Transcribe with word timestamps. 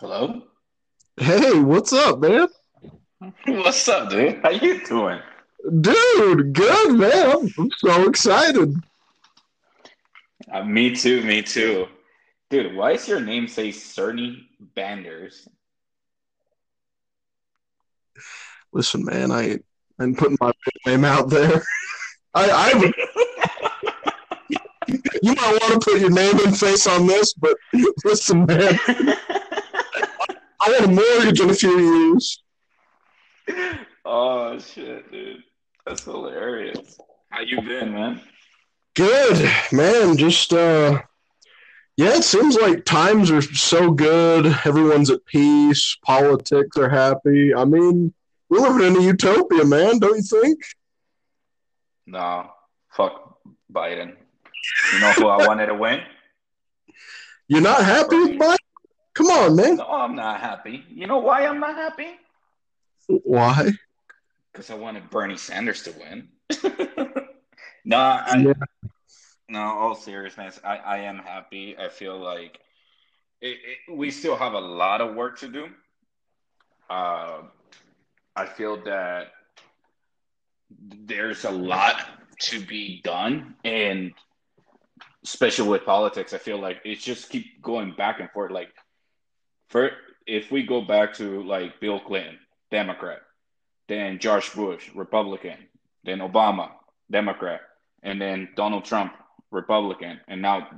Hello? 0.00 0.42
Hey, 1.16 1.58
what's 1.58 1.92
up, 1.92 2.20
man? 2.20 2.46
What's 3.48 3.88
up, 3.88 4.10
dude? 4.10 4.38
How 4.44 4.50
you 4.50 4.86
doing? 4.86 5.18
Dude, 5.80 6.52
good, 6.52 6.92
man. 6.96 7.30
I'm, 7.32 7.52
I'm 7.58 7.70
so 7.78 8.08
excited. 8.08 8.76
Uh, 10.52 10.62
me 10.62 10.94
too, 10.94 11.24
me 11.24 11.42
too. 11.42 11.88
Dude, 12.48 12.76
why 12.76 12.92
is 12.92 13.08
your 13.08 13.18
name 13.18 13.48
say 13.48 13.70
Cerny 13.70 14.44
Banders? 14.76 15.48
Listen, 18.72 19.04
man, 19.04 19.32
I 19.32 19.58
I'm 19.98 20.14
putting 20.14 20.38
my 20.40 20.52
name 20.86 21.04
out 21.04 21.28
there. 21.28 21.60
I, 22.34 22.50
I 22.50 22.92
you 25.22 25.34
might 25.34 25.58
want 25.60 25.72
to 25.72 25.90
put 25.90 26.00
your 26.00 26.10
name 26.10 26.38
and 26.46 26.56
face 26.56 26.86
on 26.86 27.08
this, 27.08 27.34
but 27.34 27.56
listen, 28.04 28.46
man, 28.46 28.78
I 30.60 30.70
want 30.70 30.84
a 30.84 30.88
mortgage 30.88 31.40
in 31.40 31.50
a 31.50 31.54
few 31.54 31.78
years. 31.78 32.42
oh 34.04 34.58
shit, 34.58 35.10
dude. 35.10 35.42
That's 35.86 36.04
hilarious. 36.04 36.98
How 37.30 37.40
you 37.40 37.60
been, 37.62 37.92
man? 37.92 38.20
Good, 38.94 39.50
man. 39.72 40.16
Just 40.16 40.52
uh, 40.52 41.00
yeah, 41.96 42.16
it 42.16 42.24
seems 42.24 42.56
like 42.56 42.84
times 42.84 43.30
are 43.30 43.42
so 43.42 43.90
good. 43.90 44.46
Everyone's 44.64 45.10
at 45.10 45.24
peace. 45.24 45.96
Politics 46.04 46.76
are 46.76 46.88
happy. 46.88 47.54
I 47.54 47.64
mean, 47.64 48.12
we're 48.48 48.60
living 48.60 48.96
in 48.96 49.02
a 49.02 49.04
utopia, 49.04 49.64
man. 49.64 49.98
Don't 49.98 50.16
you 50.16 50.22
think? 50.22 50.60
No. 52.06 52.50
Fuck 52.90 53.38
Biden. 53.72 54.16
You 54.92 55.00
know 55.00 55.12
who 55.12 55.28
I 55.28 55.46
wanted 55.46 55.66
to 55.66 55.74
win? 55.74 56.00
You're 57.46 57.62
not 57.62 57.84
happy 57.84 58.16
with 58.16 58.38
Biden? 58.38 58.56
Come 59.18 59.26
on, 59.26 59.56
man. 59.56 59.76
No, 59.76 59.84
I'm 59.84 60.14
not 60.14 60.40
happy. 60.40 60.84
You 60.88 61.08
know 61.08 61.18
why 61.18 61.44
I'm 61.44 61.58
not 61.58 61.74
happy? 61.74 62.06
Why? 63.08 63.72
Because 64.52 64.70
I 64.70 64.74
wanted 64.74 65.10
Bernie 65.10 65.36
Sanders 65.36 65.82
to 65.82 65.92
win. 65.98 66.28
no, 67.84 67.96
I, 67.98 68.36
Yeah. 68.46 68.52
no, 69.48 69.60
all 69.60 69.96
seriousness, 69.96 70.60
I, 70.62 70.76
I 70.76 70.98
am 70.98 71.18
happy. 71.18 71.76
I 71.76 71.88
feel 71.88 72.16
like 72.16 72.60
it, 73.40 73.58
it, 73.88 73.92
we 73.92 74.12
still 74.12 74.36
have 74.36 74.52
a 74.52 74.60
lot 74.60 75.00
of 75.00 75.16
work 75.16 75.40
to 75.40 75.48
do. 75.48 75.66
Uh, 76.88 77.42
I 78.36 78.46
feel 78.46 78.80
that 78.84 79.32
there's 80.80 81.44
a 81.44 81.50
lot 81.50 81.96
to 82.42 82.60
be 82.64 83.00
done, 83.02 83.56
and 83.64 84.12
especially 85.24 85.68
with 85.68 85.84
politics, 85.84 86.32
I 86.32 86.38
feel 86.38 86.60
like 86.60 86.78
it's 86.84 87.02
just 87.02 87.30
keep 87.30 87.60
going 87.60 87.94
back 87.98 88.20
and 88.20 88.30
forth. 88.30 88.52
Like, 88.52 88.68
for 89.68 89.90
if 90.26 90.50
we 90.50 90.62
go 90.62 90.82
back 90.82 91.14
to 91.14 91.42
like 91.42 91.80
Bill 91.80 92.00
Clinton, 92.00 92.38
Democrat, 92.70 93.20
then 93.88 94.18
George 94.18 94.52
Bush, 94.54 94.90
Republican, 94.94 95.56
then 96.04 96.18
Obama, 96.18 96.70
Democrat, 97.10 97.60
and 98.02 98.20
then 98.20 98.48
Donald 98.54 98.84
Trump, 98.84 99.12
Republican, 99.50 100.20
and 100.28 100.42
now 100.42 100.68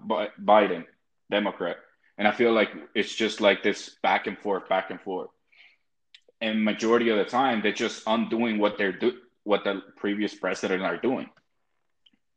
Biden, 0.41 0.85
Democrat. 1.31 1.77
And 2.19 2.29
I 2.29 2.33
feel 2.33 2.53
like 2.53 2.71
it's 2.95 3.15
just 3.15 3.41
like 3.41 3.63
this 3.63 3.97
back 4.03 4.27
and 4.27 4.39
forth, 4.39 4.69
back 4.69 4.91
and 4.91 5.01
forth. 5.01 5.31
And 6.41 6.65
majority 6.65 7.11
of 7.11 7.19
the 7.19 7.25
time, 7.25 7.61
they're 7.63 7.73
just 7.73 8.03
undoing 8.07 8.59
what 8.59 8.79
they're 8.79 8.93
do 8.93 9.13
what 9.45 9.65
the 9.65 9.83
previous 9.97 10.35
president 10.35 10.83
are 10.83 10.99
doing. 10.99 11.29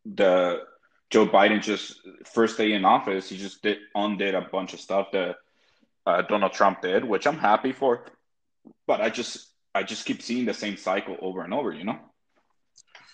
The 0.05 0.61
Joe 1.09 1.27
Biden 1.27 1.61
just 1.61 1.99
first 2.25 2.57
day 2.57 2.73
in 2.73 2.85
office, 2.85 3.29
he 3.29 3.37
just 3.37 3.61
did 3.61 3.77
undid 3.93 4.35
a 4.35 4.41
bunch 4.41 4.73
of 4.73 4.79
stuff 4.79 5.11
that 5.11 5.35
uh, 6.05 6.21
Donald 6.23 6.53
Trump 6.53 6.81
did, 6.81 7.05
which 7.05 7.27
I'm 7.27 7.37
happy 7.37 7.71
for. 7.71 8.05
But 8.87 9.01
I 9.01 9.09
just 9.09 9.47
I 9.75 9.83
just 9.83 10.05
keep 10.05 10.21
seeing 10.21 10.45
the 10.45 10.53
same 10.53 10.77
cycle 10.77 11.17
over 11.21 11.43
and 11.43 11.53
over. 11.53 11.71
You 11.71 11.85
know? 11.85 11.99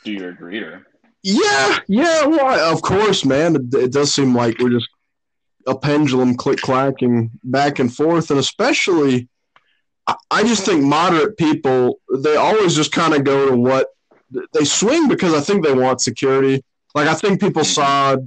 Do 0.03 0.11
you 0.11 0.27
agree? 0.27 0.59
Or 0.59 0.85
Yeah, 1.23 1.79
yeah. 1.87 2.25
Well, 2.25 2.73
of 2.73 2.81
course, 2.81 3.25
man. 3.25 3.55
It, 3.55 3.73
it 3.73 3.91
does 3.91 4.13
seem 4.13 4.35
like 4.35 4.59
we're 4.59 4.69
just 4.69 4.89
a 5.67 5.77
pendulum 5.77 6.35
click 6.35 6.59
clacking 6.59 7.31
back 7.43 7.79
and 7.79 7.93
forth, 7.93 8.31
and 8.31 8.39
especially, 8.39 9.27
I, 10.07 10.15
I 10.31 10.43
just 10.43 10.65
think 10.65 10.83
moderate 10.83 11.37
people 11.37 11.99
they 12.15 12.35
always 12.35 12.75
just 12.75 12.91
kind 12.91 13.13
of 13.13 13.23
go 13.23 13.49
to 13.49 13.55
what 13.55 13.87
they 14.53 14.65
swing 14.65 15.07
because 15.07 15.33
I 15.33 15.41
think 15.41 15.63
they 15.63 15.73
want 15.73 16.01
security. 16.01 16.63
Like 16.95 17.07
I 17.07 17.13
think 17.13 17.39
people 17.39 17.63
saw, 17.63 18.17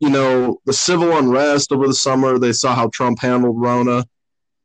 you 0.00 0.10
know, 0.10 0.60
the 0.64 0.72
civil 0.72 1.16
unrest 1.16 1.72
over 1.72 1.86
the 1.86 1.94
summer. 1.94 2.38
They 2.38 2.52
saw 2.52 2.74
how 2.74 2.88
Trump 2.88 3.20
handled 3.20 3.60
Rona, 3.60 4.04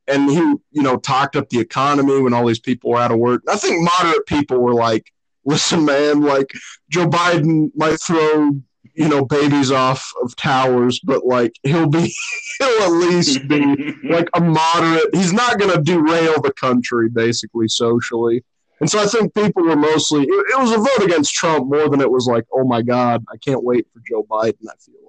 and 0.06 0.30
he, 0.30 0.36
you 0.36 0.82
know, 0.82 0.96
talked 0.96 1.36
up 1.36 1.48
the 1.48 1.58
economy 1.58 2.20
when 2.20 2.34
all 2.34 2.46
these 2.46 2.60
people 2.60 2.90
were 2.90 2.98
out 2.98 3.10
of 3.10 3.18
work. 3.18 3.42
I 3.48 3.56
think 3.56 3.82
moderate 3.82 4.26
people 4.26 4.58
were 4.58 4.74
like, 4.74 5.12
"Listen, 5.44 5.84
man, 5.84 6.22
like 6.22 6.52
Joe 6.90 7.06
Biden 7.06 7.70
might 7.74 8.00
throw." 8.00 8.52
You 8.96 9.08
know, 9.08 9.24
babies 9.24 9.72
off 9.72 10.08
of 10.22 10.36
towers, 10.36 11.00
but 11.02 11.26
like 11.26 11.58
he'll 11.64 11.88
be, 11.88 12.14
he'll 12.60 12.82
at 12.82 12.92
least 12.92 13.48
be 13.48 13.92
like 14.04 14.28
a 14.34 14.40
moderate. 14.40 15.12
He's 15.12 15.32
not 15.32 15.58
going 15.58 15.72
to 15.72 15.82
derail 15.82 16.40
the 16.40 16.52
country, 16.52 17.08
basically 17.08 17.66
socially. 17.66 18.44
And 18.78 18.88
so 18.88 19.00
I 19.00 19.06
think 19.06 19.34
people 19.34 19.64
were 19.64 19.74
mostly. 19.74 20.22
It, 20.22 20.28
it 20.28 20.60
was 20.60 20.70
a 20.70 20.76
vote 20.76 21.04
against 21.04 21.34
Trump 21.34 21.66
more 21.66 21.88
than 21.88 22.00
it 22.00 22.10
was 22.10 22.28
like, 22.28 22.44
oh 22.52 22.62
my 22.62 22.82
god, 22.82 23.24
I 23.32 23.36
can't 23.38 23.64
wait 23.64 23.88
for 23.92 24.00
Joe 24.08 24.22
Biden. 24.30 24.68
I 24.68 24.76
feel. 24.78 25.03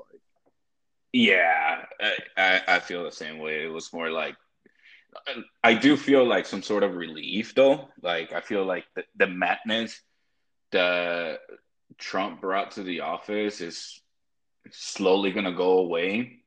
Yeah, 1.16 1.86
I, 2.36 2.62
I 2.68 2.80
feel 2.80 3.06
the 3.06 3.12
same 3.12 3.40
way. 3.40 3.64
It 3.64 3.72
was 3.72 3.94
more 3.94 4.12
like 4.12 4.36
I 5.64 5.74
do 5.74 5.96
feel 5.96 6.28
like 6.28 6.46
some 6.46 6.62
sort 6.62 6.84
of 6.84 6.96
relief 6.96 7.56
though. 7.56 7.88
Like 8.02 8.34
I 8.34 8.42
feel 8.42 8.66
like 8.66 8.84
the, 8.96 9.04
the 9.16 9.28
madness 9.28 10.02
that 10.74 11.40
Trump 11.98 12.42
brought 12.42 12.72
to 12.72 12.84
the 12.84 13.00
office 13.00 13.62
is 13.62 14.02
slowly 14.72 15.32
gonna 15.32 15.54
go 15.54 15.80
away. 15.80 16.40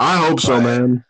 I 0.00 0.16
hope 0.16 0.40
so, 0.40 0.60
man. 0.60 1.04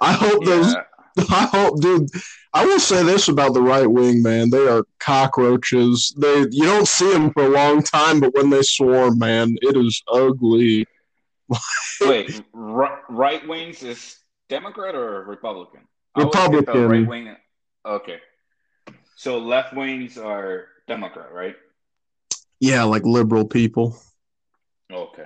I 0.00 0.14
hope 0.14 0.42
those. 0.42 0.74
I 1.18 1.46
hope, 1.52 1.82
dude. 1.82 2.08
I 2.54 2.64
will 2.64 2.80
say 2.80 3.02
this 3.02 3.28
about 3.28 3.52
the 3.52 3.60
right 3.60 3.86
wing, 3.86 4.22
man. 4.22 4.48
They 4.48 4.66
are 4.66 4.84
cockroaches. 4.98 6.14
They 6.16 6.46
you 6.50 6.64
don't 6.64 6.88
see 6.88 7.12
them 7.12 7.32
for 7.32 7.44
a 7.44 7.50
long 7.50 7.82
time, 7.82 8.18
but 8.18 8.34
when 8.34 8.48
they 8.48 8.62
swarm, 8.62 9.18
man, 9.18 9.58
it 9.60 9.76
is 9.76 10.02
ugly. 10.10 10.86
Wait, 12.00 12.42
right 12.52 13.46
wings 13.46 13.82
is 13.82 14.18
Democrat 14.48 14.94
or 14.94 15.24
Republican? 15.24 15.80
I 16.14 16.22
always 16.22 16.34
get 16.34 16.50
the 16.50 16.56
Republican. 16.56 16.88
Right 16.88 17.08
wing. 17.08 17.36
Okay. 17.86 18.18
So 19.16 19.38
left 19.38 19.74
wings 19.74 20.18
are 20.18 20.66
Democrat, 20.88 21.32
right? 21.32 21.56
Yeah, 22.58 22.84
like 22.84 23.04
liberal 23.04 23.46
people. 23.46 23.96
Okay. 24.92 25.24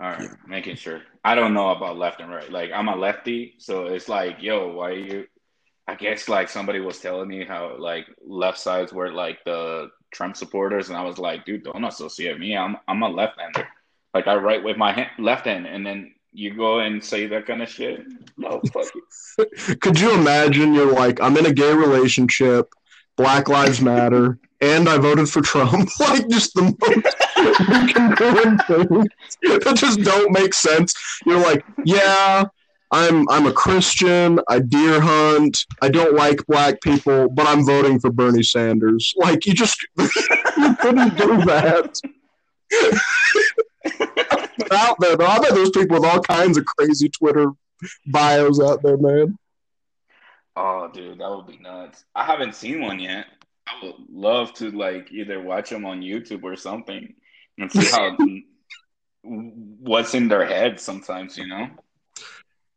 All 0.00 0.08
right, 0.08 0.30
making 0.48 0.76
sure. 0.76 1.02
I 1.22 1.34
don't 1.34 1.52
know 1.52 1.68
about 1.70 1.98
left 1.98 2.20
and 2.20 2.30
right. 2.30 2.50
Like 2.50 2.70
I'm 2.72 2.88
a 2.88 2.96
lefty, 2.96 3.56
so 3.58 3.86
it's 3.86 4.08
like, 4.08 4.42
yo, 4.42 4.72
why 4.72 4.90
are 4.90 4.94
you? 4.94 5.26
I 5.86 5.94
guess 5.94 6.28
like 6.28 6.48
somebody 6.48 6.80
was 6.80 6.98
telling 7.00 7.28
me 7.28 7.44
how 7.44 7.76
like 7.78 8.06
left 8.24 8.58
sides 8.58 8.92
were 8.92 9.12
like 9.12 9.44
the 9.44 9.90
Trump 10.10 10.36
supporters, 10.36 10.88
and 10.88 10.96
I 10.96 11.02
was 11.02 11.18
like, 11.18 11.44
dude, 11.44 11.64
don't 11.64 11.84
associate 11.84 12.38
me. 12.38 12.56
I'm 12.56 12.78
I'm 12.88 13.02
a 13.02 13.08
left-hander. 13.08 13.68
Like 14.14 14.26
I 14.26 14.34
write 14.36 14.64
with 14.64 14.76
my 14.76 14.92
hand, 14.92 15.10
left 15.18 15.46
hand, 15.46 15.66
and 15.66 15.86
then 15.86 16.14
you 16.32 16.54
go 16.54 16.80
and 16.80 17.02
say 17.04 17.26
that 17.26 17.46
kind 17.46 17.62
of 17.62 17.68
shit. 17.68 18.04
No, 18.36 18.60
fuck 18.72 18.86
you. 18.94 19.76
Could 19.80 19.98
you 20.00 20.14
imagine? 20.14 20.74
You're 20.74 20.92
like, 20.92 21.20
I'm 21.20 21.36
in 21.36 21.46
a 21.46 21.52
gay 21.52 21.72
relationship. 21.72 22.72
Black 23.16 23.48
Lives 23.48 23.82
Matter, 23.82 24.38
and 24.62 24.88
I 24.88 24.96
voted 24.96 25.28
for 25.28 25.42
Trump. 25.42 25.90
like 26.00 26.26
just 26.28 26.54
the 26.54 26.62
most 26.62 27.16
incongruent 27.68 28.66
things 28.66 29.64
that 29.64 29.76
just 29.76 30.00
don't 30.00 30.32
make 30.32 30.54
sense. 30.54 30.94
You're 31.26 31.40
like, 31.40 31.62
yeah, 31.84 32.44
I'm 32.90 33.28
I'm 33.28 33.46
a 33.46 33.52
Christian. 33.52 34.40
I 34.48 34.60
deer 34.60 35.00
hunt. 35.00 35.58
I 35.82 35.90
don't 35.90 36.14
like 36.14 36.46
black 36.46 36.80
people, 36.80 37.28
but 37.28 37.46
I'm 37.46 37.64
voting 37.64 38.00
for 38.00 38.10
Bernie 38.10 38.42
Sanders. 38.42 39.12
Like 39.16 39.46
you 39.46 39.54
just 39.54 39.86
you 39.98 40.76
couldn't 40.76 41.16
do 41.16 41.44
that. 41.44 42.00
Out 44.72 44.96
there, 45.00 45.16
though. 45.16 45.26
I 45.26 45.38
bet 45.38 45.54
there's 45.54 45.70
people 45.70 46.00
with 46.00 46.08
all 46.08 46.20
kinds 46.20 46.56
of 46.56 46.64
crazy 46.64 47.08
Twitter 47.08 47.52
bios 48.06 48.60
out 48.60 48.82
there, 48.82 48.96
man. 48.96 49.38
Oh, 50.56 50.90
dude, 50.92 51.18
that 51.20 51.30
would 51.30 51.46
be 51.46 51.58
nuts. 51.58 52.04
I 52.14 52.24
haven't 52.24 52.54
seen 52.54 52.82
one 52.82 52.98
yet. 52.98 53.26
I 53.66 53.84
would 53.84 53.94
love 54.12 54.52
to 54.54 54.70
like 54.70 55.10
either 55.12 55.40
watch 55.40 55.70
them 55.70 55.84
on 55.84 56.00
YouTube 56.00 56.42
or 56.42 56.56
something 56.56 57.14
and 57.58 57.70
see 57.70 57.86
how 57.90 58.16
what's 59.22 60.14
in 60.14 60.28
their 60.28 60.44
head 60.44 60.80
sometimes, 60.80 61.38
you 61.38 61.46
know? 61.46 61.68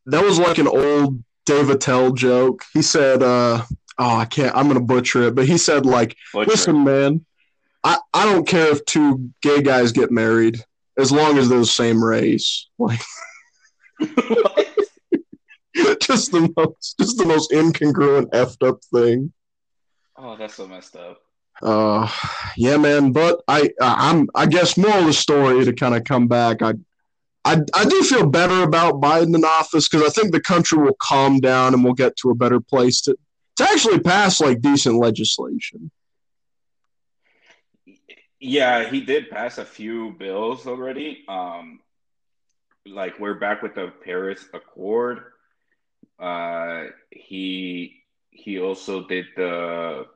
That 0.05 0.23
was 0.23 0.37
like 0.37 0.57
an 0.57 0.67
old 0.67 1.23
Dave 1.45 1.69
Attell 1.69 2.11
joke. 2.11 2.63
He 2.73 2.81
said, 2.81 3.23
uh, 3.23 3.63
oh, 3.97 4.15
I 4.17 4.25
can't, 4.25 4.55
I'm 4.55 4.71
to 4.73 4.79
butcher 4.79 5.23
it, 5.23 5.35
but 5.35 5.47
he 5.47 5.57
said, 5.57 5.85
like, 5.85 6.15
Butcher. 6.33 6.49
listen, 6.49 6.83
man, 6.83 7.25
I, 7.83 7.97
I 8.13 8.25
don't 8.25 8.47
care 8.47 8.67
if 8.67 8.85
two 8.85 9.31
gay 9.41 9.61
guys 9.61 9.91
get 9.91 10.11
married 10.11 10.63
as 10.97 11.11
long 11.11 11.37
as 11.37 11.49
they're 11.49 11.59
the 11.59 11.65
same 11.65 12.03
race. 12.03 12.67
Like, 12.77 13.01
just 15.75 16.01
just 16.01 16.31
the 16.31 16.53
most, 16.55 16.97
just 16.99 17.17
the 17.17 17.25
most 17.25 17.51
incongruent, 17.51 18.29
effed 18.31 18.67
up 18.67 18.83
thing. 18.93 19.33
Oh, 20.17 20.35
that's 20.35 20.55
so 20.55 20.67
messed 20.67 20.95
up. 20.95 21.19
Uh, 21.61 22.09
yeah, 22.57 22.77
man. 22.77 23.11
But 23.11 23.41
I, 23.47 23.69
I'm, 23.81 24.27
I 24.35 24.45
guess, 24.45 24.77
more 24.77 24.97
of 24.97 25.05
the 25.05 25.13
story 25.13 25.63
to 25.63 25.73
kind 25.73 25.95
of 25.95 26.03
come 26.03 26.27
back. 26.27 26.61
I, 26.61 26.73
I, 27.45 27.61
I 27.73 27.85
do 27.85 28.03
feel 28.03 28.25
better 28.25 28.63
about 28.63 29.01
Biden 29.01 29.35
in 29.35 29.43
office 29.43 29.87
because 29.87 30.07
I 30.07 30.11
think 30.11 30.31
the 30.31 30.41
country 30.41 30.77
will 30.77 30.95
calm 30.99 31.39
down 31.39 31.73
and 31.73 31.83
we'll 31.83 31.93
get 31.93 32.15
to 32.17 32.29
a 32.29 32.35
better 32.35 32.59
place 32.59 33.01
to, 33.01 33.17
to 33.57 33.63
actually 33.63 33.99
pass 33.99 34.39
like 34.39 34.61
decent 34.61 34.95
legislation. 34.95 35.91
Yeah, 38.43 38.89
he 38.89 38.99
did 38.99 39.29
pass 39.29 39.57
a 39.57 39.63
few 39.63 40.11
bills 40.19 40.67
already. 40.67 41.23
Um, 41.29 41.79
like 42.85 43.17
we're 43.17 43.39
back 43.39 43.63
with 43.63 43.73
the 43.73 43.93
Paris 44.03 44.45
Accord. 44.53 45.19
Uh, 46.19 46.87
he 47.09 48.03
he 48.31 48.59
also 48.59 49.07
did 49.07 49.27
the 49.37 50.07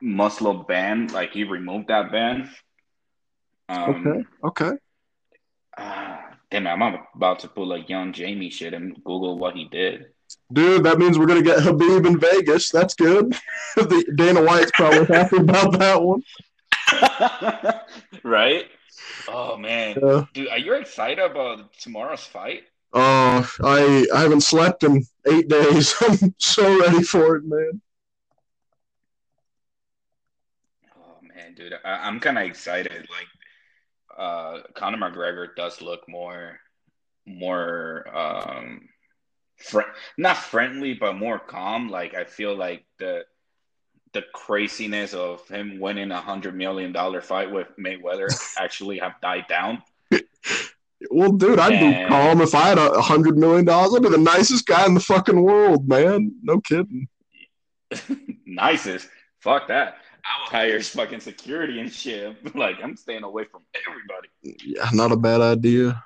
Muslim 0.00 0.64
ban. 0.68 1.08
Like 1.08 1.32
he 1.32 1.42
removed 1.42 1.88
that 1.88 2.12
ban. 2.12 2.48
Um, 3.68 4.06
okay. 4.06 4.24
Okay. 4.44 4.76
Uh, 5.76 6.18
damn, 6.52 6.68
I'm 6.68 6.98
about 7.16 7.40
to 7.40 7.48
pull 7.48 7.66
like 7.66 7.88
young 7.88 8.12
Jamie 8.12 8.50
shit 8.50 8.72
and 8.72 8.94
Google 9.02 9.36
what 9.36 9.56
he 9.56 9.64
did. 9.64 10.06
Dude, 10.52 10.84
that 10.84 10.98
means 10.98 11.18
we're 11.18 11.26
gonna 11.26 11.42
get 11.42 11.58
Khabib 11.58 12.06
in 12.06 12.20
Vegas. 12.20 12.70
That's 12.70 12.94
good. 12.94 13.36
the, 13.74 14.12
Dana 14.14 14.44
White's 14.44 14.70
probably 14.70 15.06
happy 15.06 15.38
about 15.38 15.76
that 15.80 16.00
one. 16.00 16.22
right? 18.22 18.66
Oh 19.28 19.56
man, 19.56 19.98
yeah. 20.00 20.24
dude, 20.32 20.48
are 20.48 20.58
you 20.58 20.74
excited 20.74 21.18
about 21.18 21.72
tomorrow's 21.74 22.24
fight? 22.24 22.64
Oh, 22.92 23.50
I 23.62 24.06
I 24.14 24.20
haven't 24.20 24.42
slept 24.42 24.84
in 24.84 25.04
eight 25.26 25.48
days. 25.48 25.94
I'm 26.00 26.34
so 26.38 26.80
ready 26.80 27.02
for 27.02 27.36
it, 27.36 27.44
man. 27.44 27.80
Oh 30.96 31.18
man, 31.22 31.54
dude, 31.54 31.74
I, 31.84 32.08
am 32.08 32.20
kind 32.20 32.38
of 32.38 32.44
excited. 32.44 33.08
Like, 33.10 33.28
uh, 34.16 34.60
Conor 34.74 34.98
McGregor 34.98 35.48
does 35.56 35.82
look 35.82 36.08
more, 36.08 36.60
more, 37.26 38.06
um, 38.16 38.88
fr- 39.56 39.92
not 40.16 40.36
friendly, 40.36 40.94
but 40.94 41.16
more 41.16 41.40
calm. 41.40 41.88
Like, 41.88 42.14
I 42.14 42.24
feel 42.24 42.54
like 42.54 42.84
the 42.98 43.24
the 44.14 44.22
craziness 44.32 45.12
of 45.12 45.46
him 45.48 45.78
winning 45.78 46.10
a 46.12 46.20
hundred 46.20 46.56
million 46.56 46.92
dollar 46.92 47.20
fight 47.20 47.50
with 47.50 47.68
Mayweather 47.78 48.28
actually 48.58 48.98
have 49.00 49.20
died 49.20 49.46
down. 49.48 49.82
Well, 51.10 51.32
dude, 51.32 51.58
I'd 51.58 51.74
and... 51.74 52.04
be 52.04 52.08
calm 52.08 52.40
if 52.40 52.54
I 52.54 52.68
had 52.68 52.78
a 52.78 53.02
hundred 53.02 53.36
million 53.36 53.66
dollars. 53.66 53.94
I'd 53.94 54.02
be 54.02 54.08
the 54.08 54.16
nicest 54.18 54.66
guy 54.66 54.86
in 54.86 54.94
the 54.94 55.00
fucking 55.00 55.42
world, 55.42 55.86
man. 55.86 56.32
No 56.42 56.60
kidding. 56.60 57.08
nicest? 58.46 59.08
Fuck 59.40 59.68
that. 59.68 59.98
I 60.24 60.40
will 60.40 60.50
hire 60.50 60.80
fucking 60.80 61.20
security 61.20 61.80
and 61.80 61.92
shit. 61.92 62.54
like 62.56 62.76
I'm 62.82 62.96
staying 62.96 63.24
away 63.24 63.44
from 63.44 63.62
everybody. 63.86 64.28
Yeah, 64.64 64.88
not 64.92 65.12
a 65.12 65.16
bad 65.16 65.42
idea. 65.42 66.02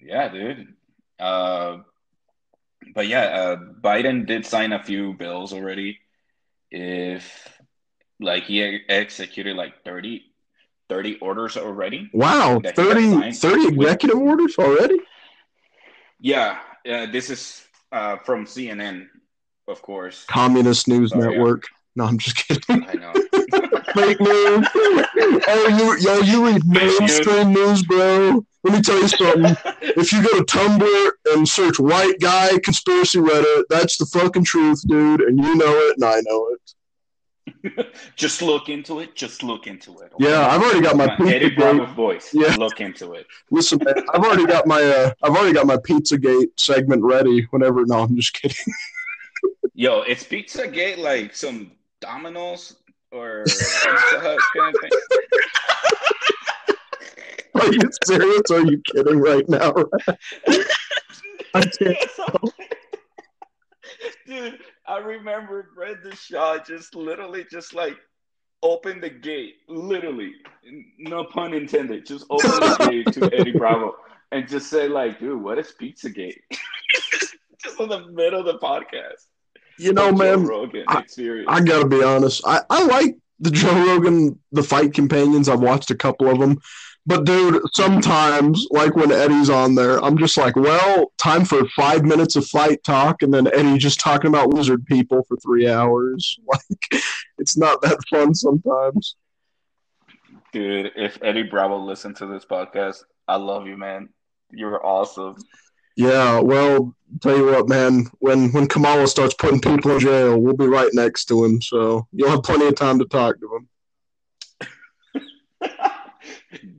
Yeah, 0.00 0.28
dude. 0.28 0.74
Uh, 1.20 1.78
but 2.94 3.06
yeah, 3.06 3.24
uh, 3.24 3.56
Biden 3.56 4.26
did 4.26 4.46
sign 4.46 4.72
a 4.72 4.82
few 4.82 5.12
bills 5.12 5.52
already 5.52 5.98
if 6.70 7.58
like 8.20 8.44
he 8.44 8.80
executed 8.88 9.56
like 9.56 9.84
30, 9.84 10.22
30 10.88 11.18
orders 11.18 11.56
already. 11.56 12.10
Wow, 12.12 12.60
30, 12.64 13.32
30 13.32 13.68
executive 13.68 14.18
with, 14.18 14.28
orders 14.28 14.56
already? 14.58 14.98
Yeah, 16.20 16.58
uh, 16.90 17.06
this 17.06 17.30
is 17.30 17.64
uh, 17.92 18.16
from 18.18 18.44
CNN, 18.44 19.06
of 19.68 19.82
course. 19.82 20.24
Communist 20.24 20.88
News 20.88 21.12
oh, 21.14 21.18
Network. 21.18 21.64
Yeah. 21.64 21.74
No, 21.96 22.04
I'm 22.04 22.18
just 22.18 22.36
kidding. 22.36 22.84
I 22.88 22.92
know. 22.94 23.12
Fake 23.94 24.20
news. 24.20 24.68
oh, 25.48 25.68
you, 25.78 25.98
yo, 25.98 26.18
you 26.20 26.46
read 26.46 26.64
mainstream 26.66 27.52
news, 27.52 27.82
bro. 27.82 28.44
Let 28.64 28.74
me 28.74 28.82
tell 28.82 29.00
you 29.00 29.08
something. 29.08 29.56
if 29.82 30.12
you 30.12 30.22
go 30.22 30.38
to 30.38 30.44
Tumblr 30.44 31.10
and 31.32 31.48
search 31.48 31.78
white 31.78 32.18
guy 32.20 32.58
conspiracy 32.58 33.18
Reddit, 33.18 33.64
that's 33.70 33.96
the 33.96 34.06
fucking 34.06 34.44
truth, 34.44 34.82
dude. 34.86 35.20
And 35.20 35.38
you 35.38 35.54
know 35.54 35.76
it, 35.78 35.96
and 35.96 36.04
I 36.04 36.20
know 36.22 36.48
it. 36.52 36.74
just 38.16 38.42
look 38.42 38.68
into 38.68 39.00
it. 39.00 39.14
Just 39.14 39.42
look 39.42 39.66
into 39.66 39.98
it. 40.00 40.12
Okay? 40.14 40.30
Yeah, 40.30 40.46
I've 40.48 40.62
already 40.62 40.80
got 40.80 40.96
my, 40.96 41.16
my 41.18 41.32
Eddie 41.32 41.50
Bravo 41.50 41.86
voice. 41.86 42.30
Yeah, 42.32 42.54
look 42.56 42.80
into 42.80 43.14
it. 43.14 43.26
Listen, 43.50 43.80
man, 43.84 44.04
I've 44.12 44.22
already 44.22 44.46
got 44.46 44.66
my 44.66 44.82
uh, 44.82 45.12
I've 45.22 45.34
already 45.34 45.54
got 45.54 45.66
my 45.66 45.76
PizzaGate 45.76 46.58
segment 46.58 47.02
ready. 47.02 47.46
Whenever, 47.50 47.84
no, 47.86 48.00
I'm 48.00 48.16
just 48.16 48.34
kidding. 48.34 48.56
Yo, 49.74 50.02
it's 50.02 50.24
PizzaGate 50.24 50.98
like 50.98 51.34
some 51.34 51.72
Domino's 52.00 52.76
or 53.12 53.44
Pizza 53.44 54.20
Hut 54.20 54.38
kind 54.54 54.74
of 54.74 54.80
thing. 54.80 54.90
Are 57.60 57.72
you 57.72 57.90
serious? 58.04 58.50
Are 58.50 58.64
you 58.64 58.80
kidding 58.92 59.18
right 59.18 59.48
now? 59.48 59.74
I 61.54 61.62
can't. 61.78 61.98
Dude, 64.26 64.58
I 64.86 64.98
remember 64.98 65.70
Brendan 65.74 66.12
Schaub 66.12 66.66
just 66.66 66.94
literally 66.94 67.46
just 67.50 67.74
like 67.74 67.96
open 68.62 69.00
the 69.00 69.10
gate, 69.10 69.56
literally, 69.68 70.32
no 70.98 71.24
pun 71.24 71.54
intended, 71.54 72.06
just 72.06 72.26
open 72.30 72.50
the 72.50 72.86
gate 72.90 73.14
to 73.14 73.38
Eddie 73.38 73.52
Bravo 73.52 73.94
and 74.32 74.48
just 74.48 74.68
say 74.68 74.88
like, 74.88 75.20
dude, 75.20 75.42
what 75.42 75.58
is 75.58 75.72
Pizzagate? 75.80 76.40
just 77.62 77.80
in 77.80 77.88
the 77.88 78.06
middle 78.08 78.40
of 78.40 78.46
the 78.46 78.58
podcast. 78.58 79.26
You 79.78 79.92
know, 79.92 80.12
man, 80.12 80.48
I, 80.88 81.04
I, 81.46 81.60
gotta 81.60 81.86
be 81.86 82.02
honest. 82.02 82.42
I, 82.44 82.62
I 82.68 82.84
like 82.84 83.16
the 83.38 83.50
Joe 83.52 83.86
Rogan, 83.86 84.38
the 84.50 84.64
fight 84.64 84.92
companions. 84.92 85.48
I've 85.48 85.60
watched 85.60 85.92
a 85.92 85.94
couple 85.94 86.28
of 86.28 86.40
them. 86.40 86.58
But 87.08 87.24
dude, 87.24 87.62
sometimes 87.72 88.66
like 88.70 88.94
when 88.94 89.10
Eddie's 89.10 89.48
on 89.48 89.74
there, 89.74 89.98
I'm 90.04 90.18
just 90.18 90.36
like, 90.36 90.56
well, 90.56 91.10
time 91.16 91.46
for 91.46 91.66
five 91.70 92.04
minutes 92.04 92.36
of 92.36 92.44
fight 92.44 92.84
talk, 92.84 93.22
and 93.22 93.32
then 93.32 93.48
Eddie 93.54 93.78
just 93.78 93.98
talking 93.98 94.28
about 94.28 94.50
lizard 94.50 94.84
people 94.84 95.24
for 95.26 95.38
three 95.38 95.68
hours. 95.68 96.38
Like, 96.48 97.02
it's 97.38 97.56
not 97.56 97.80
that 97.82 97.98
fun 98.10 98.34
sometimes. 98.34 99.16
Dude, 100.52 100.92
if 100.96 101.18
Eddie 101.22 101.44
Bravo 101.44 101.78
listened 101.78 102.16
to 102.16 102.26
this 102.26 102.44
podcast, 102.44 103.04
I 103.26 103.36
love 103.36 103.66
you, 103.66 103.78
man. 103.78 104.10
You're 104.50 104.84
awesome. 104.84 105.36
Yeah, 105.96 106.40
well, 106.40 106.94
tell 107.22 107.36
you 107.38 107.46
what, 107.46 107.70
man. 107.70 108.06
When 108.18 108.52
when 108.52 108.66
Kamala 108.66 109.06
starts 109.06 109.34
putting 109.34 109.60
people 109.60 109.92
in 109.92 110.00
jail, 110.00 110.38
we'll 110.38 110.56
be 110.56 110.66
right 110.66 110.90
next 110.92 111.24
to 111.26 111.42
him, 111.42 111.62
so 111.62 112.06
you'll 112.12 112.30
have 112.30 112.42
plenty 112.42 112.66
of 112.66 112.74
time 112.74 112.98
to 112.98 113.06
talk 113.06 113.40
to 113.40 113.56
him. 113.56 113.68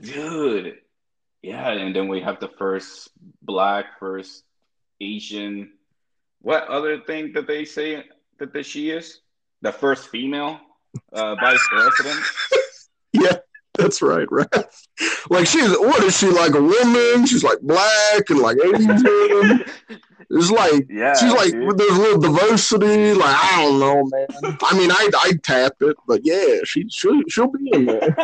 Dude. 0.01 0.75
Yeah, 1.41 1.69
and 1.71 1.95
then 1.95 2.07
we 2.07 2.21
have 2.21 2.39
the 2.39 2.49
first 2.57 3.09
black, 3.41 3.99
first 3.99 4.43
Asian. 4.99 5.71
What 6.41 6.67
other 6.67 6.99
thing 7.01 7.33
that 7.33 7.47
they 7.47 7.65
say 7.65 8.03
that 8.39 8.53
the, 8.53 8.63
she 8.63 8.91
is? 8.91 9.21
The 9.61 9.71
first 9.71 10.09
female 10.09 10.59
uh, 11.13 11.35
vice 11.35 11.65
president. 11.69 12.25
yeah, 13.13 13.37
that's 13.77 14.01
right, 14.01 14.27
right. 14.31 14.47
Like 15.29 15.47
she's 15.47 15.69
what 15.69 16.03
is 16.03 16.17
she 16.17 16.27
like 16.27 16.55
a 16.55 16.61
woman? 16.61 17.25
She's 17.25 17.43
like 17.43 17.59
black 17.61 18.29
and 18.29 18.39
like 18.39 18.57
Asian. 18.63 19.65
It's 20.31 20.51
like 20.51 20.85
yeah, 20.91 21.15
she's 21.15 21.31
like 21.31 21.51
dude. 21.51 21.75
there's 21.75 21.97
a 21.97 22.01
little 22.01 22.21
diversity. 22.21 23.15
Like 23.15 23.35
I 23.35 23.63
don't 23.63 23.79
know, 23.79 24.07
man. 24.11 24.57
I 24.61 24.77
mean, 24.77 24.91
I 24.91 25.09
I 25.15 25.31
tap 25.41 25.73
it, 25.81 25.97
but 26.05 26.21
yeah, 26.23 26.59
she 26.65 26.85
she'll, 26.87 27.23
she'll 27.27 27.47
be 27.47 27.71
in 27.73 27.87
there. 27.87 28.15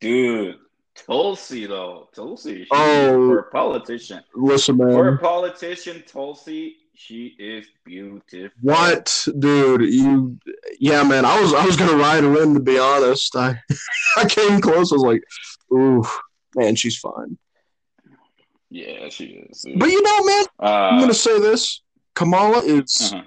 Dude, 0.00 0.56
Tulsi 0.94 1.66
though, 1.66 2.08
Tulsi. 2.14 2.66
oh, 2.70 3.28
for 3.28 3.38
a 3.40 3.50
politician. 3.50 4.22
Listen, 4.34 4.76
man. 4.78 4.90
For 4.90 5.08
a 5.08 5.18
politician, 5.18 6.02
Tulsi, 6.06 6.76
she 6.94 7.34
is 7.38 7.66
beautiful. 7.84 8.50
What, 8.62 9.26
dude? 9.38 9.82
You, 9.82 10.38
yeah, 10.78 11.02
man. 11.02 11.24
I 11.24 11.40
was, 11.40 11.52
I 11.52 11.64
was 11.64 11.76
gonna 11.76 11.96
ride 11.96 12.24
her 12.24 12.42
in 12.42 12.54
to 12.54 12.60
be 12.60 12.78
honest. 12.78 13.36
I, 13.36 13.60
I 14.16 14.24
came 14.26 14.60
close. 14.60 14.92
I 14.92 14.96
was 14.96 15.02
like, 15.02 15.22
ooh, 15.72 16.04
man, 16.54 16.74
she's 16.74 16.98
fine. 16.98 17.38
Yeah, 18.70 19.08
she 19.10 19.46
is. 19.50 19.64
But 19.76 19.88
you 19.88 20.02
know, 20.02 20.24
man, 20.24 20.44
uh, 20.60 20.88
I'm 20.92 21.00
gonna 21.00 21.14
say 21.14 21.38
this: 21.38 21.82
Kamala 22.14 22.62
is. 22.62 23.12
Uh-huh. 23.12 23.22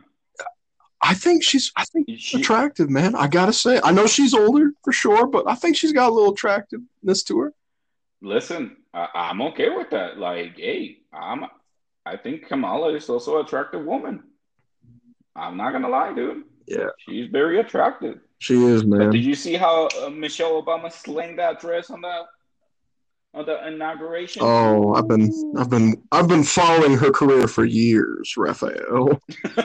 I 1.02 1.14
think 1.14 1.44
she's 1.44 1.72
I 1.76 1.86
think 1.86 2.10
she, 2.18 2.40
attractive, 2.40 2.90
man. 2.90 3.16
I 3.16 3.28
gotta 3.28 3.54
say. 3.54 3.80
I 3.84 3.92
know 3.92 4.06
she's 4.06 4.34
older 4.34 4.72
for 4.84 4.92
sure, 4.92 5.28
but 5.28 5.48
I 5.48 5.56
think 5.56 5.78
she's 5.78 5.94
got 5.94 6.10
a 6.10 6.14
little 6.14 6.34
attractiveness 6.34 7.24
to 7.24 7.40
her. 7.40 7.54
Listen, 8.22 8.78
I, 8.94 9.30
am 9.30 9.42
okay 9.44 9.70
with 9.70 9.90
that. 9.92 10.18
Like, 10.18 10.58
hey, 10.58 10.98
I'm 11.14 11.46
I 12.06 12.18
think 12.18 12.48
Kamala 12.48 12.94
is 12.96 13.10
also 13.10 13.40
an 13.40 13.46
attractive 13.46 13.86
woman. 13.86 14.24
I'm 15.36 15.56
not 15.56 15.72
gonna 15.72 15.90
lie, 15.90 16.14
dude. 16.14 16.44
Yeah, 16.68 16.90
she's 17.00 17.30
very 17.30 17.60
attractive. 17.60 18.20
She 18.40 18.56
is, 18.56 18.84
man. 18.84 19.00
But 19.00 19.12
did 19.12 19.24
you 19.24 19.36
see 19.36 19.56
how 19.56 19.88
uh, 20.02 20.10
Michelle 20.10 20.62
Obama 20.62 20.92
slayed 20.92 21.38
that 21.40 21.60
dress 21.60 21.90
on 21.90 22.02
that 22.02 22.26
on 23.34 23.46
the 23.46 23.68
inauguration. 23.68 24.42
Oh, 24.44 24.94
I've 24.94 25.08
been 25.08 25.32
I've 25.58 25.70
been 25.70 26.02
I've 26.12 26.28
been 26.28 26.44
following 26.44 26.98
her 26.98 27.12
career 27.12 27.48
for 27.48 27.66
years, 27.66 28.36
Rafael. 28.38 29.22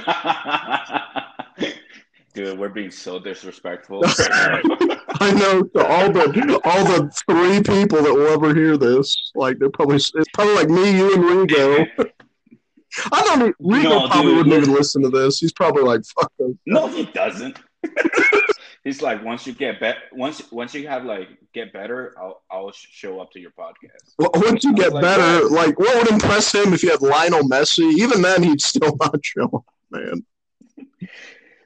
Dude, 2.34 2.58
we're 2.58 2.68
being 2.68 2.90
so 2.90 3.20
disrespectful. 3.20 4.02
I 5.20 5.32
know 5.32 5.62
to 5.62 5.86
all 5.86 6.10
the 6.10 6.60
all 6.64 6.84
the 6.84 7.10
three 7.28 7.62
people 7.62 8.02
that 8.02 8.12
will 8.12 8.26
ever 8.26 8.52
hear 8.54 8.76
this. 8.76 9.32
Like 9.34 9.58
they're 9.58 9.70
probably 9.70 9.96
it's 9.96 10.30
probably 10.34 10.54
like 10.54 10.68
me, 10.68 10.96
you, 10.96 11.14
and 11.14 11.22
Rigo. 11.24 11.86
I 13.12 13.22
don't. 13.22 13.56
Rigo 13.58 13.82
No, 13.84 14.08
probably 14.08 14.32
dude, 14.32 14.36
wouldn't 14.36 14.62
even 14.62 14.74
listen 14.74 15.02
to 15.02 15.10
this. 15.10 15.38
He's 15.38 15.52
probably 15.52 15.82
like, 15.84 16.02
"Fuck 16.04 16.32
them." 16.38 16.58
no, 16.66 16.88
he 16.88 17.04
doesn't. 17.06 17.60
He's 18.84 19.00
like, 19.00 19.24
once 19.24 19.46
you 19.46 19.54
get 19.54 19.80
better, 19.80 19.98
once 20.12 20.52
once 20.52 20.74
you 20.74 20.86
have 20.88 21.04
like 21.06 21.28
get 21.54 21.72
better, 21.72 22.14
I'll 22.18 22.42
I'll 22.50 22.70
show 22.72 23.18
up 23.18 23.30
to 23.32 23.40
your 23.40 23.50
podcast. 23.52 24.12
Well, 24.18 24.30
once 24.34 24.62
you 24.62 24.74
get 24.74 24.92
like, 24.92 25.00
better, 25.02 25.44
"What?" 25.44 25.52
like 25.52 25.78
what 25.78 25.96
would 25.96 26.12
impress 26.12 26.54
him 26.54 26.74
if 26.74 26.82
you 26.82 26.90
had 26.90 27.00
Lionel 27.00 27.48
Messi? 27.48 27.94
Even 27.94 28.20
then, 28.20 28.42
he'd 28.42 28.60
still 28.60 28.94
not 29.00 29.24
show 29.24 29.44
up, 29.44 29.64
man. 29.90 30.26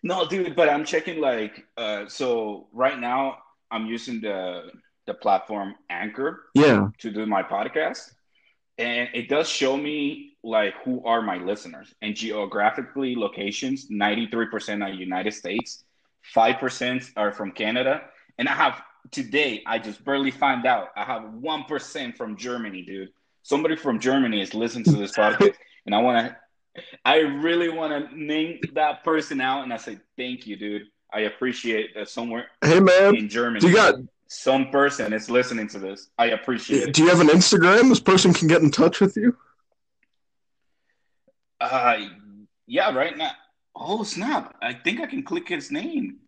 No, 0.05 0.29
dude, 0.29 0.55
but 0.55 0.69
I'm 0.69 0.85
checking 0.85 1.21
like 1.21 1.67
uh 1.77 2.07
so 2.07 2.69
right 2.73 2.99
now 2.99 3.39
I'm 3.73 3.87
using 3.87 4.21
the 4.21 4.71
the 5.07 5.15
platform 5.15 5.75
Anchor 5.91 6.45
Yeah, 6.55 6.89
to 6.99 7.11
do 7.11 7.27
my 7.27 7.43
podcast. 7.43 8.13
And 8.79 9.09
it 9.13 9.29
does 9.29 9.49
show 9.49 9.77
me 9.77 10.37
like 10.45 10.75
who 10.85 11.05
are 11.05 11.21
my 11.21 11.39
listeners 11.39 11.93
and 12.01 12.15
geographically 12.15 13.17
locations 13.17 13.89
93% 13.91 14.85
are 14.85 14.91
United 14.93 15.35
States, 15.35 15.83
5% 16.35 17.11
are 17.17 17.33
from 17.33 17.53
Canada. 17.53 18.03
And 18.39 18.49
I 18.49 18.55
have 18.55 18.83
today, 19.11 19.63
I 19.67 19.79
just 19.79 20.05
barely 20.05 20.31
found 20.31 20.67
out 20.67 20.89
I 20.97 21.05
have 21.05 21.23
1% 21.23 22.17
from 22.17 22.37
Germany, 22.37 22.83
dude. 22.83 23.11
Somebody 23.43 23.77
from 23.77 23.99
Germany 23.99 24.41
is 24.43 24.55
listening 24.55 24.85
to 24.85 24.93
this 24.93 25.13
podcast. 25.13 25.55
And 25.87 25.95
I 25.95 26.03
want 26.03 26.29
to, 26.29 26.83
I 27.07 27.21
really 27.21 27.71
want 27.71 28.11
to 28.11 28.15
name 28.15 28.61
that 28.75 29.03
person 29.05 29.41
out. 29.41 29.63
And 29.63 29.73
I 29.73 29.79
say, 29.79 29.99
thank 30.19 30.47
you, 30.47 30.55
dude. 30.55 30.83
I 31.11 31.21
appreciate 31.21 31.95
that 31.95 32.11
somewhere 32.11 32.49
hey 32.63 32.81
man, 32.81 33.17
in 33.17 33.29
Germany, 33.29 33.61
do 33.61 33.69
you 33.69 33.75
got? 33.75 33.95
some 34.29 34.71
person 34.71 35.13
is 35.13 35.31
listening 35.31 35.69
to 35.69 35.79
this. 35.79 36.11
I 36.19 36.27
appreciate 36.27 36.89
it. 36.89 36.95
Do 36.95 37.03
you 37.03 37.09
have 37.09 37.21
an 37.21 37.29
Instagram? 37.29 37.89
This 37.89 38.01
person 38.01 38.35
can 38.35 38.47
get 38.47 38.61
in 38.61 38.71
touch 38.71 39.01
with 39.01 39.17
you. 39.17 39.37
Uh, 41.61 41.97
yeah, 42.67 42.95
right 42.95 43.17
now. 43.17 43.31
Oh 43.81 44.03
snap! 44.03 44.57
I 44.61 44.73
think 44.73 45.01
I 45.01 45.07
can 45.07 45.23
click 45.23 45.49
his 45.49 45.71
name. 45.71 46.19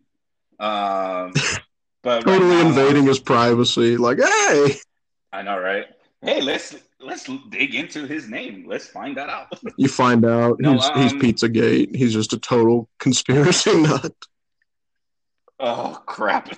Um, 0.60 1.32
but 2.02 2.24
right 2.24 2.38
Totally 2.38 2.62
now, 2.62 2.68
invading 2.68 3.06
his 3.06 3.18
privacy. 3.18 3.96
Like, 3.96 4.18
hey, 4.18 4.76
I 5.32 5.42
know, 5.42 5.58
right? 5.58 5.86
Hey, 6.22 6.40
let's 6.40 6.76
let's 7.00 7.28
dig 7.48 7.74
into 7.74 8.06
his 8.06 8.28
name. 8.28 8.66
Let's 8.68 8.86
find 8.86 9.16
that 9.16 9.28
out. 9.28 9.48
you 9.76 9.88
find 9.88 10.24
out 10.24 10.60
No, 10.60 10.74
he's 10.74 10.88
he's 10.90 11.12
um, 11.12 11.20
Pizzagate. 11.20 11.96
He's 11.96 12.12
just 12.12 12.32
a 12.32 12.38
total 12.38 12.88
conspiracy 12.98 13.76
nut. 13.82 14.14
Oh 15.58 16.00
crap. 16.06 16.50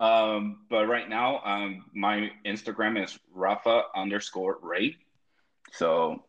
um, 0.00 0.60
but 0.70 0.86
right 0.86 1.08
now, 1.08 1.40
um, 1.44 1.84
my 1.92 2.30
Instagram 2.46 3.02
is 3.02 3.18
Rafa 3.32 3.82
underscore 3.94 4.58
Ray. 4.62 4.96
So 5.72 6.24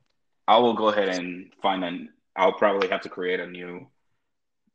I 0.48 0.58
will 0.58 0.74
go 0.74 0.90
ahead 0.90 1.10
and 1.10 1.52
find 1.62 1.84
an. 1.84 2.10
I'll 2.36 2.54
probably 2.54 2.90
have 2.90 3.02
to 3.02 3.10
create 3.10 3.40
a 3.40 3.48
new 3.48 3.88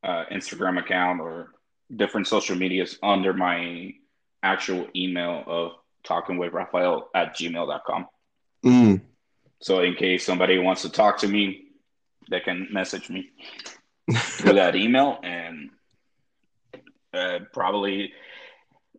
uh, 0.03 0.25
Instagram 0.33 0.79
account 0.79 1.21
or 1.21 1.49
different 1.95 2.27
social 2.27 2.57
medias 2.57 2.99
under 3.03 3.33
my 3.33 3.93
actual 4.43 4.89
email 4.97 5.45
of 5.47 5.73
talking 6.05 6.39
with 6.39 6.53
Rafael 6.53 7.09
at 7.15 7.37
gmail.com. 7.37 8.07
Mm. 8.65 9.03
So 9.61 9.81
in 9.81 9.95
case 9.95 10.25
somebody 10.25 10.59
wants 10.59 10.83
to 10.83 10.89
talk 10.89 11.19
to 11.19 11.29
me, 11.29 11.65
they 12.31 12.41
can 12.41 12.69
message 12.73 13.11
me 13.11 13.31
through 14.15 14.55
that 14.55 14.77
email 14.77 15.19
and 15.23 15.71
uh, 17.13 17.41
probably 17.53 18.13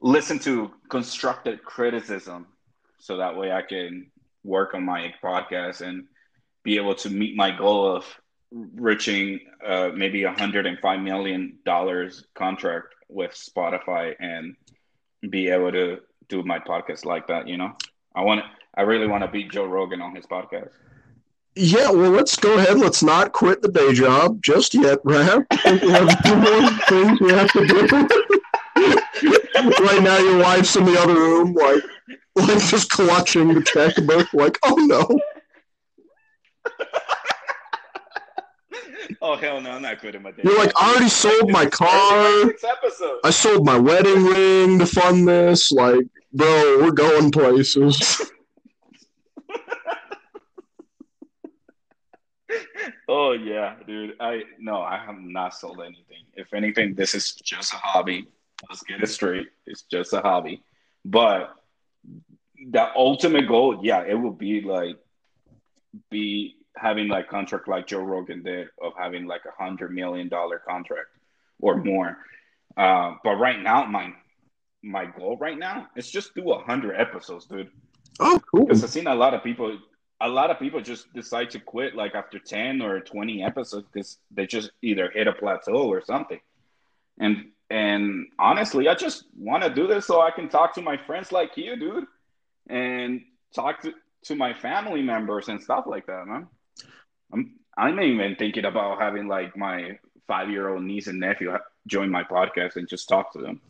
listen 0.01 0.39
to 0.39 0.71
constructive 0.89 1.63
criticism 1.63 2.47
so 2.99 3.17
that 3.17 3.37
way 3.37 3.51
I 3.51 3.61
can 3.61 4.11
work 4.43 4.73
on 4.73 4.83
my 4.83 5.13
podcast 5.23 5.81
and 5.81 6.05
be 6.63 6.77
able 6.77 6.95
to 6.95 7.09
meet 7.09 7.35
my 7.35 7.55
goal 7.55 7.95
of 7.95 8.05
reaching 8.51 9.39
uh, 9.65 9.89
maybe 9.95 10.23
a 10.23 10.31
hundred 10.31 10.65
and 10.65 10.77
five 10.79 10.99
million 10.99 11.57
dollars 11.65 12.25
contract 12.35 12.87
with 13.07 13.31
Spotify 13.31 14.15
and 14.19 14.55
be 15.29 15.49
able 15.49 15.71
to 15.71 15.99
do 16.27 16.43
my 16.43 16.59
podcast 16.59 17.05
like 17.05 17.27
that. 17.27 17.47
You 17.47 17.57
know, 17.57 17.71
I 18.15 18.21
want. 18.21 18.43
I 18.73 18.83
really 18.83 19.07
want 19.07 19.21
to 19.23 19.29
beat 19.29 19.51
Joe 19.51 19.65
Rogan 19.65 20.01
on 20.01 20.15
his 20.15 20.25
podcast. 20.25 20.69
Yeah, 21.55 21.91
well, 21.91 22.11
let's 22.11 22.37
go 22.37 22.57
ahead. 22.57 22.79
Let's 22.79 23.03
not 23.03 23.33
quit 23.33 23.61
the 23.61 23.67
day 23.67 23.91
job 23.91 24.41
just 24.41 24.73
yet, 24.73 24.99
Rap. 25.03 25.45
We 25.65 25.89
have 25.89 26.09
few 26.23 26.37
more 26.37 26.69
things 26.87 27.19
we 27.19 27.33
have 27.33 27.51
to 27.51 27.67
do. 27.67 27.81
right 29.83 30.01
now, 30.01 30.17
your 30.17 30.41
wife's 30.41 30.77
in 30.77 30.85
the 30.85 30.97
other 30.97 31.13
room, 31.13 31.53
like, 31.53 31.83
like 32.35 32.63
just 32.63 32.89
clutching 32.89 33.53
the 33.53 33.61
checkbook, 33.61 34.33
like, 34.33 34.57
oh 34.63 34.75
no. 34.75 35.05
Oh 39.21 39.35
hell 39.35 39.61
no, 39.61 39.71
I'm 39.71 39.81
not 39.81 39.99
quitting 39.99 40.21
my 40.21 40.31
day. 40.31 40.41
You're 40.43 40.57
like, 40.57 40.71
I 40.75 40.91
already 40.91 41.09
sold 41.09 41.51
my 41.51 41.65
car. 41.65 41.89
I 43.23 43.29
sold 43.29 43.65
my 43.65 43.77
wedding 43.77 44.23
ring 44.25 44.79
to 44.79 44.85
fund 44.85 45.27
this. 45.27 45.71
Like, 45.71 46.05
bro, 46.33 46.79
we're 46.79 46.91
going 46.91 47.31
places. 47.31 48.21
Oh 53.07 53.33
yeah, 53.33 53.75
dude. 53.85 54.15
I 54.19 54.43
no, 54.59 54.81
I 54.81 54.97
have 54.97 55.19
not 55.19 55.53
sold 55.53 55.81
anything. 55.81 56.23
If 56.33 56.53
anything, 56.53 56.95
this 56.95 57.13
is 57.13 57.33
just 57.35 57.73
a 57.73 57.77
hobby. 57.77 58.27
Let's 58.69 58.83
get 58.83 59.03
it 59.03 59.07
straight. 59.07 59.47
It's 59.65 59.83
just 59.83 60.13
a 60.13 60.21
hobby. 60.21 60.63
But 61.03 61.53
the 62.69 62.87
ultimate 62.95 63.47
goal, 63.47 63.81
yeah, 63.83 64.03
it 64.07 64.13
will 64.13 64.31
be 64.31 64.61
like 64.61 64.97
be 66.09 66.55
having 66.77 67.07
like 67.07 67.29
contract 67.29 67.67
like 67.67 67.87
Joe 67.87 68.01
Rogan 68.01 68.43
did 68.43 68.67
of 68.81 68.93
having 68.97 69.25
like 69.25 69.41
a 69.45 69.63
hundred 69.63 69.93
million 69.93 70.29
dollar 70.29 70.59
contract 70.59 71.09
or 71.59 71.77
more. 71.77 72.17
Uh, 72.77 73.15
but 73.23 73.35
right 73.35 73.61
now, 73.61 73.85
my 73.85 74.13
my 74.83 75.05
goal 75.05 75.37
right 75.37 75.57
now 75.57 75.87
is 75.95 76.09
just 76.09 76.33
do 76.33 76.51
a 76.51 76.63
hundred 76.63 76.95
episodes, 76.95 77.45
dude. 77.45 77.69
Oh, 78.19 78.41
cool. 78.51 78.65
Because 78.65 78.83
I've 78.83 78.89
seen 78.89 79.07
a 79.07 79.15
lot 79.15 79.33
of 79.33 79.43
people, 79.43 79.77
a 80.19 80.27
lot 80.27 80.49
of 80.49 80.59
people 80.59 80.81
just 80.81 81.11
decide 81.13 81.49
to 81.51 81.59
quit 81.59 81.95
like 81.95 82.15
after 82.15 82.39
10 82.39 82.81
or 82.81 82.99
20 82.99 83.43
episodes 83.43 83.87
because 83.91 84.17
they 84.31 84.45
just 84.45 84.71
either 84.81 85.09
hit 85.09 85.27
a 85.27 85.33
plateau 85.33 85.87
or 85.87 86.03
something. 86.03 86.39
And 87.19 87.51
and 87.69 88.27
honestly, 88.37 88.89
I 88.89 88.95
just 88.95 89.25
want 89.37 89.63
to 89.63 89.69
do 89.69 89.87
this 89.87 90.05
so 90.05 90.21
I 90.21 90.31
can 90.31 90.49
talk 90.49 90.75
to 90.75 90.81
my 90.81 90.97
friends 90.97 91.31
like 91.31 91.55
you, 91.55 91.77
dude, 91.77 92.05
and 92.67 93.21
talk 93.55 93.81
to, 93.83 93.93
to 94.25 94.35
my 94.35 94.53
family 94.53 95.01
members 95.01 95.47
and 95.47 95.61
stuff 95.61 95.85
like 95.87 96.05
that, 96.07 96.27
man. 96.27 96.47
I'm 97.33 97.53
I'm 97.77 97.99
even 97.99 98.35
thinking 98.35 98.65
about 98.65 98.99
having 98.99 99.27
like 99.27 99.55
my 99.55 99.97
five 100.27 100.49
year 100.49 100.69
old 100.69 100.83
niece 100.83 101.07
and 101.07 101.19
nephew 101.19 101.57
join 101.87 102.09
my 102.09 102.23
podcast 102.23 102.75
and 102.75 102.87
just 102.87 103.09
talk 103.09 103.33
to 103.33 103.39
them. 103.39 103.61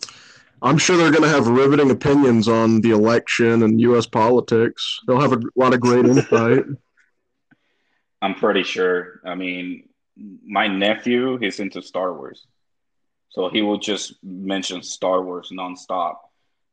I'm 0.62 0.78
sure 0.78 0.96
they're 0.96 1.12
going 1.12 1.24
to 1.24 1.30
have 1.30 1.48
riveting 1.48 1.90
opinions 1.90 2.48
on 2.48 2.82
the 2.82 2.92
election 2.92 3.64
and 3.64 3.82
U.S. 3.82 4.06
politics. 4.06 5.00
They'll 5.08 5.20
have 5.20 5.34
a 5.34 5.42
lot 5.56 5.74
of 5.74 5.80
great 5.80 6.06
insight. 6.06 6.66
I'm 8.22 8.36
pretty 8.36 8.62
sure. 8.62 9.22
I 9.26 9.34
mean, 9.34 9.90
my 10.46 10.68
nephew 10.68 11.40
is 11.42 11.60
into 11.60 11.82
Star 11.82 12.14
Wars, 12.14 12.46
so 13.30 13.50
he 13.50 13.64
will 13.64 13.80
just 13.80 14.24
mention 14.24 14.84
Star 14.84 15.24
Wars 15.24 15.52
nonstop. 15.52 16.18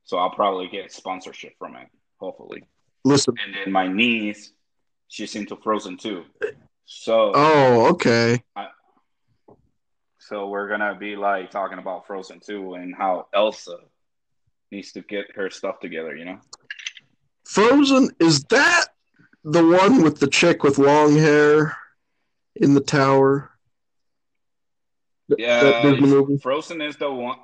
So 0.05 0.19
I'll 0.19 0.31
probably 0.31 0.69
get 0.69 0.93
sponsorship 0.93 1.55
from 1.59 1.77
it, 1.77 1.89
hopefully. 2.21 2.65
Listen. 3.05 3.35
And 3.43 3.55
then 3.55 3.73
my 3.73 3.89
niece, 3.89 4.53
she's 5.09 5.35
into 5.35 5.57
Frozen 5.57 5.97
too. 5.97 6.25
So, 6.91 7.33
Oh, 7.35 7.91
okay. 7.91 8.43
so 10.19 10.49
we're 10.49 10.69
gonna 10.69 10.95
be 10.99 11.17
like 11.17 11.51
talking 11.51 11.79
about 11.79 12.07
Frozen 12.07 12.41
too 12.41 12.75
and 12.75 12.95
how 12.95 13.29
Elsa 13.35 13.77
needs 14.73 14.93
to 14.93 15.03
get 15.03 15.27
her 15.35 15.51
stuff 15.51 15.81
together. 15.81 16.17
You 16.17 16.25
know? 16.25 16.39
Frozen 17.45 18.11
is 18.19 18.43
that 18.45 18.87
the 19.45 19.65
one 19.65 20.03
with 20.03 20.19
the 20.19 20.27
chick 20.29 20.63
with 20.63 20.79
long 20.79 21.15
hair 21.15 21.77
in 22.57 22.73
the 22.73 22.81
tower? 22.81 23.51
Yeah, 25.37 25.95
movie. 26.01 26.39
Frozen 26.39 26.81
is 26.81 26.97
the 26.97 27.13
one. 27.13 27.39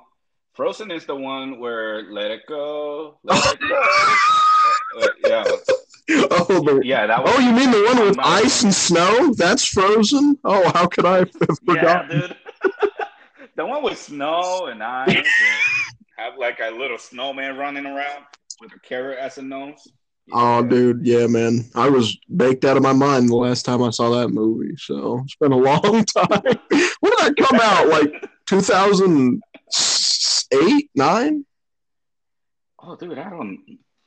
Frozen 0.53 0.89
is 0.89 1.05
the 1.05 1.15
one 1.15 1.59
where 1.59 2.11
Let 2.11 2.31
It 2.31 2.41
Go, 2.47 3.19
Let 3.23 3.45
It 3.53 3.59
Go. 3.59 3.83
Uh, 4.97 5.07
yeah, 5.27 5.43
Oh, 6.47 6.61
the, 6.63 6.81
yeah, 6.83 7.07
that 7.07 7.23
was. 7.23 7.33
oh, 7.35 7.39
you 7.39 7.51
mean 7.51 7.71
the 7.71 7.83
one 7.95 8.05
with 8.07 8.17
No. 8.17 8.23
ice 8.23 8.61
and 8.63 8.71
snow? 8.73 9.33
That's 9.33 9.65
Frozen. 9.67 10.37
Oh, 10.43 10.69
how 10.73 10.85
could 10.87 11.05
I 11.05 11.17
have 11.19 11.31
yeah, 11.67 12.07
dude. 12.07 12.35
the 13.55 13.65
one 13.65 13.81
with 13.83 13.97
snow 13.97 14.67
and 14.67 14.83
ice 14.83 15.09
and 15.15 15.25
have 16.17 16.37
like 16.37 16.59
a 16.59 16.69
little 16.71 16.97
snowman 16.99 17.57
running 17.57 17.85
around. 17.87 18.23
with 18.61 18.71
a 18.73 18.79
carrot 18.79 19.17
as 19.19 19.37
a 19.39 19.41
nose. 19.41 19.81
Oh, 20.31 20.63
dude, 20.63 21.05
yeah, 21.05 21.27
man. 21.27 21.65
I 21.75 21.89
was 21.89 22.17
baked 22.35 22.65
out 22.65 22.77
of 22.77 22.83
my 22.83 22.93
mind 22.93 23.29
the 23.29 23.35
last 23.35 23.63
time 23.63 23.83
I 23.83 23.89
saw 23.91 24.09
that 24.11 24.29
movie. 24.29 24.75
So 24.77 25.19
it's 25.23 25.35
been 25.35 25.51
a 25.51 25.57
long 25.71 26.03
time. 26.05 26.41
when 26.41 27.11
did 27.11 27.19
that 27.19 27.35
come 27.37 27.59
out? 27.61 27.87
Like 27.89 28.11
2008, 28.47 30.89
nine? 30.95 31.45
Oh, 32.81 32.95
dude, 32.95 33.17
I 33.17 33.29
don't. 33.29 33.59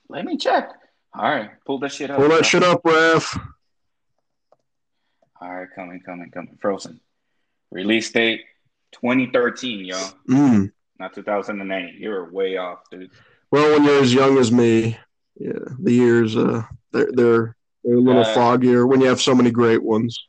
Let 0.09 0.25
me 0.25 0.37
check. 0.37 0.71
All 1.19 1.29
right, 1.29 1.51
pull 1.67 1.79
that 1.81 1.93
shit 1.93 2.11
up. 2.11 2.17
Pull 2.19 2.29
that 2.29 2.47
shit 2.47 2.63
up, 2.63 2.81
Ref. 2.85 3.37
All 5.41 5.55
right, 5.55 5.69
coming, 5.75 6.01
coming, 6.01 6.31
coming. 6.31 6.57
Frozen. 6.61 7.01
Release 7.71 8.11
date 8.11 8.43
2013, 8.93 9.85
yo. 9.85 9.97
Mm. 10.29 10.71
Not 10.99 11.15
2008. 11.15 11.95
You're 11.95 12.31
way 12.31 12.57
off, 12.57 12.81
dude. 12.91 13.11
Well, 13.51 13.73
when 13.73 13.85
you're 13.85 14.01
as 14.01 14.13
young 14.15 14.39
as 14.39 14.51
me, 14.53 14.97
yeah, 15.37 15.53
the 15.79 15.93
years 15.93 16.37
uh 16.37 16.63
they're 16.93 17.09
they're, 17.13 17.57
they're 17.85 17.95
a 17.95 18.01
little 18.01 18.23
Uh, 18.23 18.35
foggier 18.35 18.87
when 18.89 19.01
you 19.01 19.07
have 19.07 19.21
so 19.21 19.35
many 19.35 19.51
great 19.51 19.83
ones. 19.83 20.25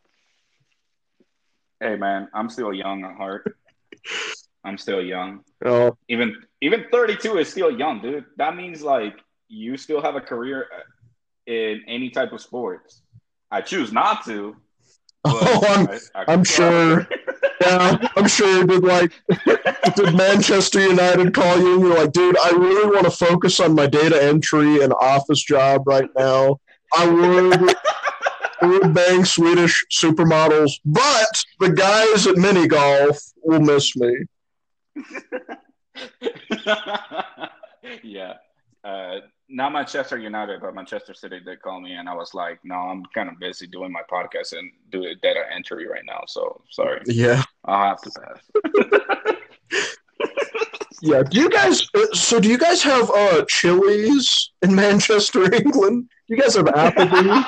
Hey, 1.80 1.96
man, 1.96 2.28
I'm 2.34 2.50
still 2.50 2.74
young 2.74 3.04
at 3.06 3.16
heart. 3.16 3.56
I'm 4.64 4.78
still 4.78 5.02
young. 5.02 5.44
Oh, 5.66 5.98
Even 6.10 6.36
even 6.62 6.86
32 6.92 7.38
is 7.38 7.50
still 7.50 7.72
young, 7.72 8.02
dude. 8.02 8.26
That 8.38 8.56
means 8.56 8.82
like 8.82 9.16
you 9.50 9.76
still 9.78 10.02
have 10.02 10.16
a 10.16 10.22
career 10.22 10.68
in 11.48 11.82
any 11.88 12.10
type 12.10 12.32
of 12.32 12.40
sports. 12.42 13.02
I 13.52 13.62
choose 13.62 13.92
not 13.92 14.24
to. 14.26 14.56
Oh, 15.26 15.66
I'm- 15.68 15.90
I- 16.16 16.22
I 16.22 16.32
I'm 16.32 16.46
sure. 16.46 17.06
yeah, 17.60 18.08
I'm 18.16 18.28
sure. 18.30 18.66
Did 18.66 18.84
like 18.86 19.12
did 19.98 20.16
Manchester 20.16 20.80
United 20.88 21.34
call 21.34 21.60
you 21.60 21.74
and 21.74 21.82
you're 21.82 21.98
like, 21.98 22.14
dude, 22.14 22.38
I 22.38 22.52
really 22.52 22.90
want 22.90 23.04
to 23.04 23.12
focus 23.12 23.60
on 23.60 23.76
my 23.76 23.86
data 23.86 24.22
entry 24.24 24.82
and 24.82 24.94
office 25.02 25.44
job 25.44 25.86
right 25.86 26.10
now. 26.18 26.62
I 26.96 27.06
would. 27.08 27.76
I 28.62 28.66
would 28.66 28.94
bang 28.94 29.26
Swedish 29.26 29.86
supermodels, 29.92 30.80
but 30.86 31.28
the 31.60 31.70
guys 31.72 32.26
at 32.26 32.38
mini 32.38 32.66
golf 32.68 33.18
will 33.44 33.60
miss 33.60 33.94
me. 33.98 34.16
yeah. 38.04 38.34
Uh, 38.84 39.18
not 39.50 39.74
Manchester 39.74 40.18
United, 40.18 40.62
but 40.62 40.76
Manchester 40.76 41.14
City 41.14 41.40
did 41.40 41.62
call 41.62 41.82
me, 41.82 41.94
and 41.94 42.08
I 42.08 42.14
was 42.14 42.34
like, 42.34 42.60
"No, 42.64 42.76
I'm 42.76 43.04
kind 43.14 43.30
of 43.30 43.40
busy 43.40 43.68
doing 43.68 43.92
my 43.92 44.02
podcast 44.12 44.54
and 44.58 44.72
doing 44.92 45.16
data 45.22 45.44
entry 45.54 45.88
right 45.88 46.04
now, 46.06 46.22
so 46.28 46.62
sorry, 46.70 47.02
Yeah, 47.06 47.42
I'll 47.66 47.90
have 47.90 48.02
to 48.02 48.12
pass." 48.12 49.36
yeah. 51.02 51.24
Do 51.24 51.40
you 51.40 51.50
guys? 51.50 51.88
uh, 51.96 52.06
So, 52.14 52.40
do 52.40 52.50
you 52.50 52.58
guys 52.58 52.84
have 52.84 53.10
uh 53.10 53.46
Chili's 53.50 54.52
in 54.62 54.76
Manchester, 54.76 55.54
England? 55.64 56.10
You 56.28 56.38
guys 56.38 56.56
have 56.56 56.66
Applebee's? 56.66 57.46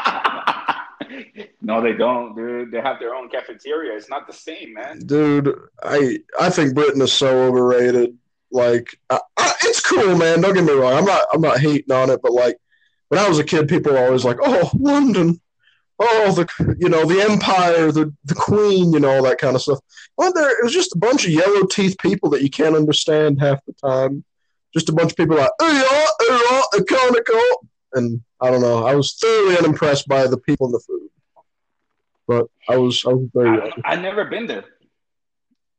no, 1.62 1.82
they 1.82 1.94
don't, 1.94 2.36
dude. 2.36 2.72
They 2.72 2.82
have 2.82 3.00
their 3.00 3.14
own 3.14 3.30
cafeteria. 3.30 3.96
It's 3.96 4.10
not 4.10 4.26
the 4.28 4.34
same, 4.34 4.74
man. 4.74 5.00
Dude, 5.00 5.54
I 5.84 6.20
I 6.40 6.50
think 6.50 6.74
Britain 6.74 7.02
is 7.02 7.14
so 7.14 7.44
overrated. 7.48 8.18
Like, 8.52 9.00
I, 9.10 9.20
I, 9.38 9.54
it's 9.64 9.82
cool, 9.82 10.16
man. 10.18 10.42
Don't 10.42 10.54
get 10.54 10.64
me 10.64 10.74
wrong. 10.74 10.94
I'm 10.94 11.06
not 11.06 11.26
I'm 11.34 11.42
not 11.42 11.60
hating 11.60 11.92
on 11.92 12.10
it, 12.10 12.22
but 12.22 12.34
like 12.34 12.58
when 13.10 13.20
I 13.20 13.28
was 13.28 13.40
a 13.40 13.44
kid, 13.44 13.68
people 13.68 13.94
were 13.94 14.06
always 14.06 14.24
like, 14.24 14.38
"Oh, 14.42 14.72
London, 14.74 15.42
oh 16.00 16.32
the 16.32 16.76
you 16.80 16.90
know 16.90 17.06
the 17.06 17.22
Empire, 17.22 17.92
the 17.92 18.14
the 18.26 18.36
Queen, 18.36 18.94
you 18.94 19.00
know 19.00 19.10
all 19.10 19.24
that 19.24 19.38
kind 19.38 19.56
of 19.56 19.62
stuff." 19.62 19.80
Well, 20.18 20.32
there 20.34 20.50
it 20.50 20.64
was 20.64 20.74
just 20.74 20.96
a 20.96 21.00
bunch 21.00 21.26
of 21.26 21.32
yellow 21.32 21.66
teeth 21.66 21.96
people 22.02 22.30
that 22.32 22.42
you 22.42 22.50
can't 22.50 22.76
understand 22.76 23.42
half 23.42 23.64
the 23.66 23.74
time. 23.74 24.24
Just 24.74 24.90
a 24.90 24.94
bunch 24.94 25.12
of 25.12 25.18
people 25.18 25.36
like, 25.36 25.52
"Hey, 25.60 25.74
yeah, 25.74 26.06
hey, 26.22 26.40
yeah, 26.50 26.62
iconical," 26.74 27.68
and 27.94 28.22
I 28.40 28.50
don't 28.50 28.62
know. 28.62 28.86
I 28.86 28.96
was 28.96 29.14
thoroughly 29.16 29.58
unimpressed 29.58 30.08
by 30.08 30.28
the 30.28 30.38
people 30.38 30.68
and 30.68 30.74
the 30.74 30.80
food, 30.80 31.10
but 32.28 32.48
I 32.70 32.78
was 32.78 33.04
I 33.06 33.10
was 33.10 33.28
very 33.34 33.62
I, 33.62 33.72
I've 33.84 34.02
never 34.02 34.26
been 34.26 34.48
there, 34.48 34.64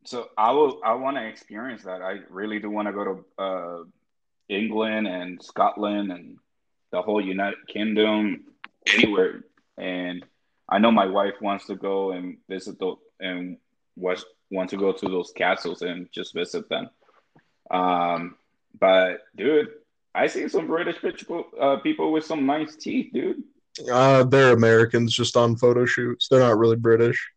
so 0.04 0.28
I 0.36 0.50
will. 0.52 0.80
I 0.84 0.94
want 0.94 1.16
to 1.16 1.26
experience 1.26 1.82
that. 1.84 2.02
I 2.02 2.20
really 2.30 2.58
do 2.58 2.70
want 2.70 2.88
to 2.88 2.92
go 2.92 3.04
to 3.04 3.42
uh, 3.42 3.84
England 4.48 5.06
and 5.06 5.42
Scotland 5.42 6.12
and 6.12 6.38
the 6.90 7.02
whole 7.02 7.20
United 7.20 7.66
Kingdom, 7.68 8.44
anywhere. 8.86 9.44
And 9.78 10.24
I 10.68 10.78
know 10.78 10.90
my 10.90 11.06
wife 11.06 11.34
wants 11.40 11.66
to 11.66 11.76
go 11.76 12.12
and 12.12 12.38
visit 12.48 12.78
the 12.78 12.94
and 13.20 13.58
was 13.96 14.24
want 14.50 14.70
to 14.70 14.76
go 14.76 14.92
to 14.92 15.08
those 15.08 15.32
castles 15.34 15.82
and 15.82 16.08
just 16.12 16.34
visit 16.34 16.68
them. 16.68 16.90
Um, 17.70 18.36
but 18.78 19.20
dude, 19.36 19.68
I 20.14 20.26
see 20.26 20.48
some 20.48 20.66
British 20.66 21.00
people, 21.00 21.44
uh, 21.58 21.76
people 21.76 22.12
with 22.12 22.24
some 22.24 22.44
nice 22.44 22.76
teeth, 22.76 23.12
dude. 23.12 23.42
Uh, 23.90 24.24
they're 24.24 24.52
Americans 24.52 25.14
just 25.14 25.36
on 25.36 25.56
photo 25.56 25.86
shoots. 25.86 26.28
They're 26.28 26.40
not 26.40 26.58
really 26.58 26.76
British. 26.76 27.30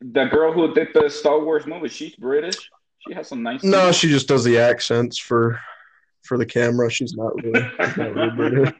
The 0.00 0.24
girl 0.26 0.52
who 0.52 0.72
did 0.74 0.88
the 0.94 1.08
Star 1.08 1.42
Wars 1.44 1.66
movie, 1.66 1.88
she's 1.88 2.14
British. 2.16 2.56
She 3.06 3.14
has 3.14 3.28
some 3.28 3.42
nice. 3.42 3.62
No, 3.62 3.86
teeth. 3.88 3.96
she 3.96 4.08
just 4.08 4.26
does 4.28 4.42
the 4.44 4.58
accents 4.58 5.18
for 5.18 5.60
for 6.24 6.38
the 6.38 6.46
camera. 6.46 6.90
She's 6.90 7.14
not 7.14 7.32
really, 7.42 7.60
not 7.78 7.96
really 8.14 8.30
British. 8.36 8.74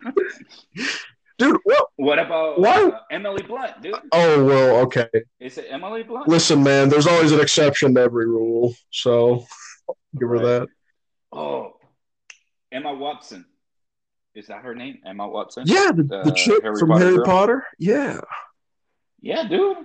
Dude, 1.38 1.58
what? 1.64 1.86
What 1.96 2.18
about 2.18 2.58
what? 2.58 2.94
uh, 2.94 3.00
Emily 3.10 3.42
Blunt, 3.42 3.82
dude? 3.82 3.94
Oh 4.10 4.42
well, 4.42 4.76
okay. 4.86 5.06
Is 5.38 5.58
it 5.58 5.66
Emily 5.68 6.02
Blunt? 6.02 6.26
Listen, 6.28 6.62
man, 6.62 6.88
there's 6.88 7.06
always 7.06 7.30
an 7.30 7.40
exception 7.40 7.94
to 7.94 8.00
every 8.00 8.26
rule, 8.26 8.74
so 8.90 9.44
give 10.18 10.30
her 10.30 10.38
that. 10.38 10.68
Oh, 11.32 11.74
Emma 12.72 12.94
Watson. 12.94 13.44
Is 14.34 14.46
that 14.46 14.62
her 14.62 14.74
name? 14.74 14.98
Emma 15.04 15.28
Watson? 15.28 15.64
Yeah, 15.66 15.92
the, 15.94 16.04
the 16.04 16.18
Uh, 16.20 16.30
chick 16.32 16.62
Harry 16.62 16.78
from 16.78 16.88
Potter 16.88 17.04
Harry 17.04 17.16
girl? 17.16 17.24
Potter. 17.26 17.66
Yeah. 17.78 18.20
Yeah, 19.20 19.46
dude. 19.46 19.76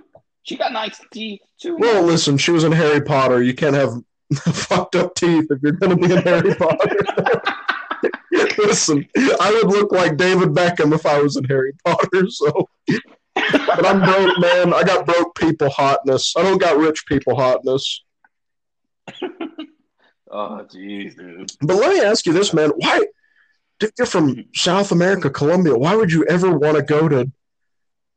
She 0.42 0.56
got 0.56 0.72
nice 0.72 1.00
teeth 1.12 1.40
too. 1.60 1.76
Well, 1.78 2.02
listen, 2.02 2.36
she 2.36 2.50
was 2.50 2.64
in 2.64 2.72
Harry 2.72 3.00
Potter. 3.00 3.42
You 3.42 3.54
can't 3.54 3.76
have 3.76 3.94
fucked 4.34 4.96
up 4.96 5.14
teeth 5.14 5.46
if 5.50 5.62
you're 5.62 5.72
going 5.72 5.96
to 5.98 6.08
be 6.08 6.12
in 6.12 6.22
Harry 6.22 6.54
Potter. 6.56 7.42
listen, 8.58 9.06
I 9.16 9.60
would 9.62 9.72
look 9.72 9.92
like 9.92 10.16
David 10.16 10.50
Beckham 10.50 10.94
if 10.94 11.06
I 11.06 11.20
was 11.20 11.36
in 11.36 11.44
Harry 11.44 11.72
Potter. 11.84 12.28
So, 12.28 12.68
but 13.34 13.86
I'm 13.86 14.00
broke, 14.00 14.38
man. 14.40 14.74
I 14.74 14.82
got 14.82 15.06
broke 15.06 15.36
people 15.36 15.70
hotness. 15.70 16.34
I 16.36 16.42
don't 16.42 16.60
got 16.60 16.78
rich 16.78 17.04
people 17.06 17.36
hotness. 17.36 18.02
oh, 20.30 20.66
jeez, 20.68 21.16
dude. 21.16 21.52
But 21.60 21.76
let 21.76 21.94
me 21.94 22.00
ask 22.00 22.26
you 22.26 22.32
this, 22.32 22.52
man. 22.52 22.70
Why? 22.70 23.04
Dude, 23.78 23.92
you're 23.96 24.06
from 24.06 24.44
South 24.54 24.90
America, 24.90 25.30
Colombia. 25.30 25.76
Why 25.76 25.94
would 25.94 26.10
you 26.10 26.24
ever 26.26 26.56
want 26.56 26.76
to 26.76 26.82
go 26.82 27.08
to 27.08 27.30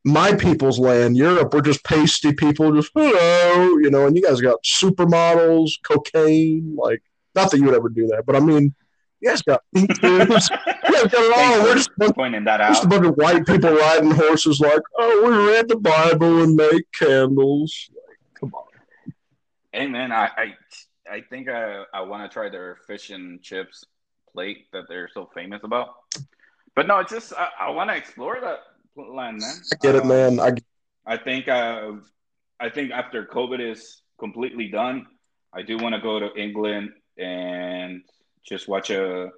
my 0.06 0.34
people's 0.36 0.80
land, 0.80 1.18
Europe? 1.18 1.54
We're 1.54 1.62
just 1.62 1.84
pasty 1.84 2.32
people, 2.34 2.72
just 2.74 2.92
hello, 2.96 3.78
you 3.80 3.90
know. 3.90 4.06
And 4.06 4.16
you 4.16 4.22
guys 4.22 4.40
got 4.40 4.64
supermodels, 4.64 5.72
cocaine. 5.84 6.76
Like, 6.78 7.02
not 7.34 7.52
that 7.52 7.58
you 7.58 7.66
would 7.66 7.76
ever 7.76 7.90
do 7.90 8.08
that, 8.08 8.24
but 8.26 8.36
I 8.36 8.40
mean, 8.40 8.74
you 9.20 9.30
guys 9.30 9.42
got 9.42 9.62
you 9.74 9.88
guys 9.88 10.48
got 10.50 11.12
it 11.14 11.38
all. 11.38 11.64
We're 11.64 11.76
just, 11.76 11.90
Pointing 12.16 12.44
that 12.46 12.62
out. 12.62 12.70
just 12.70 12.86
a 12.86 12.88
bunch 12.88 13.06
of 13.08 13.16
white 13.16 13.46
people 13.46 13.72
riding 13.76 14.12
horses, 14.12 14.60
like, 14.60 14.82
oh, 14.98 15.24
we 15.26 15.52
read 15.54 15.68
the 15.68 15.78
Bible 15.78 16.44
and 16.44 16.56
make 16.56 16.92
candles. 16.94 17.90
Like, 18.08 18.20
come 18.40 18.54
on. 18.54 18.64
Hey, 19.74 19.88
man, 19.88 20.12
I 20.12 20.30
I, 20.38 20.54
I 21.12 21.22
think 21.22 21.50
I, 21.50 21.84
I 21.94 22.02
want 22.02 22.30
to 22.30 22.34
try 22.34 22.50
their 22.50 22.78
fish 22.88 23.10
and 23.10 23.42
chips 23.42 23.84
plate 24.32 24.68
that 24.72 24.84
they're 24.88 25.10
so 25.14 25.30
famous 25.34 25.62
about. 25.64 25.96
But 26.76 26.88
no, 26.88 27.00
it's 27.00 27.12
just 27.12 27.34
I, 27.34 27.50
I 27.60 27.70
want 27.72 27.90
to 27.90 27.96
explore 27.96 28.38
that 28.42 28.60
land, 28.96 29.38
man. 29.40 29.56
I 29.72 29.76
get 29.82 29.96
it, 29.96 30.04
Um, 30.04 30.08
man. 30.08 30.40
I 30.40 30.52
I 31.06 31.18
think 31.18 31.48
uh, 31.48 31.94
I 32.60 32.70
think 32.70 32.92
after 32.92 33.26
COVID 33.26 33.60
is 33.72 34.02
completely 34.20 34.70
done, 34.70 35.06
I 35.54 35.62
do 35.62 35.78
want 35.78 35.96
to 35.96 36.02
go 36.02 36.20
to 36.20 36.34
England 36.36 36.92
and 37.18 38.02
just 38.48 38.68
watch 38.68 38.90
a 38.90 39.30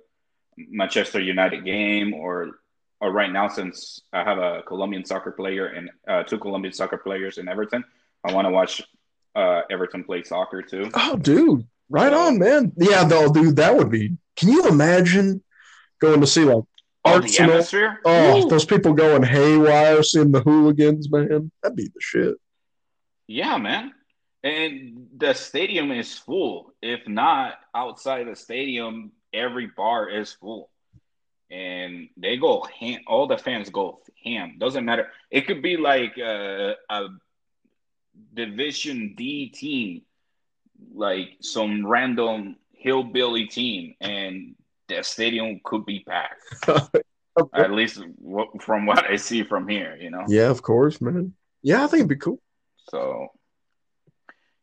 Manchester 0.58 1.20
United 1.20 1.66
game, 1.66 2.14
or 2.14 2.60
or 3.02 3.12
right 3.12 3.32
now 3.32 3.48
since 3.48 4.02
I 4.14 4.24
have 4.24 4.38
a 4.38 4.64
Colombian 4.68 5.06
soccer 5.06 5.32
player 5.32 5.68
and 5.68 5.90
uh, 6.08 6.24
two 6.24 6.40
Colombian 6.40 6.74
soccer 6.74 6.98
players 6.98 7.38
in 7.38 7.48
Everton, 7.48 7.84
I 8.24 8.34
want 8.34 8.46
to 8.48 8.52
watch 8.52 8.82
uh, 9.36 9.62
Everton 9.70 10.04
play 10.04 10.24
soccer 10.24 10.62
too. 10.62 10.90
Oh, 10.96 11.16
dude, 11.16 11.68
right 11.90 12.12
on, 12.12 12.40
man. 12.40 12.72
Yeah, 12.78 13.04
though, 13.04 13.32
dude, 13.32 13.58
that 13.58 13.76
would 13.76 13.92
be. 13.92 14.18
Can 14.36 14.50
you 14.50 14.68
imagine 14.68 15.44
going 16.00 16.22
to 16.22 16.28
see 16.28 16.44
like 16.44 16.64
Arsenal? 17.16 17.52
atmosphere! 17.52 18.00
Oh, 18.06 18.44
Woo! 18.44 18.50
those 18.50 18.66
people 18.66 18.94
going 18.94 19.24
haywire, 19.24 20.04
seeing 20.04 20.32
the 20.32 20.42
hooligans, 20.42 21.10
man. 21.12 21.52
That'd 21.62 21.76
be 21.76 21.86
the 21.86 22.00
shit. 22.00 22.36
Yeah, 23.28 23.58
man. 23.58 23.94
And 24.44 25.08
the 25.18 25.34
stadium 25.34 25.92
is 25.92 26.14
full. 26.14 26.74
If 26.82 27.08
not 27.08 27.56
outside 27.76 28.28
the 28.28 28.36
stadium, 28.36 29.12
every 29.34 29.68
bar 29.68 30.10
is 30.10 30.32
full. 30.32 30.70
And 31.50 32.10
they 32.18 32.38
go 32.38 32.66
ham. 32.80 33.02
All 33.08 33.28
the 33.28 33.38
fans 33.38 33.70
go 33.70 34.02
ham. 34.24 34.56
Doesn't 34.60 34.86
matter. 34.86 35.08
It 35.32 35.48
could 35.48 35.62
be 35.62 35.78
like 35.78 36.18
a, 36.18 36.76
a 36.90 37.08
Division 38.34 39.16
D 39.16 39.50
team, 39.50 40.02
like 40.94 41.38
some 41.42 41.86
random 41.86 42.58
hillbilly 42.74 43.46
team, 43.48 43.96
and 44.00 44.56
the 44.88 45.04
stadium 45.04 45.60
could 45.64 45.86
be 45.86 46.04
packed. 46.08 46.44
At 47.54 47.72
least 47.72 48.02
from 48.62 48.86
what 48.88 49.06
I 49.06 49.16
see 49.16 49.44
from 49.44 49.68
here, 49.68 49.96
you 50.02 50.10
know. 50.10 50.24
Yeah, 50.28 50.50
of 50.50 50.64
course, 50.64 51.00
man. 51.00 51.34
Yeah, 51.62 51.84
I 51.84 51.88
think 51.88 52.00
it'd 52.00 52.10
be 52.10 52.16
cool. 52.16 52.42
So, 52.90 53.28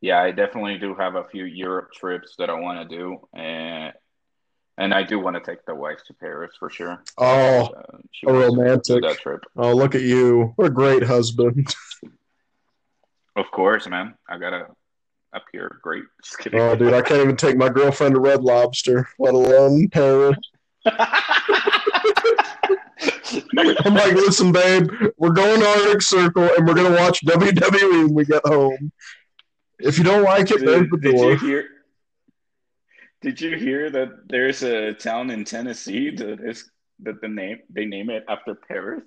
yeah, 0.01 0.21
I 0.21 0.31
definitely 0.31 0.77
do 0.77 0.93
have 0.95 1.15
a 1.15 1.23
few 1.23 1.45
Europe 1.45 1.93
trips 1.93 2.35
that 2.37 2.49
I 2.49 2.59
want 2.59 2.89
to 2.89 2.97
do, 2.97 3.17
and 3.33 3.93
and 4.77 4.93
I 4.93 5.03
do 5.03 5.19
want 5.19 5.37
to 5.37 5.39
take 5.41 5.65
the 5.65 5.73
wife 5.73 5.99
to 6.07 6.13
Paris 6.13 6.51
for 6.59 6.69
sure. 6.69 7.01
Oh, 7.17 7.69
uh, 7.69 8.27
a 8.27 8.33
romantic 8.33 9.03
that 9.03 9.19
trip. 9.19 9.45
Oh, 9.55 9.73
look 9.73 9.95
at 9.95 10.01
you! 10.01 10.51
What 10.57 10.67
a 10.67 10.71
great 10.71 11.03
husband. 11.03 11.73
Of 13.37 13.51
course, 13.51 13.87
man. 13.87 14.15
I 14.29 14.37
gotta 14.37 14.67
appear 15.35 15.79
great. 15.81 16.03
Just 16.23 16.39
kidding. 16.39 16.59
Oh, 16.59 16.75
dude, 16.75 16.93
I 16.93 17.01
can't 17.01 17.21
even 17.21 17.35
take 17.35 17.57
my 17.57 17.69
girlfriend 17.69 18.15
to 18.15 18.21
Red 18.21 18.43
Lobster, 18.43 19.07
let 19.19 19.33
alone 19.33 19.89
Paris. 19.89 20.37
I'm 23.57 23.93
like, 23.93 24.13
listen, 24.13 24.51
babe, 24.51 24.89
we're 25.17 25.31
going 25.31 25.59
to 25.59 25.67
Arctic 25.67 26.01
Circle 26.01 26.49
and 26.57 26.67
we're 26.67 26.75
gonna 26.75 26.95
watch 26.95 27.23
WWE 27.25 28.05
when 28.05 28.13
we 28.13 28.25
get 28.25 28.45
home. 28.45 28.91
If 29.79 29.97
you 29.97 30.03
don't 30.03 30.23
like 30.23 30.51
it, 30.51 30.63
there's 30.63 30.89
the 30.89 30.97
door. 30.97 31.31
Did 31.31 31.41
you 31.41 31.47
hear? 31.47 31.65
Did 33.21 33.41
you 33.41 33.57
hear 33.57 33.89
that 33.89 34.27
there's 34.27 34.63
a 34.63 34.93
town 34.93 35.31
in 35.31 35.43
Tennessee 35.45 36.11
that 36.11 36.39
is 36.41 36.69
that 37.01 37.21
the 37.21 37.27
name 37.27 37.59
they 37.69 37.85
name 37.85 38.09
it 38.09 38.23
after 38.29 38.55
Paris? 38.55 39.01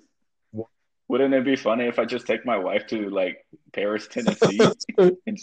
Wouldn't 1.07 1.33
it 1.33 1.43
be 1.43 1.55
funny 1.55 1.85
if 1.85 1.97
I 1.97 2.05
just 2.05 2.27
take 2.27 2.45
my 2.45 2.57
wife 2.57 2.85
to 2.87 3.09
like 3.09 3.43
Paris, 3.73 4.07
Tennessee, 4.07 4.59
and, 4.97 5.39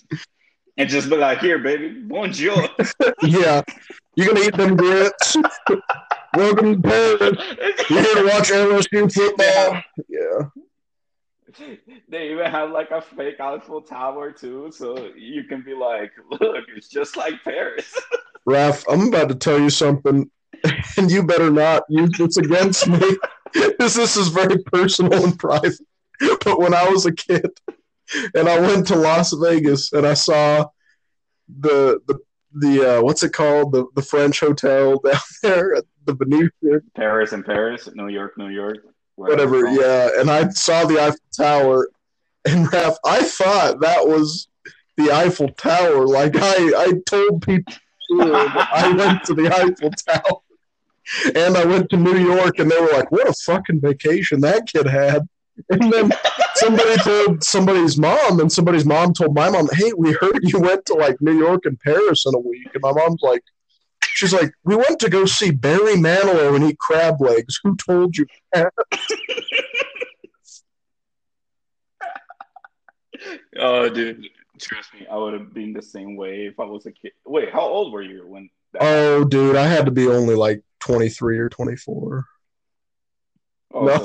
and 0.77 0.89
just 0.89 1.09
be 1.09 1.17
like, 1.17 1.39
"Here, 1.39 1.59
baby, 1.59 2.01
bonjour." 2.01 2.69
yeah, 3.23 3.63
you're 4.15 4.29
gonna 4.29 4.47
eat 4.47 4.57
them 4.57 4.77
grits. 4.77 5.37
Welcome 6.35 6.83
to 6.83 6.89
Paris. 6.89 7.39
You're 7.89 8.03
here 8.03 8.15
to 8.15 8.25
watch 8.25 8.51
LSU 8.51 9.13
football. 9.13 9.83
Yeah. 10.09 10.49
They 12.09 12.33
even 12.33 12.51
have 12.51 12.71
like 12.71 12.91
a 12.91 13.01
fake 13.01 13.41
Eiffel 13.41 13.81
Tower 13.81 14.31
too, 14.31 14.71
so 14.71 15.11
you 15.17 15.45
can 15.45 15.63
be 15.63 15.75
like, 15.75 16.13
"Look, 16.31 16.67
it's 16.77 16.89
just 16.89 17.17
like 17.17 17.43
Paris." 17.43 17.95
Raph, 18.49 18.85
I'm 18.89 19.09
about 19.09 19.31
to 19.31 19.35
tell 19.35 19.59
you 19.59 19.71
something, 19.71 20.31
and 20.99 21.11
you 21.11 21.23
better 21.23 21.51
not 21.51 21.85
use 21.89 22.17
this 22.19 22.37
against 22.37 22.87
me. 22.87 23.17
this, 23.79 23.95
this 23.95 24.17
is 24.17 24.29
very 24.29 24.59
personal 24.65 25.25
and 25.25 25.39
private. 25.39 25.81
But 26.45 26.61
when 26.61 26.75
I 26.75 26.89
was 26.89 27.07
a 27.07 27.13
kid 27.13 27.51
and 28.35 28.49
I 28.49 28.59
went 28.61 28.87
to 28.89 28.97
Las 28.97 29.33
Vegas 29.33 29.93
and 29.93 30.07
I 30.07 30.15
saw 30.15 30.67
the 31.49 32.01
the 32.07 32.19
the 32.53 32.99
uh, 32.99 33.03
what's 33.03 33.23
it 33.23 33.33
called? 33.33 33.73
The 33.73 33.87
the 33.95 34.03
French 34.03 34.41
hotel 34.41 34.99
down 35.05 35.21
there 35.43 35.75
at 35.75 35.85
the 36.05 36.15
Venetian 36.15 36.83
Paris 36.95 37.33
and 37.33 37.45
Paris 37.45 37.89
New 37.95 38.09
York 38.09 38.39
New 38.39 38.49
York 38.49 38.79
whatever 39.17 39.67
yeah. 39.69 40.11
And 40.19 40.31
I 40.31 40.49
saw 40.51 40.85
the 40.85 41.01
Eiffel 41.01 41.19
Tower. 41.37 41.89
And 42.45 42.67
Raph 42.71 42.97
I 43.05 43.23
thought 43.23 43.81
that 43.81 44.07
was 44.07 44.49
the 44.97 45.11
Eiffel 45.11 45.49
Tower. 45.49 46.07
Like 46.07 46.37
I 46.37 46.73
I 46.77 46.93
told 47.07 47.43
people 47.43 47.75
I 48.13 48.95
went 48.97 49.25
to 49.25 49.35
the 49.35 49.53
Eiffel 49.53 49.91
Tower. 49.91 50.41
And 51.37 51.57
I 51.57 51.65
went 51.65 51.89
to 51.91 51.97
New 51.97 52.17
York, 52.19 52.59
and 52.59 52.69
they 52.69 52.81
were 52.81 52.91
like, 52.93 53.13
"What 53.13 53.29
a 53.29 53.33
fucking 53.33 53.81
vacation 53.81 54.41
that 54.41 54.67
kid 54.67 54.89
had." 54.89 55.29
And 55.71 55.93
then 55.93 56.13
somebody 56.55 56.97
told 56.97 57.43
somebody's 57.43 57.99
mom, 57.99 58.41
and 58.41 58.53
somebody's 58.53 58.85
mom 58.85 59.15
told 59.15 59.35
my 59.35 59.51
mom, 59.51 59.69
"Hey, 59.73 59.93
we 59.97 60.13
heard 60.13 60.41
you 60.43 60.61
went 60.61 60.85
to 60.87 60.95
like 60.95 61.21
New 61.21 61.39
York 61.39 61.65
and 61.65 61.79
Paris 61.81 62.25
in 62.27 62.35
a 62.35 62.39
week." 62.39 62.69
And 62.75 62.83
my 62.83 62.93
mom's 62.93 63.23
like, 63.23 63.43
"She's 64.03 64.33
like, 64.33 64.53
we 64.65 64.77
went 64.77 65.01
to 65.01 65.09
go 65.09 65.25
see 65.25 65.51
Barry 65.51 65.95
Manilow 65.95 66.55
and 66.55 66.65
eat 66.65 66.79
crab 66.79 67.21
legs. 67.21 67.59
Who 67.63 67.77
told 67.77 68.17
you 68.17 68.27
that?" 68.53 68.73
oh, 73.59 73.89
dude, 73.89 74.29
trust 74.61 74.93
me, 74.95 75.07
I 75.11 75.17
would 75.17 75.35
have 75.35 75.55
been 75.55 75.73
the 75.73 75.83
same 75.83 76.17
way 76.17 76.47
if 76.47 76.61
I 76.61 76.65
was 76.65 76.87
a 76.87 76.93
kid. 76.93 77.13
Wait, 77.25 77.53
how 77.53 77.63
old 77.63 77.93
were 77.93 78.03
you 78.03 78.27
when? 78.27 78.51
oh, 78.81 79.25
dude, 79.25 79.57
I 79.57 79.67
had 79.67 79.87
to 79.87 79.91
be 79.91 80.07
only 80.07 80.35
like 80.35 80.63
23 80.81 81.39
or 81.39 81.49
24. 81.49 82.27
Oh, 83.73 83.85
no. 83.87 83.97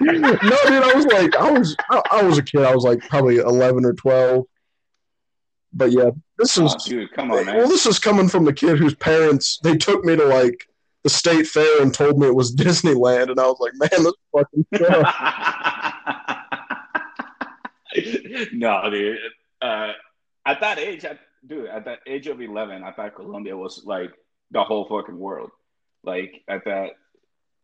No, 0.00 0.36
dude, 0.36 0.82
I 0.82 0.92
was 0.94 1.06
like, 1.06 1.36
I 1.36 1.50
was, 1.50 1.76
I, 1.90 2.02
I, 2.12 2.22
was 2.22 2.38
a 2.38 2.42
kid. 2.42 2.62
I 2.62 2.74
was 2.74 2.84
like 2.84 3.00
probably 3.08 3.36
11 3.36 3.84
or 3.84 3.92
12. 3.94 4.44
But 5.72 5.92
yeah, 5.92 6.10
this 6.38 6.58
is, 6.58 6.74
oh, 6.74 6.78
dude, 6.84 7.12
come 7.12 7.30
on, 7.30 7.46
man. 7.46 7.56
Well, 7.56 7.68
this 7.68 7.86
is 7.86 7.98
coming 7.98 8.28
from 8.28 8.44
the 8.44 8.52
kid 8.52 8.78
whose 8.78 8.94
parents 8.94 9.58
they 9.62 9.76
took 9.76 10.04
me 10.04 10.16
to 10.16 10.24
like 10.24 10.68
the 11.02 11.10
state 11.10 11.46
fair 11.46 11.80
and 11.82 11.94
told 11.94 12.18
me 12.18 12.26
it 12.26 12.34
was 12.34 12.54
Disneyland, 12.56 13.30
and 13.30 13.40
I 13.40 13.46
was 13.46 13.58
like, 13.58 13.72
man, 13.74 14.04
this 14.04 14.12
fucking 14.32 14.66
no, 18.58 18.90
dude. 18.90 19.18
Uh, 19.60 19.92
at 20.44 20.60
that 20.60 20.78
age, 20.78 21.04
I, 21.04 21.18
dude, 21.46 21.66
at 21.66 21.84
that 21.86 22.00
age 22.06 22.26
of 22.26 22.40
11, 22.40 22.82
I 22.82 22.92
thought 22.92 23.14
Colombia 23.14 23.56
was 23.56 23.82
like 23.84 24.12
the 24.50 24.62
whole 24.62 24.86
fucking 24.88 25.18
world. 25.18 25.50
Like 26.04 26.42
at 26.48 26.64
that, 26.64 26.90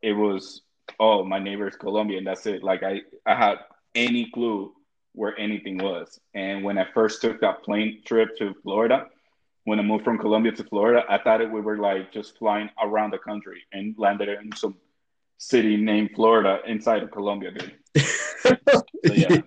it 0.00 0.12
was 0.12 0.62
oh 1.00 1.24
my 1.24 1.38
neighbor's 1.38 1.76
Colombian. 1.76 2.24
That's 2.24 2.46
it. 2.46 2.62
Like 2.62 2.82
I 2.82 3.02
I 3.26 3.34
had 3.34 3.58
any 3.94 4.30
clue 4.30 4.72
where 5.12 5.38
anything 5.38 5.78
was. 5.78 6.20
And 6.34 6.62
when 6.62 6.78
I 6.78 6.86
first 6.94 7.20
took 7.20 7.40
that 7.40 7.62
plane 7.64 8.02
trip 8.04 8.36
to 8.38 8.54
Florida, 8.62 9.06
when 9.64 9.78
I 9.78 9.82
moved 9.82 10.04
from 10.04 10.18
Colombia 10.18 10.52
to 10.52 10.64
Florida, 10.64 11.04
I 11.08 11.18
thought 11.18 11.40
it, 11.40 11.50
we 11.50 11.60
were 11.60 11.78
like 11.78 12.12
just 12.12 12.38
flying 12.38 12.70
around 12.82 13.12
the 13.12 13.18
country 13.18 13.64
and 13.72 13.94
landed 13.98 14.28
in 14.28 14.54
some 14.54 14.76
city 15.38 15.76
named 15.76 16.10
Florida 16.14 16.60
inside 16.66 17.02
of 17.02 17.10
Colombia, 17.10 17.50
dude. 17.50 17.76
so, 18.06 18.56
yeah. 19.04 19.26
yeah. 19.30 19.40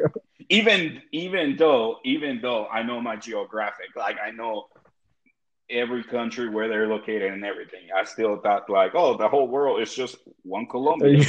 Even 0.49 1.01
even 1.13 1.55
though 1.57 1.99
even 2.03 2.41
though 2.41 2.67
I 2.67 2.83
know 2.83 2.99
my 2.99 3.15
geographic, 3.15 3.95
like 3.95 4.17
I 4.21 4.31
know 4.31 4.67
every 5.71 6.03
country 6.03 6.49
where 6.49 6.67
they're 6.67 6.87
located 6.87 7.31
and 7.31 7.45
everything. 7.45 7.87
I 7.95 8.03
still 8.03 8.37
thought 8.37 8.69
like, 8.69 8.93
oh, 8.93 9.17
the 9.17 9.27
whole 9.27 9.47
world 9.47 9.81
is 9.81 9.93
just 9.93 10.17
one 10.43 10.67
Colombia. 10.67 11.25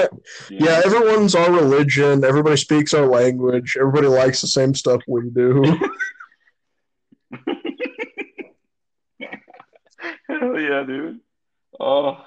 yeah, 0.50 0.82
everyone's 0.84 1.34
our 1.34 1.50
religion. 1.50 2.24
Everybody 2.24 2.56
speaks 2.56 2.94
our 2.94 3.06
language. 3.06 3.76
Everybody 3.78 4.08
likes 4.08 4.40
the 4.40 4.46
same 4.46 4.74
stuff 4.74 5.02
we 5.08 5.30
do. 5.30 5.62
Hell 10.28 10.58
yeah, 10.60 10.82
dude. 10.86 11.20
Oh 11.78 12.18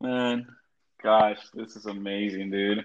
man, 0.00 0.46
gosh, 1.02 1.38
this 1.54 1.76
is 1.76 1.86
amazing, 1.86 2.50
dude. 2.50 2.84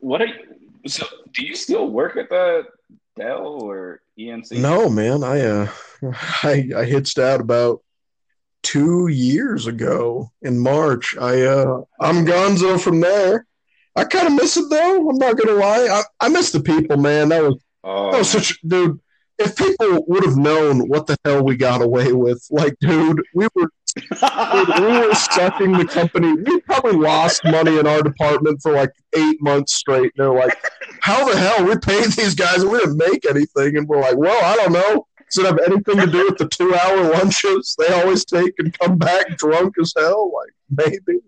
What 0.00 0.22
are 0.22 0.26
you, 0.26 0.56
so? 0.86 1.06
Do 1.32 1.44
you 1.44 1.54
still 1.54 1.88
work 1.88 2.16
at 2.16 2.28
the 2.28 2.64
Dell 3.16 3.62
or 3.62 4.00
EMC? 4.18 4.58
No, 4.58 4.88
man. 4.88 5.22
I 5.24 5.40
uh, 5.40 5.68
I 6.42 6.70
I 6.76 6.84
hitched 6.84 7.18
out 7.18 7.40
about 7.40 7.80
two 8.62 9.08
years 9.08 9.66
ago 9.66 10.30
in 10.42 10.58
March. 10.58 11.16
I 11.16 11.42
uh, 11.42 11.82
I'm 12.00 12.26
Gonzo 12.26 12.80
from 12.80 13.00
there. 13.00 13.46
I 13.94 14.04
kind 14.04 14.26
of 14.26 14.34
miss 14.34 14.56
it 14.56 14.68
though. 14.68 15.08
I'm 15.08 15.18
not 15.18 15.36
gonna 15.36 15.58
lie. 15.58 15.86
I, 15.90 16.26
I 16.26 16.28
miss 16.28 16.52
the 16.52 16.60
people, 16.60 16.96
man. 16.96 17.30
That 17.30 17.42
was 17.42 17.62
oh, 17.84 18.12
that 18.12 18.18
was 18.18 18.30
such 18.30 18.60
dude. 18.62 19.00
If 19.38 19.56
people 19.56 20.04
would 20.08 20.24
have 20.24 20.36
known 20.36 20.88
what 20.88 21.06
the 21.06 21.16
hell 21.24 21.44
we 21.44 21.56
got 21.56 21.82
away 21.82 22.12
with, 22.14 22.42
like, 22.50 22.74
dude, 22.80 23.22
we 23.34 23.46
were 23.54 23.70
we 23.96 24.98
were 24.98 25.14
sucking 25.14 25.72
the 25.72 25.86
company. 25.90 26.32
We 26.32 26.60
probably 26.62 26.92
lost 26.92 27.44
money 27.44 27.78
in 27.78 27.86
our 27.86 28.02
department 28.02 28.60
for 28.62 28.72
like 28.72 28.90
eight 29.14 29.40
months 29.40 29.74
straight. 29.74 30.12
And 30.16 30.26
they're 30.26 30.34
like, 30.34 30.56
how 31.00 31.28
the 31.28 31.38
hell 31.38 31.64
we 31.66 31.76
paid 31.76 32.04
these 32.12 32.34
guys 32.34 32.62
and 32.62 32.70
we 32.70 32.78
didn't 32.78 32.98
make 32.98 33.24
anything? 33.28 33.76
And 33.76 33.88
we're 33.88 34.00
like, 34.00 34.16
well, 34.16 34.44
I 34.44 34.56
don't 34.56 34.72
know. 34.72 35.06
Does 35.36 35.44
it 35.44 35.48
have 35.48 35.70
anything 35.70 35.98
to 35.98 36.06
do 36.06 36.24
with 36.24 36.38
the 36.38 36.48
two 36.48 36.74
hour 36.74 37.12
lunches 37.12 37.76
they 37.78 37.92
always 37.92 38.24
take 38.24 38.54
and 38.56 38.72
come 38.78 38.96
back 38.96 39.36
drunk 39.36 39.74
as 39.78 39.92
hell? 39.94 40.32
Like, 40.32 40.54
maybe. 40.86 41.20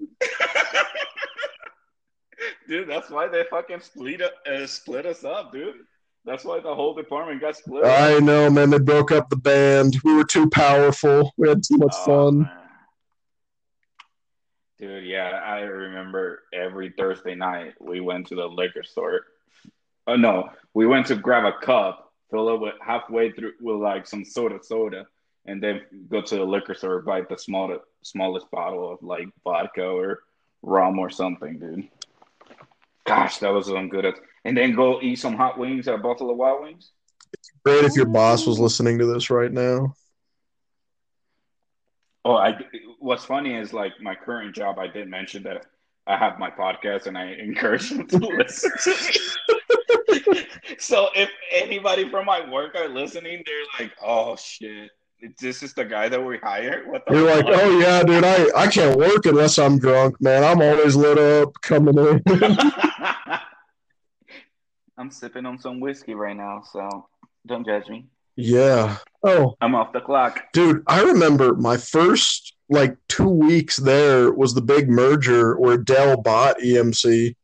dude, 2.68 2.88
that's 2.88 3.10
why 3.10 3.28
they 3.28 3.44
fucking 3.50 3.80
split, 3.80 4.22
uh, 4.22 4.66
split 4.66 5.04
us 5.04 5.24
up, 5.24 5.52
dude. 5.52 5.74
That's 6.24 6.42
why 6.42 6.58
the 6.60 6.74
whole 6.74 6.94
department 6.94 7.42
got 7.42 7.56
split. 7.56 7.84
I 7.84 8.18
know, 8.18 8.48
man. 8.48 8.70
They 8.70 8.78
broke 8.78 9.12
up 9.12 9.28
the 9.28 9.36
band. 9.36 9.98
We 10.02 10.14
were 10.14 10.24
too 10.24 10.48
powerful. 10.48 11.34
We 11.36 11.50
had 11.50 11.62
too 11.62 11.76
much 11.76 11.94
oh, 11.98 12.04
fun. 12.06 12.38
Man. 12.38 12.50
Dude, 14.78 15.04
yeah, 15.04 15.42
I 15.44 15.60
remember 15.60 16.44
every 16.54 16.94
Thursday 16.96 17.34
night 17.34 17.74
we 17.78 18.00
went 18.00 18.28
to 18.28 18.36
the 18.36 18.46
liquor 18.46 18.84
store. 18.84 19.26
Oh 20.06 20.16
no, 20.16 20.48
we 20.72 20.86
went 20.86 21.08
to 21.08 21.16
grab 21.16 21.44
a 21.44 21.52
cup, 21.52 22.07
fill 22.30 22.54
it 22.54 22.60
with 22.60 22.74
halfway 22.80 23.32
through 23.32 23.52
with 23.60 23.76
like 23.76 24.06
some 24.06 24.24
soda 24.24 24.58
soda, 24.62 25.06
and 25.46 25.62
then 25.62 25.82
go 26.08 26.20
to 26.22 26.36
the 26.36 26.44
liquor 26.44 26.74
store 26.74 27.02
buy 27.02 27.22
the 27.22 27.38
smallest 27.38 27.82
smallest 28.02 28.50
bottle 28.50 28.92
of 28.92 29.02
like 29.02 29.28
vodka 29.44 29.84
or 29.84 30.20
rum 30.62 30.98
or 30.98 31.10
something, 31.10 31.58
dude. 31.58 31.88
Gosh, 33.06 33.38
that 33.38 33.52
was 33.52 33.66
some 33.66 33.88
good. 33.88 34.14
And 34.44 34.56
then 34.56 34.74
go 34.74 35.00
eat 35.00 35.16
some 35.16 35.36
hot 35.36 35.58
wings 35.58 35.88
at 35.88 36.02
Buffalo 36.02 36.34
Wild 36.34 36.62
Wings. 36.62 36.90
It's 37.32 37.50
great 37.64 37.84
if 37.84 37.96
your 37.96 38.06
boss 38.06 38.46
was 38.46 38.58
listening 38.58 38.98
to 38.98 39.06
this 39.06 39.30
right 39.30 39.52
now. 39.52 39.94
Oh, 42.24 42.36
I. 42.36 42.58
What's 42.98 43.24
funny 43.24 43.54
is 43.54 43.72
like 43.72 43.92
my 44.00 44.14
current 44.14 44.54
job. 44.54 44.78
I 44.78 44.86
did 44.88 45.08
mention 45.08 45.44
that 45.44 45.66
I 46.08 46.16
have 46.16 46.38
my 46.38 46.50
podcast 46.50 47.06
and 47.06 47.16
I 47.18 47.32
encourage 47.34 47.90
them 47.90 48.06
to 48.08 48.16
listen 48.40 48.70
to 48.84 48.90
me. 50.32 50.46
so 50.78 51.08
if 51.14 51.28
anybody 51.52 52.08
from 52.08 52.24
my 52.26 52.48
work 52.50 52.74
are 52.74 52.88
listening, 52.88 53.42
they're 53.46 53.66
like, 53.86 53.92
"Oh 54.02 54.34
shit, 54.36 54.90
this 55.38 55.62
is 55.62 55.74
the 55.74 55.84
guy 55.84 56.08
that 56.08 56.20
we 56.24 56.38
hired." 56.38 56.88
What 56.88 57.04
the 57.06 57.14
You're 57.14 57.26
like, 57.30 57.44
fuck? 57.46 57.60
oh 57.62 57.78
yeah, 57.78 58.02
dude, 58.02 58.24
I, 58.24 58.48
I 58.56 58.66
can't 58.68 58.98
work 58.98 59.26
unless 59.26 59.58
I'm 59.58 59.78
drunk, 59.78 60.20
man. 60.20 60.42
I'm 60.44 60.62
always 60.62 60.96
lit 60.96 61.18
up 61.18 61.52
coming 61.62 61.98
in. 61.98 62.22
I'm 64.96 65.10
sipping 65.10 65.46
on 65.46 65.58
some 65.58 65.78
whiskey 65.80 66.14
right 66.14 66.36
now, 66.36 66.62
so 66.72 67.06
don't 67.46 67.64
judge 67.66 67.88
me. 67.88 68.06
yeah. 68.36 68.96
Oh, 69.22 69.56
I'm 69.60 69.74
off 69.74 69.92
the 69.92 70.00
clock. 70.00 70.44
dude, 70.52 70.82
I 70.86 71.02
remember 71.02 71.54
my 71.54 71.76
first 71.76 72.54
like 72.68 72.96
two 73.09 73.28
weeks 73.28 73.76
there 73.76 74.33
was 74.33 74.54
the 74.54 74.61
big 74.61 74.88
merger 74.88 75.59
where 75.59 75.78
Dell 75.78 76.20
bought 76.20 76.61
EMC. 76.61 77.35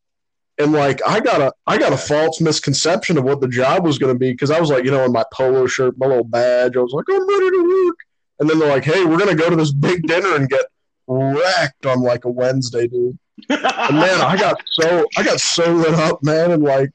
And 0.58 0.72
like 0.72 1.00
I 1.06 1.20
got 1.20 1.40
a 1.40 1.52
I 1.66 1.78
got 1.78 1.92
a 1.92 1.96
false 1.96 2.40
misconception 2.40 3.18
of 3.18 3.24
what 3.24 3.40
the 3.40 3.48
job 3.48 3.84
was 3.84 3.98
gonna 3.98 4.14
be 4.14 4.30
because 4.30 4.50
I 4.50 4.60
was 4.60 4.70
like, 4.70 4.84
you 4.84 4.90
know, 4.90 5.04
in 5.04 5.12
my 5.12 5.24
polo 5.32 5.66
shirt, 5.66 5.98
my 5.98 6.06
little 6.06 6.24
badge, 6.24 6.76
I 6.76 6.80
was 6.80 6.92
like, 6.92 7.06
I'm 7.10 7.28
ready 7.28 7.50
to 7.50 7.86
work. 7.86 7.96
And 8.38 8.48
then 8.48 8.58
they're 8.58 8.68
like, 8.68 8.84
hey, 8.84 9.04
we're 9.04 9.18
gonna 9.18 9.34
go 9.34 9.50
to 9.50 9.56
this 9.56 9.72
big 9.72 10.06
dinner 10.06 10.36
and 10.36 10.48
get 10.48 10.64
wrecked 11.08 11.86
on 11.86 12.02
like 12.02 12.24
a 12.24 12.30
Wednesday, 12.30 12.86
dude. 12.86 13.18
And 13.48 13.96
man, 13.96 14.20
I 14.20 14.36
got 14.38 14.62
so 14.72 15.04
I 15.16 15.24
got 15.24 15.40
so 15.40 15.72
lit 15.72 15.94
up, 15.94 16.22
man, 16.22 16.52
and 16.52 16.62
like 16.62 16.90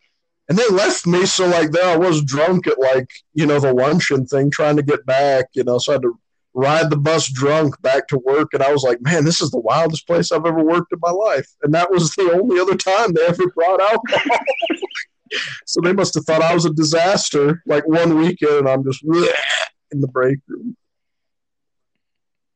and 0.47 0.57
they 0.57 0.67
left 0.69 1.05
me 1.05 1.25
so 1.25 1.47
like 1.47 1.71
there 1.71 1.85
I 1.85 1.97
was 1.97 2.23
drunk 2.23 2.65
at 2.65 2.79
like, 2.79 3.09
you 3.33 3.45
know, 3.45 3.59
the 3.59 3.73
luncheon 3.73 4.25
thing 4.25 4.49
trying 4.49 4.77
to 4.77 4.83
get 4.83 5.05
back, 5.05 5.45
you 5.53 5.63
know, 5.63 5.77
so 5.77 5.91
I 5.91 5.95
had 5.95 6.01
to 6.03 6.19
ride 6.53 6.89
the 6.89 6.97
bus 6.97 7.31
drunk 7.31 7.79
back 7.81 8.07
to 8.07 8.17
work 8.17 8.49
and 8.53 8.63
I 8.63 8.71
was 8.71 8.83
like, 8.83 9.01
Man, 9.01 9.23
this 9.25 9.41
is 9.41 9.51
the 9.51 9.59
wildest 9.59 10.07
place 10.07 10.31
I've 10.31 10.45
ever 10.45 10.63
worked 10.63 10.91
in 10.91 10.99
my 11.01 11.11
life. 11.11 11.47
And 11.63 11.73
that 11.73 11.91
was 11.91 12.11
the 12.11 12.31
only 12.33 12.59
other 12.59 12.75
time 12.75 13.13
they 13.13 13.25
ever 13.25 13.47
brought 13.55 13.81
alcohol. 13.81 14.37
so 15.65 15.81
they 15.81 15.93
must 15.93 16.15
have 16.15 16.25
thought 16.25 16.41
I 16.41 16.53
was 16.53 16.65
a 16.65 16.73
disaster. 16.73 17.61
Like 17.65 17.87
one 17.87 18.17
weekend 18.17 18.51
and 18.51 18.69
I'm 18.69 18.83
just 18.83 19.03
in 19.91 20.01
the 20.01 20.07
break 20.07 20.39
room. 20.47 20.75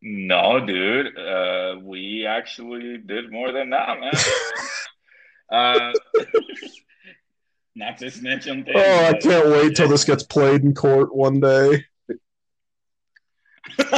No, 0.06 0.60
dude. 0.66 1.18
Uh, 1.18 1.76
we 1.82 2.26
actually 2.28 2.98
did 2.98 3.32
more 3.32 3.54
than 3.54 3.70
that, 3.70 4.00
man. 4.02 4.14
uh, 5.52 5.94
not 7.76 7.98
to 8.00 8.12
snitch 8.12 8.50
on 8.50 8.66
things. 8.66 8.76
Oh, 8.78 9.06
I 9.06 9.14
can't 9.14 9.48
wait 9.48 9.78
till 9.78 9.88
this 9.88 10.04
gets 10.04 10.24
played 10.24 10.64
in 10.64 10.74
court 10.74 11.16
one 11.16 11.40
day. 11.40 11.86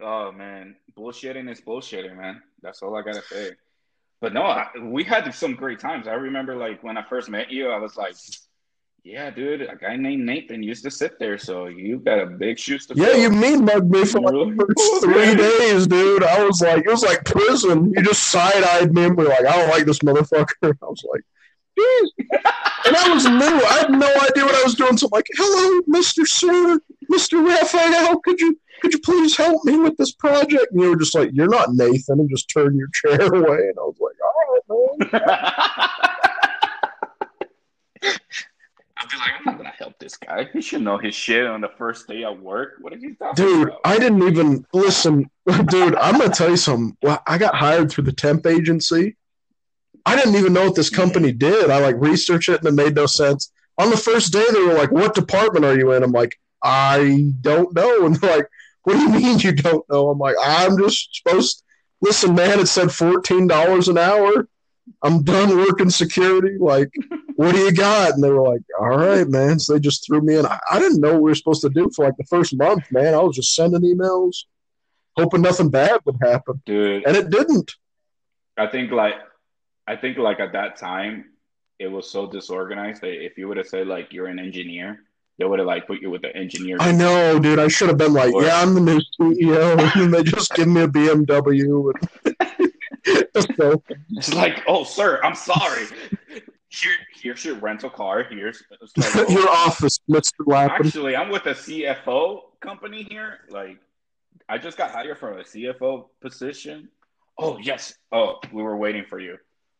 oh 0.00 0.32
man, 0.32 0.76
bullshitting 0.96 1.50
is 1.50 1.60
bullshitting, 1.60 2.16
man. 2.16 2.42
That's 2.62 2.82
all 2.82 2.96
I 2.96 3.02
gotta 3.02 3.22
say. 3.22 3.50
But 4.20 4.34
no, 4.34 4.42
I, 4.42 4.66
we 4.82 5.04
had 5.04 5.32
some 5.32 5.54
great 5.54 5.78
times. 5.78 6.08
I 6.08 6.14
remember, 6.14 6.56
like 6.56 6.82
when 6.82 6.96
I 6.96 7.04
first 7.04 7.28
met 7.28 7.52
you, 7.52 7.70
I 7.70 7.78
was 7.78 7.96
like, 7.96 8.16
"Yeah, 9.04 9.30
dude, 9.30 9.62
a 9.62 9.76
guy 9.76 9.94
named 9.94 10.26
Nathan 10.26 10.62
used 10.62 10.82
to 10.84 10.90
sit 10.90 11.20
there, 11.20 11.38
so 11.38 11.66
you 11.66 11.98
got 11.98 12.18
a 12.18 12.26
big 12.26 12.58
shoes 12.58 12.86
to 12.86 12.94
Yeah, 12.96 13.14
you 13.14 13.30
mean 13.30 13.64
mugged 13.64 13.88
me 13.88 14.04
for 14.04 14.20
like 14.20 14.34
three 15.00 15.30
oh, 15.30 15.34
days, 15.36 15.86
dude. 15.86 16.24
I 16.24 16.44
was 16.44 16.60
like, 16.60 16.84
it 16.84 16.90
was 16.90 17.04
like 17.04 17.24
prison. 17.24 17.92
You 17.96 18.02
just 18.02 18.30
side 18.30 18.64
eyed 18.64 18.92
me 18.92 19.04
and 19.04 19.16
were 19.16 19.24
like, 19.24 19.46
I 19.46 19.56
don't 19.56 19.70
like 19.70 19.86
this 19.86 20.00
motherfucker. 20.00 20.46
I 20.62 20.86
was 20.86 21.04
like, 21.12 21.22
And 22.86 22.96
I 22.96 23.12
was 23.12 23.24
new. 23.24 23.66
I 23.66 23.78
had 23.80 23.90
no 23.90 24.06
idea 24.06 24.44
what 24.44 24.54
I 24.54 24.62
was 24.62 24.74
doing. 24.74 24.96
So 24.96 25.08
I'm 25.08 25.10
like, 25.12 25.26
hello, 25.36 25.82
Mr. 25.88 26.26
Sir, 26.26 26.80
Mr. 27.12 27.46
Rafael, 27.46 28.18
could 28.20 28.40
you 28.40 28.58
could 28.80 28.92
you 28.92 29.00
please 29.00 29.36
help 29.36 29.64
me 29.64 29.76
with 29.78 29.96
this 29.96 30.12
project? 30.12 30.72
And 30.72 30.80
you 30.80 30.90
were 30.90 30.96
just 30.96 31.14
like, 31.14 31.30
you're 31.32 31.48
not 31.48 31.74
Nathan, 31.74 32.20
and 32.20 32.30
just 32.30 32.48
turn 32.48 32.76
your 32.76 32.88
chair 32.94 33.26
away. 33.34 33.68
And 33.68 33.78
I 33.78 33.82
was 33.82 33.96
like, 34.00 34.14
all 34.24 35.10
right, 35.10 35.12
man. 35.12 35.20
I'd 39.00 39.08
be 39.10 39.16
like, 39.16 39.32
I'm 39.38 39.44
not 39.44 39.56
gonna 39.58 39.72
help 39.78 39.98
this 39.98 40.16
guy. 40.16 40.48
He 40.52 40.60
should 40.60 40.82
know 40.82 40.98
his 40.98 41.14
shit 41.14 41.46
on 41.46 41.60
the 41.60 41.70
first 41.78 42.08
day 42.08 42.24
at 42.24 42.40
work. 42.40 42.74
What 42.80 42.92
are 42.92 42.96
you 42.96 43.14
talking 43.14 43.44
Dude, 43.44 43.68
about? 43.68 43.80
I 43.84 43.98
didn't 43.98 44.22
even 44.22 44.66
listen. 44.72 45.30
Dude, 45.46 45.94
I'm 45.96 46.18
gonna 46.18 46.30
tell 46.30 46.50
you 46.50 46.56
something. 46.56 46.96
Well, 47.02 47.22
I 47.26 47.38
got 47.38 47.54
hired 47.54 47.90
through 47.90 48.04
the 48.04 48.12
temp 48.12 48.46
agency. 48.46 49.16
I 50.08 50.16
didn't 50.16 50.36
even 50.36 50.54
know 50.54 50.64
what 50.64 50.74
this 50.74 50.88
company 50.88 51.32
did. 51.32 51.68
I 51.68 51.80
like 51.80 51.96
researched 51.98 52.48
it 52.48 52.60
and 52.60 52.68
it 52.68 52.82
made 52.82 52.94
no 52.94 53.04
sense. 53.04 53.52
On 53.76 53.90
the 53.90 53.96
first 53.96 54.32
day, 54.32 54.46
they 54.50 54.62
were 54.62 54.72
like, 54.72 54.90
"What 54.90 55.14
department 55.14 55.66
are 55.66 55.76
you 55.76 55.92
in?" 55.92 56.02
I'm 56.02 56.12
like, 56.12 56.40
"I 56.62 57.32
don't 57.42 57.74
know." 57.74 57.94
And 58.06 58.16
they're 58.16 58.36
like, 58.38 58.48
"What 58.84 58.94
do 58.94 59.00
you 59.00 59.10
mean 59.10 59.38
you 59.40 59.52
don't 59.52 59.84
know?" 59.90 60.08
I'm 60.08 60.18
like, 60.18 60.36
"I'm 60.42 60.78
just 60.78 61.14
supposed." 61.16 61.62
Listen, 62.00 62.34
man, 62.34 62.58
it 62.58 62.68
said 62.68 62.90
fourteen 62.90 63.46
dollars 63.46 63.88
an 63.88 63.98
hour. 63.98 64.48
I'm 65.02 65.22
done 65.22 65.58
working 65.58 65.90
security. 65.90 66.56
Like, 66.58 66.90
what 67.36 67.54
do 67.54 67.60
you 67.60 67.72
got? 67.72 68.14
And 68.14 68.24
they 68.24 68.30
were 68.30 68.48
like, 68.48 68.62
all 68.80 68.96
right, 68.96 69.28
man. 69.28 69.58
So 69.58 69.74
they 69.74 69.80
just 69.80 70.06
threw 70.06 70.22
me 70.22 70.36
in. 70.36 70.46
I, 70.46 70.58
I 70.70 70.78
didn't 70.78 71.02
know 71.02 71.12
what 71.12 71.22
we 71.22 71.30
were 71.30 71.34
supposed 71.34 71.60
to 71.60 71.68
do 71.68 71.90
for 71.94 72.06
like 72.06 72.16
the 72.16 72.24
first 72.24 72.56
month, 72.56 72.90
man. 72.90 73.12
I 73.12 73.18
was 73.18 73.36
just 73.36 73.54
sending 73.54 73.82
emails, 73.82 74.44
hoping 75.14 75.42
nothing 75.42 75.68
bad 75.68 76.00
would 76.06 76.16
happen. 76.22 76.62
dude. 76.64 77.04
And 77.06 77.14
it 77.14 77.28
didn't. 77.28 77.70
I 78.56 78.66
think 78.68 78.90
like 78.90 79.12
I 79.88 79.96
think 79.96 80.18
like 80.18 80.38
at 80.38 80.52
that 80.52 80.76
time 80.76 81.24
it 81.78 81.88
was 81.88 82.10
so 82.10 82.30
disorganized 82.30 83.00
that 83.00 83.24
if 83.24 83.38
you 83.38 83.48
would 83.48 83.56
have 83.56 83.66
said 83.66 83.86
like 83.86 84.12
you're 84.12 84.26
an 84.26 84.38
engineer, 84.38 85.00
they 85.38 85.46
would 85.46 85.58
have 85.60 85.66
like 85.66 85.86
put 85.86 86.02
you 86.02 86.10
with 86.10 86.20
the 86.20 86.36
engineer. 86.36 86.76
I 86.78 86.92
know, 86.92 87.38
dude. 87.38 87.58
I 87.58 87.68
should 87.68 87.88
have 87.88 87.96
been 87.96 88.12
like, 88.12 88.34
Or- 88.34 88.42
yeah, 88.44 88.60
I'm 88.60 88.74
the 88.74 88.80
new 88.82 89.00
CEO. 89.18 89.78
And 89.96 90.12
they 90.12 90.22
just 90.24 90.52
give 90.54 90.68
me 90.68 90.82
a 90.82 90.88
BMW. 90.88 91.92
Go. 93.56 93.82
It's 94.10 94.34
like, 94.34 94.62
oh 94.66 94.84
sir, 94.84 95.20
I'm 95.22 95.34
sorry. 95.34 95.86
Here, 96.68 96.92
here's 97.14 97.44
your 97.46 97.54
rental 97.56 97.88
car. 97.88 98.24
Here's 98.28 98.62
like, 98.70 99.16
oh, 99.16 99.30
Your 99.30 99.48
office, 99.48 100.00
Mr. 100.10 100.32
Lappin. 100.44 100.86
Actually, 100.86 101.16
I'm 101.16 101.30
with 101.30 101.46
a 101.46 101.54
CFO 101.54 102.40
company 102.60 103.06
here. 103.08 103.38
Like, 103.48 103.78
I 104.50 104.58
just 104.58 104.76
got 104.76 104.90
hired 104.90 105.18
for 105.18 105.38
a 105.38 105.44
CFO 105.44 106.08
position. 106.20 106.90
Oh 107.38 107.58
yes. 107.58 107.94
Oh, 108.12 108.40
we 108.52 108.62
were 108.62 108.76
waiting 108.76 109.04
for 109.08 109.18
you. 109.18 109.38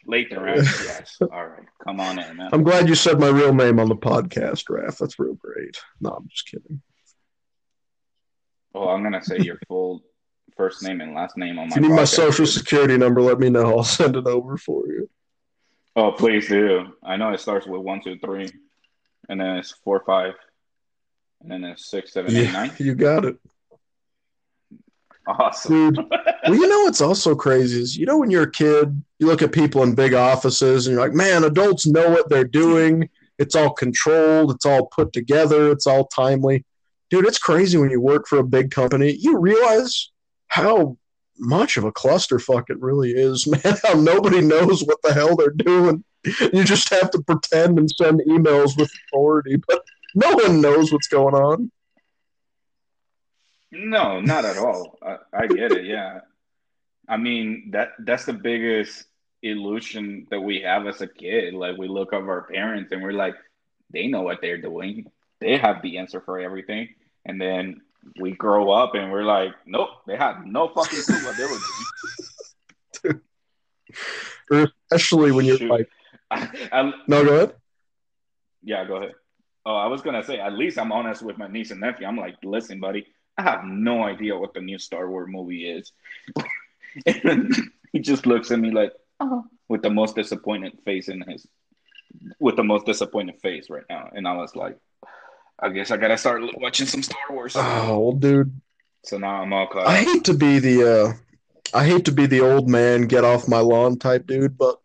Later, 0.09 0.41
right? 0.43 0.57
yes. 0.87 1.19
All 1.21 1.47
right. 1.47 1.67
Come 1.85 2.01
on 2.01 2.19
in, 2.19 2.37
man. 2.39 2.49
I'm 2.53 2.63
glad 2.65 2.89
you 2.89 2.95
said 2.95 3.21
my 3.21 3.29
real 3.29 3.53
name 3.55 3.79
on 3.79 3.89
the 3.89 3.95
podcast, 3.95 4.65
Raph. 4.71 4.97
That's 4.97 5.19
real 5.19 5.35
great. 5.35 5.77
No, 6.01 6.11
I'm 6.11 6.27
just 6.29 6.49
kidding. 6.49 6.81
Oh, 8.75 8.89
I'm 8.89 9.03
gonna 9.03 9.23
say 9.23 9.39
your 9.39 9.59
full 9.69 10.03
first 10.57 10.83
name 10.83 11.03
and 11.03 11.15
last 11.15 11.37
name 11.37 11.59
on 11.59 11.69
my. 11.69 11.77
If 11.77 11.83
you 11.83 11.89
need 11.91 11.95
my 11.95 12.03
podcast. 12.03 12.15
social 12.15 12.47
security 12.47 12.97
number, 12.97 13.21
let 13.21 13.39
me 13.39 13.51
know. 13.51 13.77
I'll 13.77 13.85
send 13.85 14.17
it 14.17 14.27
over 14.27 14.57
for 14.57 14.87
you. 14.87 15.11
Oh, 15.95 16.13
please 16.13 16.49
do. 16.49 16.87
I 17.03 17.17
know 17.17 17.31
it 17.33 17.41
starts 17.41 17.67
with 17.67 17.83
one, 17.83 18.01
two, 18.03 18.19
three, 18.19 18.49
and 19.29 19.41
then 19.41 19.57
it's 19.59 19.73
four, 19.85 20.03
five, 20.07 20.35
and 21.43 21.51
then 21.51 21.65
it's 21.65 21.91
six, 21.91 22.13
seven, 22.15 22.35
eight, 22.35 22.45
Yeah, 22.45 22.53
nine. 22.53 22.73
you 22.79 22.95
got 22.95 23.25
it. 23.27 23.37
Awesome. 25.29 25.93
Dude, 25.93 26.07
well, 26.45 26.55
you 26.55 26.67
know 26.69 26.85
what's 26.85 27.03
also 27.03 27.35
crazy 27.35 27.83
is 27.83 27.97
you 27.97 28.07
know 28.07 28.17
when 28.17 28.31
you're 28.31 28.45
a 28.45 28.51
kid, 28.51 29.03
you 29.19 29.27
look 29.27 29.43
at 29.43 29.53
people 29.53 29.83
in 29.83 29.95
big 29.95 30.15
offices 30.15 30.87
and 30.87 30.95
you're 30.95 31.05
like, 31.05 31.15
man, 31.15 31.45
adults 31.45 31.87
know 31.87 32.09
what 32.09 32.31
they're 32.31 32.45
doing. 32.45 33.09
It's 33.39 33.55
all 33.55 33.71
controlled. 33.71 34.53
It's 34.53 34.65
all 34.65 34.87
put 34.87 35.13
together. 35.13 35.71
It's 35.71 35.87
all 35.87 36.07
timely. 36.07 36.65
Dude, 37.11 37.27
it's 37.27 37.39
crazy 37.39 37.77
when 37.79 37.91
you 37.91 38.01
work 38.01 38.27
for 38.27 38.39
a 38.39 38.45
big 38.45 38.71
company. 38.71 39.17
You 39.21 39.39
realize 39.39 40.11
how 40.49 40.97
much 41.39 41.77
of 41.77 41.85
a 41.85 41.93
clusterfuck 41.93 42.65
it 42.71 42.81
really 42.81 43.13
is, 43.13 43.47
man. 43.65 43.77
How 43.85 43.95
nobody 43.95 44.41
knows 44.41 44.83
what 44.83 44.99
the 45.03 45.13
hell 45.13 45.37
they're 45.37 45.51
doing. 45.51 46.05
You 46.25 46.65
just 46.65 46.89
have 46.91 47.11
to 47.11 47.23
pretend 47.23 47.79
and 47.79 47.91
send 47.91 48.23
emails 48.29 48.77
with 48.77 48.91
authority, 49.07 49.57
but 49.69 49.83
no 50.15 50.33
one 50.33 50.61
knows 50.61 50.91
what's 50.91 51.07
going 51.07 51.35
on. 51.35 51.71
No, 53.73 54.21
not 54.21 54.45
at 54.45 54.57
all. 54.59 54.99
I, 55.03 55.17
I 55.33 55.47
get 55.47 55.73
it. 55.73 55.85
Yeah, 55.85 56.21
I 57.09 57.17
mean 57.17 57.71
that 57.73 57.91
that's 58.01 58.25
the 58.25 58.33
biggest 58.33 59.05
illusion 59.43 60.27
that 60.31 60.41
we 60.41 60.61
have 60.63 60.87
as 60.87 61.01
a 61.01 61.07
kid. 61.07 61.55
Like 61.55 61.77
we 61.77 61.89
look 61.89 62.13
up 62.13 62.23
our 62.23 62.43
parents 62.43 62.93
and 62.93 63.03
we're 63.03 63.13
like, 63.13 63.35
they 63.93 64.07
know 64.09 64.23
what 64.23 64.41
they're 64.41 64.61
doing. 64.61 65.07
They 65.41 65.57
have 65.59 65.83
the 65.83 65.99
answer 65.99 66.21
for 66.21 66.41
everything. 66.41 66.89
And 67.25 67.41
then 67.41 67.83
we 68.21 68.33
grow 68.33 68.71
up 68.71 68.95
and 68.95 69.13
we're 69.13 69.25
like, 69.25 69.53
nope, 69.67 69.91
they 70.07 70.17
have 70.17 70.45
no 70.47 70.69
fucking 70.69 71.03
clue 71.03 71.25
what 71.25 71.37
they 71.37 71.45
were 71.45 71.59
doing. 73.05 73.21
Or 74.51 74.69
especially 74.91 75.31
when 75.33 75.45
you're 75.45 75.59
Shoot. 75.59 75.71
like, 75.71 75.89
I, 76.31 76.49
I, 76.73 76.93
no, 77.07 77.25
go 77.25 77.35
ahead. 77.37 77.55
yeah, 78.63 78.85
go 78.87 78.97
ahead. 78.97 79.13
Oh, 79.67 79.77
I 79.77 79.87
was 79.87 80.01
gonna 80.03 80.23
say, 80.25 80.39
at 80.41 80.55
least 80.55 80.79
I'm 80.79 80.93
honest 80.93 81.23
with 81.23 81.37
my 81.39 81.49
niece 81.49 81.71
and 81.71 81.81
nephew. 81.81 82.07
I'm 82.07 82.17
like, 82.17 82.37
listen, 82.43 82.81
buddy, 82.81 83.07
I 83.39 83.43
have 83.43 83.65
no 83.65 84.03
idea 84.03 84.37
what 84.37 84.53
the 84.53 84.61
new 84.61 84.79
Star 84.79 85.09
Wars 85.09 85.29
movie 85.31 85.65
is. 85.71 85.93
and 87.07 87.55
he 87.93 88.01
just 88.01 88.27
looks 88.27 88.51
at 88.51 88.59
me 88.59 88.73
like, 88.73 88.93
oh, 89.21 89.45
with 89.69 89.83
the 89.83 89.91
most 89.91 90.17
disappointed 90.17 90.73
face 90.85 91.09
in 91.09 91.23
his, 91.23 91.47
with 92.41 92.57
the 92.57 92.65
most 92.65 92.85
disappointed 92.85 93.41
face 93.41 93.71
right 93.71 93.85
now. 93.89 94.11
And 94.13 94.27
I 94.27 94.35
was 94.35 94.57
like, 94.57 94.77
I 95.61 95.71
guess 95.71 95.91
I 95.91 95.97
gotta 95.97 96.19
start 96.19 96.43
watching 96.57 96.87
some 96.87 97.03
Star 97.03 97.21
Wars. 97.31 97.55
Oh, 97.57 97.99
well, 98.01 98.13
dude, 98.13 98.61
So 99.05 99.19
now 99.19 99.43
I'm 99.43 99.53
all 99.53 99.69
caught 99.69 99.87
I 99.87 99.99
hate 99.99 100.25
to 100.25 100.35
be 100.35 100.59
the 100.59 100.85
uh 100.91 101.13
I 101.75 101.85
hate 101.87 102.05
to 102.07 102.13
be 102.13 102.27
the 102.27 102.41
old 102.41 102.69
man 102.69 103.03
get 103.03 103.25
off 103.25 103.49
my 103.49 103.61
lawn 103.61 103.99
type 103.99 104.27
dude, 104.27 104.57
but 104.59 104.81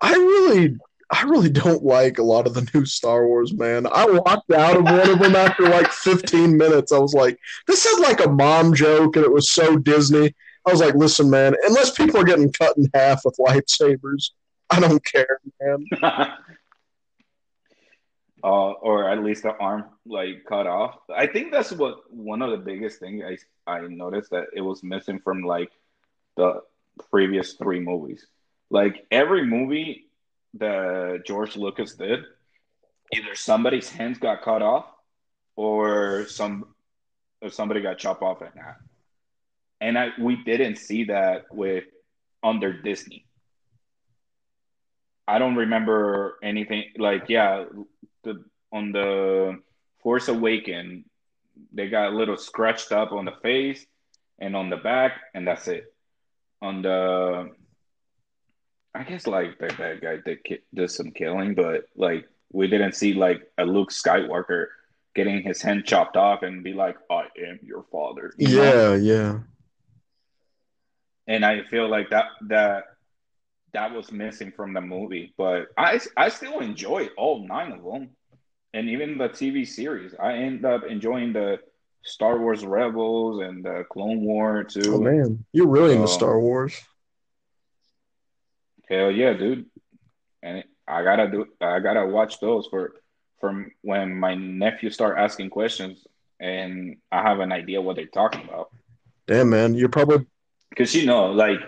I 0.00 0.12
really 0.14 0.76
I 1.10 1.22
really 1.22 1.50
don't 1.50 1.84
like 1.84 2.18
a 2.18 2.22
lot 2.22 2.46
of 2.46 2.54
the 2.54 2.68
new 2.74 2.84
Star 2.84 3.26
Wars, 3.26 3.52
man. 3.52 3.86
I 3.86 4.06
walked 4.06 4.50
out 4.50 4.76
of 4.76 4.84
one 4.84 5.08
of 5.08 5.18
them 5.20 5.36
after 5.36 5.68
like 5.68 5.90
15 5.92 6.56
minutes. 6.56 6.90
I 6.92 6.98
was 6.98 7.14
like, 7.14 7.38
this 7.66 7.86
is 7.86 8.00
like 8.00 8.24
a 8.24 8.28
mom 8.28 8.74
joke 8.74 9.16
and 9.16 9.24
it 9.24 9.32
was 9.32 9.50
so 9.50 9.76
Disney. 9.76 10.34
I 10.66 10.70
was 10.70 10.80
like, 10.80 10.96
listen, 10.96 11.30
man, 11.30 11.54
unless 11.64 11.92
people 11.92 12.20
are 12.20 12.24
getting 12.24 12.52
cut 12.52 12.76
in 12.76 12.90
half 12.92 13.22
with 13.24 13.36
lightsabers, 13.38 14.30
I 14.68 14.80
don't 14.80 15.04
care, 15.04 15.38
man. 15.60 15.86
uh, 18.42 18.72
or 18.72 19.08
at 19.08 19.22
least 19.22 19.44
the 19.44 19.56
arm 19.56 19.84
like 20.06 20.44
cut 20.44 20.66
off. 20.66 20.98
I 21.14 21.28
think 21.28 21.52
that's 21.52 21.70
what 21.70 22.12
one 22.12 22.42
of 22.42 22.50
the 22.50 22.56
biggest 22.56 22.98
things 22.98 23.22
I 23.66 23.72
I 23.72 23.86
noticed 23.86 24.30
that 24.30 24.46
it 24.52 24.60
was 24.60 24.82
missing 24.82 25.20
from 25.20 25.42
like 25.42 25.70
the 26.36 26.62
previous 27.10 27.52
three 27.52 27.80
movies. 27.80 28.26
Like 28.70 29.06
every 29.12 29.44
movie 29.44 30.06
that 30.58 31.22
George 31.26 31.56
Lucas 31.56 31.94
did, 31.94 32.24
either 33.12 33.34
somebody's 33.34 33.88
hands 33.88 34.18
got 34.18 34.42
cut 34.42 34.62
off 34.62 34.86
or 35.56 36.26
some 36.28 36.74
or 37.42 37.50
somebody 37.50 37.80
got 37.80 37.98
chopped 37.98 38.22
off 38.22 38.42
in 38.42 38.48
half. 38.56 38.76
And 39.80 39.98
I 39.98 40.08
we 40.18 40.36
didn't 40.44 40.76
see 40.76 41.04
that 41.04 41.44
with 41.52 41.84
under 42.42 42.72
Disney. 42.72 43.26
I 45.28 45.38
don't 45.38 45.56
remember 45.56 46.38
anything 46.42 46.84
like 46.98 47.28
yeah, 47.28 47.64
the 48.22 48.44
on 48.72 48.92
the 48.92 49.60
Force 50.02 50.28
Awaken, 50.28 51.04
they 51.72 51.88
got 51.88 52.12
a 52.12 52.16
little 52.16 52.36
scratched 52.36 52.92
up 52.92 53.12
on 53.12 53.24
the 53.24 53.34
face 53.42 53.84
and 54.38 54.54
on 54.54 54.70
the 54.70 54.76
back, 54.76 55.20
and 55.34 55.46
that's 55.46 55.66
it. 55.66 55.92
On 56.62 56.82
the, 56.82 57.50
I 58.96 59.02
guess 59.02 59.26
like 59.26 59.58
the 59.58 59.68
bad 59.78 60.00
guy 60.00 60.16
did 60.24 60.42
ki- 60.44 60.62
did 60.74 60.90
some 60.90 61.10
killing, 61.10 61.54
but 61.54 61.88
like 61.96 62.26
we 62.52 62.66
didn't 62.68 62.94
see 62.94 63.12
like 63.14 63.42
a 63.58 63.64
Luke 63.64 63.90
Skywalker 63.90 64.66
getting 65.14 65.42
his 65.42 65.60
hand 65.62 65.84
chopped 65.84 66.16
off 66.16 66.42
and 66.42 66.64
be 66.64 66.72
like, 66.72 66.96
"I 67.10 67.24
am 67.46 67.58
your 67.62 67.84
father." 67.92 68.32
you 68.38 68.56
know? 68.56 68.62
Yeah, 68.62 68.94
yeah. 68.96 69.38
and 71.26 71.44
I 71.44 71.62
feel 71.64 71.88
like 71.88 72.10
that 72.10 72.26
that 72.48 72.84
that 73.72 73.92
was 73.92 74.10
missing 74.12 74.52
from 74.52 74.72
the 74.72 74.80
movie. 74.80 75.34
But 75.36 75.66
I 75.76 76.00
I 76.16 76.28
still 76.30 76.60
enjoy 76.60 77.08
all 77.18 77.46
nine 77.46 77.72
of 77.72 77.82
them, 77.84 78.10
and 78.72 78.88
even 78.88 79.18
the 79.18 79.28
TV 79.28 79.66
series. 79.66 80.14
I 80.18 80.34
end 80.34 80.64
up 80.64 80.84
enjoying 80.84 81.32
the 81.32 81.58
Star 82.04 82.38
Wars 82.38 82.64
Rebels 82.64 83.42
and 83.42 83.64
the 83.64 83.84
Clone 83.92 84.20
War 84.24 84.64
too. 84.64 84.94
Oh 84.94 85.00
man, 85.00 85.44
you're 85.52 85.66
really 85.68 85.92
into 85.92 86.04
Oh. 86.04 86.18
Star 86.20 86.40
Wars. 86.40 86.80
Hell 88.88 89.10
yeah, 89.10 89.32
dude! 89.32 89.66
And 90.42 90.64
I 90.86 91.02
gotta 91.02 91.28
do 91.28 91.46
I 91.60 91.80
gotta 91.80 92.06
watch 92.06 92.40
those 92.40 92.66
for 92.68 92.94
from 93.40 93.70
when 93.82 94.14
my 94.14 94.34
nephew 94.34 94.90
start 94.90 95.18
asking 95.18 95.50
questions 95.50 96.06
and 96.40 96.96
I 97.12 97.22
have 97.22 97.40
an 97.40 97.52
idea 97.52 97.80
what 97.80 97.96
they're 97.96 98.06
talking 98.06 98.42
about. 98.44 98.70
Damn, 99.26 99.50
man, 99.50 99.74
you're 99.74 99.88
probably 99.88 100.26
Because 100.70 100.94
you 100.94 101.06
know, 101.06 101.26
like, 101.32 101.58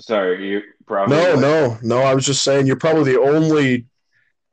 sorry, 0.00 0.48
you 0.48 0.62
probably 0.86 1.16
no, 1.16 1.30
like, 1.32 1.40
no, 1.40 1.78
no. 1.82 1.98
I 2.02 2.14
was 2.14 2.26
just 2.26 2.42
saying 2.42 2.66
you're 2.66 2.76
probably 2.76 3.12
the 3.12 3.20
only 3.20 3.86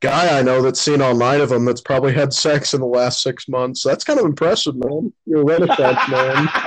guy 0.01 0.37
I 0.37 0.41
know 0.43 0.61
that's 0.61 0.81
seen 0.81 1.01
all 1.01 1.15
nine 1.15 1.41
of 1.41 1.49
them 1.49 1.65
that's 1.65 1.81
probably 1.81 2.13
had 2.13 2.33
sex 2.33 2.73
in 2.73 2.81
the 2.81 2.87
last 2.87 3.21
six 3.21 3.47
months. 3.47 3.83
That's 3.83 4.03
kind 4.03 4.19
of 4.19 4.25
impressive, 4.25 4.75
man. 4.75 5.11
You're 5.25 5.41
a 5.41 5.45
renaissance 5.45 5.99
man. 6.09 6.49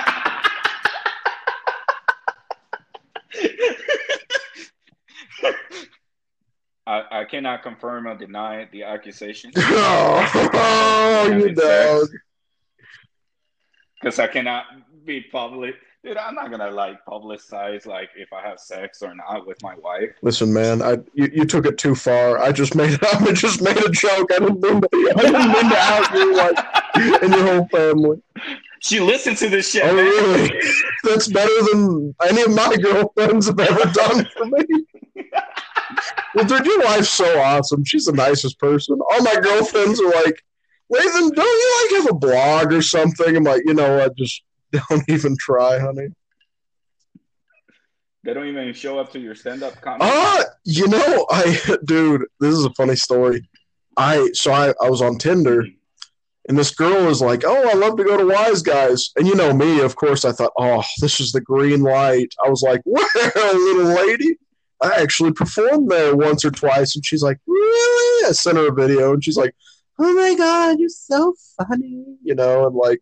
I, 6.88 7.20
I 7.20 7.24
cannot 7.24 7.62
confirm 7.62 8.07
or 8.07 8.16
deny 8.16 8.66
the 8.72 8.83
accusation 8.83 9.53
oh, 9.57 11.29
you 11.31 11.55
dog. 11.55 12.09
because 14.01 14.18
I 14.18 14.27
cannot 14.27 14.64
be 15.05 15.20
public. 15.20 15.74
Dude, 16.03 16.16
I'm 16.16 16.35
not 16.35 16.51
gonna 16.51 16.70
like 16.70 17.05
publicize 17.07 17.85
like 17.85 18.09
if 18.16 18.33
I 18.33 18.40
have 18.40 18.59
sex 18.59 19.03
or 19.03 19.14
not 19.14 19.46
with 19.46 19.59
my 19.62 19.74
wife. 19.74 20.11
Listen, 20.22 20.51
man, 20.51 20.81
I 20.81 20.92
you, 21.12 21.29
you 21.31 21.44
took 21.44 21.66
it 21.66 21.77
too 21.77 21.94
far. 21.94 22.38
I 22.38 22.53
just 22.53 22.74
made 22.74 22.98
I 23.03 23.33
just 23.33 23.61
made 23.61 23.77
a 23.77 23.90
joke. 23.90 24.33
I 24.33 24.38
didn't 24.38 24.62
mean 24.62 24.81
to, 24.81 24.88
I 24.94 25.20
didn't 25.20 25.53
mean 25.53 25.68
to 25.68 25.77
out 25.77 26.14
you 26.14 26.35
like 26.35 27.22
and 27.22 27.35
your 27.35 27.46
whole 27.46 27.68
family. 27.68 28.22
She 28.81 29.01
listened 29.01 29.37
to 29.38 29.48
this 29.48 29.72
shit. 29.72 29.85
Oh, 29.85 29.94
man. 29.94 30.05
really? 30.05 30.61
That's 31.05 31.29
better 31.29 31.62
than 31.72 32.14
any 32.29 32.42
of 32.42 32.55
my 32.55 32.77
girlfriends 32.77 33.46
have 33.48 33.59
ever 33.59 33.92
done 33.92 34.27
for 34.37 34.46
me. 34.46 34.64
Well, 36.38 36.46
dude, 36.46 36.66
your 36.66 36.85
wife's 36.85 37.11
so 37.11 37.40
awesome. 37.40 37.85
She's 37.85 38.05
the 38.05 38.12
nicest 38.12 38.61
person. 38.61 38.96
All 39.11 39.22
my 39.24 39.40
girlfriends 39.40 40.01
are 40.01 40.09
like, 40.09 40.40
Laethan, 40.92 41.35
don't 41.35 41.37
you 41.37 41.88
like 41.90 42.03
have 42.03 42.11
a 42.12 42.14
blog 42.14 42.72
or 42.72 42.81
something? 42.81 43.37
I'm 43.37 43.42
like, 43.42 43.62
you 43.64 43.74
know 43.74 43.96
what? 43.96 44.16
Just 44.16 44.44
don't 44.88 45.03
even 45.09 45.37
try, 45.37 45.81
honey. 45.81 46.11
They 48.22 48.35
don't 48.35 48.46
even 48.46 48.72
show 48.72 49.01
up 49.01 49.11
to 49.14 49.18
your 49.18 49.35
stand-up 49.35 49.81
comedy. 49.81 50.09
Uh, 50.09 50.44
you 50.62 50.87
know, 50.87 51.27
I, 51.29 51.77
dude, 51.85 52.27
this 52.38 52.55
is 52.55 52.64
a 52.64 52.70
funny 52.74 52.94
story. 52.94 53.48
I, 53.96 54.31
so 54.33 54.53
I, 54.53 54.72
I 54.81 54.90
was 54.90 55.03
on 55.03 55.18
Tinder 55.18 55.64
and 56.48 56.57
this 56.57 56.70
girl 56.72 57.05
was 57.05 57.20
like, 57.20 57.42
"Oh, 57.44 57.68
I 57.68 57.74
love 57.74 57.96
to 57.96 58.05
go 58.05 58.16
to 58.16 58.24
Wise 58.24 58.62
Guys," 58.62 59.11
and 59.16 59.27
you 59.27 59.35
know 59.35 59.53
me, 59.53 59.81
of 59.81 59.96
course. 59.96 60.24
I 60.24 60.33
thought, 60.33 60.53
"Oh, 60.59 60.83
this 61.01 61.20
is 61.20 61.33
the 61.33 61.42
green 61.42 61.83
light." 61.83 62.33
I 62.42 62.48
was 62.48 62.62
like, 62.62 62.81
"Well, 62.87 63.05
little 63.35 63.94
lady, 63.94 64.38
I 64.83 65.01
actually 65.01 65.33
performed 65.33 65.91
there 65.91 66.14
once 66.17 66.45
or 66.45 66.51
twice," 66.51 66.95
and 66.95 67.05
she's 67.05 67.23
like, 67.23 67.38
"Really?" 67.47 68.29
I 68.29 68.33
sent 68.33 68.59
her 68.59 68.69
a 68.69 68.75
video, 68.75 69.12
and 69.12 69.25
she's 69.25 69.37
like, 69.37 69.55
"Oh 69.99 70.14
my 70.14 70.35
god, 70.35 70.79
you're 70.79 70.88
so 70.88 71.35
funny," 71.57 72.05
you 72.23 72.35
know, 72.35 72.67
and 72.67 72.77
like, 72.77 73.01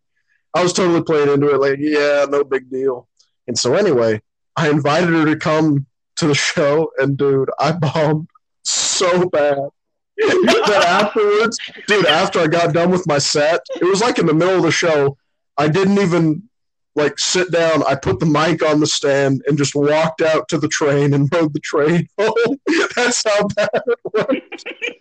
I 0.54 0.62
was 0.62 0.72
totally 0.72 1.02
playing 1.02 1.28
into 1.28 1.54
it, 1.54 1.60
like, 1.60 1.78
"Yeah, 1.80 2.26
no 2.28 2.44
big 2.44 2.70
deal." 2.70 3.08
And 3.46 3.58
so 3.58 3.74
anyway, 3.74 4.22
I 4.56 4.70
invited 4.70 5.10
her 5.10 5.26
to 5.26 5.36
come 5.36 5.86
to 6.16 6.26
the 6.26 6.34
show, 6.34 6.90
and 6.98 7.16
dude, 7.16 7.50
I 7.58 7.72
bombed 7.72 8.28
so 8.64 9.28
bad 9.28 9.58
that 10.16 10.84
afterwards, 10.88 11.58
dude, 11.86 12.06
after 12.06 12.40
I 12.40 12.46
got 12.46 12.72
done 12.72 12.90
with 12.90 13.06
my 13.06 13.18
set, 13.18 13.60
it 13.78 13.84
was 13.84 14.00
like 14.00 14.18
in 14.18 14.24
the 14.24 14.32
middle 14.32 14.56
of 14.56 14.62
the 14.62 14.70
show. 14.70 15.18
I 15.58 15.68
didn't 15.68 15.98
even 15.98 16.48
like 16.96 17.18
sit 17.18 17.52
down. 17.52 17.82
I 17.86 17.94
put 17.94 18.18
the 18.18 18.26
mic 18.26 18.64
on 18.64 18.80
the 18.80 18.86
stand 18.86 19.42
and 19.46 19.56
just 19.56 19.74
walked 19.74 20.22
out 20.22 20.48
to 20.48 20.58
the 20.58 20.68
train 20.68 21.14
and 21.14 21.28
rode 21.32 21.52
the 21.52 21.60
train 21.60 22.08
home. 22.18 22.58
That's 22.96 23.22
how 23.24 23.46
bad 23.48 23.68
it 23.86 23.98
was. 24.04 24.64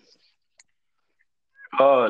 Oh. 1.77 2.07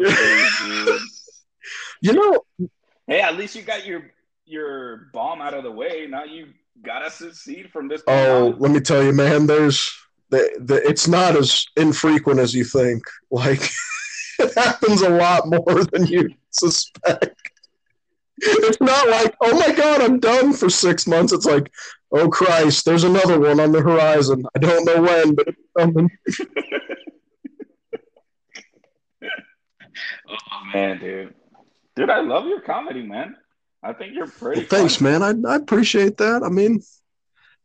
You 1.99 2.13
know, 2.13 2.69
Hey, 3.07 3.21
at 3.21 3.35
least 3.35 3.55
you 3.55 3.63
got 3.63 3.83
your 3.83 4.11
your 4.45 5.09
bomb 5.11 5.41
out 5.41 5.55
of 5.55 5.63
the 5.63 5.71
way. 5.71 6.05
Now 6.07 6.23
you 6.23 6.49
gotta 6.83 7.09
succeed 7.09 7.71
from 7.71 7.87
this. 7.87 8.03
oh, 8.07 8.53
on. 8.53 8.59
let 8.59 8.71
me 8.71 8.79
tell 8.79 9.03
you, 9.03 9.11
man, 9.11 9.47
there's 9.47 9.91
the, 10.29 10.55
the 10.59 10.87
it's 10.87 11.07
not 11.07 11.35
as 11.35 11.65
infrequent 11.77 12.39
as 12.39 12.53
you 12.53 12.63
think. 12.63 13.03
Like 13.31 13.69
it 14.39 14.53
happens 14.55 15.01
a 15.01 15.09
lot 15.09 15.47
more 15.47 15.83
than 15.85 16.05
you 16.05 16.29
suspect. 16.51 17.41
It's 18.37 18.81
not 18.81 19.09
like, 19.09 19.35
oh 19.41 19.57
my 19.57 19.71
god, 19.73 20.01
I'm 20.01 20.19
done 20.19 20.53
for 20.53 20.69
six 20.69 21.07
months. 21.07 21.31
It's 21.31 21.45
like, 21.45 21.71
oh 22.11 22.29
Christ, 22.29 22.85
there's 22.85 23.03
another 23.03 23.39
one 23.39 23.59
on 23.59 23.71
the 23.71 23.81
horizon. 23.81 24.45
I 24.55 24.59
don't 24.59 24.85
know 24.85 25.01
when, 25.01 25.35
but 25.35 25.47
it's 25.47 25.61
coming. 25.77 26.09
Oh 30.27 30.65
man, 30.73 30.99
dude, 30.99 31.33
dude, 31.95 32.09
I 32.09 32.21
love 32.21 32.45
your 32.47 32.61
comedy, 32.61 33.01
man. 33.01 33.35
I 33.83 33.93
think 33.93 34.13
you're 34.13 34.27
pretty. 34.27 34.61
Well, 34.61 34.69
thanks, 34.69 34.95
funny. 34.97 35.19
man. 35.19 35.45
I, 35.45 35.53
I 35.53 35.55
appreciate 35.55 36.17
that. 36.17 36.43
I 36.43 36.49
mean, 36.49 36.81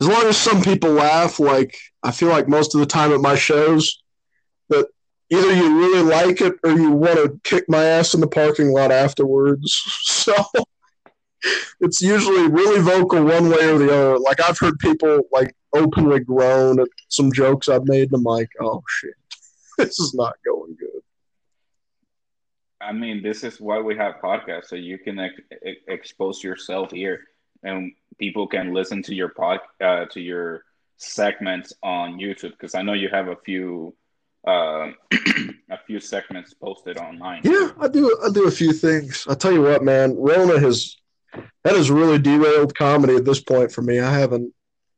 as 0.00 0.08
long 0.08 0.24
as 0.26 0.36
some 0.36 0.62
people 0.62 0.90
laugh, 0.90 1.40
like 1.40 1.76
I 2.02 2.12
feel 2.12 2.28
like 2.28 2.48
most 2.48 2.74
of 2.74 2.80
the 2.80 2.86
time 2.86 3.12
at 3.12 3.20
my 3.20 3.34
shows, 3.34 4.02
that 4.68 4.86
either 5.30 5.52
you 5.52 5.78
really 5.78 6.02
like 6.02 6.40
it 6.40 6.54
or 6.64 6.72
you 6.72 6.90
want 6.90 7.16
to 7.16 7.40
kick 7.44 7.64
my 7.68 7.84
ass 7.84 8.14
in 8.14 8.20
the 8.20 8.28
parking 8.28 8.72
lot 8.72 8.92
afterwards. 8.92 9.82
So 10.20 10.34
it's 11.80 12.02
usually 12.02 12.46
really 12.48 12.80
vocal 12.80 13.24
one 13.24 13.48
way 13.48 13.64
or 13.70 13.78
the 13.78 13.86
other. 13.86 14.18
Like 14.18 14.38
I've 14.40 14.58
heard 14.58 14.78
people 14.78 15.22
like 15.32 15.54
openly 15.74 16.20
groan 16.20 16.80
at 16.80 16.88
some 17.08 17.32
jokes 17.32 17.68
I've 17.68 17.86
made, 17.86 18.12
and 18.12 18.16
I'm 18.16 18.22
like, 18.22 18.50
oh 18.60 18.82
shit, 18.86 19.14
this 19.78 19.98
is 19.98 20.14
not 20.14 20.34
going 20.44 20.76
good. 20.78 21.00
I 22.80 22.92
mean, 22.92 23.22
this 23.22 23.44
is 23.44 23.60
why 23.60 23.78
we 23.78 23.96
have 23.96 24.16
podcasts, 24.22 24.66
so 24.66 24.76
you 24.76 24.98
can 24.98 25.18
ex- 25.18 25.40
ex- 25.64 25.80
expose 25.88 26.42
yourself 26.42 26.90
here, 26.90 27.20
and 27.62 27.92
people 28.18 28.46
can 28.46 28.72
listen 28.72 29.02
to 29.04 29.14
your 29.14 29.28
pod, 29.28 29.60
uh, 29.82 30.06
to 30.06 30.20
your 30.20 30.64
segments 30.96 31.72
on 31.82 32.18
YouTube. 32.18 32.52
Because 32.52 32.74
I 32.74 32.82
know 32.82 32.94
you 32.94 33.08
have 33.10 33.28
a 33.28 33.36
few, 33.36 33.94
uh, 34.46 34.90
a 35.70 35.78
few 35.86 36.00
segments 36.00 36.54
posted 36.54 36.96
online. 36.96 37.42
Yeah, 37.44 37.70
I 37.78 37.88
do. 37.88 38.18
I 38.24 38.30
do 38.30 38.46
a 38.46 38.50
few 38.50 38.72
things. 38.72 39.26
I 39.28 39.34
tell 39.34 39.52
you 39.52 39.62
what, 39.62 39.82
man. 39.82 40.16
Rona 40.16 40.58
has 40.58 40.96
that 41.64 41.76
has 41.76 41.90
really 41.90 42.18
derailed 42.18 42.74
comedy 42.74 43.16
at 43.16 43.24
this 43.24 43.40
point 43.40 43.72
for 43.72 43.82
me. 43.82 44.00
I 44.00 44.12
haven't 44.12 44.52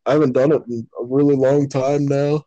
I 0.07 0.13
haven't 0.13 0.33
done 0.33 0.53
it 0.53 0.63
in 0.69 0.89
a 1.01 1.05
really 1.05 1.37
long 1.37 1.69
time 1.69 2.07
now. 2.07 2.45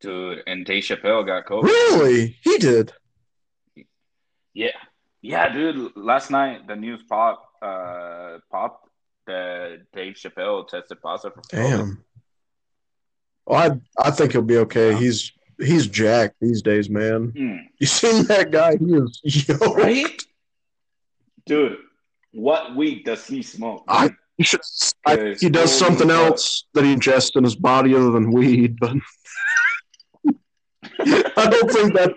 Dude, 0.00 0.42
and 0.46 0.66
Dave 0.66 0.82
Chappelle 0.82 1.24
got 1.24 1.46
COVID. 1.46 1.62
Really? 1.64 2.36
He 2.42 2.58
did. 2.58 2.92
Yeah. 4.52 4.70
Yeah, 5.20 5.52
dude. 5.52 5.92
Last 5.96 6.30
night 6.30 6.66
the 6.66 6.76
news 6.76 7.02
pop 7.08 7.48
uh 7.62 8.38
popped 8.50 8.88
that 9.26 9.82
Dave 9.92 10.14
Chappelle 10.14 10.66
tested 10.66 11.00
positive 11.00 11.34
for 11.34 11.56
COVID. 11.56 11.70
Damn. 11.70 12.04
Well, 13.46 13.80
I 13.98 14.06
I 14.08 14.10
think 14.10 14.32
he'll 14.32 14.42
be 14.42 14.58
okay. 14.58 14.92
Yeah. 14.92 14.98
He's 14.98 15.32
he's 15.58 15.86
jacked 15.86 16.36
these 16.40 16.62
days, 16.62 16.88
man. 16.90 17.32
Hmm. 17.36 17.56
You 17.78 17.86
seen 17.86 18.24
that 18.24 18.50
guy? 18.50 18.76
He 18.76 18.86
is 18.94 19.20
yo. 19.48 19.56
Right? 19.74 20.22
Dude, 21.46 21.78
what 22.32 22.76
weed 22.76 23.04
does 23.04 23.26
he 23.26 23.42
smoke? 23.42 23.84
I- 23.88 24.10
He, 24.38 24.44
should, 24.44 24.60
I, 25.06 25.34
he 25.38 25.50
does 25.50 25.70
something 25.76 26.08
fuck. 26.08 26.18
else 26.32 26.64
that 26.74 26.84
he 26.84 26.94
ingests 26.94 27.36
in 27.36 27.44
his 27.44 27.54
body 27.56 27.94
other 27.94 28.10
than 28.10 28.30
weed, 28.32 28.78
but 28.80 28.94
I 31.00 31.48
don't 31.50 31.70
think 31.70 31.94
that. 31.94 32.12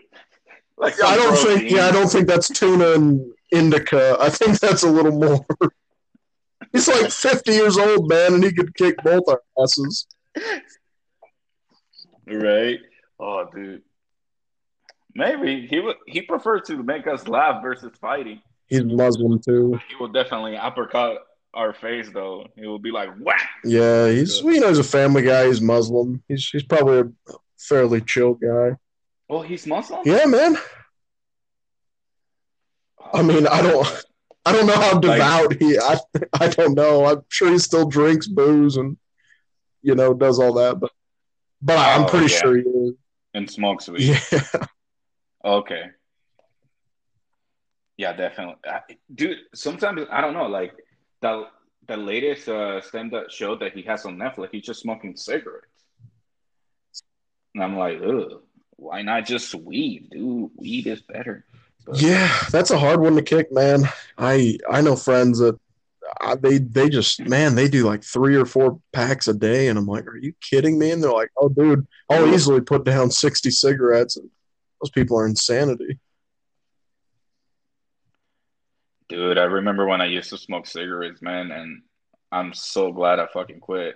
like 0.78 0.95
I 1.03 1.15
don't 1.17 1.36
think. 1.38 1.71
Yeah, 1.71 1.88
I 1.88 1.91
don't 1.91 2.07
think 2.09 2.28
that's 2.28 2.47
tuna 2.49 2.91
and 2.93 3.21
indica. 3.51 4.15
I 4.19 4.30
think 4.30 4.59
that's 4.59 4.84
a 4.84 4.89
little 4.89 5.11
more. 5.11 5.45
He's 6.71 6.88
like 6.88 7.09
50 7.11 7.51
years 7.51 7.78
old, 7.78 8.09
man, 8.09 8.34
and 8.36 8.43
he 8.43 8.51
could 8.51 8.73
kick 8.76 8.95
both 9.03 9.23
our 9.28 9.41
asses. 9.61 10.07
Right? 12.28 12.80
Oh, 13.19 13.47
dude. 13.53 13.82
Maybe 15.13 15.65
he 15.67 15.80
would. 15.80 15.95
He 16.07 16.21
prefers 16.21 16.63
to 16.67 16.82
make 16.84 17.07
us 17.07 17.28
laugh 17.28 17.61
versus 17.63 17.91
fighting. 18.01 18.41
He's 18.67 18.84
Muslim 18.84 19.39
too. 19.39 19.80
He 19.88 19.95
will 19.95 20.09
definitely 20.09 20.57
uppercut 20.57 21.19
our 21.53 21.73
face, 21.73 22.09
though. 22.13 22.47
He 22.57 22.67
will 22.67 22.80
be 22.80 22.91
like, 22.91 23.09
"Whack!" 23.19 23.47
Yeah, 23.63 24.09
he's 24.09 24.41
you 24.41 24.59
know 24.59 24.67
he's 24.67 24.80
a 24.80 24.84
family 24.84 25.21
guy. 25.21 25.47
He's 25.47 25.61
Muslim. 25.61 26.21
He's 26.28 26.49
he's 26.49 26.63
probably 26.63 26.99
a 26.99 27.34
fairly 27.57 28.01
chill 28.01 28.34
guy. 28.34 28.76
Oh, 29.30 29.41
he's 29.41 29.65
Muslim. 29.65 30.01
Yeah, 30.03 30.26
man. 30.26 30.57
I 33.13 33.21
mean, 33.21 33.47
I 33.47 33.61
don't 33.61 34.03
I 34.45 34.51
don't 34.51 34.67
know 34.67 34.76
how 34.76 34.93
Like- 34.93 35.01
devout 35.01 35.53
he. 35.61 35.78
I 35.80 35.97
I 36.34 36.47
don't 36.49 36.73
know. 36.76 37.05
I'm 37.05 37.23
sure 37.30 37.51
he 37.51 37.59
still 37.59 37.88
drinks 37.88 38.28
booze 38.28 38.76
and 38.78 38.97
you 39.82 39.95
know 39.95 40.13
does 40.13 40.39
all 40.39 40.53
that, 40.53 40.80
but 40.80 40.91
but 41.66 41.78
I'm 41.78 42.03
Oh, 42.03 42.07
pretty 42.07 42.32
yeah. 42.32 42.39
sure 42.39 42.55
he 42.57 42.63
is. 42.63 42.93
and 43.34 43.49
smokes 43.49 43.89
weed. 43.93 44.18
Yeah, 44.32 44.41
Okay. 45.43 45.84
Yeah, 47.97 48.13
definitely, 48.13 48.55
I, 48.66 48.82
dude. 49.13 49.38
Sometimes 49.53 50.01
I 50.11 50.20
don't 50.22 50.34
know, 50.34 50.47
like 50.47 50.74
the 51.22 51.45
the 51.88 51.95
latest 51.97 52.49
uh, 52.49 52.82
stand-up 52.82 53.30
show 53.32 53.55
that 53.57 53.74
he 53.74 53.84
has 53.84 54.05
on 54.05 54.18
Netflix. 54.18 54.49
He's 54.51 54.63
just 54.66 54.82
smoking 54.82 55.16
cigarettes, 55.16 55.68
and 57.53 57.63
I'm 57.63 57.78
like, 57.78 57.99
ugh. 58.01 58.41
Why 58.78 59.01
not 59.03 59.26
just 59.26 59.55
weed, 59.55 60.09
dude? 60.11 60.49
Weed 60.57 60.88
is 60.88 61.01
better. 61.01 61.45
But- 61.86 62.01
yeah. 62.01 62.30
That's 62.51 62.72
a 62.72 62.78
hard 62.78 62.99
one 62.99 63.16
to 63.16 63.22
kick, 63.22 63.49
man. 63.53 63.84
I 64.18 64.57
I 64.70 64.82
know 64.82 64.97
friends 64.97 65.39
that. 65.39 65.57
I, 66.22 66.36
they 66.36 66.57
they 66.57 66.89
just 66.89 67.20
man 67.22 67.55
they 67.55 67.68
do 67.68 67.86
like 67.86 68.03
three 68.03 68.36
or 68.36 68.45
four 68.45 68.80
packs 68.93 69.28
a 69.28 69.34
day 69.34 69.68
and 69.68 69.78
I'm 69.78 69.86
like 69.86 70.07
are 70.07 70.18
you 70.18 70.34
kidding 70.41 70.80
me 70.80 70.91
and 70.91 71.03
they're 71.03 71.11
like 71.11 71.32
oh 71.38 71.49
dude 71.49 71.88
I'll 72.09 72.34
easily 72.34 72.61
put 72.61 72.86
down 72.86 73.11
60 73.11 73.51
cigarettes 73.51 74.18
and 74.18 74.30
those 74.82 74.91
people 74.91 75.18
are 75.18 75.26
insanity 75.26 75.99
Dude, 79.07 79.38
I 79.38 79.43
remember 79.43 79.86
when 79.86 80.01
I 80.01 80.05
used 80.05 80.32
to 80.32 80.38
smoke 80.38 80.66
cigarettes, 80.66 81.22
man, 81.22 81.51
and 81.51 81.84
I'm 82.32 82.53
so 82.53 82.91
glad 82.91 83.20
I 83.20 83.28
fucking 83.28 83.59
quit. 83.59 83.95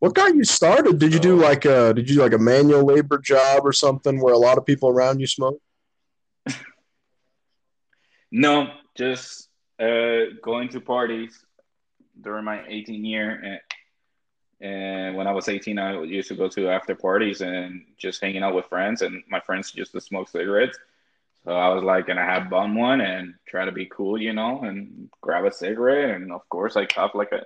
What 0.00 0.14
got 0.14 0.34
you 0.34 0.44
started? 0.44 0.98
Did 0.98 1.14
you 1.14 1.20
do 1.20 1.36
like 1.36 1.64
a 1.64 1.92
did 1.94 2.08
you 2.08 2.16
do 2.16 2.22
like 2.22 2.32
a 2.32 2.38
manual 2.38 2.84
labor 2.84 3.18
job 3.18 3.62
or 3.64 3.72
something 3.72 4.20
where 4.20 4.34
a 4.34 4.38
lot 4.38 4.58
of 4.58 4.66
people 4.66 4.88
around 4.88 5.20
you 5.20 5.26
smoke? 5.26 5.60
No, 8.32 8.68
just 8.96 9.49
uh, 9.80 10.34
going 10.42 10.68
to 10.70 10.80
parties 10.80 11.44
during 12.20 12.44
my 12.44 12.64
18 12.66 13.04
year, 13.04 13.60
and, 14.60 14.70
and 14.70 15.16
when 15.16 15.26
I 15.26 15.32
was 15.32 15.48
18, 15.48 15.78
I 15.78 16.02
used 16.02 16.28
to 16.28 16.34
go 16.34 16.48
to 16.48 16.68
after 16.68 16.94
parties 16.94 17.40
and 17.40 17.84
just 17.96 18.20
hanging 18.20 18.42
out 18.42 18.54
with 18.54 18.66
friends, 18.66 19.02
and 19.02 19.22
my 19.28 19.40
friends 19.40 19.74
used 19.74 19.92
to 19.92 20.00
smoke 20.00 20.28
cigarettes. 20.28 20.78
So 21.44 21.52
I 21.52 21.68
was 21.70 21.82
like, 21.82 22.10
and 22.10 22.20
I 22.20 22.26
have 22.26 22.50
bum 22.50 22.74
one 22.74 23.00
and 23.00 23.34
try 23.46 23.64
to 23.64 23.72
be 23.72 23.86
cool, 23.86 24.20
you 24.20 24.34
know, 24.34 24.60
and 24.60 25.08
grab 25.22 25.46
a 25.46 25.52
cigarette, 25.52 26.10
and 26.10 26.30
of 26.30 26.46
course 26.50 26.76
I 26.76 26.84
cough 26.84 27.14
like 27.14 27.32
a 27.32 27.44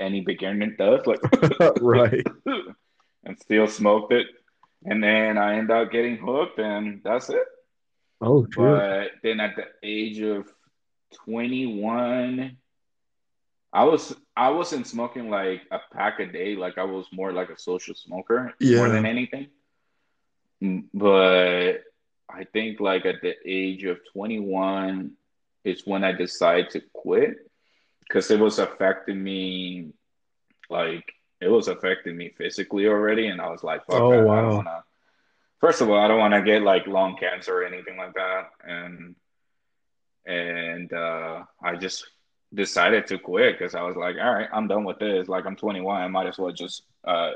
any 0.00 0.20
beginner 0.20 0.66
does, 0.66 1.06
like 1.06 1.20
right. 1.80 2.26
and 3.24 3.38
still 3.38 3.66
smoked 3.66 4.12
it. 4.12 4.26
And 4.84 5.02
then 5.02 5.36
I 5.36 5.58
end 5.58 5.70
up 5.70 5.90
getting 5.90 6.16
hooked, 6.16 6.58
and 6.58 7.00
that's 7.02 7.28
it. 7.30 7.44
Oh, 8.20 8.46
true. 8.46 8.76
But 8.76 9.10
then 9.22 9.40
at 9.40 9.56
the 9.56 9.64
age 9.82 10.20
of 10.20 10.46
21, 11.14 12.56
I 13.72 13.84
was 13.84 14.14
I 14.36 14.50
wasn't 14.50 14.86
smoking 14.86 15.28
like 15.30 15.62
a 15.70 15.78
pack 15.92 16.20
a 16.20 16.26
day. 16.26 16.56
Like 16.56 16.78
I 16.78 16.84
was 16.84 17.06
more 17.12 17.32
like 17.32 17.50
a 17.50 17.58
social 17.58 17.94
smoker 17.94 18.54
Yeah. 18.60 18.78
more 18.78 18.88
than 18.88 19.04
anything. 19.06 19.48
Mm, 20.62 20.84
But 20.94 21.84
I 22.30 22.44
think 22.44 22.80
like 22.80 23.04
at 23.06 23.20
the 23.22 23.34
age 23.44 23.84
of 23.84 23.98
21 24.12 25.12
is 25.64 25.86
when 25.86 26.04
I 26.04 26.12
decided 26.12 26.70
to 26.70 26.82
quit 26.92 27.36
because 28.00 28.30
it 28.30 28.40
was 28.40 28.58
affecting 28.58 29.22
me 29.22 29.92
like 30.70 31.04
it 31.40 31.48
was 31.48 31.68
affecting 31.68 32.16
me 32.16 32.30
physically 32.36 32.86
already 32.86 33.28
and 33.28 33.40
I 33.40 33.48
was 33.50 33.62
like 33.62 33.84
fuck 33.86 34.00
Oh, 34.00 34.10
that. 34.10 34.18
I 34.20 34.22
wow. 34.24 34.40
don't 34.42 34.56
wanna 34.56 34.84
first 35.60 35.80
of 35.80 35.90
all 35.90 35.98
I 35.98 36.08
don't 36.08 36.18
want 36.18 36.34
to 36.34 36.42
get 36.42 36.62
like 36.62 36.86
lung 36.86 37.16
cancer 37.18 37.60
or 37.60 37.64
anything 37.64 37.96
like 37.96 38.14
that 38.14 38.50
and 38.64 39.14
and 40.28 40.92
uh 40.92 41.42
I 41.62 41.76
just 41.76 42.06
decided 42.54 43.06
to 43.08 43.18
quit 43.18 43.58
because 43.58 43.74
I 43.74 43.82
was 43.82 43.96
like 43.96 44.16
all 44.22 44.32
right 44.32 44.48
I'm 44.52 44.68
done 44.68 44.84
with 44.84 44.98
this 44.98 45.28
like 45.28 45.46
I'm 45.46 45.56
21 45.56 46.00
I 46.00 46.08
might 46.08 46.26
as 46.26 46.38
well 46.38 46.52
just 46.52 46.82
uh 47.04 47.32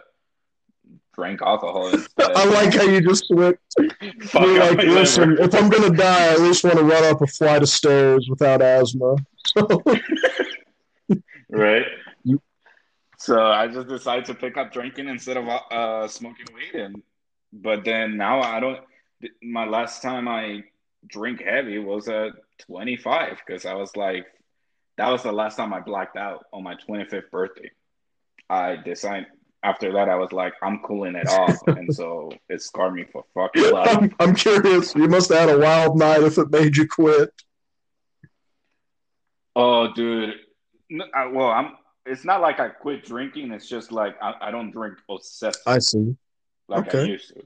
drink 1.14 1.40
alcohol 1.43 1.88
instead. 1.88 2.32
I 2.36 2.45
like 2.45 2.74
how 2.74 2.84
you 2.84 3.01
just 3.01 3.28
You're 3.30 3.57
like, 4.34 4.78
listen, 4.78 5.30
liver." 5.30 5.43
if 5.43 5.55
I'm 5.55 5.68
gonna 5.68 5.95
die, 5.95 6.30
I 6.30 6.32
at 6.32 6.40
least 6.40 6.64
want 6.64 6.78
to 6.78 6.84
run 6.84 7.05
up 7.05 7.20
a 7.20 7.26
flight 7.26 7.62
of 7.62 7.68
stairs 7.68 8.26
without 8.28 8.62
asthma. 8.62 9.16
So 9.55 9.82
right? 11.51 11.84
So 13.18 13.40
I 13.40 13.68
just 13.68 13.88
decided 13.88 14.24
to 14.26 14.34
pick 14.34 14.57
up 14.57 14.72
drinking 14.72 15.09
instead 15.09 15.36
of 15.36 15.47
uh, 15.49 16.09
smoking 16.09 16.47
weed, 16.55 16.80
and 16.80 17.03
but 17.53 17.84
then 17.84 18.16
now 18.16 18.40
I 18.40 18.61
don't. 18.61 18.80
My 19.43 19.66
last 19.66 20.01
time 20.01 20.26
I 20.26 20.64
drink 21.07 21.43
heavy 21.43 21.78
was 21.78 22.09
at 22.09 22.32
25 22.67 23.41
because 23.47 23.67
I 23.67 23.75
was 23.75 23.97
like, 23.97 24.27
that 24.99 25.09
was 25.09 25.23
the 25.23 25.33
last 25.33 25.57
time 25.57 25.73
I 25.73 25.81
blacked 25.81 26.17
out 26.17 26.45
on 26.53 26.63
my 26.63 26.75
25th 26.75 27.31
birthday. 27.31 27.71
I 28.49 28.77
decided 28.77 29.27
after 29.63 29.93
that 29.93 30.09
I 30.09 30.17
was 30.17 30.33
like, 30.33 30.55
I'm 30.63 30.81
cooling 30.81 31.15
it 31.15 31.29
off, 31.29 31.57
and 31.67 31.95
so 31.95 32.33
it 32.49 32.63
scarred 32.63 32.95
me 32.95 33.05
for 33.13 33.25
fucking 33.35 33.73
life. 33.73 33.97
I'm, 33.97 34.15
I'm 34.19 34.35
curious. 34.35 34.95
You 34.95 35.09
must 35.09 35.31
have 35.31 35.49
had 35.49 35.57
a 35.57 35.59
wild 35.59 35.99
night 35.99 36.23
if 36.23 36.39
it 36.39 36.51
made 36.51 36.77
you 36.77 36.89
quit. 36.89 37.31
Oh, 39.55 39.93
dude. 39.93 40.35
No, 40.91 41.05
I, 41.15 41.27
well, 41.27 41.49
I'm. 41.49 41.77
It's 42.05 42.25
not 42.25 42.41
like 42.41 42.59
I 42.59 42.69
quit 42.69 43.05
drinking. 43.05 43.53
It's 43.53 43.69
just 43.69 43.93
like 43.93 44.17
I, 44.21 44.35
I 44.41 44.51
don't 44.51 44.73
drink 44.73 44.99
obsessively. 45.09 45.57
I 45.67 45.79
see. 45.79 46.17
like 46.69 46.93
I 46.95 47.03
used 47.03 47.29
to. 47.29 47.43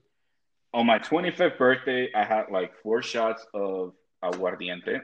On 0.72 0.86
my 0.86 0.98
25th 0.98 1.58
birthday, 1.58 2.08
I 2.14 2.24
had 2.24 2.46
like 2.50 2.72
four 2.82 3.02
shots 3.02 3.46
of 3.54 3.92
aguardiente. 4.22 5.00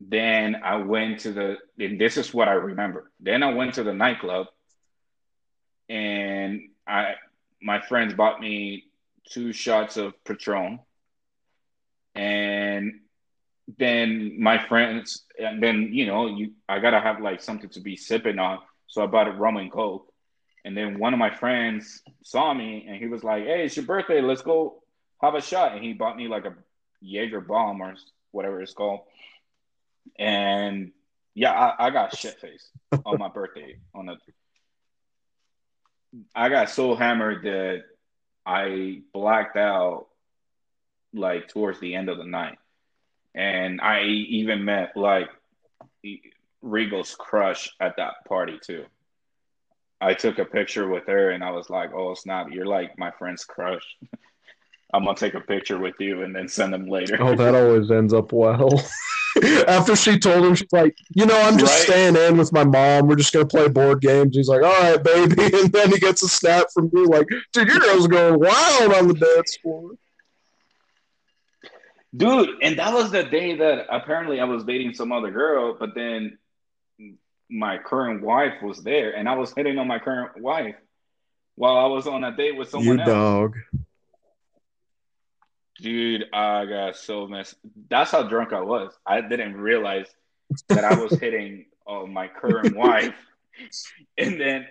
Then 0.00 0.56
I 0.64 0.76
went 0.76 1.20
to 1.20 1.32
the, 1.32 1.56
and 1.78 2.00
this 2.00 2.16
is 2.16 2.34
what 2.34 2.48
I 2.48 2.52
remember. 2.52 3.10
Then 3.20 3.42
I 3.42 3.52
went 3.52 3.74
to 3.74 3.84
the 3.84 3.92
nightclub, 3.92 4.46
and 5.88 6.70
I, 6.86 7.14
my 7.60 7.80
friends 7.80 8.14
bought 8.14 8.40
me 8.40 8.84
two 9.30 9.52
shots 9.52 9.96
of 9.96 10.12
Patron, 10.24 10.80
and 12.14 13.00
then 13.78 14.40
my 14.40 14.58
friends, 14.66 15.22
and 15.38 15.62
then 15.62 15.90
you 15.92 16.06
know, 16.06 16.26
you, 16.26 16.52
I 16.68 16.80
gotta 16.80 17.00
have 17.00 17.20
like 17.20 17.40
something 17.40 17.70
to 17.70 17.80
be 17.80 17.96
sipping 17.96 18.38
on, 18.38 18.58
so 18.88 19.02
I 19.02 19.06
bought 19.06 19.28
a 19.28 19.32
rum 19.32 19.56
and 19.56 19.70
coke. 19.70 20.12
And 20.64 20.76
then 20.76 20.98
one 20.98 21.12
of 21.12 21.18
my 21.18 21.34
friends 21.34 22.02
saw 22.22 22.54
me 22.54 22.86
and 22.88 22.96
he 22.96 23.06
was 23.06 23.24
like, 23.24 23.44
Hey, 23.44 23.64
it's 23.64 23.76
your 23.76 23.86
birthday. 23.86 24.20
Let's 24.20 24.42
go 24.42 24.82
have 25.20 25.34
a 25.34 25.40
shot. 25.40 25.72
And 25.72 25.82
he 25.82 25.92
bought 25.92 26.16
me 26.16 26.28
like 26.28 26.44
a 26.44 26.54
Jaeger 27.02 27.40
bomb 27.40 27.82
or 27.82 27.94
whatever 28.32 28.62
it's 28.62 28.74
called. 28.74 29.00
And 30.18 30.92
yeah, 31.34 31.52
I, 31.52 31.86
I 31.86 31.90
got 31.90 32.16
shit 32.16 32.38
faced 32.40 32.70
on 33.04 33.18
my 33.18 33.28
birthday. 33.28 33.76
On 33.94 34.08
a, 34.08 34.16
I 36.34 36.48
got 36.48 36.70
so 36.70 36.94
hammered 36.94 37.42
that 37.44 37.84
I 38.46 39.02
blacked 39.12 39.56
out 39.56 40.06
like 41.14 41.48
towards 41.48 41.80
the 41.80 41.94
end 41.94 42.08
of 42.08 42.18
the 42.18 42.24
night. 42.26 42.58
and 43.34 43.80
I 43.80 44.02
even 44.04 44.64
met 44.64 44.96
like 44.96 45.28
Regal's 46.62 47.14
crush 47.14 47.70
at 47.80 47.96
that 47.96 48.24
party 48.28 48.58
too. 48.64 48.84
I 50.00 50.14
took 50.14 50.38
a 50.38 50.44
picture 50.44 50.88
with 50.88 51.06
her 51.06 51.30
and 51.30 51.44
I 51.44 51.50
was 51.52 51.70
like, 51.70 51.92
"Oh 51.94 52.14
snap, 52.14 52.48
you're 52.50 52.66
like 52.66 52.98
my 52.98 53.10
friend's 53.12 53.44
crush." 53.44 53.84
I'm 54.92 55.04
gonna 55.04 55.16
take 55.16 55.34
a 55.34 55.40
picture 55.40 55.78
with 55.78 55.94
you 55.98 56.22
and 56.22 56.34
then 56.34 56.48
send 56.48 56.72
them 56.72 56.86
later. 56.86 57.16
Oh, 57.20 57.34
that 57.34 57.54
always 57.62 57.90
ends 57.90 58.12
up 58.12 58.32
well. 58.32 58.82
After 59.66 59.96
she 59.96 60.18
told 60.18 60.44
him, 60.44 60.54
she's 60.54 60.72
like, 60.72 60.94
you 61.14 61.24
know, 61.24 61.40
I'm 61.40 61.56
just 61.56 61.72
right? 61.72 61.86
staying 61.86 62.16
in 62.16 62.36
with 62.36 62.52
my 62.52 62.64
mom. 62.64 63.06
We're 63.06 63.16
just 63.16 63.32
gonna 63.32 63.46
play 63.46 63.68
board 63.68 64.02
games. 64.02 64.36
He's 64.36 64.48
like, 64.48 64.62
all 64.62 64.82
right, 64.82 65.02
baby, 65.02 65.42
and 65.56 65.72
then 65.72 65.90
he 65.90 65.98
gets 65.98 66.22
a 66.22 66.28
snap 66.28 66.66
from 66.74 66.90
you, 66.92 67.06
like, 67.06 67.26
dude, 67.52 67.68
your 67.68 67.80
girl's 67.80 68.06
going 68.06 68.38
wild 68.38 68.92
on 68.92 69.08
the 69.08 69.14
dance 69.14 69.56
floor. 69.56 69.92
Dude, 72.14 72.50
and 72.60 72.78
that 72.78 72.92
was 72.92 73.10
the 73.10 73.22
day 73.22 73.56
that 73.56 73.86
apparently 73.88 74.38
I 74.38 74.44
was 74.44 74.64
dating 74.64 74.92
some 74.92 75.12
other 75.12 75.30
girl, 75.30 75.78
but 75.80 75.94
then 75.94 76.36
my 77.48 77.78
current 77.78 78.22
wife 78.22 78.60
was 78.62 78.82
there, 78.82 79.16
and 79.16 79.26
I 79.26 79.34
was 79.34 79.54
hitting 79.54 79.78
on 79.78 79.88
my 79.88 79.98
current 79.98 80.38
wife 80.38 80.74
while 81.54 81.76
I 81.76 81.86
was 81.86 82.06
on 82.06 82.22
a 82.24 82.36
date 82.36 82.56
with 82.56 82.68
someone 82.68 82.98
you 82.98 83.04
else. 83.04 83.08
dog. 83.08 83.56
Dude, 85.82 86.24
I 86.32 86.64
got 86.64 86.96
so 86.96 87.26
messed. 87.26 87.56
That's 87.90 88.12
how 88.12 88.22
drunk 88.22 88.52
I 88.52 88.60
was. 88.60 88.92
I 89.04 89.20
didn't 89.20 89.56
realize 89.56 90.06
that 90.68 90.84
I 90.84 90.94
was 90.94 91.12
hitting 91.20 91.66
uh, 91.88 92.06
my 92.06 92.28
current 92.28 92.76
wife, 92.76 93.16
and 94.18 94.40
then 94.40 94.68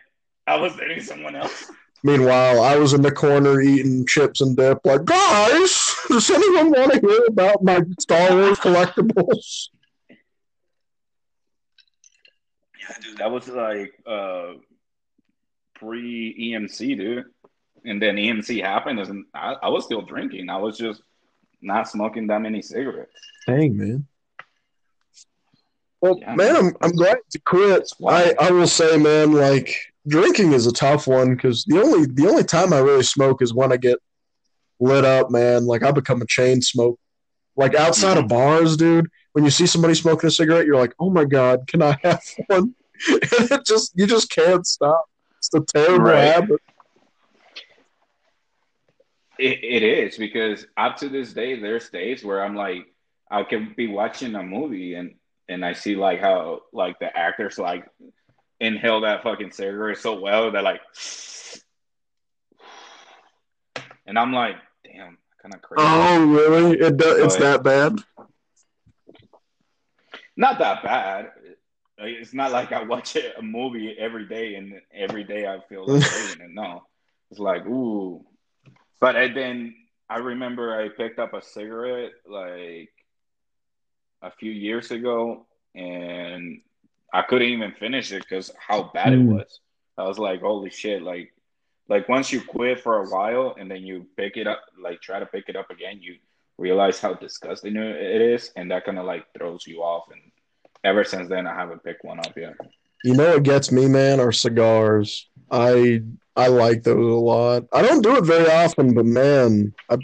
I 0.47 0.55
was 0.55 0.73
hitting 0.75 1.01
someone 1.01 1.35
else. 1.35 1.69
Meanwhile, 2.01 2.63
I 2.63 2.77
was 2.77 2.93
in 2.93 3.01
the 3.01 3.11
corner 3.11 3.59
eating 3.59 4.07
chips 4.07 4.39
and 4.39 4.55
dip, 4.55 4.79
like, 4.85 5.03
guys, 5.03 5.95
does 6.07 6.29
anyone 6.29 6.71
want 6.71 6.93
to 6.93 7.01
hear 7.01 7.25
about 7.27 7.61
my 7.61 7.81
Star 7.99 8.33
Wars 8.33 8.59
collectibles? 8.59 9.67
Yeah, 10.09 10.15
dude, 13.01 13.17
that 13.17 13.29
was 13.29 13.49
like 13.49 13.91
uh, 14.07 14.53
pre 15.75 16.53
EMC, 16.53 16.97
dude 16.97 17.25
and 17.85 18.01
then 18.01 18.15
EMC 18.15 18.63
happened, 18.63 18.99
and 18.99 19.25
I, 19.33 19.55
I, 19.63 19.69
was 19.69 19.85
still 19.85 20.01
drinking. 20.01 20.49
I 20.49 20.57
was 20.57 20.77
just 20.77 21.01
not 21.61 21.89
smoking 21.89 22.27
that 22.27 22.41
many 22.41 22.61
cigarettes. 22.61 23.15
Dang, 23.47 23.77
man. 23.77 24.07
Well, 26.01 26.17
yeah, 26.19 26.35
man, 26.35 26.55
I'm, 26.55 26.73
I'm 26.81 26.91
glad 26.91 27.17
to 27.31 27.39
quit. 27.39 27.91
I, 28.07 28.33
I 28.39 28.51
will 28.51 28.67
say, 28.67 28.97
man, 28.97 29.33
like 29.33 29.75
drinking 30.07 30.53
is 30.53 30.65
a 30.65 30.73
tough 30.73 31.07
one 31.07 31.35
because 31.35 31.63
the 31.65 31.79
only 31.79 32.07
the 32.07 32.27
only 32.27 32.43
time 32.43 32.73
I 32.73 32.79
really 32.79 33.03
smoke 33.03 33.41
is 33.41 33.53
when 33.53 33.71
I 33.71 33.77
get 33.77 33.99
lit 34.79 35.05
up, 35.05 35.29
man. 35.29 35.65
Like 35.65 35.83
I 35.83 35.91
become 35.91 36.21
a 36.21 36.27
chain 36.27 36.61
smoke. 36.61 36.99
Like 37.55 37.75
outside 37.75 38.15
mm-hmm. 38.15 38.23
of 38.23 38.29
bars, 38.29 38.77
dude. 38.77 39.09
When 39.33 39.45
you 39.45 39.51
see 39.51 39.67
somebody 39.67 39.93
smoking 39.93 40.27
a 40.27 40.31
cigarette, 40.31 40.65
you're 40.65 40.77
like, 40.77 40.93
"Oh 40.99 41.09
my 41.11 41.25
god, 41.25 41.67
can 41.67 41.81
I 41.83 41.97
have 42.01 42.21
one?" 42.47 42.75
and 43.09 43.51
it 43.51 43.65
just 43.65 43.93
you 43.95 44.07
just 44.07 44.29
can't 44.31 44.65
stop. 44.65 45.05
It's 45.37 45.49
a 45.53 45.61
terrible 45.61 46.05
right. 46.05 46.23
habit. 46.23 46.59
It, 49.41 49.63
it 49.63 49.83
is 49.83 50.17
because 50.17 50.67
up 50.77 50.97
to 50.97 51.09
this 51.09 51.33
day, 51.33 51.59
there's 51.59 51.89
days 51.89 52.23
where 52.23 52.43
I'm 52.43 52.55
like, 52.55 52.85
I 53.29 53.43
can 53.43 53.73
be 53.75 53.87
watching 53.87 54.35
a 54.35 54.43
movie 54.43 54.93
and 54.93 55.15
and 55.49 55.65
I 55.65 55.73
see 55.73 55.95
like 55.95 56.21
how 56.21 56.61
like 56.71 56.99
the 56.99 57.15
actors 57.17 57.57
like 57.57 57.85
inhale 58.59 59.01
that 59.01 59.23
fucking 59.23 59.51
cigarette 59.51 59.97
so 59.97 60.19
well 60.19 60.51
that 60.51 60.63
like, 60.63 60.81
and 64.05 64.19
I'm 64.19 64.31
like, 64.31 64.57
damn, 64.83 65.17
kind 65.41 65.55
of 65.55 65.61
crazy. 65.61 65.83
Oh, 65.87 66.25
really? 66.25 66.79
It 66.79 66.97
does. 66.97 67.17
It's 67.19 67.35
that 67.37 67.63
bad. 67.63 67.97
Not 70.37 70.59
that 70.59 70.83
bad. 70.83 71.31
It's 71.97 72.33
not 72.33 72.51
like 72.51 72.71
I 72.71 72.83
watch 72.83 73.15
a 73.15 73.41
movie 73.41 73.95
every 73.97 74.27
day 74.27 74.55
and 74.55 74.73
every 74.93 75.23
day 75.23 75.47
I 75.47 75.59
feel 75.67 75.87
like 75.87 76.03
it. 76.05 76.39
No, 76.49 76.83
it's 77.29 77.39
like, 77.39 77.65
ooh, 77.65 78.25
but 79.01 79.15
I, 79.17 79.27
then 79.27 79.75
I 80.09 80.19
remember 80.19 80.79
I 80.79 80.87
picked 80.89 81.19
up 81.19 81.33
a 81.33 81.41
cigarette 81.41 82.11
like 82.25 82.91
a 84.21 84.31
few 84.31 84.51
years 84.51 84.91
ago, 84.91 85.47
and 85.75 86.61
I 87.11 87.23
couldn't 87.23 87.49
even 87.49 87.73
finish 87.73 88.11
it 88.11 88.23
because 88.23 88.51
how 88.57 88.91
bad 88.93 89.13
it 89.13 89.19
hmm. 89.19 89.33
was. 89.33 89.59
I 89.97 90.03
was 90.03 90.19
like, 90.19 90.41
holy 90.41 90.69
shit! 90.69 91.01
Like, 91.01 91.33
like 91.89 92.07
once 92.07 92.31
you 92.31 92.41
quit 92.41 92.79
for 92.79 93.03
a 93.03 93.09
while 93.09 93.55
and 93.59 93.69
then 93.69 93.83
you 93.83 94.05
pick 94.15 94.37
it 94.37 94.47
up, 94.47 94.61
like 94.81 95.01
try 95.01 95.19
to 95.19 95.25
pick 95.25 95.49
it 95.49 95.55
up 95.55 95.69
again, 95.71 95.99
you 95.99 96.15
realize 96.57 96.99
how 96.99 97.15
disgusting 97.15 97.75
it 97.75 98.21
is, 98.21 98.51
and 98.55 98.69
that 98.71 98.85
kind 98.85 98.99
of 98.99 99.05
like 99.05 99.25
throws 99.37 99.65
you 99.65 99.81
off. 99.81 100.05
And 100.11 100.21
ever 100.83 101.03
since 101.03 101.27
then, 101.27 101.47
I 101.47 101.55
haven't 101.55 101.83
picked 101.83 102.05
one 102.05 102.19
up 102.19 102.37
yet. 102.37 102.55
You 103.03 103.15
know 103.15 103.33
what 103.33 103.43
gets 103.43 103.71
me, 103.71 103.87
man, 103.87 104.19
are 104.19 104.31
cigars. 104.31 105.29
I 105.49 106.01
I 106.35 106.47
like 106.47 106.83
those 106.83 106.97
a 106.97 107.15
lot. 107.15 107.63
I 107.73 107.81
don't 107.81 108.01
do 108.01 108.15
it 108.17 108.25
very 108.25 108.49
often, 108.49 108.93
but 108.93 109.05
man, 109.05 109.73
I've, 109.89 109.99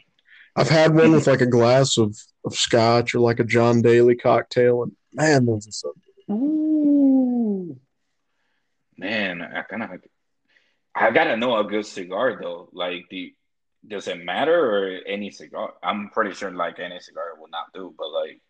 I've 0.55 0.69
had 0.69 0.93
one 0.93 1.11
with 1.11 1.27
like 1.27 1.41
a 1.41 1.45
glass 1.45 1.97
of, 1.97 2.17
of 2.43 2.53
scotch 2.53 3.15
or 3.15 3.19
like 3.19 3.39
a 3.39 3.45
John 3.45 3.81
Daly 3.81 4.15
cocktail, 4.15 4.83
and 4.83 4.95
man, 5.13 5.45
those 5.45 5.67
are 5.67 5.71
so 5.71 5.93
good. 5.93 6.33
Ooh. 6.33 7.79
Man, 8.97 9.41
I 9.41 9.61
kind 9.61 9.83
of 9.83 9.89
I 10.95 11.11
gotta 11.11 11.37
know 11.37 11.57
a 11.57 11.63
good 11.63 11.85
cigar 11.85 12.39
though. 12.41 12.69
Like, 12.73 13.05
does 13.87 14.07
it 14.07 14.25
matter 14.25 14.59
or 14.59 14.99
any 15.07 15.29
cigar? 15.29 15.73
I'm 15.83 16.09
pretty 16.09 16.33
sure 16.33 16.51
like 16.51 16.79
any 16.79 16.99
cigar 16.99 17.35
will 17.39 17.49
not 17.49 17.71
do, 17.73 17.93
but 17.97 18.09
like 18.09 18.41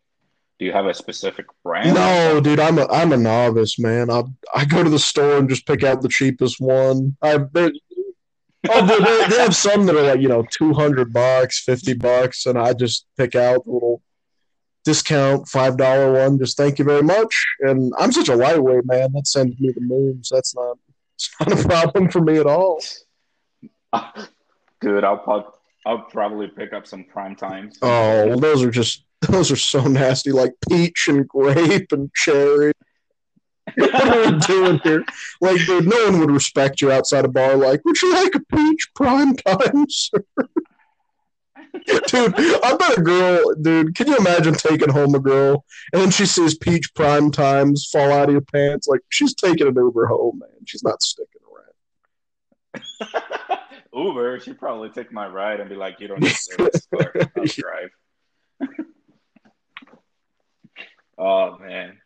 do 0.60 0.66
you 0.66 0.72
have 0.72 0.86
a 0.86 0.94
specific 0.94 1.46
brand? 1.64 1.94
No, 1.94 2.42
dude, 2.42 2.60
I'm 2.60 2.80
a 2.80 2.88
I'm 2.88 3.14
a 3.14 3.18
novice, 3.18 3.78
man. 3.78 4.10
I 4.10 4.24
I 4.56 4.66
go 4.66 4.84
to 4.84 4.90
the 4.90 5.00
store 5.00 5.38
and 5.38 5.50
just 5.50 5.68
pick 5.68 5.84
out 5.84 6.02
the 6.02 6.10
cheapest 6.10 6.60
one. 6.60 7.16
I 7.22 7.36
oh, 7.36 7.50
they, 7.54 9.30
they 9.30 9.42
have 9.42 9.56
some 9.56 9.86
that 9.86 9.96
are 9.96 10.02
like 10.02 10.20
you 10.20 10.30
know 10.30 10.44
two 10.50 10.74
hundred 10.74 11.14
bucks, 11.14 11.60
fifty 11.64 11.94
bucks, 11.94 12.46
and 12.46 12.58
I 12.58 12.74
just 12.74 13.06
pick 13.18 13.36
out 13.36 13.66
the 13.66 13.72
little 13.72 14.02
discount 14.84 15.48
five 15.48 15.78
dollar 15.78 16.12
one. 16.14 16.40
Just 16.40 16.58
thank 16.58 16.80
you 16.80 16.86
very 16.86 17.04
much. 17.04 17.36
And 17.60 17.94
I'm 18.00 18.12
such 18.12 18.30
a 18.30 18.36
lightweight, 18.36 18.86
man. 18.86 19.14
That 19.14 19.28
sends 19.28 19.60
me 19.60 19.72
the 19.72 19.82
moon. 19.82 20.24
So 20.24 20.36
that's 20.36 20.56
not 20.56 20.78
it's 21.16 21.30
not 21.40 21.52
a 21.52 21.68
problem 21.68 22.10
for 22.10 22.22
me 22.22 22.38
at 22.38 22.48
all. 22.48 22.82
Dude, 24.82 25.04
I'll 25.04 25.54
I'll 25.86 26.02
probably 26.02 26.48
pick 26.48 26.74
up 26.74 26.88
some 26.88 27.04
prime 27.04 27.36
times. 27.36 27.78
Oh, 27.82 28.28
well, 28.28 28.40
those 28.40 28.64
are 28.64 28.72
just 28.72 29.04
those 29.22 29.52
are 29.52 29.58
so 29.58 29.84
nasty, 29.84 30.32
like 30.32 30.54
peach 30.70 31.08
and 31.08 31.28
grape 31.28 31.92
and 31.92 32.14
cherry. 32.14 32.74
what 33.76 34.18
are 34.18 34.32
we 34.32 34.40
doing 34.40 34.80
here? 34.84 35.06
Like, 35.42 35.58
dude, 35.66 35.88
no 35.88 36.10
one 36.10 36.20
would 36.20 36.32
respect 36.32 36.82
you 36.82 36.92
outside 36.92 37.26
a 37.26 37.28
bar. 37.28 37.56
Like, 37.56 37.84
would 37.84 38.02
you 38.02 38.14
like 38.14 38.36
a 38.36 38.40
peach 38.56 38.90
prime 38.96 39.36
time, 39.36 39.86
sir? 39.90 40.24
dude, 42.08 42.34
I 42.38 42.76
bet 42.78 42.98
a 42.98 43.02
girl, 43.02 43.54
dude, 43.62 43.96
can 43.96 44.08
you 44.08 44.18
imagine 44.18 44.54
taking 44.54 44.90
home 44.90 45.14
a 45.16 45.20
girl 45.20 45.64
and 45.94 46.02
then 46.02 46.12
she 46.12 46.26
sees 46.26 46.58
peach 46.58 46.94
prime 46.96 47.30
times 47.32 47.88
fall 47.92 48.12
out 48.12 48.30
of 48.30 48.32
your 48.32 48.42
pants? 48.42 48.88
Like, 48.88 49.02
she's 49.10 49.34
taking 49.34 49.68
an 49.68 49.76
Uber 49.76 50.08
home, 50.08 50.40
man. 50.40 50.50
She's 50.66 50.84
not 50.84 51.02
sticking 51.02 51.42
around. 53.04 53.60
Uber, 53.94 54.40
she'd 54.40 54.60
probably 54.60 54.90
take 54.90 55.12
my 55.12 55.28
ride 55.28 55.60
and 55.60 55.70
be 55.70 55.76
like, 55.76 56.00
you 56.00 56.08
don't 56.08 56.22
need 56.22 56.36
to 56.36 57.30
drive. 57.46 57.90
Oh 61.18 61.58
man, 61.58 61.98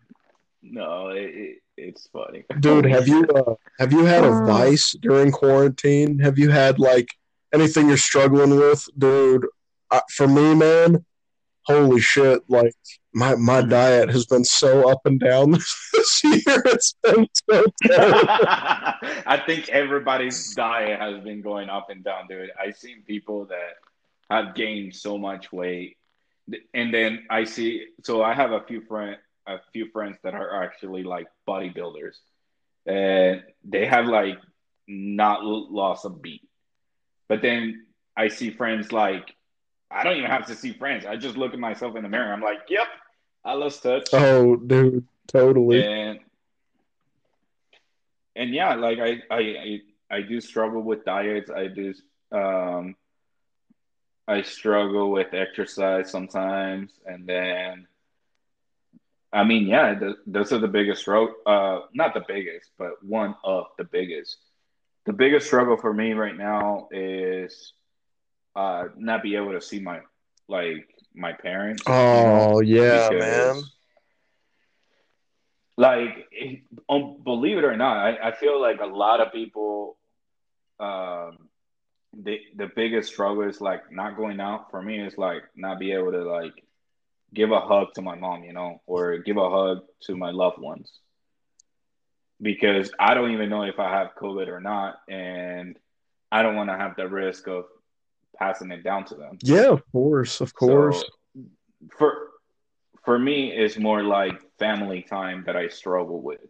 no, 0.62 1.09
it, 1.09 1.24
it, 1.24 1.57
it's 1.78 2.07
funny, 2.07 2.45
dude. 2.59 2.86
Have 2.86 3.07
you 3.07 3.26
uh, 3.26 3.55
have 3.80 3.91
you 3.91 4.05
had 4.05 4.24
a 4.24 4.32
uh. 4.32 4.45
vice 4.45 4.95
during 5.01 5.32
quarantine? 5.32 6.20
Have 6.20 6.39
you 6.39 6.49
had 6.49 6.80
like 6.80 7.09
anything 7.53 7.88
you're 7.88 7.97
struggling 7.97 8.51
with, 8.51 8.88
dude? 8.97 9.45
Uh, 9.89 9.99
for 10.09 10.28
me, 10.28 10.55
man, 10.55 11.05
holy 11.64 11.99
shit! 11.99 12.41
Like 12.47 12.74
my 13.14 13.36
my 13.36 13.62
diet 13.62 14.09
has 14.09 14.26
been 14.26 14.45
so 14.45 14.89
up 14.89 15.01
and 15.05 15.20
down 15.20 15.51
this 15.93 16.22
year. 16.24 16.64
It's 16.66 16.95
been 17.03 17.28
so 17.49 17.66
terrible. 17.84 18.20
I 18.30 19.41
think 19.45 19.68
everybody's 19.70 20.55
diet 20.55 20.99
has 20.99 21.22
been 21.22 21.41
going 21.41 21.70
up 21.70 21.89
and 21.89 22.03
down, 22.03 22.28
dude. 22.28 22.51
I've 22.59 22.78
seen 22.78 23.03
people 23.05 23.45
that 23.45 23.76
have 24.30 24.55
gained 24.55 24.95
so 24.95 25.18
much 25.18 25.51
weight 25.51 25.97
and 26.74 26.94
then 26.94 27.26
I 27.30 27.44
see. 27.44 27.88
So 28.04 28.24
I 28.24 28.34
have 28.34 28.52
a 28.52 28.62
few 28.62 28.82
friend, 28.82 29.18
a 29.48 29.58
few 29.74 29.89
friends 29.92 30.18
that 30.24 30.34
are 30.34 30.64
actually 30.64 31.04
like 31.04 31.28
bodybuilders, 31.48 32.16
and 32.86 33.44
they 33.64 33.86
have 33.86 34.06
like 34.06 34.38
not 34.88 35.44
lost 35.44 36.06
a 36.06 36.10
beat. 36.10 36.48
But 37.28 37.42
then 37.42 37.86
I 38.18 38.28
see 38.28 38.50
friends 38.52 38.92
like 38.92 39.36
I 39.89 40.04
don't 40.04 40.18
even 40.18 40.30
have 40.30 40.48
to 40.48 40.56
see 40.56 40.74
friends. 40.74 41.06
I 41.06 41.18
just 41.18 41.38
look 41.38 41.54
at 41.54 41.60
myself 41.60 41.96
in 41.96 42.04
the 42.04 42.10
mirror. 42.10 42.32
I'm 42.32 42.42
like, 42.42 42.62
yep, 42.70 42.88
I 43.44 43.54
lost 43.54 43.84
touch. 43.84 44.08
Oh, 44.14 44.56
dude, 44.56 45.06
totally. 45.28 45.84
And 45.86 46.20
and 48.36 48.54
yeah, 48.54 48.76
like 48.76 49.00
I 49.00 49.22
I 49.30 49.39
I, 49.39 49.80
I 50.10 50.22
do 50.22 50.39
struggle 50.39 50.82
with 50.82 51.04
diets. 51.04 51.50
I 51.50 51.68
do 51.68 51.94
um 52.32 52.96
I 54.32 54.41
struggle 54.43 55.11
with 55.11 55.34
exercise 55.34 56.11
sometimes, 56.11 56.91
and 57.05 57.27
then 57.27 57.88
I 59.34 59.43
mean, 59.43 59.67
yeah, 59.67 59.93
the, 59.95 60.15
those 60.27 60.51
are 60.53 60.59
the 60.59 60.67
biggest 60.67 61.01
struggle. 61.01 61.36
Uh, 61.45 61.82
not 61.93 62.13
the 62.13 62.23
biggest, 62.27 62.71
but 62.77 63.03
one 63.03 63.36
of 63.43 63.65
the 63.77 63.86
biggest. 63.86 64.38
The 65.05 65.13
biggest 65.13 65.47
struggle 65.47 65.77
for 65.77 65.93
me 65.93 66.13
right 66.13 66.38
now 66.38 66.88
is 66.91 67.73
uh, 68.55 68.86
not 68.97 69.23
be 69.23 69.36
able 69.36 69.53
to 69.53 69.61
see 69.61 69.79
my 69.79 70.01
like 70.47 70.88
my 71.15 71.34
parents. 71.34 71.84
Oh 71.88 72.13
you 72.17 72.25
know, 72.25 72.61
yeah, 72.61 73.09
man. 73.11 73.63
Like, 75.77 76.27
um, 76.89 77.17
believe 77.23 77.57
it 77.57 77.63
or 77.63 77.75
not, 77.77 77.97
I, 77.97 78.29
I 78.29 78.32
feel 78.36 78.61
like 78.61 78.82
a 78.82 78.86
lot 78.86 79.21
of 79.21 79.32
people, 79.34 79.97
um, 80.79 81.49
the 82.14 82.39
the 82.55 82.70
biggest 82.76 83.12
struggle 83.14 83.43
is 83.43 83.62
like 83.62 83.91
not 83.91 84.18
going 84.18 84.39
out. 84.39 84.72
For 84.72 84.82
me, 84.82 84.99
is 84.99 85.18
like 85.18 85.43
not 85.55 85.80
be 85.80 85.91
able 85.93 86.12
to 86.12 86.24
like 86.24 86.64
give 87.34 87.51
a 87.51 87.59
hug 87.59 87.93
to 87.95 88.01
my 88.01 88.16
mom, 88.16 88.43
you 88.43 88.53
know, 88.53 88.82
or 88.86 89.18
give 89.20 89.38
a 89.38 89.49
hug 89.49 89.84
to 90.03 90.16
my 90.16 90.32
loved 90.32 90.59
ones. 90.59 90.91
Because 92.41 92.91
I 92.99 93.14
don't 93.14 93.32
even 93.32 93.49
know 93.49 93.64
if 93.64 93.80
I 93.80 93.89
have 93.89 94.16
COVID 94.20 94.47
or 94.47 94.59
not. 94.59 94.95
And 95.07 95.78
I 96.32 96.41
don't 96.41 96.55
want 96.55 96.70
to 96.70 96.78
have 96.78 96.95
the 96.95 97.07
risk 97.07 97.47
of 97.47 97.66
passing 98.38 98.72
it 98.72 98.84
down 98.84 99.05
to 99.05 99.16
them. 99.16 99.38
Yeah, 99.43 99.70
of 99.70 99.84
course. 99.91 100.41
Of 100.41 100.53
course. 100.53 100.99
So 100.99 101.43
for 101.97 102.30
for 103.05 103.18
me, 103.18 103.51
it's 103.51 103.78
more 103.78 104.03
like 104.03 104.41
family 104.59 105.01
time 105.01 105.43
that 105.45 105.55
I 105.55 105.70
struggle 105.70 106.22
with 106.22 106.41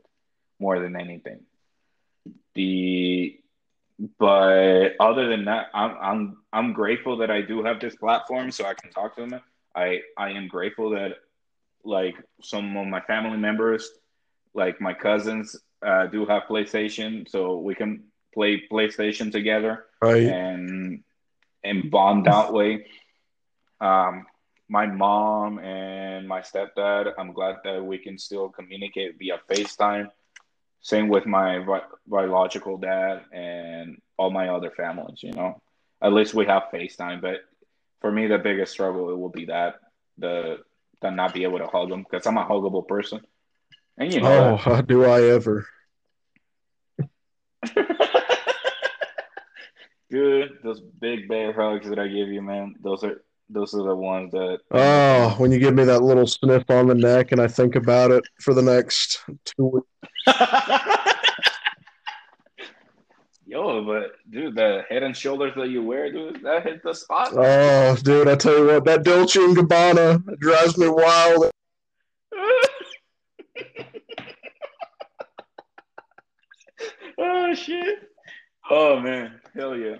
more 0.59 0.79
than 0.79 0.95
anything. 0.95 1.41
The 2.55 3.40
but 4.19 4.89
other 4.99 5.27
than 5.27 5.45
that, 5.45 5.67
I'm 5.73 5.97
I'm 6.01 6.37
I'm 6.51 6.73
grateful 6.73 7.17
that 7.17 7.31
I 7.31 7.41
do 7.41 7.63
have 7.63 7.79
this 7.79 7.95
platform 7.95 8.51
so 8.51 8.65
I 8.65 8.73
can 8.73 8.91
talk 8.91 9.15
to 9.15 9.27
them 9.27 9.41
I 9.75 10.01
I 10.17 10.31
am 10.31 10.47
grateful 10.47 10.91
that 10.91 11.13
like 11.83 12.15
some 12.41 12.75
of 12.77 12.87
my 12.87 13.01
family 13.01 13.37
members, 13.37 13.89
like 14.53 14.79
my 14.81 14.93
cousins, 14.93 15.55
uh, 15.85 16.07
do 16.07 16.25
have 16.25 16.43
PlayStation, 16.43 17.27
so 17.27 17.57
we 17.57 17.75
can 17.75 18.03
play 18.33 18.63
PlayStation 18.71 19.31
together, 19.31 19.85
right? 20.01 20.23
And 20.23 21.03
and 21.63 21.89
bond 21.89 22.25
that 22.25 22.53
way. 22.53 22.85
Um, 23.79 24.25
my 24.69 24.85
mom 24.85 25.59
and 25.59 26.27
my 26.27 26.41
stepdad, 26.41 27.11
I'm 27.17 27.33
glad 27.33 27.57
that 27.63 27.83
we 27.83 27.97
can 27.97 28.17
still 28.17 28.49
communicate 28.49 29.17
via 29.19 29.39
FaceTime. 29.49 30.09
Same 30.81 31.09
with 31.09 31.25
my 31.25 31.63
biological 32.07 32.77
dad 32.77 33.21
and 33.31 34.01
all 34.17 34.31
my 34.31 34.49
other 34.49 34.71
families. 34.71 35.21
You 35.21 35.31
know, 35.33 35.61
at 36.01 36.13
least 36.13 36.33
we 36.33 36.45
have 36.47 36.63
FaceTime, 36.73 37.21
but 37.21 37.41
for 37.99 38.11
me, 38.11 38.27
the 38.27 38.39
biggest 38.39 38.71
struggle 38.71 39.11
it 39.11 39.17
will 39.17 39.29
be 39.29 39.45
that 39.45 39.75
the 40.17 40.59
the 41.01 41.09
not 41.09 41.33
be 41.33 41.43
able 41.43 41.59
to 41.59 41.67
hug 41.67 41.89
them 41.89 42.03
because 42.09 42.25
I'm 42.25 42.37
a 42.37 42.45
huggable 42.45 42.87
person, 42.87 43.21
and 43.97 44.13
you 44.13 44.21
know. 44.21 44.53
Oh, 44.53 44.55
how 44.55 44.81
do 44.81 45.05
I 45.05 45.21
ever? 45.23 45.67
Dude, 50.09 50.57
those 50.63 50.81
big 50.81 51.29
bear 51.29 51.53
hugs 51.53 51.87
that 51.89 51.99
I 51.99 52.07
give 52.07 52.27
you, 52.27 52.41
man, 52.41 52.75
those 52.81 53.03
are 53.03 53.23
those 53.51 53.73
are 53.73 53.83
the 53.83 53.95
ones 53.95 54.31
that. 54.31 54.59
Oh, 54.71 55.35
when 55.37 55.51
you 55.51 55.59
give 55.59 55.73
me 55.73 55.83
that 55.83 56.01
little 56.01 56.27
sniff 56.27 56.69
on 56.69 56.87
the 56.87 56.95
neck, 56.95 57.31
and 57.31 57.41
I 57.41 57.47
think 57.47 57.75
about 57.75 58.11
it 58.11 58.23
for 58.39 58.53
the 58.53 58.61
next 58.61 59.23
two 59.45 59.65
weeks. 59.65 59.87
Yo, 63.45 63.83
but 63.83 64.13
dude, 64.29 64.55
the 64.55 64.83
head 64.89 65.03
and 65.03 65.15
shoulders 65.15 65.51
that 65.57 65.69
you 65.69 65.83
wear, 65.83 66.09
dude, 66.09 66.41
that 66.41 66.63
hit 66.63 66.81
the 66.83 66.93
spot. 66.93 67.33
Oh, 67.33 67.97
dude, 68.01 68.29
I 68.29 68.35
tell 68.35 68.57
you 68.57 68.65
what, 68.67 68.85
that 68.85 69.03
Dolce 69.03 69.43
and 69.43 69.57
Gabbana 69.57 70.39
drives 70.39 70.77
me 70.77 70.87
wild. 70.87 71.51
oh 77.17 77.53
shit! 77.53 78.09
Oh 78.69 79.01
man, 79.01 79.41
hell 79.53 79.75
yeah, 79.75 79.97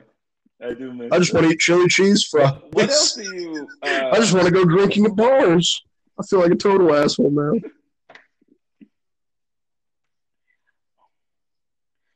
I 0.64 0.74
do 0.74 0.94
miss. 0.94 1.12
I 1.12 1.18
just 1.18 1.34
want 1.34 1.48
to 1.48 1.54
eat 1.54 1.60
chili 1.60 1.88
cheese 1.88 2.26
fries. 2.26 2.54
What, 2.72 2.90
else 2.90 3.14
do 3.14 3.24
you? 3.24 3.68
Uh... 3.82 4.10
I 4.12 4.16
just 4.18 4.34
want 4.34 4.46
to 4.46 4.52
go 4.52 4.64
drinking 4.64 5.06
at 5.06 5.16
bars. 5.16 5.84
I 6.20 6.24
feel 6.24 6.40
like 6.40 6.52
a 6.52 6.56
total 6.56 6.94
asshole 6.94 7.32
now. 7.32 7.54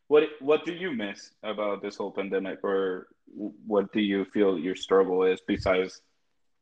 What 0.07 0.23
what 0.39 0.65
do 0.65 0.73
you 0.73 0.91
miss 0.91 1.31
about 1.43 1.81
this 1.81 1.95
whole 1.95 2.11
pandemic, 2.11 2.59
or 2.63 3.07
what 3.65 3.91
do 3.91 3.99
you 3.99 4.25
feel 4.25 4.59
your 4.59 4.75
struggle 4.75 5.23
is 5.23 5.41
besides? 5.47 6.01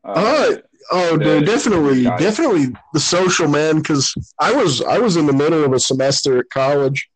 Uh, 0.05 0.11
uh 0.11 0.55
oh, 0.91 1.17
the, 1.17 1.23
dude, 1.23 1.45
definitely, 1.45 2.03
definitely 2.03 2.67
the 2.93 2.99
social 2.99 3.47
man. 3.49 3.77
Because 3.77 4.13
I 4.39 4.53
was 4.53 4.81
I 4.81 4.99
was 4.99 5.17
in 5.17 5.25
the 5.25 5.33
middle 5.33 5.65
of 5.65 5.73
a 5.73 5.79
semester 5.79 6.39
at 6.39 6.49
college 6.49 7.09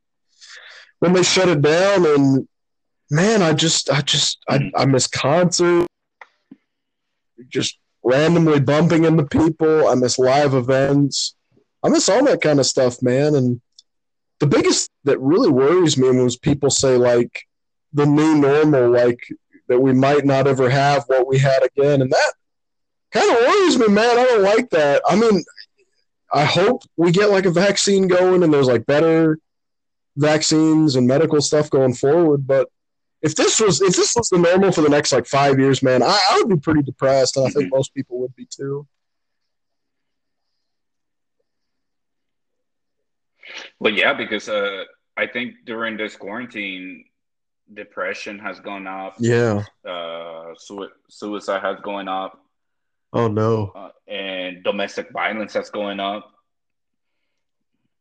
when 0.99 1.13
they 1.13 1.23
shut 1.23 1.47
it 1.47 1.61
down, 1.61 2.05
and 2.05 2.47
man, 3.09 3.41
I 3.41 3.53
just 3.53 3.89
I 3.89 4.01
just 4.01 4.39
I, 4.47 4.57
mm-hmm. 4.57 4.75
I 4.75 4.85
miss 4.85 5.07
concerts, 5.07 5.87
just 7.49 7.77
randomly 8.03 8.59
bumping 8.59 9.05
into 9.05 9.25
people. 9.25 9.87
I 9.87 9.95
miss 9.95 10.19
live 10.19 10.53
events. 10.53 11.35
I 11.83 11.89
miss 11.89 12.09
all 12.09 12.23
that 12.25 12.41
kind 12.41 12.59
of 12.59 12.65
stuff, 12.65 13.01
man, 13.01 13.35
and 13.35 13.61
the 14.39 14.47
biggest 14.47 14.89
that 15.03 15.19
really 15.19 15.49
worries 15.49 15.97
me 15.97 16.09
was 16.11 16.37
people 16.37 16.69
say 16.69 16.97
like 16.97 17.43
the 17.93 18.05
new 18.05 18.35
normal, 18.35 18.91
like 18.91 19.19
that 19.67 19.79
we 19.79 19.93
might 19.93 20.25
not 20.25 20.47
ever 20.47 20.69
have 20.69 21.03
what 21.07 21.27
we 21.27 21.37
had 21.37 21.63
again, 21.63 22.01
and 22.01 22.11
that 22.11 22.33
kind 23.11 23.29
of 23.29 23.37
worries 23.37 23.77
me, 23.77 23.87
man. 23.87 24.17
I 24.17 24.25
don't 24.25 24.43
like 24.43 24.69
that. 24.71 25.01
I 25.07 25.15
mean, 25.15 25.43
I 26.33 26.43
hope 26.43 26.83
we 26.97 27.11
get 27.11 27.29
like 27.29 27.45
a 27.45 27.51
vaccine 27.51 28.07
going 28.07 28.43
and 28.43 28.53
there's 28.53 28.67
like 28.67 28.85
better 28.85 29.39
vaccines 30.17 30.95
and 30.95 31.07
medical 31.07 31.41
stuff 31.41 31.69
going 31.69 31.93
forward, 31.93 32.45
but 32.45 32.67
if 33.27 33.35
this 33.35 33.59
was 33.59 33.81
if 33.81 33.95
this 33.95 34.15
was 34.15 34.29
the 34.29 34.37
normal 34.37 34.71
for 34.71 34.81
the 34.81 34.89
next 34.89 35.11
like 35.11 35.25
five 35.25 35.59
years, 35.59 35.83
man, 35.83 36.01
I, 36.01 36.17
I 36.31 36.37
would 36.37 36.49
be 36.49 36.57
pretty 36.57 36.81
depressed, 36.81 37.35
and 37.35 37.45
I 37.45 37.49
think 37.49 37.65
mm-hmm. 37.65 37.75
most 37.75 37.93
people 37.93 38.19
would 38.19 38.35
be 38.35 38.47
too. 38.49 38.87
Well, 43.79 43.93
yeah, 43.93 44.13
because 44.13 44.47
uh, 44.47 44.83
I 45.17 45.27
think 45.27 45.55
during 45.65 45.97
this 45.97 46.15
quarantine, 46.15 47.05
depression 47.73 48.39
has 48.39 48.59
gone 48.59 48.87
up. 48.87 49.15
Yeah. 49.19 49.63
Uh, 49.85 50.53
su- 50.57 50.89
suicide 51.09 51.61
has 51.61 51.79
gone 51.81 52.07
up. 52.07 52.39
Oh 53.11 53.27
no. 53.27 53.71
Uh, 53.75 53.89
and 54.07 54.63
domestic 54.63 55.11
violence 55.11 55.53
has 55.53 55.69
going 55.69 55.99
up. 55.99 56.31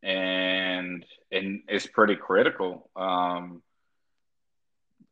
And 0.03 1.05
and 1.33 1.63
it's 1.69 1.87
pretty 1.87 2.15
critical. 2.15 2.91
Um, 2.95 3.63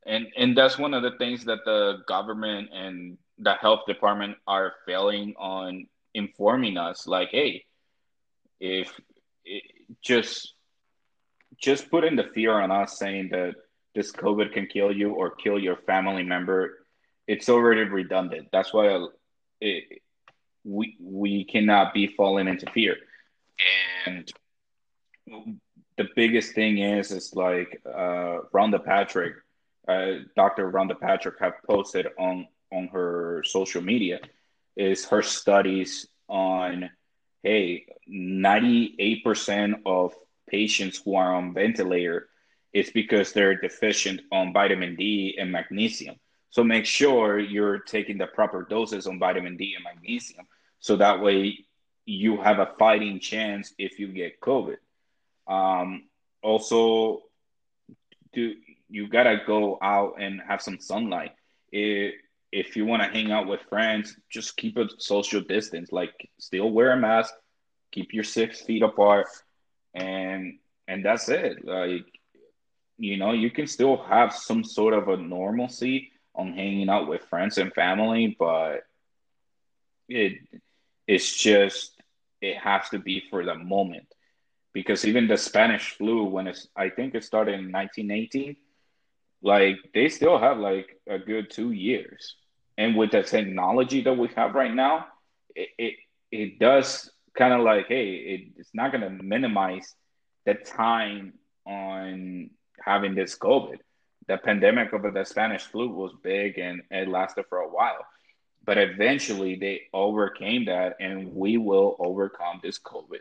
and 0.07 0.27
and 0.37 0.57
that's 0.57 0.79
one 0.79 0.95
of 0.95 1.03
the 1.03 1.13
things 1.19 1.45
that 1.45 1.65
the 1.65 1.99
government 2.07 2.71
and 2.73 3.19
the 3.39 3.55
health 3.55 3.81
department 3.87 4.37
are 4.47 4.75
failing 4.87 5.35
on 5.39 5.87
informing 6.15 6.77
us. 6.77 7.07
Like, 7.07 7.31
hey, 7.31 7.65
if 8.61 8.93
it, 9.45 9.63
just 10.03 10.55
just 11.59 11.91
putting 11.91 12.17
the 12.17 12.31
fear 12.35 12.53
on 12.53 12.71
us 12.71 12.99
saying 12.99 13.29
that 13.31 13.55
this 13.95 14.13
COVID 14.13 14.53
can 14.53 14.67
kill 14.67 14.93
you 14.93 15.13
or 15.13 15.35
kill 15.37 15.59
your 15.59 15.77
family 15.77 16.23
member, 16.23 16.87
it's 17.27 17.49
already 17.49 17.83
redundant. 17.83 18.49
That's 18.53 18.73
why 18.73 19.07
it, 19.61 19.85
we 20.65 20.97
we 21.01 21.45
cannot 21.45 21.95
be 21.95 22.09
falling 22.09 22.49
into 22.49 22.71
fear. 22.73 22.97
And 24.07 24.31
the 25.97 26.09
biggest 26.17 26.55
thing 26.55 26.79
is 26.79 27.11
is 27.11 27.35
like 27.35 27.81
uh, 27.87 28.41
Rhonda 28.53 28.85
Patrick, 28.85 29.35
uh, 29.89 30.13
Dr. 30.37 30.71
Rhonda 30.71 30.99
Patrick, 30.99 31.39
have 31.41 31.55
posted 31.67 32.07
on 32.19 32.49
on 32.73 32.89
her 32.89 33.43
social 33.47 33.83
media 33.83 34.19
is 34.77 35.05
her 35.07 35.23
studies 35.23 36.07
on 36.29 36.91
hey 37.43 37.87
98% 38.11 39.75
of 39.87 40.15
patients 40.49 41.01
who 41.05 41.15
are 41.15 41.35
on 41.35 41.55
ventilator 41.55 42.29
is 42.73 42.91
because 42.91 43.33
they're 43.33 43.55
deficient 43.55 44.21
on 44.33 44.53
vitamin 44.53 44.97
D 44.97 45.37
and 45.39 45.53
magnesium. 45.53 46.17
So 46.51 46.65
make 46.65 46.87
sure 46.87 47.39
you're 47.39 47.79
taking 47.79 48.19
the 48.19 48.27
proper 48.27 48.67
doses 48.69 49.07
on 49.07 49.19
vitamin 49.19 49.57
D 49.57 49.75
and 49.77 49.85
magnesium 49.85 50.47
so 50.81 50.97
that 50.97 51.21
way 51.23 51.65
you 52.05 52.37
have 52.43 52.59
a 52.59 52.73
fighting 52.79 53.21
chance 53.21 53.73
if 53.79 53.99
you 53.99 54.09
get 54.09 54.41
COVID. 54.41 54.77
Um, 55.47 56.05
also, 56.43 57.23
do 58.33 58.55
you 58.89 59.09
gotta 59.09 59.41
go 59.47 59.79
out 59.83 60.15
and 60.21 60.41
have 60.47 60.63
some 60.63 60.79
sunlight. 60.81 61.33
If, 61.73 62.77
you 62.77 62.87
want 62.87 63.03
to 63.03 63.09
hang 63.09 63.33
out 63.33 63.49
with 63.49 63.61
friends, 63.69 64.17
just 64.31 64.57
keep 64.57 64.77
a 64.77 64.89
social 64.99 65.41
distance. 65.41 65.91
Like, 65.91 66.13
still 66.39 66.71
wear 66.71 66.93
a 66.93 66.97
mask, 66.97 67.35
keep 67.91 68.13
your 68.13 68.23
six 68.23 68.61
feet 68.61 68.83
apart, 68.83 69.27
and 69.95 70.59
and 70.87 71.05
that's 71.05 71.29
it. 71.29 71.65
Like, 71.65 72.07
you 72.99 73.17
know, 73.17 73.33
you 73.33 73.51
can 73.51 73.67
still 73.67 73.97
have 74.05 74.33
some 74.33 74.63
sort 74.63 74.95
of 74.95 75.09
a 75.09 75.17
normalcy 75.17 76.13
on 76.35 76.53
hanging 76.53 76.89
out 76.89 77.09
with 77.09 77.25
friends 77.25 77.59
and 77.59 77.73
family, 77.73 78.37
but 78.39 78.85
it 80.09 80.35
it's 81.07 81.37
just 81.37 82.01
it 82.41 82.57
has 82.59 82.89
to 82.91 82.99
be 82.99 83.23
for 83.31 83.45
the 83.45 83.55
moment 83.55 84.07
because 84.73 85.07
even 85.07 85.27
the 85.27 85.37
Spanish 85.37 85.93
flu, 85.93 86.25
when 86.25 86.47
it's 86.47 86.69
I 86.77 86.91
think 86.91 87.15
it 87.15 87.25
started 87.25 87.55
in 87.55 87.73
1918, 87.73 88.57
like 89.45 89.77
they 89.93 90.09
still 90.09 90.39
have 90.39 90.59
like 90.59 90.99
a 91.07 91.19
good 91.19 91.51
two 91.51 91.71
years, 91.71 92.35
and 92.79 92.97
with 92.97 93.13
the 93.13 93.23
technology 93.23 94.03
that 94.03 94.17
we 94.17 94.29
have 94.37 94.55
right 94.55 94.75
now, 94.75 95.07
it 95.55 95.69
it, 95.79 95.95
it 96.33 96.59
does 96.59 97.11
kind 97.37 97.53
of 97.53 97.61
like 97.61 97.87
hey, 97.87 98.15
it, 98.15 98.41
it's 98.57 98.71
not 98.75 98.93
to 98.93 99.11
minimize 99.11 99.95
the 100.47 100.55
time 100.55 101.35
on 101.67 102.51
having 102.83 103.15
this 103.15 103.37
COVID. 103.39 103.79
The 104.29 104.39
pandemic 104.39 104.93
of 104.95 105.03
the 105.03 105.25
Spanish 105.25 105.63
flu 105.63 105.91
was 105.91 106.13
big 106.23 106.59
and 106.59 106.83
it 106.91 107.09
lasted 107.09 107.45
for 107.49 107.59
a 107.59 107.69
while. 107.69 108.07
But 108.65 108.79
eventually 108.79 109.57
they 109.57 109.83
overcame 109.93 110.65
that 110.67 110.97
and 111.01 111.35
we 111.35 111.59
will 111.59 111.97
overcome 111.99 112.61
this 112.63 112.79
COVID. 112.79 113.21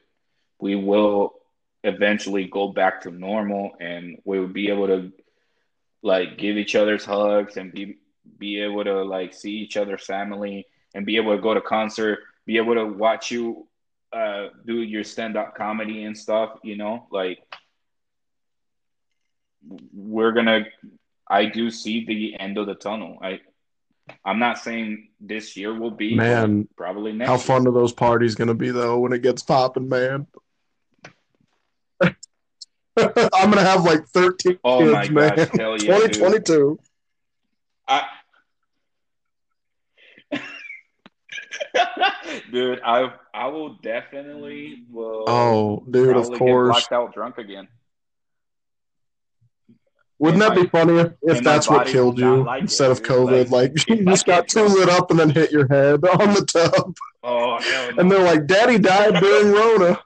We 0.59 0.75
will 0.75 1.33
eventually 1.83 2.45
go 2.45 2.69
back 2.69 3.01
to 3.01 3.11
normal 3.11 3.71
and 3.81 4.17
we'll 4.23 4.47
be 4.47 4.69
able 4.69 4.87
to 4.87 5.11
like 6.03 6.37
give 6.37 6.57
each 6.57 6.75
other's 6.75 7.05
hugs 7.05 7.57
and 7.57 7.71
be 7.71 7.97
be 8.37 8.61
able 8.61 8.83
to 8.83 9.03
like 9.03 9.33
see 9.33 9.51
each 9.51 9.77
other's 9.77 10.05
family 10.05 10.67
and 10.93 11.05
be 11.05 11.15
able 11.15 11.35
to 11.35 11.41
go 11.41 11.53
to 11.53 11.61
concert, 11.61 12.19
be 12.45 12.57
able 12.57 12.75
to 12.75 12.85
watch 12.85 13.31
you 13.31 13.67
uh, 14.11 14.49
do 14.65 14.75
your 14.75 15.03
stand-up 15.03 15.55
comedy 15.55 16.03
and 16.03 16.15
stuff, 16.15 16.59
you 16.63 16.77
know, 16.77 17.07
like 17.09 17.39
we're 19.93 20.33
gonna 20.33 20.65
I 21.27 21.45
do 21.45 21.71
see 21.71 22.05
the 22.05 22.39
end 22.39 22.57
of 22.57 22.67
the 22.67 22.75
tunnel. 22.75 23.17
I 23.21 23.39
I'm 24.25 24.39
not 24.39 24.59
saying 24.59 25.09
this 25.21 25.55
year 25.55 25.73
will 25.73 25.91
be 25.91 26.15
man 26.15 26.67
probably 26.75 27.13
next. 27.13 27.29
How 27.29 27.35
year. 27.35 27.43
fun 27.43 27.67
are 27.67 27.71
those 27.71 27.93
parties 27.93 28.35
gonna 28.35 28.53
be 28.53 28.71
though 28.71 28.99
when 28.99 29.13
it 29.13 29.23
gets 29.23 29.41
popping, 29.41 29.87
man? 29.87 30.27
I'm 33.33 33.49
gonna 33.49 33.61
have 33.63 33.83
like 33.83 34.05
13 34.07 34.59
oh 34.63 34.79
kids, 34.79 34.91
my 34.91 35.09
man. 35.09 35.35
gosh, 35.35 35.49
hell 35.57 35.71
yeah, 35.81 35.97
2022. 36.07 36.79
I, 37.87 38.03
dude, 42.51 42.79
I 42.85 43.13
I 43.33 43.47
will 43.47 43.75
definitely 43.81 44.83
will. 44.91 45.25
Oh, 45.27 45.83
dude, 45.89 46.09
of 46.09 46.13
probably 46.15 46.29
get 46.31 46.39
course. 46.39 46.69
blacked 46.69 46.91
out 46.91 47.13
drunk 47.13 47.37
again. 47.37 47.67
Wouldn't 50.19 50.41
And 50.43 50.51
that 50.55 50.61
be 50.61 50.69
funny 50.69 50.99
if, 51.23 51.43
that's 51.43 51.67
what 51.69 51.87
killed 51.87 52.17
you 52.17 52.43
like 52.45 52.59
it, 52.59 52.61
instead 52.63 52.91
of. 52.91 53.01
COVID? 53.01 53.49
Like, 53.49 53.71
Like, 53.71 53.87
you 53.89 54.05
just 54.05 54.25
got 54.25 54.47
too 54.47 54.63
lit 54.63 54.87
up 54.87 55.09
and 55.11 55.19
then 55.19 55.29
hit 55.31 55.51
your 55.51 55.67
head 55.67 56.05
on 56.05 56.33
the 56.33 56.45
tub, 56.45 56.95
Oh 57.23 57.59
hell 57.59 57.91
no! 57.93 57.97
and 58.01 58.11
they're 58.11 58.23
like, 58.23 58.45
"Daddy 58.47 58.77
died 58.77 59.15
during 59.19 59.51
Rona." 59.51 59.99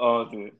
Oh 0.00 0.30
dude, 0.30 0.52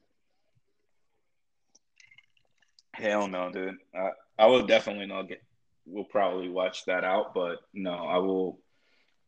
hell 2.95 3.29
no, 3.29 3.51
dude. 3.51 3.77
I, 3.95 4.11
I 4.39 4.47
will 4.47 4.67
definitely 4.67 5.07
not 5.07 5.29
get. 5.29 5.43
We'll 5.87 6.05
probably 6.05 6.49
watch 6.49 6.85
that 6.85 7.05
out, 7.05 7.35
but 7.35 7.59
no, 7.73 7.93
I 7.95 8.19
will. 8.19 8.59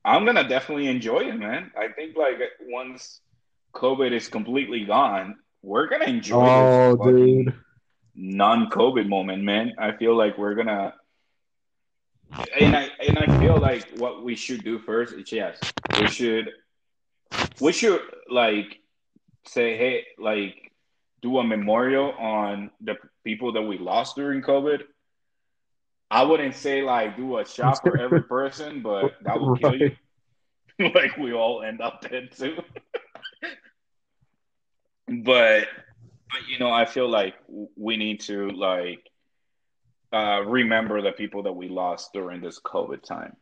I'm 0.05 0.25
gonna 0.25 0.49
definitely 0.49 0.89
enjoy 0.89 1.21
it, 1.21 1.35
man. 1.37 1.71
I 1.79 1.89
think 1.89 2.17
like 2.17 2.39
once 2.63 3.21
COVID 3.75 4.13
is 4.13 4.29
completely 4.29 4.85
gone, 4.85 5.37
we're 5.63 5.89
gonna 5.89 6.07
enjoy 6.07 6.47
Oh, 6.49 6.97
this 6.97 7.15
dude. 7.15 7.55
non-COVID 8.15 9.09
moment, 9.09 9.43
man. 9.43 9.73
I 9.79 9.93
feel 9.97 10.17
like 10.17 10.37
we're 10.39 10.55
gonna, 10.55 10.95
and 12.59 12.77
I 12.77 12.89
and 13.07 13.19
I 13.19 13.39
feel 13.39 13.59
like 13.59 13.89
what 13.99 14.23
we 14.25 14.37
should 14.37 14.65
do 14.65 14.79
first 14.79 15.15
is 15.15 15.31
yes, 15.33 15.59
we 15.99 16.09
should, 16.09 16.51
we 17.61 17.73
should 17.73 18.01
like 18.31 18.81
say, 19.47 19.77
hey, 19.77 20.07
like 20.19 20.73
do 21.23 21.39
a 21.39 21.45
memorial 21.45 22.13
on 22.13 22.71
the 22.81 22.97
people 23.25 23.53
that 23.53 23.63
we 23.63 23.79
lost 23.79 24.17
during 24.17 24.43
COVID. 24.43 24.83
I 26.11 26.25
wouldn't 26.25 26.55
say 26.55 26.83
like 26.83 27.17
do 27.17 27.39
a 27.39 27.47
shot 27.47 27.81
for 27.83 27.97
every 28.01 28.23
person, 28.23 28.83
but 28.83 29.15
that 29.23 29.41
would 29.41 29.61
kill 29.61 29.77
you. 29.77 29.97
like 30.95 31.17
we 31.19 31.33
all 31.33 31.63
end 31.63 31.81
up 31.81 32.01
dead 32.01 32.31
too. 32.37 32.57
but 35.23 35.67
but 36.31 36.49
you 36.49 36.59
know, 36.59 36.71
I 36.71 36.85
feel 36.85 37.09
like 37.09 37.35
we 37.77 37.97
need 37.97 38.21
to 38.23 38.51
like 38.51 39.11
uh, 40.13 40.43
remember 40.47 41.03
the 41.03 41.13
people 41.13 41.45
that 41.45 41.53
we 41.53 41.69
lost 41.69 42.13
during 42.13 42.41
this 42.41 42.59
COVID 42.61 43.03
time. 43.03 43.37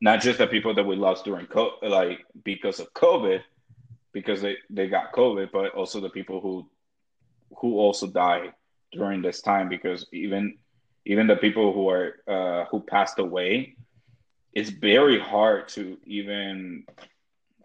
Not 0.00 0.20
just 0.20 0.38
the 0.38 0.46
people 0.46 0.74
that 0.74 0.84
we 0.84 0.94
lost 0.94 1.24
during 1.24 1.46
co- 1.46 1.78
like 1.82 2.24
because 2.44 2.80
of 2.80 2.92
COVID, 2.92 3.40
because 4.16 4.40
they, 4.40 4.56
they 4.70 4.88
got 4.88 5.12
COVID, 5.12 5.50
but 5.52 5.74
also 5.74 6.00
the 6.00 6.08
people 6.08 6.40
who 6.40 6.66
who 7.58 7.78
also 7.78 8.06
died 8.06 8.54
during 8.90 9.20
this 9.20 9.42
time 9.42 9.68
because 9.68 10.06
even 10.10 10.56
even 11.04 11.26
the 11.26 11.36
people 11.36 11.74
who 11.74 11.90
are 11.90 12.08
uh, 12.26 12.64
who 12.70 12.80
passed 12.80 13.18
away, 13.18 13.76
it's 14.54 14.70
very 14.70 15.20
hard 15.20 15.68
to 15.76 15.98
even 16.06 16.84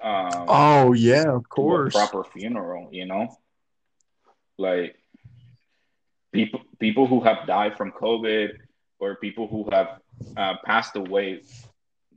um, 0.04 0.45
Oh 0.49 0.91
yeah, 0.91 1.32
of 1.32 1.47
course. 1.47 1.93
proper 1.93 2.26
funeral, 2.26 2.89
you 2.91 3.06
know? 3.06 3.34
Like 4.58 4.97
people 6.34 6.60
people 6.80 7.08
who 7.08 7.22
have 7.22 7.47
died 7.47 7.78
from 7.78 7.93
COVID 7.93 8.49
or 8.99 9.16
people 9.16 9.47
who 9.47 9.70
have 9.72 10.02
uh, 10.36 10.56
passed 10.66 10.97
away 10.97 11.43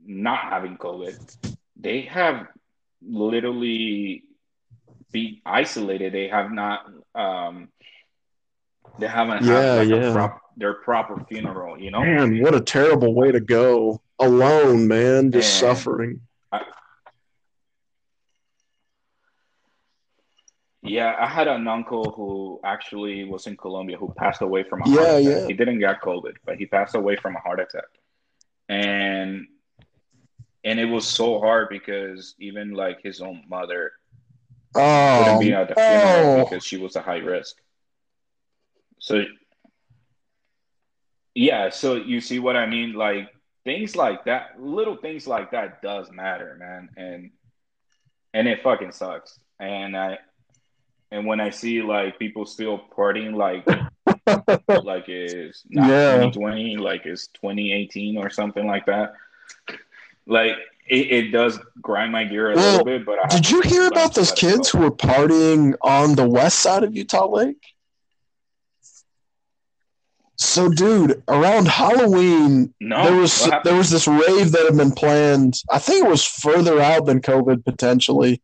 not 0.05 0.39
having 0.39 0.75
COVID, 0.75 1.15
they 1.77 2.01
have 2.01 2.47
literally 3.07 4.23
be 5.11 5.41
isolated. 5.45 6.13
They 6.13 6.27
have 6.27 6.51
not 6.51 6.85
um 7.13 7.69
they 8.99 9.07
haven't 9.07 9.43
Yeah, 9.43 9.75
had 9.75 9.77
like 9.77 9.89
yeah. 9.89 10.09
a 10.09 10.13
prop, 10.13 10.41
their 10.57 10.73
proper 10.75 11.23
funeral, 11.27 11.79
you 11.79 11.91
know? 11.91 12.01
Man, 12.01 12.41
what 12.41 12.55
a 12.55 12.61
terrible 12.61 13.13
way 13.13 13.31
to 13.31 13.39
go. 13.39 14.01
Alone, 14.19 14.87
man, 14.87 15.31
just 15.31 15.59
suffering. 15.59 16.21
Yeah, 20.81 21.15
I 21.19 21.27
had 21.27 21.47
an 21.47 21.67
uncle 21.67 22.11
who 22.11 22.59
actually 22.63 23.23
was 23.23 23.47
in 23.47 23.57
Colombia 23.57 23.97
who 23.97 24.13
passed 24.17 24.41
away 24.43 24.63
from 24.63 24.83
a 24.83 24.87
Yeah, 24.89 24.95
heart 24.95 25.09
attack. 25.09 25.23
yeah. 25.23 25.47
He 25.47 25.53
didn't 25.53 25.79
get 25.79 25.99
COVID, 26.01 26.33
but 26.45 26.57
he 26.57 26.67
passed 26.67 26.93
away 26.93 27.15
from 27.15 27.35
a 27.35 27.39
heart 27.39 27.59
attack. 27.59 27.89
And 28.69 29.47
and 30.65 30.79
it 30.79 30.85
was 30.85 31.07
so 31.07 31.39
hard 31.39 31.69
because 31.69 32.35
even 32.39 32.73
like 32.73 33.01
his 33.01 33.21
own 33.21 33.43
mother 33.47 33.91
oh, 34.75 35.19
couldn't 35.23 35.35
Oh, 35.37 35.39
be 35.39 35.53
at 35.53 35.69
the 35.69 35.75
funeral 35.75 36.41
oh. 36.41 36.43
because 36.43 36.65
she 36.65 36.77
was 36.77 36.95
a 36.97 37.01
high 37.01 37.17
risk. 37.19 37.55
So 38.99 39.23
yeah, 41.35 41.69
so 41.69 41.95
you 41.95 42.19
see 42.21 42.39
what 42.39 42.55
I 42.57 42.65
mean? 42.65 42.93
Like 42.93 43.29
things 43.63 43.95
like 43.95 44.25
that, 44.25 44.59
little 44.59 44.97
things 44.97 45.27
like 45.27 45.51
that 45.51 45.81
does 45.81 46.11
matter, 46.11 46.55
man. 46.59 46.89
And 46.97 47.31
and 48.33 48.47
it 48.47 48.63
fucking 48.63 48.91
sucks. 48.91 49.39
And 49.59 49.95
I 49.95 50.17
and 51.11 51.25
when 51.27 51.39
I 51.39 51.51
see 51.51 51.81
like 51.83 52.17
people 52.19 52.45
still 52.45 52.79
partying 52.97 53.35
like 53.35 53.65
like 54.83 55.09
it's 55.09 55.63
not 55.69 55.89
Yeah. 55.89 56.11
2020, 56.15 56.77
like 56.77 57.05
it's 57.05 57.27
2018 57.27 58.17
or 58.17 58.29
something 58.29 58.65
like 58.65 58.87
that. 58.87 59.13
Like 60.27 60.53
it, 60.87 61.11
it 61.11 61.31
does 61.31 61.59
grind 61.81 62.11
my 62.11 62.23
gear 62.25 62.51
a 62.51 62.55
Well, 62.55 62.71
little 62.71 62.85
bit, 62.85 63.05
but 63.05 63.19
I 63.23 63.27
Did 63.27 63.49
you 63.49 63.61
hear 63.61 63.87
about 63.87 64.13
those 64.13 64.31
kids 64.31 64.69
who 64.69 64.79
were 64.79 64.91
partying 64.91 65.73
on 65.81 66.15
the 66.15 66.27
west 66.27 66.59
side 66.59 66.83
of 66.83 66.95
Utah 66.95 67.27
Lake? 67.27 67.61
So, 70.37 70.69
dude, 70.69 71.23
around 71.27 71.67
Halloween, 71.67 72.73
No, 72.81 73.03
there 73.03 73.15
was 73.15 73.49
there 73.63 73.75
was 73.75 73.89
this 73.89 74.07
rave 74.07 74.51
that 74.51 74.65
had 74.65 74.77
been 74.77 74.91
planned. 74.91 75.61
I 75.71 75.79
think 75.79 76.05
it 76.05 76.09
was 76.09 76.25
further 76.25 76.81
out 76.81 77.05
than 77.05 77.21
COVID 77.21 77.63
potentially, 77.63 78.41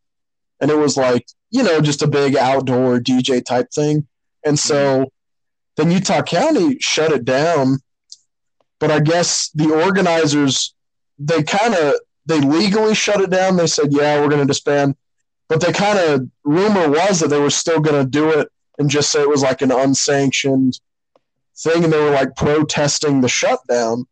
and 0.60 0.70
it 0.70 0.76
was 0.76 0.96
like 0.96 1.26
you 1.50 1.62
know 1.62 1.80
just 1.82 2.02
a 2.02 2.08
big 2.08 2.34
outdoor 2.34 2.98
DJ 2.98 3.44
type 3.44 3.70
thing. 3.72 4.06
And 4.44 4.58
so, 4.58 4.74
mm-hmm. 4.74 5.04
then 5.76 5.90
Utah 5.90 6.22
County 6.22 6.78
shut 6.80 7.12
it 7.12 7.24
down. 7.24 7.78
But 8.80 8.90
I 8.90 8.98
guess 8.98 9.50
the 9.54 9.70
organizers 9.70 10.74
they 11.18 11.42
kind 11.42 11.74
of 11.74 11.94
they 12.26 12.40
legally 12.40 12.94
shut 12.94 13.20
it 13.20 13.30
down. 13.30 13.56
They 13.56 13.66
said, 13.66 13.88
yeah, 13.90 14.20
we're 14.20 14.28
going 14.28 14.40
to 14.40 14.46
disband. 14.46 14.96
But 15.48 15.60
they 15.60 15.72
kind 15.72 15.98
of 15.98 16.28
rumor 16.44 16.88
was 16.88 17.20
that 17.20 17.28
they 17.28 17.40
were 17.40 17.50
still 17.50 17.80
going 17.80 18.02
to 18.02 18.08
do 18.08 18.30
it 18.30 18.48
and 18.78 18.88
just 18.88 19.10
say 19.10 19.20
it 19.20 19.28
was 19.28 19.42
like 19.42 19.60
an 19.60 19.72
unsanctioned 19.72 20.78
thing, 21.58 21.84
and 21.84 21.92
they 21.92 21.98
were 21.98 22.10
like 22.10 22.34
protesting 22.36 23.20
the 23.20 23.28
shutdown. 23.28 24.06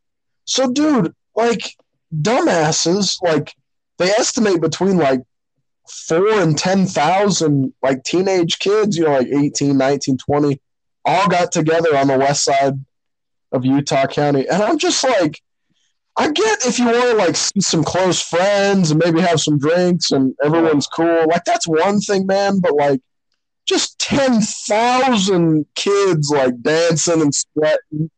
So, 0.44 0.70
dude, 0.70 1.14
like 1.34 1.74
dumbasses, 2.14 3.22
like 3.22 3.54
they 3.98 4.10
estimate 4.10 4.60
between 4.60 4.98
like 4.98 5.20
four 5.88 6.40
and 6.40 6.58
ten 6.58 6.86
thousand 6.86 7.72
like 7.82 8.04
teenage 8.04 8.58
kids, 8.58 8.96
you 8.96 9.04
know, 9.04 9.12
like 9.12 9.28
18, 9.28 9.76
19, 9.76 10.18
20, 10.18 10.60
all 11.04 11.28
got 11.28 11.52
together 11.52 11.96
on 11.96 12.08
the 12.08 12.18
west 12.18 12.44
side 12.44 12.74
of 13.52 13.64
Utah 13.64 14.06
County. 14.06 14.46
And 14.48 14.62
I'm 14.62 14.78
just 14.78 15.02
like, 15.02 15.40
I 16.16 16.30
get 16.30 16.66
if 16.66 16.78
you 16.78 16.86
want 16.86 16.96
to 17.02 17.14
like 17.14 17.36
see 17.36 17.60
some 17.60 17.84
close 17.84 18.20
friends 18.20 18.90
and 18.90 19.02
maybe 19.02 19.20
have 19.20 19.40
some 19.40 19.58
drinks 19.58 20.10
and 20.10 20.34
everyone's 20.44 20.86
cool. 20.86 21.26
Like 21.28 21.44
that's 21.44 21.66
one 21.66 22.00
thing, 22.00 22.26
man. 22.26 22.60
But 22.60 22.74
like, 22.74 23.00
just 23.66 23.98
ten 23.98 24.40
thousand 24.40 25.66
kids 25.76 26.30
like 26.30 26.60
dancing 26.60 27.22
and 27.22 27.34
sweating, 27.34 28.10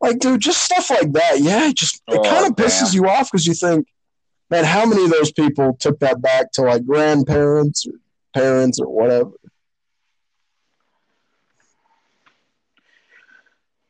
like 0.00 0.18
dude, 0.18 0.40
just 0.40 0.62
stuff 0.62 0.90
like 0.90 1.12
that. 1.12 1.40
Yeah, 1.40 1.68
it 1.68 1.76
just 1.76 2.02
it 2.08 2.18
Oh, 2.18 2.22
kind 2.22 2.46
of 2.46 2.56
pisses 2.56 2.94
you 2.94 3.08
off 3.08 3.32
because 3.32 3.46
you 3.46 3.54
think, 3.54 3.86
man, 4.50 4.64
how 4.64 4.84
many 4.86 5.04
of 5.04 5.10
those 5.10 5.32
people 5.32 5.76
took 5.80 5.98
that 6.00 6.20
back 6.20 6.52
to 6.52 6.62
like 6.62 6.84
grandparents 6.84 7.86
or 7.86 7.94
parents 8.34 8.78
or 8.78 8.86
whatever? 8.88 9.30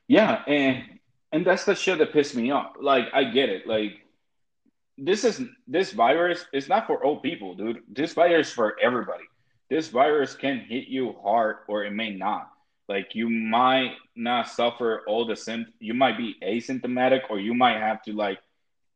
Yeah, 0.09 0.43
and 0.47 0.90
and 1.33 1.47
that's 1.47 1.65
the 1.65 1.75
shit 1.75 1.99
that 1.99 2.13
pissed 2.13 2.35
me 2.35 2.51
off. 2.51 2.73
Like 2.81 3.07
I 3.13 3.25
get 3.25 3.49
it. 3.49 3.67
Like 3.67 3.93
this 4.99 5.25
is 5.25 5.43
this 5.67 5.93
virus 5.93 6.45
is 6.53 6.69
not 6.69 6.87
for 6.87 7.03
old 7.05 7.23
people, 7.23 7.55
dude. 7.55 7.81
This 7.89 8.13
virus 8.13 8.49
is 8.49 8.53
for 8.53 8.77
everybody. 8.83 9.25
This 9.69 9.89
virus 9.89 10.35
can 10.35 10.59
hit 10.61 10.89
you 10.89 11.15
hard 11.23 11.59
or 11.69 11.85
it 11.85 11.93
may 11.93 12.11
not. 12.11 12.51
Like 12.89 13.15
you 13.15 13.31
might 13.31 13.93
not 14.17 14.49
suffer 14.49 15.03
all 15.07 15.25
the 15.27 15.37
symptoms. 15.37 15.77
You 15.79 15.95
might 15.95 16.19
be 16.19 16.35
asymptomatic 16.43 17.21
or 17.31 17.39
you 17.39 17.55
might 17.55 17.79
have 17.79 18.03
to 18.03 18.13
like 18.13 18.39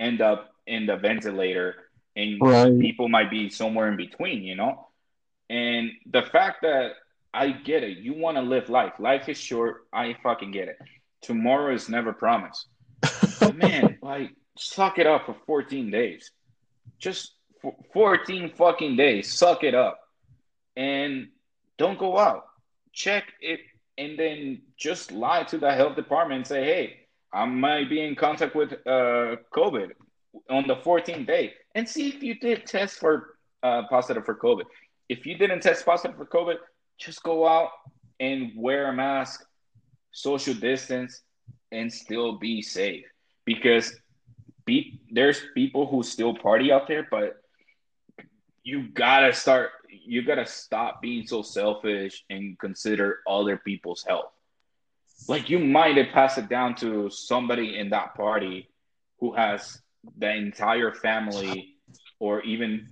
end 0.00 0.20
up 0.20 0.50
in 0.66 0.86
the 0.86 0.96
ventilator 0.96 1.76
and 2.16 2.40
Right. 2.40 2.78
people 2.80 3.08
might 3.08 3.30
be 3.30 3.48
somewhere 3.48 3.88
in 3.88 3.96
between, 3.96 4.42
you 4.42 4.56
know? 4.56 4.88
And 5.48 5.92
the 6.10 6.22
fact 6.22 6.62
that 6.62 6.92
I 7.32 7.50
get 7.50 7.82
it, 7.82 7.98
you 7.98 8.14
want 8.14 8.36
to 8.36 8.42
live 8.42 8.68
life. 8.68 8.94
Life 8.98 9.28
is 9.28 9.38
short. 9.38 9.86
I 9.92 10.16
fucking 10.22 10.52
get 10.52 10.68
it. 10.68 10.78
Tomorrow 11.24 11.74
is 11.74 11.88
never 11.88 12.12
promised. 12.12 12.66
But 13.40 13.56
man, 13.62 13.98
like, 14.02 14.30
suck 14.56 14.98
it 14.98 15.06
up 15.06 15.26
for 15.26 15.36
14 15.46 15.90
days. 15.90 16.30
Just 16.98 17.34
14 17.92 18.52
fucking 18.56 18.96
days. 18.96 19.32
Suck 19.32 19.64
it 19.64 19.74
up. 19.74 19.98
And 20.76 21.28
don't 21.78 21.98
go 21.98 22.18
out. 22.18 22.44
Check 22.92 23.24
it 23.40 23.60
and 23.96 24.18
then 24.18 24.62
just 24.76 25.12
lie 25.12 25.44
to 25.44 25.58
the 25.58 25.72
health 25.72 25.96
department 25.96 26.38
and 26.38 26.46
say, 26.46 26.64
hey, 26.64 27.00
I 27.32 27.44
might 27.46 27.88
be 27.88 28.00
in 28.00 28.14
contact 28.14 28.54
with 28.54 28.72
uh, 28.86 29.36
COVID 29.54 29.90
on 30.50 30.66
the 30.66 30.76
14th 30.76 31.26
day 31.26 31.54
and 31.74 31.88
see 31.88 32.08
if 32.08 32.22
you 32.22 32.34
did 32.38 32.66
test 32.66 32.98
for 32.98 33.36
uh, 33.62 33.82
positive 33.88 34.24
for 34.24 34.34
COVID. 34.34 34.64
If 35.08 35.26
you 35.26 35.36
didn't 35.36 35.60
test 35.60 35.84
positive 35.84 36.16
for 36.16 36.26
COVID, 36.26 36.56
just 36.98 37.22
go 37.22 37.46
out 37.46 37.70
and 38.20 38.52
wear 38.56 38.88
a 38.88 38.92
mask, 38.92 39.44
social 40.14 40.54
distance, 40.54 41.20
and 41.70 41.92
still 41.92 42.38
be 42.38 42.62
safe. 42.62 43.04
Because 43.44 43.94
be, 44.64 45.00
there's 45.10 45.42
people 45.54 45.86
who 45.86 46.02
still 46.02 46.34
party 46.34 46.72
out 46.72 46.88
there, 46.88 47.06
but 47.10 47.36
you 48.62 48.88
gotta 48.88 49.32
start. 49.34 49.70
You 49.90 50.22
gotta 50.22 50.46
stop 50.46 51.02
being 51.02 51.26
so 51.26 51.42
selfish 51.42 52.24
and 52.30 52.58
consider 52.58 53.18
other 53.28 53.58
people's 53.58 54.02
health. 54.02 54.32
Like 55.28 55.50
you 55.50 55.58
might 55.58 55.96
have 55.96 56.08
passed 56.08 56.38
it 56.38 56.48
down 56.48 56.74
to 56.76 57.10
somebody 57.10 57.78
in 57.78 57.90
that 57.90 58.14
party 58.14 58.70
who 59.20 59.34
has 59.34 59.80
the 60.18 60.34
entire 60.34 60.92
family, 60.92 61.76
or 62.18 62.42
even 62.42 62.88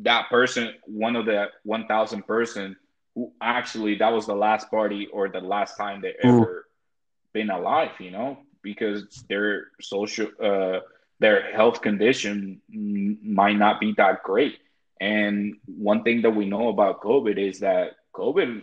that 0.00 0.28
person, 0.28 0.74
one 0.86 1.16
of 1.16 1.26
the 1.26 1.46
one 1.62 1.86
thousand 1.86 2.26
person 2.26 2.76
who 2.81 2.81
actually 3.40 3.96
that 3.96 4.12
was 4.12 4.26
the 4.26 4.34
last 4.34 4.70
party 4.70 5.06
or 5.12 5.28
the 5.28 5.40
last 5.40 5.76
time 5.76 6.00
they 6.00 6.14
ever 6.22 6.66
been 7.32 7.50
alive. 7.50 7.92
You 7.98 8.10
know, 8.10 8.38
because 8.62 9.24
their 9.28 9.68
social, 9.80 10.28
uh, 10.42 10.80
their 11.18 11.52
health 11.52 11.82
condition 11.82 12.60
might 12.70 13.56
not 13.56 13.80
be 13.80 13.94
that 13.96 14.22
great. 14.22 14.58
And 15.00 15.56
one 15.66 16.04
thing 16.04 16.22
that 16.22 16.30
we 16.30 16.46
know 16.46 16.68
about 16.68 17.02
COVID 17.02 17.36
is 17.36 17.60
that 17.60 17.96
COVID, 18.14 18.62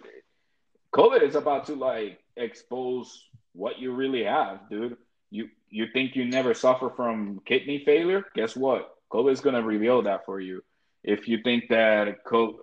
COVID 0.94 1.22
is 1.22 1.36
about 1.36 1.66
to 1.66 1.76
like 1.76 2.20
expose 2.38 3.26
what 3.54 3.80
you 3.80 3.94
really 3.94 4.24
have, 4.24 4.70
dude. 4.70 4.98
You 5.32 5.50
you 5.70 5.88
think 5.94 6.16
you 6.16 6.26
never 6.26 6.54
suffer 6.54 6.90
from 6.90 7.42
kidney 7.46 7.84
failure? 7.86 8.24
Guess 8.36 8.56
what? 8.56 8.96
COVID 9.12 9.32
is 9.32 9.42
gonna 9.42 9.62
reveal 9.62 10.02
that 10.04 10.26
for 10.26 10.40
you. 10.40 10.64
If 11.04 11.28
you 11.28 11.42
think 11.44 11.70
that 11.70 12.18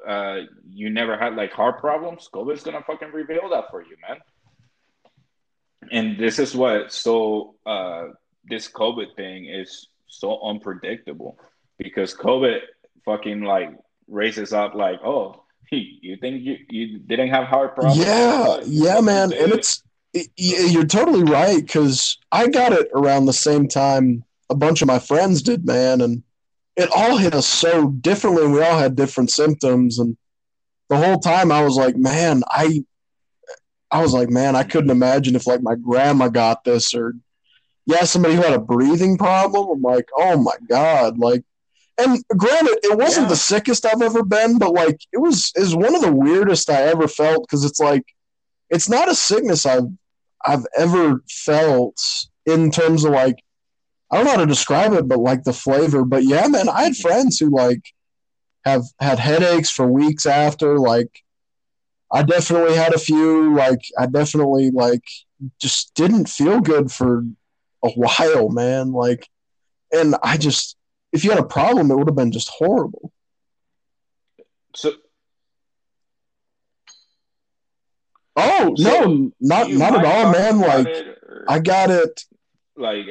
uh, 0.06 0.36
you 0.68 0.90
never 0.90 1.16
had 1.16 1.36
like 1.36 1.52
heart 1.52 1.80
problems, 1.80 2.28
COVID 2.32 2.54
is 2.54 2.62
gonna 2.62 2.82
fucking 2.86 3.12
reveal 3.12 3.48
that 3.50 3.70
for 3.70 3.82
you, 3.82 3.96
man. 4.06 4.18
And 5.90 6.18
this 6.18 6.38
is 6.38 6.54
what 6.54 6.92
so 6.92 7.54
uh, 7.64 8.08
this 8.44 8.68
COVID 8.68 9.16
thing 9.16 9.46
is 9.46 9.88
so 10.06 10.40
unpredictable 10.42 11.38
because 11.78 12.14
COVID 12.14 12.60
fucking 13.04 13.42
like 13.42 13.70
raises 14.08 14.52
up 14.52 14.74
like, 14.74 15.00
oh, 15.04 15.42
you 15.70 16.16
think 16.16 16.42
you, 16.42 16.58
you 16.68 16.98
didn't 16.98 17.28
have 17.30 17.44
heart 17.44 17.74
problems? 17.74 17.98
Yeah, 17.98 18.60
yeah, 18.64 19.00
man, 19.00 19.32
and 19.32 19.52
it's 19.52 19.82
y- 20.14 20.26
you're 20.36 20.84
totally 20.86 21.24
right 21.24 21.60
because 21.60 22.18
I 22.30 22.48
got 22.48 22.72
it 22.72 22.88
around 22.94 23.26
the 23.26 23.32
same 23.32 23.68
time 23.68 24.24
a 24.48 24.54
bunch 24.54 24.82
of 24.82 24.88
my 24.88 24.98
friends 24.98 25.42
did, 25.42 25.66
man, 25.66 26.00
and 26.00 26.22
it 26.76 26.90
all 26.94 27.16
hit 27.16 27.34
us 27.34 27.46
so 27.46 27.88
differently, 27.88 28.44
and 28.44 28.52
we 28.52 28.62
all 28.62 28.78
had 28.78 28.96
different 28.96 29.30
symptoms, 29.30 29.98
and 29.98 30.16
the 30.88 30.96
whole 30.96 31.18
time 31.18 31.50
I 31.50 31.62
was 31.64 31.76
like, 31.76 31.96
man, 31.96 32.42
I, 32.48 32.84
I 33.90 34.02
was 34.02 34.12
like, 34.12 34.28
man, 34.30 34.54
I 34.56 34.62
couldn't 34.62 34.90
imagine 34.90 35.34
if 35.36 35.46
like 35.46 35.62
my 35.62 35.74
grandma 35.74 36.28
got 36.28 36.64
this 36.64 36.94
or, 36.94 37.14
yeah, 37.86 38.04
somebody 38.04 38.34
who 38.34 38.42
had 38.42 38.52
a 38.52 38.58
breathing 38.60 39.16
problem. 39.18 39.68
I'm 39.70 39.82
like, 39.82 40.08
oh 40.16 40.36
my 40.42 40.54
god, 40.68 41.18
like. 41.18 41.42
And 41.98 42.22
granted, 42.36 42.78
it 42.82 42.98
wasn't 42.98 43.24
Yeah. 43.24 43.30
the 43.30 43.36
sickest 43.36 43.86
I've 43.86 44.02
ever 44.02 44.22
been, 44.22 44.58
but 44.58 44.74
like 44.74 44.98
it 45.14 45.18
was 45.18 45.50
is 45.54 45.74
one 45.74 45.94
of 45.94 46.02
the 46.02 46.12
weirdest 46.12 46.68
I 46.68 46.82
ever 46.82 47.08
felt 47.08 47.46
because 47.48 47.64
it's 47.64 47.80
like 47.80 48.04
it's 48.68 48.86
not 48.86 49.08
a 49.08 49.14
sickness 49.14 49.64
I've 49.64 49.88
I've 50.44 50.66
ever 50.76 51.22
felt 51.30 51.96
in 52.44 52.70
terms 52.70 53.06
of 53.06 53.12
like 53.12 53.36
I 54.10 54.16
don't 54.16 54.24
know 54.24 54.32
how 54.32 54.36
to 54.38 54.46
describe 54.46 54.92
it, 54.92 55.08
but 55.08 55.18
like 55.18 55.44
the 55.44 55.52
flavor. 55.52 56.04
But 56.04 56.24
yeah, 56.24 56.46
man, 56.46 56.68
I 56.68 56.84
had 56.84 56.96
friends 56.96 57.38
who 57.38 57.50
like 57.50 57.82
have 58.64 58.84
had 59.00 59.18
headaches 59.18 59.70
for 59.70 59.86
weeks 59.86 60.26
after. 60.26 60.78
Like 60.78 61.22
I 62.12 62.22
definitely 62.22 62.76
had 62.76 62.94
a 62.94 62.98
few. 62.98 63.54
Like 63.54 63.80
I 63.98 64.06
definitely 64.06 64.70
like 64.70 65.04
just 65.60 65.94
didn't 65.94 66.28
feel 66.28 66.60
good 66.60 66.90
for 66.92 67.24
a 67.84 67.90
while, 67.90 68.48
man. 68.48 68.92
Like, 68.92 69.28
and 69.92 70.14
I 70.22 70.36
just 70.36 70.76
if 71.12 71.24
you 71.24 71.30
had 71.30 71.40
a 71.40 71.44
problem, 71.44 71.90
it 71.90 71.96
would 71.96 72.08
have 72.08 72.16
been 72.16 72.32
just 72.32 72.48
horrible. 72.48 73.12
So 74.74 74.92
Oh 78.36 78.74
So, 78.76 79.04
no, 79.04 79.32
not 79.40 79.70
not 79.70 79.96
at 79.96 80.04
all, 80.04 80.30
man. 80.30 80.60
Like 80.60 80.86
or, 80.86 81.44
I 81.48 81.58
got 81.58 81.90
it 81.90 82.24
like 82.76 83.06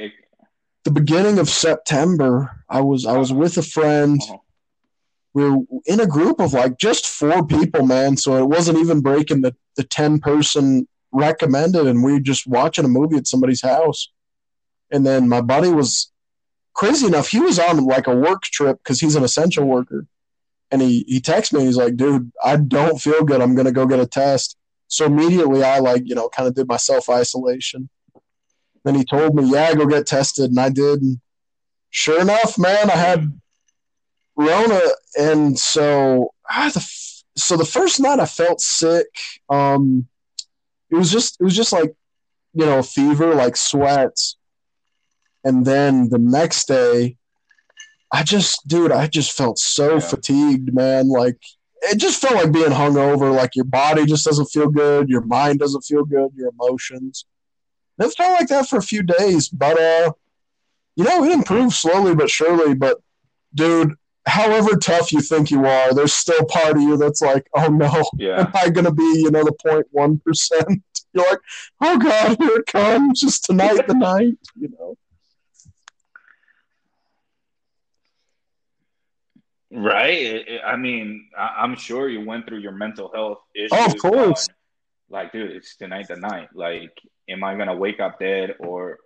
the 0.85 0.91
beginning 0.91 1.39
of 1.39 1.49
September. 1.49 2.63
I 2.69 2.79
was 2.81 3.05
I 3.05 3.17
was 3.17 3.33
with 3.33 3.57
a 3.57 3.61
friend. 3.61 4.21
uh-huh. 4.23 4.37
We 5.33 5.49
were 5.49 5.57
in 5.85 5.99
a 5.99 6.07
group 6.07 6.39
of 6.39 6.53
like 6.53 6.77
just 6.77 7.05
four 7.05 7.45
people, 7.45 7.85
man. 7.85 8.15
So 8.15 8.37
it 8.41 8.45
wasn't 8.47 8.77
even 8.77 9.01
breaking 9.01 9.41
the 9.41 9.53
the 9.75 9.83
ten 9.83 10.19
person 10.19 10.87
recommended, 11.11 11.87
and 11.87 12.03
we 12.03 12.13
were 12.13 12.19
just 12.21 12.47
watching 12.47 12.85
a 12.85 12.89
movie 12.89 13.17
at 13.17 13.27
somebody's 13.27 13.61
house. 13.61 14.09
And 14.91 15.05
then 15.05 15.27
my 15.27 15.41
buddy 15.41 15.69
was 15.69 16.11
crazy 16.73 17.07
enough. 17.07 17.27
He 17.27 17.39
was 17.39 17.59
on 17.59 17.83
like 17.83 18.07
a 18.07 18.15
work 18.15 18.43
trip 18.43 18.77
because 18.83 19.01
he's 19.01 19.15
an 19.15 19.23
essential 19.23 19.65
worker. 19.65 20.05
And 20.71 20.81
he 20.81 21.03
he 21.07 21.19
texted 21.19 21.53
me. 21.53 21.65
He's 21.65 21.77
like, 21.77 21.97
"Dude, 21.97 22.31
I 22.43 22.55
don't 22.55 23.01
feel 23.01 23.23
good. 23.23 23.41
I'm 23.41 23.55
gonna 23.55 23.71
go 23.73 23.85
get 23.85 23.99
a 23.99 24.07
test." 24.07 24.55
So 24.87 25.05
immediately, 25.05 25.63
I 25.63 25.79
like 25.79 26.03
you 26.05 26.15
know 26.15 26.29
kind 26.29 26.47
of 26.47 26.55
did 26.55 26.67
my 26.67 26.77
self 26.77 27.09
isolation. 27.09 27.89
Then 28.85 28.95
he 28.95 29.03
told 29.03 29.35
me, 29.35 29.43
"Yeah, 29.51 29.73
go 29.73 29.85
get 29.87 30.05
tested," 30.07 30.51
and 30.51 30.59
I 30.59 30.69
did. 30.69 31.01
And 31.01 31.19
sure 31.89 32.21
enough, 32.21 32.57
man, 32.57 32.89
I 32.89 32.95
had 32.95 33.39
Rona, 34.37 34.79
and 35.17 35.57
so 35.59 36.33
ah, 36.49 36.69
the 36.73 36.87
so 37.35 37.57
the 37.57 37.65
first 37.65 37.99
night 37.99 38.19
I 38.19 38.25
felt 38.27 38.61
sick. 38.61 39.07
Um, 39.49 40.07
it 40.91 40.95
was 40.95 41.11
just 41.11 41.37
it 41.41 41.43
was 41.43 41.55
just 41.55 41.73
like 41.73 41.93
you 42.53 42.65
know 42.65 42.83
fever, 42.83 43.33
like 43.33 43.57
sweats, 43.57 44.37
and 45.43 45.65
then 45.65 46.09
the 46.09 46.19
next 46.19 46.67
day, 46.67 47.17
I 48.13 48.21
just 48.21 48.67
dude, 48.67 48.91
I 48.91 49.07
just 49.07 49.31
felt 49.31 49.57
so 49.57 49.93
Yeah. 49.93 49.99
fatigued, 49.99 50.73
man. 50.75 51.09
Like 51.09 51.39
it 51.81 51.97
just 51.97 52.21
felt 52.21 52.35
like 52.35 52.51
being 52.51 52.69
hungover. 52.69 53.35
Like 53.35 53.55
your 53.55 53.65
body 53.65 54.05
just 54.05 54.25
doesn't 54.25 54.47
feel 54.47 54.69
good, 54.69 55.09
your 55.09 55.25
mind 55.25 55.57
doesn't 55.57 55.81
feel 55.81 56.05
good, 56.05 56.29
your 56.35 56.49
emotions. 56.49 57.25
It 57.97 58.13
felt 58.15 58.39
like 58.39 58.47
that 58.49 58.67
for 58.67 58.77
a 58.77 58.83
few 58.83 59.03
days, 59.03 59.47
but 59.49 59.79
uh, 59.79 60.11
you 60.95 61.03
know, 61.03 61.23
it 61.23 61.31
improved 61.31 61.73
slowly 61.73 62.15
but 62.15 62.29
surely. 62.29 62.73
But 62.73 62.99
dude, 63.53 63.95
however 64.25 64.75
tough 64.77 65.13
you 65.13 65.21
think 65.21 65.51
you 65.51 65.65
are, 65.65 65.93
there's 65.93 66.13
still 66.13 66.43
part 66.45 66.75
of 66.75 66.81
you 66.81 66.97
that's 66.97 67.21
like, 67.21 67.47
oh 67.55 67.67
no, 67.67 68.03
yeah. 68.17 68.41
am 68.41 68.51
I 68.53 68.69
gonna 68.69 68.91
be, 68.93 69.03
you 69.03 69.31
know, 69.31 69.43
the 69.43 69.55
0.1 69.65 70.23
percent? 70.23 70.83
You're 71.13 71.29
like, 71.29 71.39
oh 71.81 71.97
god, 71.97 72.37
here 72.37 72.57
it 72.57 72.65
comes, 72.65 73.21
just 73.21 73.45
tonight 73.45 73.79
the 73.87 73.93
night, 73.93 74.37
you 74.55 74.69
know. 74.77 74.97
Right. 79.71 80.45
I 80.65 80.77
mean, 80.77 81.27
I'm 81.37 81.75
sure 81.75 82.07
you 82.07 82.25
went 82.25 82.47
through 82.47 82.59
your 82.59 82.71
mental 82.71 83.11
health 83.13 83.39
issues. 83.53 83.71
Oh, 83.73 83.85
of 83.85 83.97
course. 83.97 84.47
On, 84.47 84.55
like, 85.09 85.33
dude, 85.33 85.51
it's 85.51 85.75
tonight 85.75 86.07
the 86.07 86.15
night. 86.15 86.47
Like, 86.53 86.97
am 87.29 87.43
I 87.43 87.55
gonna 87.55 87.75
wake 87.75 87.99
up 87.99 88.19
dead, 88.19 88.55
or, 88.59 88.99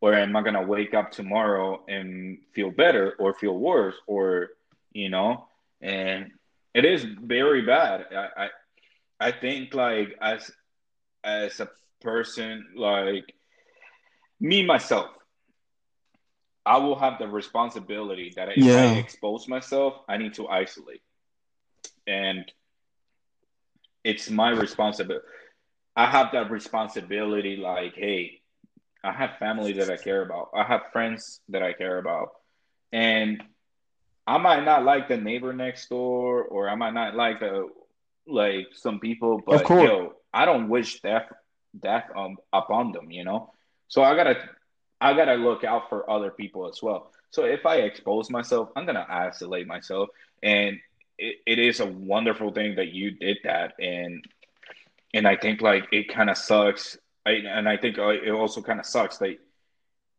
or 0.00 0.14
am 0.14 0.36
I 0.36 0.42
gonna 0.42 0.62
wake 0.66 0.94
up 0.94 1.10
tomorrow 1.10 1.84
and 1.88 2.38
feel 2.54 2.70
better, 2.70 3.14
or 3.18 3.34
feel 3.34 3.58
worse, 3.58 3.96
or, 4.06 4.50
you 4.92 5.08
know? 5.08 5.48
And 5.80 6.32
it 6.74 6.84
is 6.84 7.04
very 7.04 7.62
bad. 7.62 8.06
I, 8.12 8.28
I, 8.44 8.48
I 9.20 9.32
think 9.32 9.74
like 9.74 10.16
as, 10.20 10.50
as 11.24 11.60
a 11.60 11.68
person, 12.00 12.68
like 12.76 13.34
me 14.40 14.64
myself, 14.64 15.10
I 16.64 16.76
will 16.76 16.96
have 16.96 17.18
the 17.18 17.26
responsibility 17.26 18.32
that 18.36 18.50
if 18.50 18.58
yeah. 18.58 18.82
I 18.82 18.86
expose 18.98 19.48
myself, 19.48 19.94
I 20.08 20.18
need 20.18 20.34
to 20.34 20.48
isolate. 20.48 21.00
And 22.06 22.50
it's 24.04 24.30
my 24.30 24.50
responsibility. 24.50 25.24
I 25.98 26.06
have 26.06 26.30
that 26.30 26.48
responsibility 26.52 27.56
like, 27.56 27.96
hey, 27.96 28.40
I 29.02 29.10
have 29.10 29.38
family 29.40 29.72
that 29.72 29.90
I 29.90 29.96
care 29.96 30.22
about. 30.22 30.50
I 30.54 30.62
have 30.62 30.92
friends 30.92 31.40
that 31.48 31.60
I 31.60 31.72
care 31.72 31.98
about. 31.98 32.28
And 32.92 33.42
I 34.24 34.38
might 34.38 34.64
not 34.64 34.84
like 34.84 35.08
the 35.08 35.16
neighbor 35.16 35.52
next 35.52 35.88
door 35.88 36.44
or 36.44 36.68
I 36.68 36.76
might 36.76 36.94
not 36.94 37.16
like 37.16 37.40
the 37.40 37.68
like 38.28 38.68
some 38.74 39.00
people, 39.00 39.42
but 39.44 39.68
yo, 39.68 40.12
I 40.32 40.44
don't 40.44 40.68
wish 40.68 41.00
death 41.00 41.32
death 41.76 42.04
um, 42.14 42.36
upon 42.52 42.92
them, 42.92 43.10
you 43.10 43.24
know? 43.24 43.52
So 43.88 44.04
I 44.04 44.14
gotta 44.14 44.36
I 45.00 45.14
gotta 45.14 45.34
look 45.34 45.64
out 45.64 45.88
for 45.88 46.08
other 46.08 46.30
people 46.30 46.68
as 46.68 46.80
well. 46.80 47.10
So 47.30 47.44
if 47.44 47.66
I 47.66 47.78
expose 47.78 48.30
myself, 48.30 48.68
I'm 48.76 48.86
gonna 48.86 49.06
isolate 49.08 49.66
myself, 49.66 50.10
and 50.44 50.78
it, 51.18 51.38
it 51.44 51.58
is 51.58 51.80
a 51.80 51.86
wonderful 51.86 52.52
thing 52.52 52.76
that 52.76 52.92
you 52.92 53.10
did 53.10 53.38
that, 53.42 53.72
and 53.80 54.24
and 55.14 55.26
I 55.26 55.36
think 55.36 55.60
like 55.60 55.84
it 55.92 56.08
kind 56.08 56.30
of 56.30 56.36
sucks, 56.36 56.96
I, 57.26 57.30
and 57.30 57.68
I 57.68 57.76
think 57.76 57.98
uh, 57.98 58.08
it 58.08 58.30
also 58.30 58.62
kind 58.62 58.80
of 58.80 58.86
sucks 58.86 59.18
that 59.18 59.38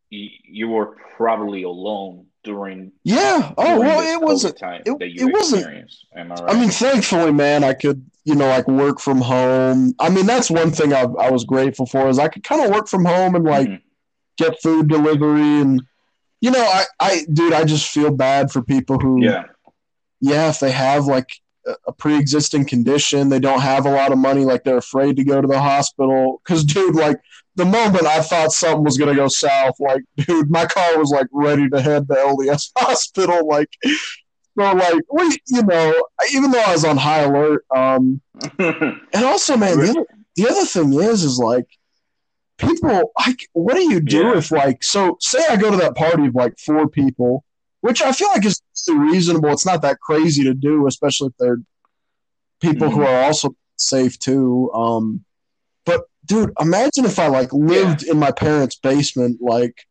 you, 0.09 0.29
you 0.43 0.67
were 0.69 0.97
probably 1.15 1.63
alone 1.63 2.25
during 2.43 2.91
yeah. 3.03 3.53
oh 3.57 3.65
during 3.65 3.79
well 3.79 3.99
it 3.99 4.21
wasn't 4.21 4.57
time 4.57 4.81
it, 4.85 4.97
that 4.99 5.09
you 5.09 5.27
it 5.27 5.33
wasn't 5.33 5.65
I, 5.65 6.23
right? 6.23 6.41
I 6.47 6.57
mean 6.57 6.69
thankfully 6.69 7.33
man 7.33 7.65
i 7.65 7.73
could 7.73 8.09
you 8.23 8.33
know 8.33 8.47
like 8.47 8.67
work 8.67 8.99
from 9.01 9.19
home. 9.19 9.93
I 9.99 10.09
mean 10.09 10.25
that's 10.25 10.49
one 10.49 10.71
thing 10.71 10.93
i, 10.93 11.01
I 11.01 11.29
was 11.29 11.43
grateful 11.43 11.85
for 11.85 12.07
is 12.07 12.17
i 12.17 12.29
could 12.29 12.43
kind 12.43 12.63
of 12.63 12.71
work 12.71 12.87
from 12.87 13.03
home 13.03 13.35
and 13.35 13.43
like 13.43 13.67
mm-hmm. 13.67 13.83
get 14.37 14.61
food 14.61 14.87
delivery 14.87 15.59
and 15.59 15.83
you 16.39 16.51
know 16.51 16.61
I, 16.61 16.85
I 16.99 17.25
dude 17.31 17.53
i 17.53 17.65
just 17.65 17.89
feel 17.89 18.11
bad 18.11 18.51
for 18.51 18.61
people 18.61 18.99
who 18.99 19.23
yeah. 19.23 19.43
Yeah 20.21 20.49
if 20.49 20.59
they 20.59 20.71
have 20.71 21.05
like 21.05 21.29
a 21.87 21.91
pre-existing 21.91 22.65
condition 22.65 23.29
they 23.29 23.39
don't 23.39 23.61
have 23.61 23.85
a 23.85 23.91
lot 23.91 24.11
of 24.11 24.17
money 24.17 24.45
like 24.45 24.63
they're 24.63 24.77
afraid 24.77 25.15
to 25.15 25.23
go 25.23 25.41
to 25.41 25.47
the 25.47 25.59
hospital 25.59 26.41
because 26.43 26.63
dude 26.63 26.95
like 26.95 27.19
the 27.55 27.65
moment 27.65 28.05
i 28.05 28.21
thought 28.21 28.51
something 28.51 28.83
was 28.83 28.97
going 28.97 29.09
to 29.09 29.15
go 29.15 29.27
south 29.27 29.75
like 29.79 30.03
dude 30.17 30.49
my 30.49 30.65
car 30.65 30.97
was 30.97 31.11
like 31.11 31.27
ready 31.31 31.69
to 31.69 31.81
head 31.81 32.07
to 32.07 32.13
lds 32.13 32.71
hospital 32.77 33.47
like 33.47 33.69
so 33.83 34.71
like 34.73 35.01
we 35.11 35.37
you 35.47 35.63
know 35.63 35.93
even 36.33 36.51
though 36.51 36.63
i 36.65 36.73
was 36.73 36.85
on 36.85 36.97
high 36.97 37.21
alert 37.21 37.65
um 37.75 38.21
and 38.59 39.25
also 39.25 39.57
man 39.57 39.77
the 39.77 39.89
other, 39.89 40.05
the 40.35 40.47
other 40.49 40.65
thing 40.65 40.93
is 40.93 41.23
is 41.23 41.39
like 41.39 41.67
people 42.59 43.11
like 43.25 43.47
what 43.53 43.75
do 43.75 43.81
you 43.81 43.99
do 43.99 44.17
yeah. 44.19 44.37
if 44.37 44.51
like 44.51 44.83
so 44.83 45.17
say 45.21 45.39
I 45.49 45.55
go 45.55 45.71
to 45.71 45.77
that 45.77 45.95
party 45.95 46.27
of 46.27 46.35
like 46.35 46.59
four 46.59 46.87
people, 46.87 47.43
which 47.81 48.01
I 48.01 48.11
feel 48.11 48.29
like 48.29 48.45
is 48.45 48.61
reasonable. 48.89 49.49
It's 49.49 49.65
not 49.65 49.81
that 49.83 49.99
crazy 49.99 50.43
to 50.43 50.53
do, 50.53 50.87
especially 50.87 51.27
if 51.27 51.33
they're 51.37 51.59
people 52.59 52.87
mm-hmm. 52.87 52.97
who 52.97 53.05
are 53.05 53.23
also 53.23 53.55
safe 53.77 54.19
too. 54.19 54.71
Um, 54.73 55.23
but 55.85 56.03
dude, 56.25 56.51
imagine 56.59 57.05
if 57.05 57.19
I 57.19 57.27
like 57.27 57.53
lived 57.53 58.03
yeah. 58.03 58.13
in 58.13 58.19
my 58.19 58.31
parents' 58.31 58.75
basement, 58.75 59.41
like, 59.41 59.85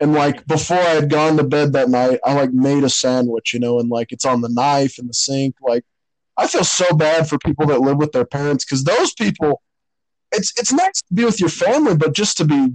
and 0.00 0.12
like 0.12 0.46
before 0.46 0.78
I 0.78 0.94
had 0.94 1.10
gone 1.10 1.36
to 1.36 1.44
bed 1.44 1.72
that 1.74 1.88
night, 1.88 2.20
I 2.24 2.34
like 2.34 2.52
made 2.52 2.84
a 2.84 2.90
sandwich, 2.90 3.54
you 3.54 3.60
know, 3.60 3.78
and 3.78 3.88
like 3.88 4.12
it's 4.12 4.24
on 4.24 4.40
the 4.40 4.48
knife 4.48 4.98
in 4.98 5.06
the 5.06 5.14
sink. 5.14 5.56
Like, 5.60 5.84
I 6.36 6.46
feel 6.46 6.64
so 6.64 6.94
bad 6.94 7.28
for 7.28 7.38
people 7.38 7.66
that 7.66 7.80
live 7.80 7.98
with 7.98 8.12
their 8.12 8.24
parents 8.24 8.64
because 8.64 8.84
those 8.84 9.12
people 9.12 9.62
it's 10.32 10.52
it's 10.58 10.72
nice 10.72 11.02
to 11.02 11.14
be 11.14 11.24
with 11.24 11.40
your 11.40 11.48
family, 11.48 11.94
but 11.96 12.14
just 12.14 12.36
to 12.38 12.44
be 12.44 12.72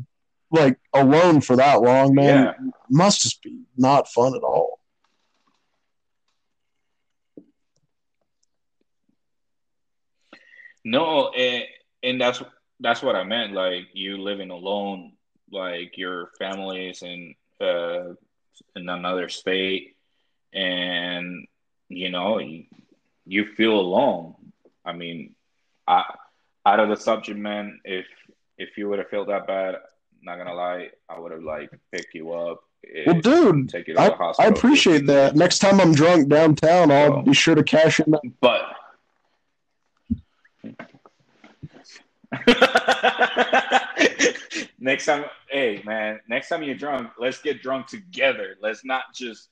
like 0.52 0.80
alone 0.94 1.42
for 1.42 1.56
that 1.56 1.82
long, 1.82 2.16
man, 2.16 2.46
yeah. 2.46 2.54
must 2.90 3.22
just 3.22 3.42
be 3.42 3.62
not 3.76 4.08
fun 4.08 4.36
at 4.36 4.44
all. 4.44 4.80
No, 10.84 11.30
and, 11.32 11.66
and 12.02 12.22
that's 12.22 12.42
that's 12.80 13.02
what 13.02 13.16
I 13.16 13.24
meant. 13.24 13.54
Like 13.54 13.88
you 13.94 14.18
living 14.18 14.52
alone, 14.52 15.14
like 15.52 15.98
your 15.98 16.32
family's 16.40 17.02
in 17.02 17.36
uh, 17.60 18.14
in 18.76 18.88
another 18.88 19.28
state, 19.28 19.98
and 20.54 21.46
you 21.90 22.10
know 22.10 22.40
you, 22.40 22.66
you 23.26 23.46
feel 23.56 23.78
alone. 23.78 24.36
I 24.86 24.94
mean, 24.94 25.36
I 25.86 26.04
out 26.66 26.80
of 26.80 26.88
the 26.88 26.96
subject, 26.96 27.38
man, 27.38 27.82
if 27.84 28.06
if 28.58 28.78
you 28.78 28.88
would 28.88 29.00
have 29.00 29.10
felt 29.10 29.28
that 29.28 29.46
bad, 29.46 29.76
not 30.22 30.38
gonna 30.38 30.54
lie, 30.54 30.90
I 31.10 31.20
would 31.20 31.32
have 31.32 31.44
like 31.44 31.72
picked 31.92 32.14
you 32.14 32.34
up. 32.34 32.62
Well, 33.06 33.20
dude, 33.20 33.70
take 33.70 33.88
you 33.88 33.96
to 33.96 34.02
I, 34.02 34.10
the 34.10 34.16
hospital. 34.16 34.52
I 34.52 34.56
appreciate 34.56 35.08
that. 35.08 35.36
Next 35.36 35.60
time 35.60 35.80
I'm 35.80 35.94
drunk 35.94 36.30
downtown, 36.30 36.92
I'll 36.92 37.20
so, 37.20 37.22
be 37.24 37.34
sure 37.34 37.56
to 37.56 37.64
cash 37.64 38.00
in. 38.00 38.12
That. 38.12 38.22
But 38.40 38.62
next 44.80 45.06
time, 45.06 45.26
hey 45.50 45.82
man, 45.86 46.20
next 46.28 46.50
time 46.50 46.64
you're 46.64 46.76
drunk, 46.76 47.12
let's 47.20 47.42
get 47.42 47.62
drunk 47.62 47.88
together. 47.88 48.56
Let's 48.62 48.86
not 48.86 49.14
just 49.14 49.50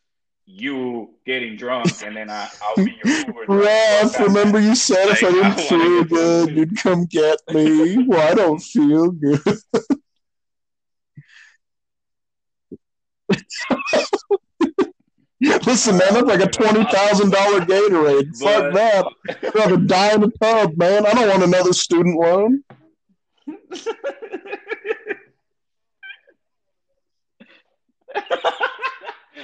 you 0.47 1.09
getting 1.25 1.57
drunk 1.57 1.87
and 2.03 2.15
then 2.15 2.29
I, 2.29 2.47
I'll 2.61 2.83
be 2.83 2.95
your 3.03 3.17
Uber. 3.27 3.45
Ralph, 3.47 4.19
remember 4.19 4.59
you 4.59 4.75
said 4.75 5.09
like, 5.09 5.23
if 5.23 5.23
I 5.23 5.31
didn't 5.31 5.45
I 5.45 5.55
feel 5.55 6.03
good, 6.03 6.55
you'd 6.55 6.77
come 6.77 7.05
get 7.05 7.39
me. 7.51 8.05
well, 8.07 8.31
I 8.31 8.35
don't 8.35 8.59
feel 8.59 9.09
good. 9.11 9.41
Listen, 15.65 15.97
man, 15.97 16.13
that's 16.13 16.27
like 16.27 16.39
a 16.41 16.47
twenty 16.49 16.83
thousand 16.85 17.31
dollar 17.31 17.59
Gatorade. 17.61 18.29
But, 18.39 18.39
Fuck 18.39 18.73
that. 18.73 19.05
I'd 19.43 19.55
rather 19.55 19.77
die 19.77 20.13
in 20.15 20.23
a 20.23 20.29
tub, 20.29 20.77
man. 20.77 21.05
I 21.05 21.13
don't 21.13 21.27
want 21.29 21.43
another 21.43 21.73
student 21.73 22.17
loan. 22.17 22.63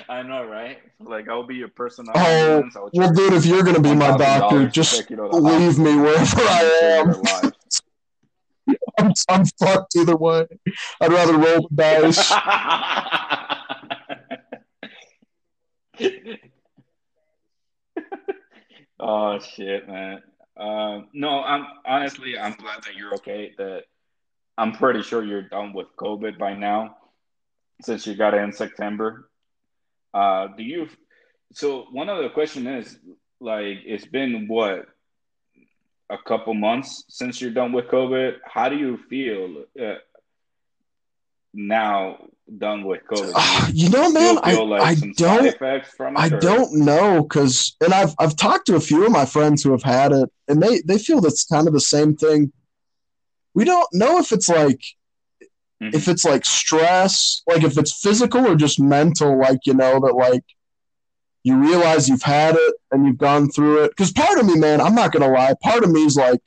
I 0.09 0.23
know, 0.23 0.45
right? 0.45 0.79
Like 0.99 1.29
I'll 1.29 1.45
be 1.45 1.55
your 1.55 1.67
personal. 1.69 2.13
Oh, 2.15 2.63
well, 2.93 3.13
dude, 3.13 3.33
if 3.33 3.45
you're 3.45 3.63
gonna 3.63 3.79
be 3.79 3.93
my 3.93 4.17
doctor, 4.17 4.67
just 4.67 5.09
leave 5.09 5.77
me 5.77 5.95
wherever 5.97 6.41
I 6.41 7.03
am. 7.05 7.15
I'm, 8.99 9.13
I'm 9.29 9.45
fucked 9.45 9.95
either 9.95 10.15
way. 10.15 10.47
I'd 11.01 11.11
rather 11.11 11.37
roll 11.37 11.67
the 11.69 11.75
dice. 11.75 12.31
oh 18.99 19.39
shit, 19.39 19.87
man. 19.87 20.21
Um, 20.57 21.07
no, 21.13 21.43
I'm 21.43 21.65
honestly, 21.85 22.37
I'm 22.37 22.53
glad 22.53 22.83
that 22.83 22.95
you're 22.95 23.15
okay. 23.15 23.53
That 23.57 23.83
I'm 24.57 24.73
pretty 24.73 25.01
sure 25.01 25.23
you're 25.23 25.41
done 25.41 25.73
with 25.73 25.87
COVID 25.97 26.37
by 26.37 26.53
now, 26.53 26.97
since 27.81 28.05
you 28.05 28.15
got 28.15 28.33
it 28.33 28.41
in 28.41 28.51
September. 28.51 29.29
Uh, 30.13 30.47
do 30.55 30.63
you? 30.63 30.87
So 31.53 31.87
one 31.91 32.09
of 32.09 32.21
the 32.21 32.29
question 32.29 32.67
is 32.67 32.97
like, 33.39 33.79
it's 33.85 34.05
been 34.05 34.47
what 34.47 34.87
a 36.11 36.17
couple 36.17 36.53
months 36.53 37.03
since 37.07 37.41
you're 37.41 37.51
done 37.51 37.71
with 37.71 37.85
COVID. 37.87 38.37
How 38.45 38.69
do 38.69 38.77
you 38.77 38.97
feel 39.09 39.63
uh, 39.81 39.95
now? 41.53 42.25
Done 42.57 42.83
with 42.83 43.01
COVID. 43.09 43.31
Uh, 43.33 43.67
you 43.73 43.89
know, 43.89 44.11
man, 44.11 44.37
I, 44.43 44.53
like 44.55 44.81
I 44.81 44.95
don't. 45.15 45.63
I 46.17 46.27
or? 46.27 46.39
don't 46.41 46.73
know 46.73 47.23
because, 47.23 47.77
and 47.79 47.93
I've 47.93 48.13
I've 48.19 48.35
talked 48.35 48.67
to 48.67 48.75
a 48.75 48.81
few 48.81 49.05
of 49.05 49.11
my 49.11 49.25
friends 49.25 49.63
who 49.63 49.71
have 49.71 49.83
had 49.83 50.11
it, 50.11 50.29
and 50.49 50.61
they 50.61 50.81
they 50.81 50.97
feel 50.97 51.21
that's 51.21 51.45
kind 51.45 51.67
of 51.67 51.73
the 51.73 51.79
same 51.79 52.13
thing. 52.17 52.51
We 53.53 53.63
don't 53.63 53.87
know 53.93 54.17
if 54.17 54.33
it's 54.33 54.49
like 54.49 54.81
Mm-hmm. 55.81 55.95
If 55.95 56.07
it's 56.07 56.23
like 56.23 56.45
stress, 56.45 57.41
like 57.47 57.63
if 57.63 57.77
it's 57.77 58.01
physical 58.01 58.45
or 58.45 58.55
just 58.55 58.79
mental, 58.79 59.39
like, 59.39 59.59
you 59.65 59.73
know, 59.73 59.99
that 59.99 60.13
like 60.13 60.43
you 61.43 61.57
realize 61.57 62.07
you've 62.07 62.21
had 62.21 62.55
it 62.55 62.75
and 62.91 63.05
you've 63.05 63.17
gone 63.17 63.49
through 63.49 63.83
it. 63.83 63.91
Because 63.91 64.11
part 64.11 64.37
of 64.39 64.45
me, 64.45 64.57
man, 64.57 64.79
I'm 64.79 64.95
not 64.95 65.11
going 65.11 65.23
to 65.23 65.29
lie, 65.29 65.53
part 65.61 65.83
of 65.83 65.91
me 65.91 66.05
is 66.05 66.15
like 66.15 66.41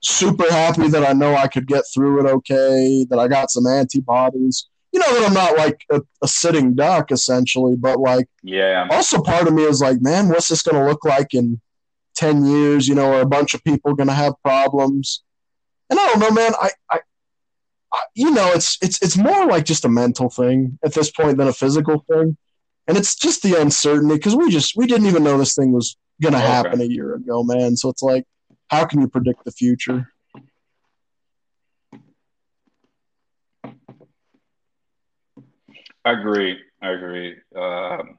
super 0.00 0.50
happy 0.50 0.88
that 0.88 1.04
I 1.04 1.12
know 1.12 1.34
I 1.34 1.48
could 1.48 1.66
get 1.66 1.84
through 1.92 2.20
it 2.26 2.30
okay, 2.30 3.06
that 3.10 3.18
I 3.18 3.26
got 3.28 3.50
some 3.50 3.66
antibodies. 3.66 4.68
you 4.92 5.00
know 5.00 5.20
that 5.20 5.28
I'm 5.28 5.34
not 5.34 5.56
like 5.56 5.80
a, 5.90 6.00
a 6.22 6.28
sitting 6.28 6.74
duck 6.74 7.10
essentially, 7.12 7.76
but 7.76 7.98
like 8.00 8.26
Yeah. 8.42 8.86
also 8.90 9.22
part 9.22 9.46
of 9.48 9.54
me 9.54 9.64
is 9.64 9.80
like, 9.80 10.00
man, 10.00 10.28
what's 10.28 10.48
this 10.48 10.62
going 10.62 10.76
to 10.82 10.88
look 10.88 11.04
like 11.04 11.34
in 11.34 11.60
10 12.16 12.44
years? 12.44 12.86
You 12.88 12.94
know, 12.94 13.12
are 13.14 13.20
a 13.20 13.26
bunch 13.26 13.54
of 13.54 13.62
people 13.64 13.94
going 13.94 14.08
to 14.08 14.14
have 14.14 14.34
problems? 14.42 15.22
And 15.90 15.98
I 15.98 16.06
don't 16.06 16.20
know, 16.20 16.30
man. 16.30 16.52
I, 16.60 16.70
I, 16.90 17.00
I, 17.92 18.00
you 18.14 18.30
know, 18.30 18.50
it's, 18.54 18.76
it's, 18.82 19.00
it's 19.02 19.16
more 19.16 19.46
like 19.46 19.64
just 19.64 19.84
a 19.84 19.88
mental 19.88 20.28
thing 20.30 20.78
at 20.84 20.92
this 20.94 21.10
point 21.10 21.38
than 21.38 21.48
a 21.48 21.52
physical 21.52 22.04
thing. 22.10 22.36
And 22.88 22.96
it's 22.96 23.14
just 23.14 23.42
the 23.42 23.60
uncertainty 23.60 24.14
because 24.14 24.34
we 24.34 24.50
just, 24.50 24.74
we 24.76 24.86
didn't 24.86 25.06
even 25.06 25.22
know 25.22 25.36
this 25.38 25.54
thing 25.54 25.72
was 25.72 25.96
going 26.22 26.32
to 26.32 26.38
Okay. 26.38 26.46
happen 26.46 26.80
a 26.80 26.84
year 26.84 27.14
ago, 27.14 27.44
man. 27.44 27.76
So 27.76 27.90
it's 27.90 28.02
like, 28.02 28.24
how 28.68 28.86
can 28.86 29.00
you 29.00 29.08
predict 29.08 29.44
the 29.44 29.52
future? 29.52 30.08
I 36.04 36.12
agree. 36.12 36.58
I 36.80 36.90
agree. 36.90 37.36
Um, 37.54 38.18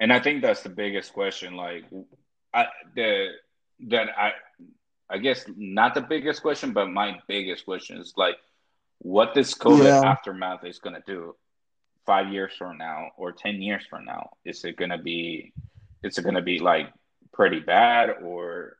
and 0.00 0.12
I 0.12 0.20
think 0.20 0.42
that's 0.42 0.62
the 0.62 0.68
biggest 0.70 1.12
question. 1.12 1.56
Like, 1.56 1.84
I 2.52 2.66
the 2.96 3.28
that 3.88 4.08
I 4.18 4.32
I 5.10 5.18
guess 5.18 5.44
not 5.56 5.94
the 5.94 6.00
biggest 6.00 6.42
question, 6.42 6.72
but 6.72 6.88
my 6.90 7.18
biggest 7.28 7.64
question 7.64 7.98
is 7.98 8.14
like, 8.16 8.36
what 8.98 9.34
this 9.34 9.54
COVID 9.54 9.84
Yeah. 9.84 10.00
aftermath 10.02 10.64
is 10.64 10.78
gonna 10.78 11.02
do 11.06 11.36
five 12.06 12.32
years 12.32 12.52
from 12.56 12.78
now 12.78 13.10
or 13.16 13.32
ten 13.32 13.60
years 13.62 13.84
from 13.88 14.04
now? 14.04 14.30
Is 14.44 14.64
it 14.64 14.76
gonna 14.76 14.98
be? 14.98 15.52
Is 16.02 16.18
it 16.18 16.24
gonna 16.24 16.42
be 16.42 16.58
like 16.58 16.92
pretty 17.32 17.60
bad 17.60 18.10
or? 18.22 18.76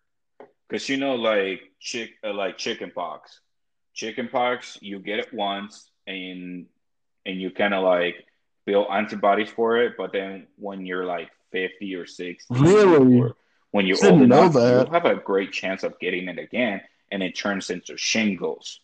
Because 0.68 0.88
you 0.88 0.96
know, 0.96 1.14
like 1.14 1.60
chick, 1.78 2.12
uh, 2.24 2.32
like 2.32 2.56
chicken 2.56 2.90
pox, 2.94 3.40
chicken 3.92 4.28
pox, 4.28 4.78
you 4.80 4.98
get 4.98 5.18
it 5.18 5.32
once 5.32 5.90
and 6.06 6.66
and 7.26 7.40
you 7.40 7.50
kind 7.50 7.74
of 7.74 7.84
like 7.84 8.24
build 8.66 8.86
antibodies 8.90 9.50
for 9.50 9.76
it. 9.78 9.94
But 9.96 10.12
then 10.12 10.46
when 10.56 10.84
you're 10.86 11.04
like 11.04 11.30
50 11.52 11.94
or 11.94 12.06
60, 12.06 12.46
Really? 12.50 13.20
or 13.20 13.36
when 13.70 13.86
you're 13.86 13.98
old 14.04 14.22
enough, 14.22 14.54
that. 14.54 14.86
you 14.86 14.92
have 14.92 15.04
a 15.04 15.16
great 15.16 15.52
chance 15.52 15.82
of 15.82 15.98
getting 15.98 16.28
it 16.28 16.38
again, 16.38 16.80
and 17.12 17.22
it 17.22 17.36
turns 17.36 17.70
into 17.70 17.96
shingles. 17.96 18.80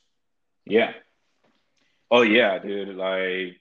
Yeah. 0.67 0.93
Oh 2.11 2.23
yeah, 2.23 2.59
dude. 2.59 2.97
Like 2.97 3.61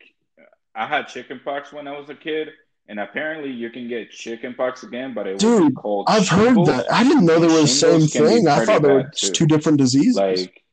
I 0.75 0.87
had 0.87 1.07
chickenpox 1.07 1.73
when 1.73 1.87
I 1.87 1.97
was 1.97 2.09
a 2.09 2.15
kid, 2.15 2.49
and 2.87 2.99
apparently 2.99 3.51
you 3.51 3.69
can 3.69 3.87
get 3.87 4.11
chickenpox 4.11 4.83
again, 4.83 5.13
but 5.13 5.27
it 5.27 5.41
was 5.41 5.73
called. 5.75 6.05
I've 6.09 6.27
heard 6.27 6.65
that. 6.65 6.91
I 6.91 7.03
didn't 7.03 7.25
know 7.25 7.39
they 7.39 7.47
were 7.47 7.61
the 7.61 7.67
same 7.67 8.07
Shingles 8.07 8.33
thing. 8.33 8.47
I 8.47 8.65
thought 8.65 8.81
they 8.81 8.93
were 8.93 9.11
just 9.15 9.35
two 9.35 9.45
different 9.45 9.77
diseases. 9.77 10.15
Like 10.15 10.63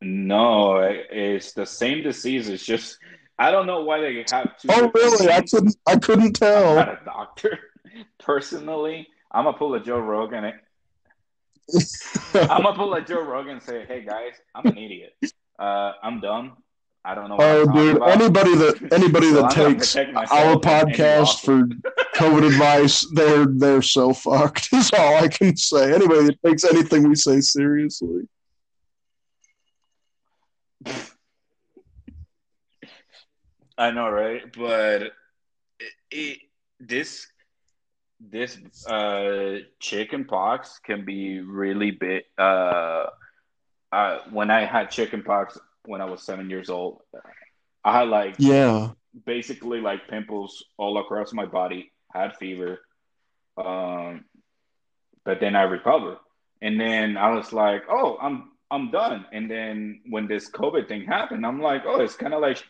no, 0.00 0.78
it's 0.80 1.52
the 1.52 1.66
same 1.66 2.02
disease. 2.02 2.48
It's 2.48 2.64
just 2.64 2.98
I 3.38 3.50
don't 3.50 3.66
know 3.66 3.82
why 3.82 4.00
they 4.00 4.24
have 4.30 4.58
two. 4.58 4.68
oh, 4.70 4.90
really? 4.94 5.28
I 5.30 5.40
couldn't. 5.42 5.76
I 5.86 5.96
couldn't 5.96 6.24
I'm 6.26 6.32
tell. 6.32 6.74
not 6.76 6.88
a 6.88 7.04
doctor 7.04 7.58
personally. 8.18 9.08
I'm 9.30 9.44
gonna 9.44 9.56
pull 9.56 9.74
a 9.74 9.80
Joe 9.80 9.98
Rogan. 9.98 10.44
Eh? 10.44 10.52
I'm 12.34 12.62
gonna 12.62 12.74
pull 12.74 12.90
like 12.90 13.06
Joe 13.06 13.22
Rogan 13.22 13.52
and 13.52 13.62
say, 13.62 13.84
"Hey 13.86 14.04
guys, 14.04 14.34
I'm 14.54 14.66
an 14.66 14.76
idiot. 14.78 15.14
Uh, 15.58 15.92
I'm 16.02 16.20
dumb. 16.20 16.58
I 17.04 17.14
don't 17.14 17.28
know 17.28 17.36
what 17.36 17.46
Oh, 17.46 17.62
I'm 17.68 17.74
dude! 17.74 17.96
about." 17.96 18.10
Anybody 18.10 18.54
that 18.56 18.92
anybody 18.92 19.30
So 19.30 19.42
that 19.42 19.50
takes 19.50 19.96
our 19.96 20.12
myself 20.12 20.62
from 20.62 20.72
any 20.72 20.92
podcast 20.94 21.40
for 21.44 21.62
COVID 22.18 22.46
advice, 22.46 23.06
they're 23.14 23.46
they're 23.46 23.82
so 23.82 24.12
fucked. 24.12 24.72
Is 24.72 24.90
all 24.92 25.16
I 25.16 25.28
can 25.28 25.56
say. 25.56 25.94
Anybody 25.94 26.26
that 26.26 26.42
takes 26.44 26.64
anything 26.64 27.08
we 27.08 27.14
say 27.14 27.40
seriously. 27.40 28.28
I 33.76 33.90
know, 33.90 34.08
right? 34.08 34.42
But 34.56 35.02
it, 35.80 35.92
it, 36.10 36.38
this 36.80 37.26
this 38.30 38.58
uh, 38.86 39.58
chicken 39.80 40.24
pox 40.24 40.78
can 40.84 41.04
be 41.04 41.40
really 41.40 41.90
big. 41.92 42.24
Uh, 42.38 43.06
uh, 43.92 44.18
when 44.30 44.50
I 44.50 44.64
had 44.64 44.90
chicken 44.90 45.22
pox 45.22 45.58
when 45.84 46.00
I 46.00 46.04
was 46.06 46.22
seven 46.22 46.50
years 46.50 46.70
old, 46.70 47.00
I 47.84 47.98
had 47.98 48.08
like 48.08 48.36
Yeah. 48.38 48.90
basically 49.26 49.80
like 49.80 50.08
pimples 50.08 50.64
all 50.76 50.98
across 50.98 51.32
my 51.32 51.46
body. 51.46 51.92
Had 52.12 52.36
fever, 52.36 52.80
um, 53.56 54.24
but 55.24 55.40
then 55.40 55.56
I 55.56 55.62
recovered, 55.62 56.18
and 56.62 56.80
then 56.80 57.16
I 57.16 57.30
was 57.34 57.52
like, 57.52 57.82
"Oh, 57.88 58.16
I'm 58.20 58.52
I'm 58.70 58.90
done." 58.90 59.26
And 59.32 59.50
then 59.50 60.00
when 60.08 60.26
this 60.28 60.50
COVID 60.50 60.88
thing 60.88 61.04
happened, 61.04 61.44
I'm 61.44 61.60
like, 61.60 61.82
"Oh, 61.86 62.00
it's 62.00 62.16
kind 62.16 62.34
of 62.34 62.40
like 62.40 62.62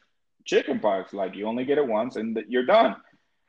chicken 0.45 0.81
pox. 0.81 1.13
Like 1.13 1.35
you 1.35 1.47
only 1.47 1.65
get 1.65 1.79
it 1.79 1.87
once, 1.87 2.17
and 2.17 2.39
you're 2.49 2.67
done." 2.67 2.97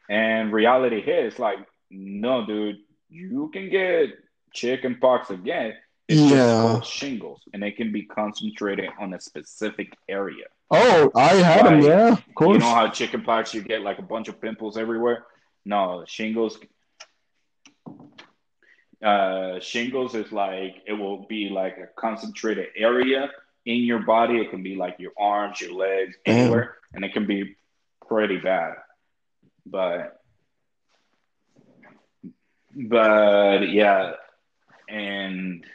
And 0.09 0.51
reality 0.53 1.01
hit. 1.01 1.25
It's 1.25 1.39
like, 1.39 1.59
no, 1.95 2.45
dude, 2.45 2.77
you 3.09 3.49
can 3.53 3.69
get 3.69 4.09
chicken 4.53 4.97
pox 4.99 5.29
again. 5.29 5.73
It's 6.07 6.19
Yeah. 6.21 6.29
just 6.29 6.61
called 6.61 6.85
shingles, 6.85 7.41
and 7.53 7.63
it 7.63 7.77
can 7.77 7.91
be 7.91 8.03
concentrated 8.03 8.89
on 8.99 9.13
a 9.13 9.19
specific 9.19 9.95
area. 10.07 10.45
Oh, 10.71 11.11
I 11.15 11.29
had 11.35 11.65
them. 11.65 11.81
Yeah, 11.81 12.13
of 12.13 12.35
course. 12.35 12.53
You 12.55 12.59
know 12.59 12.73
how 12.75 12.89
chicken 12.89 13.21
pox 13.23 13.53
you 13.53 13.61
get 13.61 13.81
like 13.81 13.99
a 13.99 14.03
bunch 14.03 14.27
of 14.27 14.39
pimples 14.41 14.77
everywhere? 14.77 15.25
No, 15.65 16.03
shingles. 16.07 16.59
Uh, 19.03 19.59
shingles 19.59 20.15
is 20.15 20.31
like 20.31 20.81
it 20.87 20.93
will 20.93 21.25
be 21.27 21.49
like 21.49 21.77
a 21.77 21.87
concentrated 21.99 22.67
area 22.75 23.29
in 23.65 23.77
your 23.77 23.99
body. 23.99 24.37
It 24.39 24.49
can 24.51 24.63
be 24.63 24.75
like 24.75 24.95
your 24.99 25.11
arms, 25.19 25.61
your 25.61 25.73
legs, 25.73 26.15
Damn. 26.25 26.35
anywhere, 26.37 26.77
and 26.93 27.03
it 27.03 27.13
can 27.13 27.25
be 27.27 27.55
pretty 28.07 28.37
bad. 28.37 28.75
But, 29.65 30.21
but 32.75 33.69
yeah, 33.69 34.13
and 34.89 35.65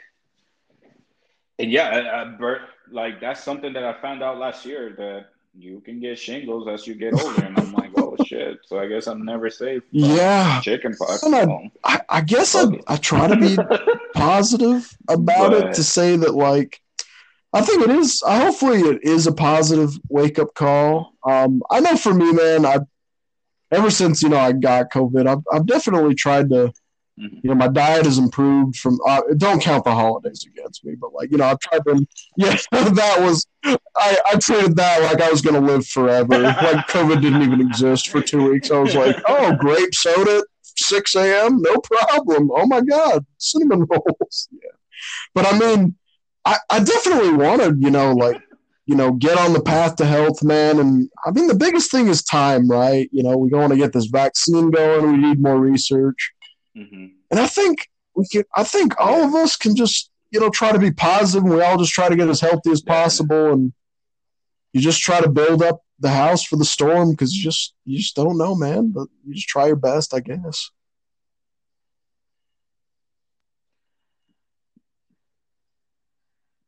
and 1.58 1.70
yeah, 1.70 1.88
I, 1.88 2.22
I, 2.22 2.56
like 2.90 3.20
that's 3.20 3.42
something 3.42 3.72
that 3.72 3.84
I 3.84 4.00
found 4.00 4.22
out 4.22 4.38
last 4.38 4.64
year 4.64 4.94
that 4.98 5.30
you 5.54 5.80
can 5.80 6.00
get 6.00 6.18
shingles 6.18 6.68
as 6.68 6.86
you 6.86 6.94
get 6.94 7.14
older, 7.14 7.44
and 7.44 7.58
I'm 7.58 7.72
like, 7.72 7.90
oh 7.96 8.16
shit! 8.24 8.58
So 8.66 8.78
I 8.78 8.86
guess 8.86 9.06
I'm 9.06 9.24
never 9.24 9.50
safe. 9.50 9.82
Yeah. 9.90 10.60
chicken 10.60 10.94
pox. 10.94 11.24
I-. 11.24 11.70
I, 11.84 12.00
I 12.08 12.20
guess 12.20 12.54
I, 12.54 12.66
I 12.86 12.96
try 12.96 13.28
to 13.28 13.36
be 13.36 13.56
positive 14.14 14.88
about 15.08 15.52
it 15.54 15.74
to 15.74 15.82
say 15.82 16.16
that 16.16 16.34
like 16.34 16.80
I 17.52 17.62
think 17.62 17.82
it 17.82 17.90
is. 17.90 18.22
Hopefully, 18.24 18.80
it 18.80 19.02
is 19.02 19.26
a 19.26 19.32
positive 19.32 19.98
wake 20.08 20.38
up 20.38 20.54
call. 20.54 21.14
Um, 21.28 21.62
I 21.70 21.80
know 21.80 21.96
for 21.96 22.14
me, 22.14 22.32
man, 22.32 22.64
I 22.64 22.78
ever 23.72 23.90
since 23.90 24.22
you 24.22 24.28
know 24.28 24.38
I 24.38 24.52
got 24.52 24.90
COVID, 24.90 25.26
I've 25.26 25.42
I've 25.52 25.66
definitely 25.66 26.14
tried 26.14 26.50
to. 26.50 26.72
Mhm. 27.20 27.40
You 27.42 27.50
know, 27.50 27.54
my 27.54 27.68
diet 27.68 28.06
has 28.06 28.18
improved 28.18 28.76
from. 28.76 28.98
Uh, 29.06 29.20
don't 29.36 29.60
count 29.62 29.84
the 29.84 29.92
holidays 29.92 30.46
against 30.46 30.84
me, 30.84 30.94
but 30.94 31.12
like 31.12 31.30
you 31.30 31.38
know, 31.38 31.44
I've 31.44 31.58
tried 31.60 31.84
to. 31.86 32.06
Yeah, 32.36 32.56
that 32.72 33.16
was. 33.20 33.46
I 33.96 34.18
I 34.32 34.36
treated 34.38 34.76
that 34.76 35.02
like 35.02 35.20
I 35.20 35.30
was 35.30 35.42
gonna 35.42 35.60
live 35.60 35.86
forever. 35.86 36.38
like 36.38 36.86
COVID 36.88 37.20
didn't 37.20 37.42
even 37.42 37.60
exist 37.60 38.08
for 38.08 38.20
two 38.22 38.50
weeks. 38.50 38.70
I 38.70 38.78
was 38.78 38.94
like, 38.94 39.16
oh, 39.28 39.54
grape 39.56 39.94
soda, 39.94 40.42
six 40.62 41.14
a.m. 41.14 41.60
No 41.60 41.76
problem. 41.78 42.50
Oh 42.54 42.66
my 42.66 42.80
god, 42.80 43.26
cinnamon 43.38 43.86
rolls. 43.90 44.48
Yeah, 44.52 44.70
but 45.34 45.46
I 45.52 45.58
mean, 45.58 45.96
I 46.44 46.58
I 46.70 46.80
definitely 46.80 47.32
want 47.34 47.62
to. 47.62 47.76
You 47.78 47.90
know, 47.90 48.12
like 48.12 48.40
you 48.86 48.96
know, 48.96 49.12
get 49.12 49.38
on 49.38 49.52
the 49.52 49.62
path 49.62 49.96
to 49.96 50.06
health, 50.06 50.42
man. 50.42 50.78
And 50.80 51.08
I 51.26 51.30
mean, 51.30 51.46
the 51.46 51.54
biggest 51.54 51.90
thing 51.90 52.08
is 52.08 52.22
time, 52.22 52.68
right? 52.68 53.08
You 53.12 53.22
know, 53.22 53.36
we 53.36 53.50
want 53.50 53.72
to 53.72 53.78
get 53.78 53.92
this 53.92 54.06
vaccine 54.06 54.70
going. 54.70 55.12
We 55.12 55.18
need 55.18 55.40
more 55.40 55.58
research. 55.58 56.32
Mhm. 56.76 57.12
And 57.30 57.40
I 57.40 57.46
think 57.46 57.88
we 58.14 58.26
can. 58.26 58.44
I 58.54 58.64
think 58.64 58.94
all 58.98 59.22
of 59.24 59.34
us 59.34 59.56
can 59.56 59.74
just 59.76 60.10
you 60.30 60.40
know 60.40 60.50
try 60.50 60.72
to 60.72 60.78
be 60.78 60.92
positive, 60.92 61.44
and 61.44 61.52
we 61.54 61.62
all 61.62 61.78
just 61.78 61.92
try 61.92 62.08
to 62.08 62.16
get 62.16 62.28
as 62.28 62.40
healthy 62.40 62.70
as 62.70 62.80
possible, 62.82 63.52
and 63.52 63.72
you 64.72 64.80
just 64.80 65.00
try 65.00 65.20
to 65.20 65.28
build 65.28 65.62
up 65.62 65.82
the 65.98 66.10
house 66.10 66.44
for 66.44 66.56
the 66.56 66.64
storm 66.64 67.10
because 67.10 67.34
you 67.34 67.42
just 67.42 67.74
you 67.84 67.98
just 67.98 68.16
don't 68.16 68.38
know, 68.38 68.54
man. 68.54 68.92
But 68.92 69.08
you 69.26 69.34
just 69.34 69.48
try 69.48 69.66
your 69.66 69.76
best, 69.76 70.14
I 70.14 70.20
guess. 70.20 70.70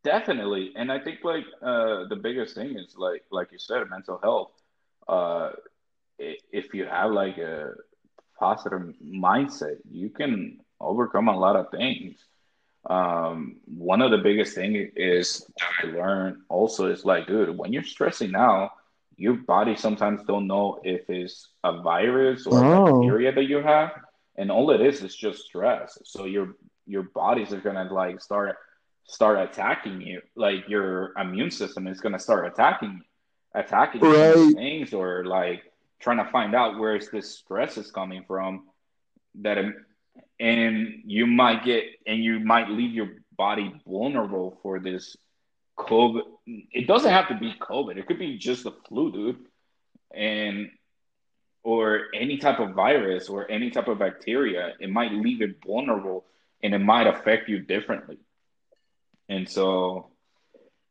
Definitely, 0.04 0.72
and 0.74 0.90
I 0.90 0.98
think 0.98 1.20
like 1.22 1.44
uh, 1.62 2.08
the 2.08 2.16
biggest 2.20 2.54
thing 2.56 2.76
is 2.76 2.94
like 2.96 3.22
like 3.30 3.52
you 3.52 3.58
said, 3.58 3.88
mental 3.88 4.18
health. 4.22 4.50
Uh, 5.08 5.50
if 6.18 6.74
you 6.74 6.84
have 6.86 7.12
like 7.12 7.38
a 7.38 7.72
positive 8.42 8.94
mindset, 9.24 9.78
you 9.90 10.10
can 10.10 10.60
overcome 10.80 11.28
a 11.28 11.38
lot 11.38 11.56
of 11.56 11.70
things. 11.70 12.26
Um, 12.88 13.60
one 13.66 14.02
of 14.02 14.10
the 14.10 14.18
biggest 14.18 14.54
thing 14.54 14.90
is 14.96 15.50
I 15.82 15.86
learned 15.88 16.36
also 16.48 16.86
is 16.90 17.04
like, 17.04 17.26
dude, 17.26 17.56
when 17.56 17.72
you're 17.72 17.84
stressing 17.84 18.34
out, 18.36 18.70
your 19.16 19.34
body 19.34 19.76
sometimes 19.76 20.22
don't 20.24 20.48
know 20.48 20.80
if 20.84 21.08
it's 21.10 21.50
a 21.64 21.82
virus 21.82 22.46
or 22.46 22.62
a 22.62 22.68
Oh. 22.68 23.22
bacteria 23.22 23.32
that 23.32 23.44
you 23.44 23.58
have, 23.62 23.90
and 24.36 24.50
all 24.50 24.70
it 24.70 24.80
is 24.80 25.02
is 25.02 25.14
just 25.16 25.44
stress. 25.44 25.98
So 26.04 26.24
your 26.26 26.54
your 26.86 27.04
bodies 27.14 27.52
are 27.52 27.60
gonna 27.60 27.88
like 27.92 28.20
start 28.20 28.56
start 29.04 29.38
attacking 29.38 30.00
you. 30.02 30.20
Like 30.36 30.68
your 30.68 31.12
immune 31.18 31.50
system 31.50 31.86
is 31.88 32.00
gonna 32.00 32.18
start 32.20 32.46
attacking 32.46 33.02
attacking 33.54 34.08
Right. 34.08 34.54
things 34.54 34.92
or 34.94 35.24
like 35.24 35.62
trying 36.02 36.24
to 36.24 36.30
find 36.30 36.54
out 36.54 36.78
where 36.78 36.96
is 36.96 37.08
this 37.10 37.38
stress 37.38 37.78
is 37.78 37.90
coming 37.90 38.24
from 38.26 38.66
that 39.40 39.56
um, 39.56 39.74
and 40.38 41.02
you 41.04 41.26
might 41.26 41.64
get 41.64 41.84
and 42.06 42.22
you 42.22 42.40
might 42.40 42.68
leave 42.68 42.92
your 42.92 43.10
body 43.36 43.72
vulnerable 43.86 44.58
for 44.62 44.80
this 44.80 45.16
COVID. 45.78 46.22
It 46.46 46.86
doesn't 46.86 47.10
have 47.10 47.28
to 47.28 47.34
be 47.34 47.54
COVID. 47.58 47.96
It 47.96 48.06
could 48.06 48.18
be 48.18 48.36
just 48.36 48.64
the 48.64 48.72
flu, 48.88 49.12
dude. 49.12 49.38
And 50.14 50.70
or 51.62 52.06
any 52.12 52.38
type 52.38 52.58
of 52.58 52.74
virus 52.74 53.28
or 53.28 53.50
any 53.50 53.70
type 53.70 53.88
of 53.88 54.00
bacteria, 54.00 54.74
it 54.80 54.90
might 54.90 55.12
leave 55.12 55.40
it 55.40 55.56
vulnerable 55.64 56.24
and 56.62 56.74
it 56.74 56.78
might 56.78 57.06
affect 57.06 57.48
you 57.48 57.60
differently. 57.60 58.18
And 59.28 59.48
so, 59.48 60.08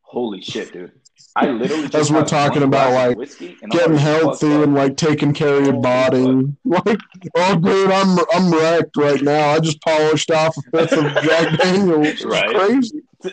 holy 0.00 0.40
shit, 0.40 0.72
dude. 0.72 0.92
I 1.34 1.48
literally 1.48 1.84
just 1.84 1.94
As 1.94 2.12
we're 2.12 2.24
talking 2.24 2.62
about, 2.62 2.92
like, 2.92 3.28
Getting 3.70 3.96
healthy 3.96 4.50
and 4.50 4.74
like 4.74 4.96
taking 4.96 5.32
care 5.32 5.56
of 5.56 5.64
your 5.64 5.80
body. 5.80 6.52
Like, 6.64 7.00
oh, 7.36 7.56
dude, 7.56 7.90
I'm 7.90 8.18
I'm 8.32 8.52
wrecked 8.52 8.96
right 8.96 9.20
now. 9.20 9.50
I 9.50 9.60
just 9.60 9.80
polished 9.82 10.30
off 10.30 10.56
a 10.56 10.62
fifth 10.86 10.92
of 10.92 11.04
Jack 11.22 11.58
Daniels. 11.58 12.06
It's 12.06 12.24
Right. 12.24 12.54
crazy. 12.54 13.02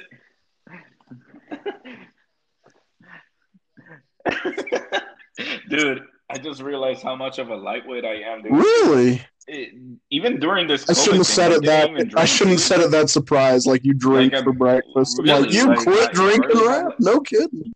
dude, 5.69 6.03
I 6.29 6.37
just 6.37 6.61
realized 6.61 7.03
how 7.03 7.15
much 7.15 7.39
of 7.39 7.49
a 7.49 7.55
lightweight 7.55 8.05
I 8.05 8.15
am, 8.21 8.43
dude. 8.43 8.51
Really? 8.53 9.21
It- 9.47 9.73
even 10.11 10.39
during 10.39 10.67
this, 10.67 10.87
I 10.89 10.93
shouldn't 10.93 11.17
have 11.17 11.27
said 11.27 11.51
it 11.51 11.63
that. 11.63 11.89
I 12.15 12.25
shouldn't 12.25 12.57
have 12.57 12.61
said 12.61 12.81
it 12.81 12.91
that 12.91 13.09
surprised. 13.09 13.65
Like 13.65 13.83
you 13.83 13.93
drink 13.93 14.33
Like, 14.33 14.43
for 14.43 14.53
breakfast. 14.53 15.17
Really, 15.19 15.41
like 15.41 15.53
you 15.53 15.67
like, 15.67 15.79
quit 15.79 16.11
drinking, 16.13 16.67
rap? 16.67 16.93
No 16.99 17.19
kidding. 17.21 17.73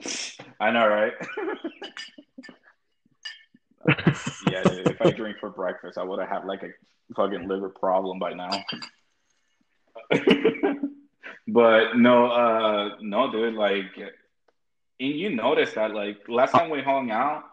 I 0.60 0.70
know, 0.70 0.86
right? 0.86 1.12
yeah, 4.50 4.62
dude, 4.64 4.88
if 4.88 5.00
I 5.00 5.10
drink 5.10 5.38
for 5.38 5.50
breakfast, 5.50 5.98
I 5.98 6.04
would 6.04 6.20
have 6.20 6.28
had 6.28 6.44
like 6.44 6.62
a 6.62 6.70
fucking 7.14 7.48
liver 7.48 7.70
problem 7.70 8.18
by 8.18 8.34
now. 8.34 8.50
but 11.48 11.96
no, 11.96 12.26
uh, 12.30 12.96
no, 13.00 13.32
dude, 13.32 13.54
like, 13.54 13.96
and 15.00 15.10
you 15.10 15.30
noticed 15.30 15.74
that, 15.76 15.94
like, 15.94 16.18
last 16.28 16.52
time 16.52 16.70
we 16.70 16.82
hung 16.82 17.10
out, 17.10 17.44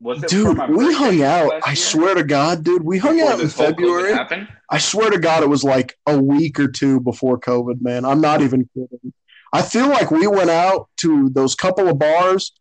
was 0.00 0.22
it 0.22 0.28
Dude, 0.28 0.58
we 0.68 0.92
hung 0.92 1.22
out. 1.22 1.52
I 1.64 1.70
year? 1.70 1.76
swear 1.76 2.14
to 2.14 2.24
God, 2.24 2.62
dude, 2.62 2.82
we 2.82 2.98
hung 2.98 3.16
Before 3.16 3.30
out 3.30 3.38
in 3.38 3.46
this 3.46 3.56
whole 3.56 3.68
COVID 3.68 3.70
February. 3.70 4.46
I 4.68 4.78
swear 4.78 5.10
to 5.10 5.18
God, 5.18 5.42
it 5.42 5.48
was 5.48 5.64
like 5.64 5.96
a 6.06 6.18
week 6.18 6.60
or 6.60 6.68
two 6.68 7.00
before 7.00 7.38
COVID, 7.38 7.80
man. 7.80 8.04
I'm 8.04 8.20
not 8.20 8.42
even 8.42 8.68
kidding. 8.74 9.14
I 9.56 9.62
feel 9.62 9.88
like 9.88 10.10
we 10.10 10.26
went 10.26 10.50
out 10.50 10.88
to 10.98 11.30
those 11.30 11.54
couple 11.54 11.88
of 11.88 11.98
bars, 11.98 12.52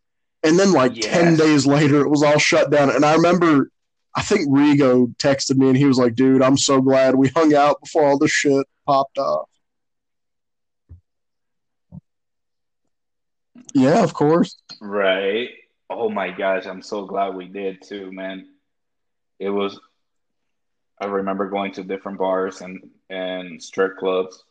and 0.44 0.58
then 0.58 0.72
like 0.72 0.94
10 0.94 1.36
days 1.36 1.66
later, 1.68 2.02
it 2.02 2.10
was 2.10 2.24
all 2.24 2.38
shut 2.38 2.72
down. 2.72 2.90
And 2.90 3.04
I 3.04 3.16
remember, 3.16 3.70
I 4.16 4.22
think 4.22 4.48
Rigo 4.48 5.16
texted 5.18 5.58
me 5.58 5.68
and 5.70 5.78
he 5.78 5.86
was 5.86 5.98
like, 5.98 6.16
dude, 6.16 6.42
I'm 6.42 6.58
so 6.58 6.82
glad 6.82 7.16
we 7.16 7.30
hung 7.30 7.54
out 7.54 7.82
before 7.82 8.06
all 8.06 8.18
this 8.18 8.32
shit 8.32 8.66
popped 8.86 9.18
off. 9.18 9.50
Yeah, 13.74 14.04
of 14.04 14.14
course. 14.14 14.58
Right. 14.80 15.50
Oh 15.90 16.10
my 16.10 16.32
gosh, 16.32 16.66
I'm 16.66 16.82
so 16.82 17.06
glad 17.06 17.36
we 17.36 17.48
did 17.48 17.82
too, 17.82 18.10
man. 18.12 18.48
It 19.38 19.50
was 19.50 19.78
I 21.00 21.08
remember 21.08 21.50
going 21.50 21.74
to 21.74 21.84
different 21.84 22.18
bars 22.18 22.62
and 22.62 22.90
and 23.10 23.62
strip 23.62 23.98
clubs. 23.98 24.44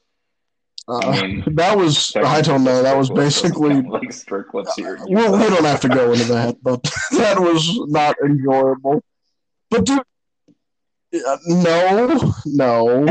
Uh, 0.87 0.99
I 0.99 1.27
mean, 1.27 1.45
that 1.55 1.77
was, 1.77 2.15
I 2.17 2.41
don't 2.41 2.65
know, 2.65 2.83
that 2.83 2.97
was 2.97 3.11
basically 3.11 3.81
like 3.83 4.13
strip 4.13 4.49
clubs 4.49 4.75
here. 4.75 4.97
in 4.97 5.03
Well, 5.15 5.33
we 5.33 5.55
don't 5.55 5.65
have 5.65 5.81
to 5.81 5.89
go 5.89 6.13
into 6.13 6.25
that, 6.25 6.57
but 6.63 6.83
that 7.13 7.41
was 7.41 7.81
not 7.89 8.17
enjoyable. 8.25 9.03
But 9.71 9.87
dude, 9.87 10.01
uh, 11.27 11.37
no, 11.47 12.33
no, 12.47 13.07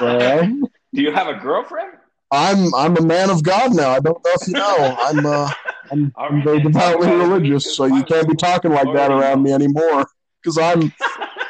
no, 0.00 0.60
Do 0.94 1.02
you 1.02 1.12
have 1.12 1.28
a 1.28 1.34
girlfriend? 1.34 1.98
I'm 2.30 2.74
I'm 2.74 2.96
a 2.96 3.02
man 3.02 3.30
of 3.30 3.42
God 3.42 3.74
now. 3.74 3.90
I 3.90 4.00
don't 4.00 4.22
know 4.24 4.32
if 4.34 4.48
you 4.48 4.54
know. 4.54 4.96
I'm 5.00 5.24
uh, 5.24 5.50
I'm, 5.90 6.12
I'm 6.16 6.42
very 6.42 6.60
devoutly 6.60 7.08
dude, 7.48 7.62
so 7.62 7.86
you 7.86 8.04
can't 8.04 8.28
be 8.28 8.36
talking 8.36 8.70
like 8.70 8.92
that 8.94 9.10
around 9.10 9.42
me 9.42 9.52
anymore. 9.52 10.06
Because 10.42 10.58
I'm 10.58 10.92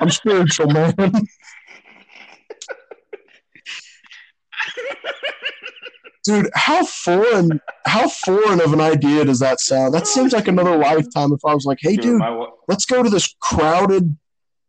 I'm 0.00 0.10
spiritual, 0.10 0.68
man. 0.68 0.94
Dude, 6.28 6.50
how 6.54 6.84
foreign 6.84 7.58
how 7.86 8.06
foreign 8.06 8.60
of 8.60 8.74
an 8.74 8.82
idea 8.82 9.24
does 9.24 9.38
that 9.38 9.60
sound? 9.60 9.94
That 9.94 10.06
seems 10.06 10.34
like 10.34 10.46
another 10.46 10.76
lifetime 10.76 11.32
if 11.32 11.42
I 11.42 11.54
was 11.54 11.64
like, 11.64 11.78
hey 11.80 11.96
dude, 11.96 12.20
wa- 12.20 12.50
let's 12.68 12.84
go 12.84 13.02
to 13.02 13.08
this 13.08 13.34
crowded, 13.40 14.14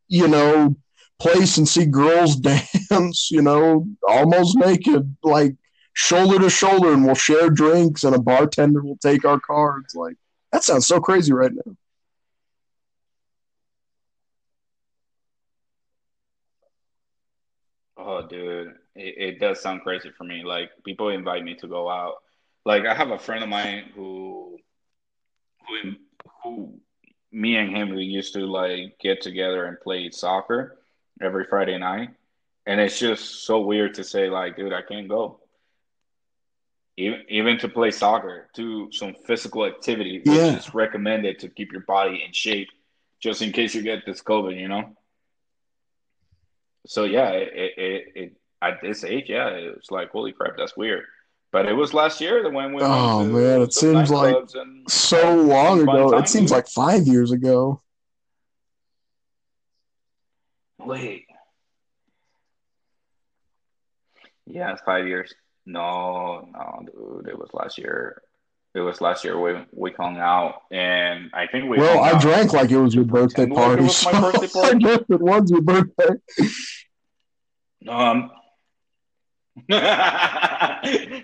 you 0.08 0.30
know, 0.30 0.78
place 1.20 1.58
and 1.58 1.68
see 1.68 1.86
girls 1.86 2.36
dance, 2.90 3.30
you 3.30 3.42
know, 3.42 3.86
almost 4.08 4.58
naked, 4.58 5.18
like 5.22 5.58
shoulder 5.92 6.40
to 6.40 6.50
shoulder, 6.50 6.94
and 6.94 7.06
we'll 7.06 7.14
share 7.16 7.50
drinks 7.50 8.06
and 8.06 8.16
a 8.16 8.20
bartender 8.22 8.82
will 8.82 8.98
take 8.98 9.26
our 9.26 9.42
cards. 9.42 9.94
Like, 9.96 10.16
that 10.54 10.64
sounds 10.64 10.88
so 10.88 11.02
crazy 11.02 11.34
right 11.34 11.52
now. 11.54 11.74
Oh, 17.98 18.26
dude, 18.28 18.76
it, 19.00 19.16
it 19.18 19.40
does 19.40 19.62
sound 19.62 19.82
crazy 19.82 20.12
for 20.18 20.24
me. 20.26 20.44
Like 20.44 20.70
people 20.84 21.10
invite 21.10 21.44
me 21.44 21.56
to 21.56 21.68
go 21.68 21.90
out. 21.90 22.16
Like 22.66 22.86
I 22.86 22.94
have 22.94 23.12
a 23.12 23.18
friend 23.20 23.44
of 23.44 23.50
mine 23.50 23.86
who, 23.96 24.58
who, 25.68 25.92
who, 26.44 26.80
me 27.32 27.56
and 27.56 27.76
him, 27.76 27.96
we 27.96 28.04
used 28.04 28.34
to 28.34 28.40
like 28.42 28.98
get 29.00 29.22
together 29.22 29.66
and 29.66 29.80
play 29.80 30.10
soccer 30.12 30.78
every 31.22 31.46
Friday 31.46 31.78
night, 31.78 32.10
and 32.66 32.82
it's 32.82 33.00
just 33.00 33.46
so 33.46 33.62
weird 33.62 33.94
to 33.96 34.04
say 34.04 34.30
like, 34.30 34.56
dude, 34.56 34.74
I 34.74 34.82
can't 34.82 35.08
go. 35.08 35.40
Even 36.98 37.24
even 37.30 37.58
to 37.60 37.70
play 37.70 37.92
soccer, 37.92 38.50
to 38.56 38.92
some 38.92 39.14
physical 39.26 39.66
activity, 39.66 40.20
which 40.20 40.36
Yeah. 40.36 40.58
is 40.58 40.74
recommended 40.74 41.40
to 41.40 41.48
keep 41.50 41.72
your 41.72 41.84
body 41.88 42.24
in 42.26 42.34
shape, 42.34 42.68
just 43.22 43.42
in 43.42 43.52
case 43.54 43.74
you 43.74 43.84
get 43.84 44.06
this 44.06 44.22
COVID, 44.22 44.60
you 44.60 44.68
know. 44.68 44.96
So 46.88 47.04
yeah, 47.06 47.30
it, 47.30 47.54
it, 47.54 47.74
it, 47.78 48.12
it 48.16 48.39
at 48.62 48.82
this 48.82 49.04
age, 49.04 49.26
yeah, 49.30 49.48
it 49.50 49.76
was 49.76 49.88
like 49.92 50.10
holy 50.12 50.32
crap, 50.34 50.54
that's 50.58 50.76
weird. 50.78 51.04
But 51.52 51.66
it 51.66 51.74
was 51.74 51.94
last 51.96 52.22
year 52.22 52.44
that 52.44 52.52
when 52.54 52.74
we 52.74 52.82
Oh, 52.84 53.24
man, 53.26 53.62
it 53.62 53.74
seems 53.74 54.12
like 54.12 54.36
and 54.54 54.90
So 54.90 55.36
long 55.36 55.82
ago. 55.82 56.16
It 56.18 56.30
seems 56.30 56.52
like 56.52 56.68
five 56.68 57.08
years 57.08 57.32
ago. 57.32 57.82
wait, 60.80 61.26
yeah, 64.46 64.72
it's 64.74 64.82
five 64.82 65.08
years. 65.08 65.34
No, 65.66 66.48
no, 66.52 66.86
dude, 66.86 67.28
it 67.30 67.38
was 67.38 67.50
last 67.54 67.78
year. 67.78 68.22
It 68.76 68.80
was 68.82 69.02
last 69.02 69.24
year 69.24 69.40
we 69.40 69.66
we 69.74 69.92
hung 69.92 70.18
out, 70.18 70.62
and 70.72 71.32
I 71.34 71.48
think 71.48 71.70
we. 71.70 71.78
Well, 71.80 72.04
I 72.04 72.12
out- 72.12 72.22
drank 72.22 72.54
like 72.54 72.70
it 72.72 72.78
was 72.78 72.94
your 72.94 73.04
birthday 73.06 73.44
like 73.46 73.52
it 73.52 73.56
party. 73.56 73.84
was 73.84 74.06
my 74.06 74.12
birthday 74.32 74.60
I 74.62 74.74
guess 74.76 75.00
it 75.10 75.20
was 75.22 75.50
your 75.52 75.62
birthday. 75.62 76.10
Um. 77.88 78.32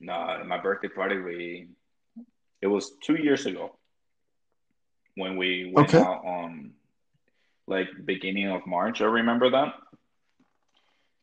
no, 0.00 0.42
my 0.46 0.58
birthday 0.62 0.88
party. 0.88 1.18
We 1.18 1.68
it 2.60 2.66
was 2.66 2.92
two 3.02 3.16
years 3.16 3.46
ago 3.46 3.76
when 5.16 5.36
we 5.36 5.70
went 5.72 5.88
Okay. 5.88 5.98
out 5.98 6.24
on 6.24 6.72
like 7.66 7.88
beginning 8.04 8.48
of 8.48 8.66
March. 8.66 9.00
I 9.00 9.06
remember 9.06 9.50
that 9.50 9.74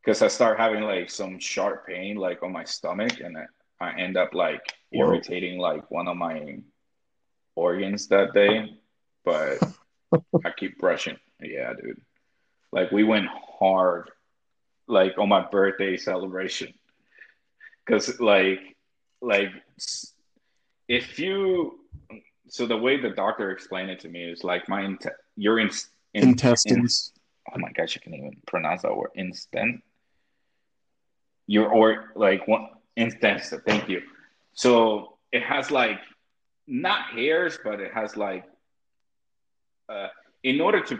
because 0.01 0.21
I 0.21 0.27
start 0.27 0.59
having 0.59 0.83
like 0.83 1.09
some 1.09 1.39
sharp 1.39 1.87
pain 1.87 2.15
like 2.15 2.43
on 2.43 2.51
my 2.51 2.63
stomach, 2.63 3.19
and 3.19 3.37
I, 3.37 3.45
I 3.85 3.99
end 3.99 4.17
up 4.17 4.33
like 4.33 4.61
Whoa. 4.91 5.07
irritating 5.07 5.59
like 5.59 5.89
one 5.91 6.07
of 6.07 6.17
my 6.17 6.59
organs 7.55 8.07
that 8.09 8.33
day. 8.33 8.77
But 9.25 9.59
I 10.45 10.51
keep 10.57 10.77
brushing. 10.79 11.17
Yeah, 11.41 11.73
dude. 11.73 12.01
Like 12.71 12.91
we 12.91 13.03
went 13.03 13.27
hard, 13.59 14.09
like 14.89 15.17
on 15.17 15.29
my 15.29 15.45
birthday 15.49 15.95
celebration, 15.95 16.73
because 17.85 18.19
like, 18.19 18.75
like 19.21 19.51
if 20.87 21.19
you, 21.19 21.79
so 22.47 22.65
the 22.65 22.75
way 22.75 22.99
the 22.99 23.11
doctor 23.11 23.51
explained 23.51 23.91
it 23.91 23.99
to 24.01 24.09
me 24.09 24.23
is 24.23 24.43
like 24.43 24.67
my 24.67 24.83
int- 24.83 25.05
your 25.37 25.59
in, 25.59 25.69
in, 26.15 26.29
Intestines. 26.29 27.13
oh 27.53 27.59
my 27.59 27.71
gosh, 27.71 27.95
you 27.95 28.01
can't 28.01 28.15
even 28.15 28.35
pronounce 28.47 28.81
that 28.81 28.95
word. 28.95 29.11
Instant. 29.15 29.83
Your 31.45 31.71
or 31.71 32.11
like 32.15 32.47
one 32.47 32.69
instance. 32.95 33.53
Thank 33.65 33.87
you. 33.87 34.01
So 34.53 35.17
it 35.31 35.43
has 35.43 35.71
like 35.71 35.99
not 36.67 37.09
hairs, 37.09 37.59
but 37.63 37.79
it 37.79 37.93
has 37.93 38.17
like 38.17 38.45
uh, 39.87 40.07
in 40.43 40.59
order 40.59 40.81
to. 40.81 40.99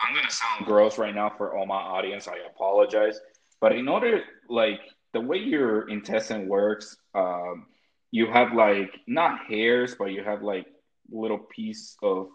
I'm 0.00 0.14
gonna 0.14 0.30
sound 0.30 0.66
gross 0.66 0.98
right 0.98 1.14
now 1.14 1.30
for 1.36 1.56
all 1.56 1.66
my 1.66 1.74
audience. 1.80 2.28
I 2.28 2.36
apologize, 2.50 3.20
But 3.60 3.72
in 3.72 3.88
order, 3.88 4.22
like 4.48 4.80
the 5.12 5.20
way 5.20 5.38
your 5.38 5.88
intestine 5.88 6.48
works, 6.48 6.96
um, 7.14 7.66
you 8.10 8.26
have 8.30 8.52
like 8.54 8.90
not 9.06 9.46
hairs, 9.48 9.94
but 9.98 10.06
you 10.06 10.22
have 10.22 10.42
like 10.42 10.66
little 11.10 11.38
piece 11.38 11.96
of 12.02 12.28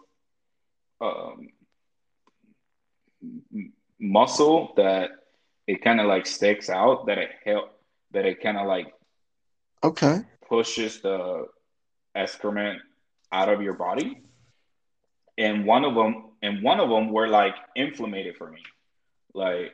um, 1.00 1.48
muscle 3.98 4.72
that 4.76 5.10
it 5.66 5.82
kind 5.82 6.00
of 6.00 6.06
like 6.06 6.26
sticks 6.26 6.68
out 6.68 7.06
that 7.06 7.18
it 7.18 7.30
help 7.44 7.70
that 8.12 8.24
it 8.26 8.40
kind 8.42 8.58
of 8.58 8.66
like 8.66 8.92
Okay. 9.82 10.20
pushes 10.48 11.00
the 11.02 11.46
excrement 12.14 12.80
out 13.32 13.48
of 13.48 13.62
your 13.62 13.74
body 13.74 14.22
and 15.38 15.66
one 15.66 15.84
of 15.84 15.94
them 15.94 16.30
and 16.44 16.62
one 16.62 16.78
of 16.78 16.90
them 16.90 17.10
were 17.10 17.26
like 17.26 17.54
inflamed 17.74 18.36
for 18.36 18.50
me. 18.50 18.62
Like 19.34 19.72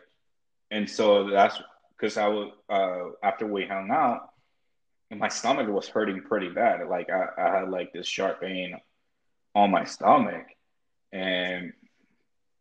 and 0.70 0.88
so 0.88 1.28
that's 1.28 1.60
because 1.97 2.16
i 2.16 2.28
was 2.28 2.52
uh 2.70 3.10
after 3.26 3.44
we 3.47 3.66
hung 3.66 3.90
out 3.90 4.30
my 5.18 5.28
stomach 5.28 5.68
was 5.68 5.88
hurting 5.88 6.22
pretty 6.22 6.51
bad. 6.51 6.86
Like 6.88 7.09
I, 7.10 7.26
I 7.36 7.59
had 7.59 7.68
like 7.68 7.92
this 7.92 8.06
sharp 8.06 8.40
pain 8.40 8.76
on 9.55 9.70
my 9.70 9.84
stomach. 9.84 10.47
And 11.12 11.72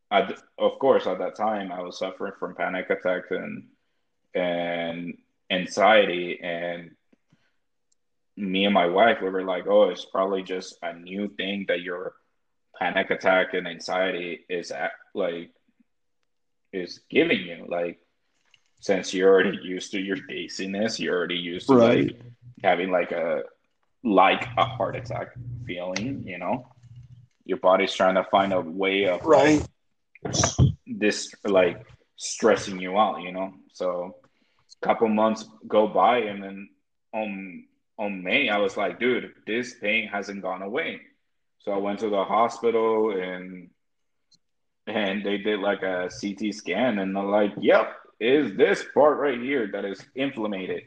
I, 0.10 0.34
of 0.58 0.80
course 0.80 1.06
at 1.06 1.20
that 1.20 1.36
time 1.36 1.72
i 1.72 1.82
was 1.82 2.00
suffering 2.00 2.34
from 2.40 2.56
panic 2.56 2.90
attacks 2.90 3.30
and 3.30 3.68
and 4.34 5.18
anxiety. 5.52 6.40
And 6.42 6.96
me 8.36 8.66
and 8.66 8.74
my 8.74 8.88
wife 8.88 9.20
we 9.22 9.30
were 9.30 9.44
like 9.44 9.68
oh 9.68 9.90
it's 9.90 10.06
probably 10.06 10.42
just 10.42 10.78
a 10.82 10.94
new 10.94 11.28
thing 11.38 11.66
that 11.68 11.82
your 11.82 12.14
panic 12.80 13.10
attack 13.12 13.54
and 13.54 13.68
anxiety 13.68 14.46
is 14.50 14.72
at, 14.72 14.92
like 15.14 15.52
is 16.72 17.02
giving 17.10 17.40
you 17.40 17.66
like 17.68 18.00
since 18.80 19.14
you're 19.14 19.30
already 19.34 19.58
used 19.62 19.92
to 19.92 20.00
your 20.00 20.18
dizziness 20.30 21.00
you're 21.00 21.18
already 21.18 21.36
used 21.36 21.68
to 21.68 21.76
Right. 21.76 22.08
like 22.16 22.22
having 22.64 22.90
like 22.92 23.12
a 23.12 23.44
like 24.04 24.48
a 24.58 24.66
heart 24.66 24.96
attack 24.96 25.28
feeling 25.68 26.24
you 26.26 26.38
know 26.38 26.68
your 27.46 27.58
body's 27.58 27.94
trying 27.94 28.16
to 28.16 28.24
find 28.26 28.54
a 28.54 28.62
way 28.62 29.06
of 29.06 29.24
Right. 29.26 29.62
this 30.86 31.34
like 31.46 31.86
stressing 32.18 32.80
you 32.80 32.98
out, 32.98 33.22
you 33.22 33.32
know. 33.32 33.54
So 33.74 34.16
a 34.84 34.86
couple 34.86 35.08
months 35.08 35.46
go 35.68 35.88
by 35.88 36.20
and 36.20 36.44
then 36.44 36.70
on 37.14 37.66
on 37.98 38.24
May 38.24 38.50
I 38.50 38.58
was 38.58 38.78
like, 38.78 39.00
dude, 39.00 39.34
this 39.48 39.76
pain 39.82 40.08
hasn't 40.08 40.42
gone 40.44 40.62
away. 40.62 41.02
So 41.60 41.72
I 41.72 41.78
went 41.78 42.00
to 42.00 42.10
the 42.10 42.24
hospital 42.24 43.12
and 43.12 43.70
and 44.88 45.24
they 45.24 45.38
did 45.38 45.60
like 45.60 45.84
a 45.84 46.10
CT 46.10 46.54
scan 46.54 47.00
and 47.00 47.16
they're 47.16 47.24
like, 47.24 47.54
yep, 47.60 47.94
is 48.20 48.56
this 48.58 48.84
part 48.94 49.18
right 49.20 49.40
here 49.40 49.70
that 49.72 49.86
is 49.86 50.04
inflamed. 50.16 50.82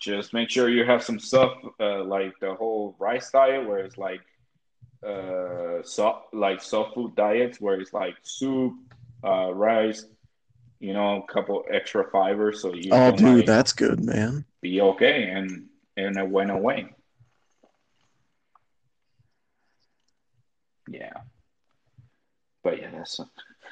Just 0.00 0.34
make 0.34 0.50
sure 0.50 0.68
you 0.68 0.84
have 0.84 1.02
some 1.04 1.18
stuff 1.20 1.52
uh, 1.80 2.02
like 2.04 2.32
the 2.40 2.54
whole 2.54 2.96
rice 2.98 3.30
diet 3.30 3.66
where 3.66 3.78
it's 3.78 3.96
like 3.96 4.20
uh 5.06 5.82
soft 5.82 6.32
like 6.34 6.62
soft 6.62 6.94
food 6.94 7.14
diets 7.14 7.60
where 7.60 7.78
it's 7.80 7.92
like 7.92 8.14
soup 8.22 8.72
uh 9.22 9.52
rice 9.52 10.06
you 10.80 10.94
know 10.94 11.22
a 11.22 11.32
couple 11.32 11.62
extra 11.70 12.08
fibers 12.10 12.62
so 12.62 12.72
you 12.74 12.88
Oh, 12.90 13.10
dude, 13.12 13.38
like, 13.38 13.46
that's 13.46 13.72
good, 13.72 14.02
man. 14.02 14.46
be 14.62 14.80
okay 14.80 15.24
and 15.30 15.66
and 15.96 16.16
it 16.16 16.28
went 16.28 16.50
away 16.50 16.88
yeah 20.88 21.12
but 22.62 22.80
yeah 22.80 22.90
that's 22.92 23.20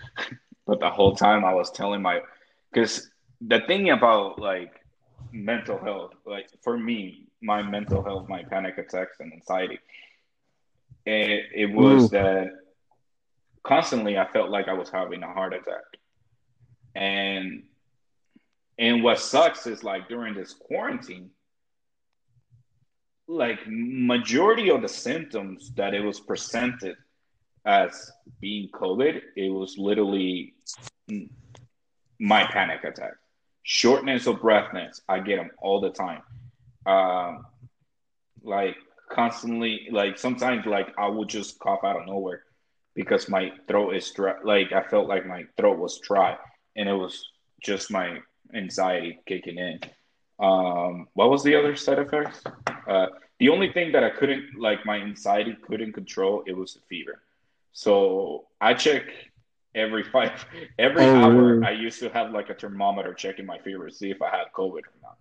but 0.66 0.80
the 0.80 0.90
whole 0.90 1.14
time 1.14 1.44
i 1.44 1.52
was 1.52 1.70
telling 1.70 2.02
my 2.02 2.20
because 2.72 3.10
the 3.40 3.60
thing 3.66 3.90
about 3.90 4.39
like 4.39 4.80
mental 5.32 5.78
health 5.78 6.12
like 6.26 6.48
for 6.62 6.76
me 6.78 7.26
my 7.40 7.62
mental 7.62 8.02
health 8.02 8.28
my 8.28 8.43
panic 8.44 8.78
attacks 8.78 9.18
and 9.20 9.32
anxiety 9.32 9.78
it, 11.05 11.47
it 11.55 11.66
was 11.66 12.05
Ooh. 12.05 12.09
that 12.09 12.51
constantly 13.62 14.18
i 14.18 14.26
felt 14.30 14.51
like 14.51 14.68
i 14.68 14.72
was 14.72 14.90
having 14.90 15.22
a 15.22 15.32
heart 15.32 15.55
attack 15.55 15.82
and 16.94 17.62
and 18.78 19.02
what 19.02 19.18
sucks 19.18 19.66
is 19.66 19.84
like 19.84 20.09
during 20.09 20.34
this 20.34 20.52
quarantine 20.52 21.30
like 23.32 23.59
majority 23.66 24.70
of 24.70 24.82
the 24.82 24.88
symptoms 24.88 25.72
that 25.76 25.94
it 25.94 26.00
was 26.00 26.20
presented 26.20 26.96
as 27.64 28.10
being 28.40 28.68
covid 28.74 29.20
it 29.36 29.50
was 29.50 29.78
literally 29.78 30.54
my 32.22 32.44
panic 32.44 32.84
attack. 32.84 33.14
Shortness 33.64 34.26
of 34.26 34.40
breathness. 34.40 35.00
I 35.09 35.18
get 35.18 35.36
them 35.36 35.50
all 35.59 35.80
the 35.80 35.90
time. 35.90 36.22
Um 36.86 37.44
like 38.42 38.76
constantly 39.09 39.88
like 39.92 40.18
sometimes 40.18 40.66
like 40.66 40.88
i 40.98 41.06
would 41.06 41.28
just 41.28 41.59
cough 41.60 41.84
out 41.84 42.00
of 42.00 42.06
nowhere 42.06 42.42
because 42.94 43.28
my 43.28 43.52
throat 43.68 43.94
is 43.94 44.10
dry 44.10 44.34
like 44.42 44.72
i 44.72 44.82
felt 44.82 45.06
like 45.06 45.24
my 45.26 45.44
throat 45.56 45.78
was 45.78 46.00
dry 46.00 46.36
and 46.74 46.88
it 46.88 46.94
was 46.94 47.22
just 47.62 47.90
my 47.92 48.18
anxiety 48.54 49.20
kicking 49.26 49.59
in 49.59 49.78
um 50.43 51.09
what 51.14 51.31
was 51.31 51.43
the 51.44 51.55
other 51.55 51.77
side 51.77 51.98
effects 51.98 52.43
uh 52.89 53.06
the 53.40 53.48
only 53.48 53.73
thing 53.73 53.93
that 53.93 54.05
i 54.05 54.10
couldn't 54.10 54.44
like 54.59 54.85
my 54.86 54.97
anxiety 54.98 55.56
couldn't 55.66 55.93
control 55.93 56.43
it 56.47 56.56
was 56.56 56.74
the 56.74 56.81
fever 56.89 57.23
so 57.73 58.44
i 58.60 58.74
check 58.74 59.05
every 59.74 60.02
five 60.05 60.44
every 60.78 61.05
Oh, 61.06 61.14
hour 61.14 61.43
really? 61.55 61.66
i 61.66 61.70
used 61.70 62.01
to 62.01 62.09
have 62.10 62.32
like 62.32 62.51
a 62.51 62.55
thermometer 62.55 63.14
checking 63.14 63.47
my 63.47 63.59
fever 63.59 63.89
to 63.89 63.94
see 63.94 64.10
if 64.10 64.20
i 64.23 64.31
had 64.31 64.47
covid 64.56 64.85
or 64.90 64.97
not 65.02 65.16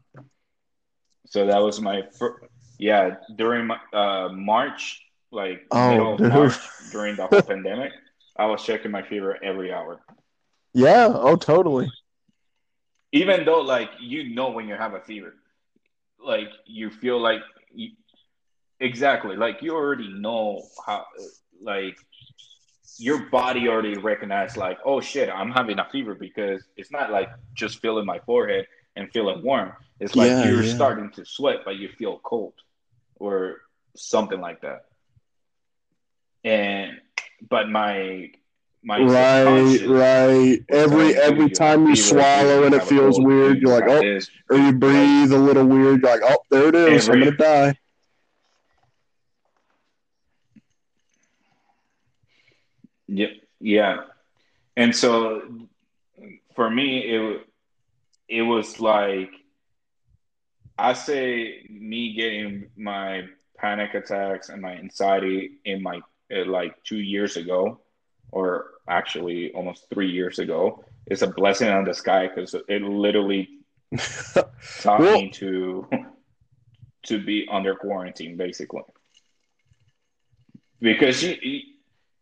so 1.28 1.46
that 1.48 1.60
was 1.60 1.80
my 1.82 2.04
fir- 2.18 2.40
yeah 2.80 3.16
during 3.36 3.68
my 3.68 3.78
uh 3.94 4.30
march 4.30 5.02
like 5.32 5.62
Oh, 5.72 5.90
middle 5.90 6.16
of 6.16 6.22
march 6.22 6.56
during 6.92 7.16
the 7.16 7.28
whole 7.28 7.42
pandemic 7.54 7.92
i 8.38 8.46
was 8.46 8.64
checking 8.64 8.92
my 8.92 9.02
fever 9.04 9.38
every 9.44 9.72
hour 9.74 10.02
Yeah. 10.74 11.10
Oh, 11.14 11.36
totally. 11.36 11.92
Even 13.12 13.46
though 13.46 13.62
like 13.62 13.90
you 14.00 14.34
know 14.34 14.52
when 14.52 14.68
you 14.68 14.76
have 14.76 14.94
a 14.94 15.02
fever 15.02 15.36
like 16.24 16.50
you 16.66 16.90
feel 16.90 17.20
like 17.20 17.42
you, 17.74 17.90
exactly 18.80 19.36
like 19.36 19.62
you 19.62 19.74
already 19.76 20.10
know 20.14 20.62
how 20.86 21.06
like 21.62 21.98
your 22.98 23.30
body 23.30 23.68
already 23.68 23.98
recognized 23.98 24.58
like 24.58 24.78
oh 24.86 25.00
shit 25.02 25.30
i'm 25.30 25.52
having 25.52 25.80
a 25.80 25.86
fever 25.92 26.16
because 26.16 26.64
it's 26.78 26.92
not 26.92 27.12
like 27.12 27.30
just 27.54 27.80
feeling 27.80 28.06
my 28.06 28.20
forehead 28.20 28.66
and 28.96 29.10
feeling 29.12 29.42
warm 29.44 29.74
it's 30.00 30.16
like 30.16 30.36
Yeah, 30.38 30.42
you're 30.42 30.64
yeah. 30.64 30.74
starting 30.76 31.10
to 31.12 31.26
sweat 31.26 31.60
but 31.66 31.78
you 31.78 31.90
feel 31.90 32.20
cold 32.24 32.54
or 33.16 33.62
something 33.96 34.40
like 34.42 34.62
that 34.62 34.86
and 36.44 37.00
but 37.50 37.70
my 37.70 38.30
my 38.30 38.32
Right, 38.84 39.80
right. 39.86 40.60
Every 40.70 41.16
every 41.16 41.50
time 41.50 41.88
you 41.88 41.96
swallow 41.96 42.64
and 42.64 42.74
it 42.74 42.84
feels 42.84 43.20
weird, 43.20 43.62
you're 43.62 43.80
like, 43.80 43.90
oh, 43.90 44.02
this." 44.02 44.30
or 44.50 44.58
you 44.58 44.74
breathe 44.74 45.32
a 45.32 45.38
little 45.38 45.66
weird, 45.66 46.02
you're 46.02 46.12
like, 46.12 46.22
oh, 46.24 46.38
there 46.50 46.68
it 46.70 46.76
is. 46.76 47.08
I'm 47.08 47.20
gonna 47.20 47.32
die. 47.38 47.76
Yeah, 53.08 53.28
yeah. 53.60 53.98
And 54.76 54.96
so 54.96 55.42
for 56.56 56.70
me, 56.70 57.00
it 57.00 57.48
it 58.28 58.42
was 58.42 58.80
like 58.80 59.30
I 60.78 60.94
say 60.94 61.66
me 61.70 62.14
getting 62.14 62.70
my 62.76 63.26
panic 63.58 63.94
attacks 63.94 64.50
and 64.50 64.62
my 64.62 64.74
anxiety 64.74 65.60
in 65.66 65.84
my 65.84 66.02
uh, 66.36 66.46
like 66.46 66.82
two 66.84 66.98
years 66.98 67.38
ago, 67.38 67.80
or 68.32 68.66
actually 68.88 69.52
almost 69.54 69.88
three 69.94 70.10
years 70.10 70.40
ago, 70.40 70.84
is 71.08 71.22
a 71.22 71.28
blessing 71.28 71.70
on 71.70 71.84
the 71.84 71.94
sky 71.94 72.28
because 72.28 72.54
it 72.68 72.82
literally 72.82 73.50
taught 74.82 75.00
Well- 75.00 75.22
me 75.22 75.30
to 75.32 75.88
to 77.04 77.24
be 77.24 77.48
under 77.52 77.76
quarantine 77.76 78.38
basically. 78.38 78.84
Because 80.80 81.24
you, 81.24 81.36
you- 81.42 81.62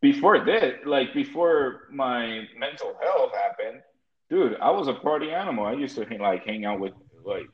before 0.02 0.46
that 0.46 0.88
like 0.88 1.14
before 1.14 1.88
my 1.92 2.48
mental 2.58 2.96
health 3.04 3.34
happened 3.36 3.82
dude 4.30 4.56
i 4.62 4.72
was 4.72 4.88
a 4.88 4.94
party 4.94 5.30
animal. 5.32 5.66
I 5.66 5.74
used 5.74 5.98
to 5.98 6.06
hang, 6.06 6.20
like 6.20 6.46
hang 6.46 6.64
out 6.64 6.80
with 6.80 6.94
like 7.26 7.48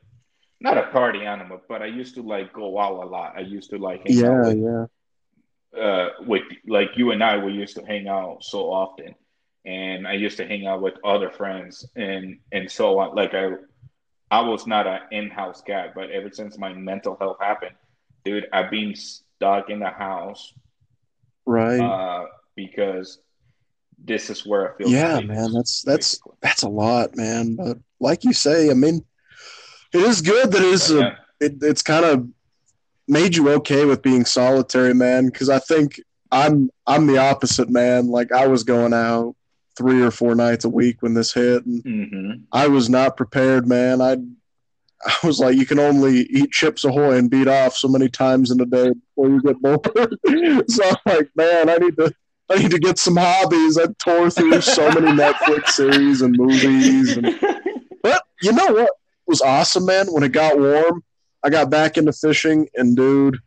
not 0.60 0.78
a 0.78 0.84
party 0.92 1.22
animal 1.26 1.60
but 1.68 1.82
i 1.82 1.86
used 1.86 2.14
to 2.14 2.22
like 2.22 2.52
go 2.52 2.78
out 2.78 3.02
a 3.02 3.06
lot. 3.06 3.34
I 3.36 3.40
used 3.40 3.70
to 3.70 3.78
like 3.78 4.06
hang 4.06 4.18
out 4.24 4.24
Yeah, 4.24 4.48
with 4.48 4.58
yeah. 4.58 4.84
Uh, 5.78 6.08
with 6.26 6.42
like 6.66 6.90
you 6.96 7.10
and 7.12 7.22
I, 7.22 7.36
we 7.38 7.52
used 7.52 7.76
to 7.76 7.84
hang 7.86 8.08
out 8.08 8.42
so 8.42 8.70
often, 8.72 9.14
and 9.64 10.06
I 10.06 10.14
used 10.14 10.36
to 10.38 10.46
hang 10.46 10.66
out 10.66 10.80
with 10.82 10.94
other 11.04 11.30
friends 11.30 11.86
and 11.96 12.38
and 12.52 12.70
so 12.70 12.98
on. 12.98 13.14
Like 13.14 13.34
I, 13.34 13.50
I 14.30 14.40
was 14.40 14.66
not 14.66 14.86
an 14.86 15.00
in-house 15.12 15.62
guy, 15.66 15.88
but 15.94 16.10
ever 16.10 16.30
since 16.32 16.58
my 16.58 16.72
mental 16.72 17.16
health 17.20 17.36
happened, 17.40 17.74
dude, 18.24 18.46
I've 18.52 18.70
been 18.70 18.94
stuck 18.94 19.70
in 19.70 19.78
the 19.80 19.90
house 19.90 20.52
Right. 21.46 21.78
uh, 21.80 22.26
because 22.56 23.20
this 24.04 24.30
is 24.30 24.44
where 24.44 24.74
I 24.74 24.78
feel. 24.78 24.88
yeah, 24.88 25.14
safest, 25.20 25.28
man. 25.28 25.52
That's 25.52 25.82
that's 25.82 26.08
basically. 26.14 26.36
that's 26.42 26.62
a 26.62 26.68
lot, 26.68 27.16
man. 27.16 27.54
But 27.56 27.78
like 28.00 28.24
you 28.24 28.32
say, 28.32 28.70
I 28.70 28.74
mean, 28.74 29.04
it 29.92 30.00
is 30.00 30.20
good 30.22 30.50
that 30.52 30.62
it's 30.62 30.90
a, 30.90 31.16
it, 31.40 31.54
it's 31.62 31.82
kind 31.82 32.04
of 32.04 32.28
made 33.08 33.36
you 33.36 33.50
okay 33.50 33.84
with 33.84 34.02
being 34.02 34.24
solitary, 34.24 34.94
man. 34.94 35.26
Because 35.26 35.48
I 35.48 35.58
think 35.58 36.00
I'm 36.30 36.70
I'm 36.86 37.06
the 37.06 37.18
opposite, 37.18 37.70
man. 37.70 38.08
Like 38.08 38.32
I 38.32 38.46
was 38.46 38.64
going 38.64 38.92
out 38.92 39.34
three 39.76 40.02
or 40.02 40.10
four 40.10 40.34
nights 40.34 40.64
a 40.64 40.68
week 40.68 41.02
when 41.02 41.14
this 41.14 41.32
hit, 41.32 41.64
and 41.66 41.82
hmm 41.82 42.32
I 42.52 42.68
was 42.68 42.88
not 42.88 43.16
prepared, 43.16 43.66
man. 43.66 44.00
I 44.00 44.16
I 45.04 45.26
was 45.26 45.38
like, 45.38 45.56
you 45.56 45.66
can 45.66 45.78
only 45.78 46.22
eat 46.22 46.52
Chips 46.52 46.84
Ahoy 46.84 47.16
and 47.16 47.30
beat 47.30 47.48
off 47.48 47.74
so 47.74 47.88
many 47.88 48.08
times 48.08 48.50
in 48.50 48.60
a 48.60 48.66
day 48.66 48.90
before 48.90 49.28
you 49.28 49.42
get 49.42 49.60
bored. 49.60 50.64
so 50.70 50.84
I'm 50.84 50.96
like, 51.06 51.28
man, 51.36 51.68
I 51.68 51.76
need 51.76 51.96
to 51.96 52.12
I 52.48 52.58
need 52.58 52.70
to 52.70 52.78
get 52.78 52.98
some 52.98 53.16
hobbies. 53.16 53.76
I 53.76 53.86
tore 53.98 54.30
through 54.30 54.60
so 54.60 54.88
many 54.92 55.08
Netflix 55.08 55.70
series 55.70 56.22
and 56.22 56.36
movies, 56.36 57.16
and, 57.16 57.38
but 58.02 58.22
you 58.40 58.52
know 58.52 58.66
what 58.66 58.90
was 59.26 59.42
awesome, 59.42 59.86
man? 59.86 60.06
When 60.12 60.22
it 60.22 60.32
got 60.32 60.58
warm, 60.58 61.02
I 61.44 61.50
got 61.50 61.70
back 61.70 61.96
into 61.96 62.12
fishing, 62.12 62.68
and 62.74 62.96
dude, 62.96 63.38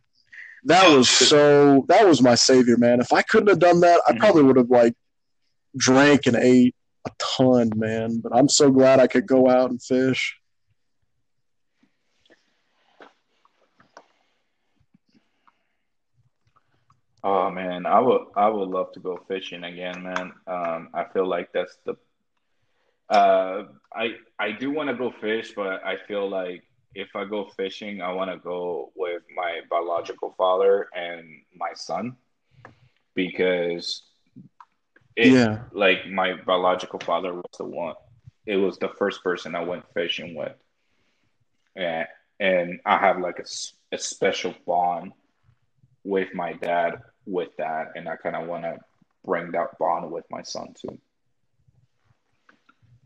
that 0.64 0.88
was 0.88 1.08
so 1.08 1.84
that 1.88 2.06
was 2.06 2.22
my 2.22 2.34
savior, 2.34 2.76
man. 2.76 3.00
If 3.00 3.12
I 3.12 3.22
couldn't 3.22 3.48
have 3.48 3.58
done 3.58 3.80
that, 3.80 4.00
I 4.08 4.12
Mhm. 4.12 4.18
probably 4.20 4.42
would 4.42 4.56
have 4.56 4.70
like 4.70 4.94
drank 5.76 6.26
and 6.26 6.36
ate 6.36 6.74
a 7.06 7.10
ton, 7.18 7.70
man. 7.76 8.20
But 8.20 8.34
I'm 8.34 8.48
so 8.48 8.70
glad 8.70 9.00
I 9.00 9.06
could 9.06 9.26
go 9.26 9.48
out 9.48 9.70
and 9.70 9.82
fish. 9.82 10.36
Oh 17.22 17.50
man, 17.50 17.84
I 17.84 18.00
would 18.00 18.22
I 18.34 18.48
would 18.48 18.68
love 18.68 18.92
to 18.92 19.00
go 19.00 19.22
fishing 19.28 19.64
again, 19.64 20.02
man. 20.02 20.32
Um, 20.46 20.88
I 20.94 21.04
feel 21.12 21.26
like 21.26 21.52
that's 21.52 21.76
the 21.84 21.94
uh, 23.10 23.64
I 23.94 24.14
I 24.38 24.52
do 24.52 24.70
want 24.70 24.88
to 24.88 24.94
go 24.94 25.10
fish, 25.20 25.52
but 25.54 25.84
I 25.84 25.96
feel 26.08 26.28
like 26.30 26.62
if 26.94 27.14
I 27.14 27.24
go 27.24 27.46
fishing, 27.56 28.00
I 28.02 28.12
want 28.12 28.30
to 28.30 28.38
go 28.38 28.92
with 28.96 29.22
my 29.34 29.60
biological 29.70 30.34
father 30.36 30.88
and 30.94 31.24
my 31.56 31.72
son 31.74 32.16
because 33.14 34.02
it, 35.16 35.28
Yeah. 35.28 35.62
like 35.72 36.06
my 36.08 36.34
biological 36.34 36.98
father 37.00 37.34
was 37.34 37.44
the 37.58 37.64
one. 37.64 37.94
It 38.46 38.56
was 38.56 38.78
the 38.78 38.88
first 38.98 39.22
person 39.22 39.54
I 39.54 39.62
went 39.62 39.84
fishing 39.94 40.34
with, 40.34 40.56
and 41.76 42.06
and 42.40 42.80
I 42.86 42.96
have 42.96 43.20
like 43.20 43.38
a, 43.38 43.44
a 43.94 43.98
special 43.98 44.54
bond 44.66 45.12
with 46.04 46.34
my 46.34 46.54
dad 46.54 47.02
with 47.26 47.54
that, 47.58 47.88
and 47.94 48.08
I 48.08 48.16
kind 48.16 48.34
of 48.34 48.48
want 48.48 48.64
to 48.64 48.78
bring 49.24 49.52
that 49.52 49.78
bond 49.78 50.10
with 50.10 50.24
my 50.30 50.42
son 50.42 50.74
too. 50.74 50.98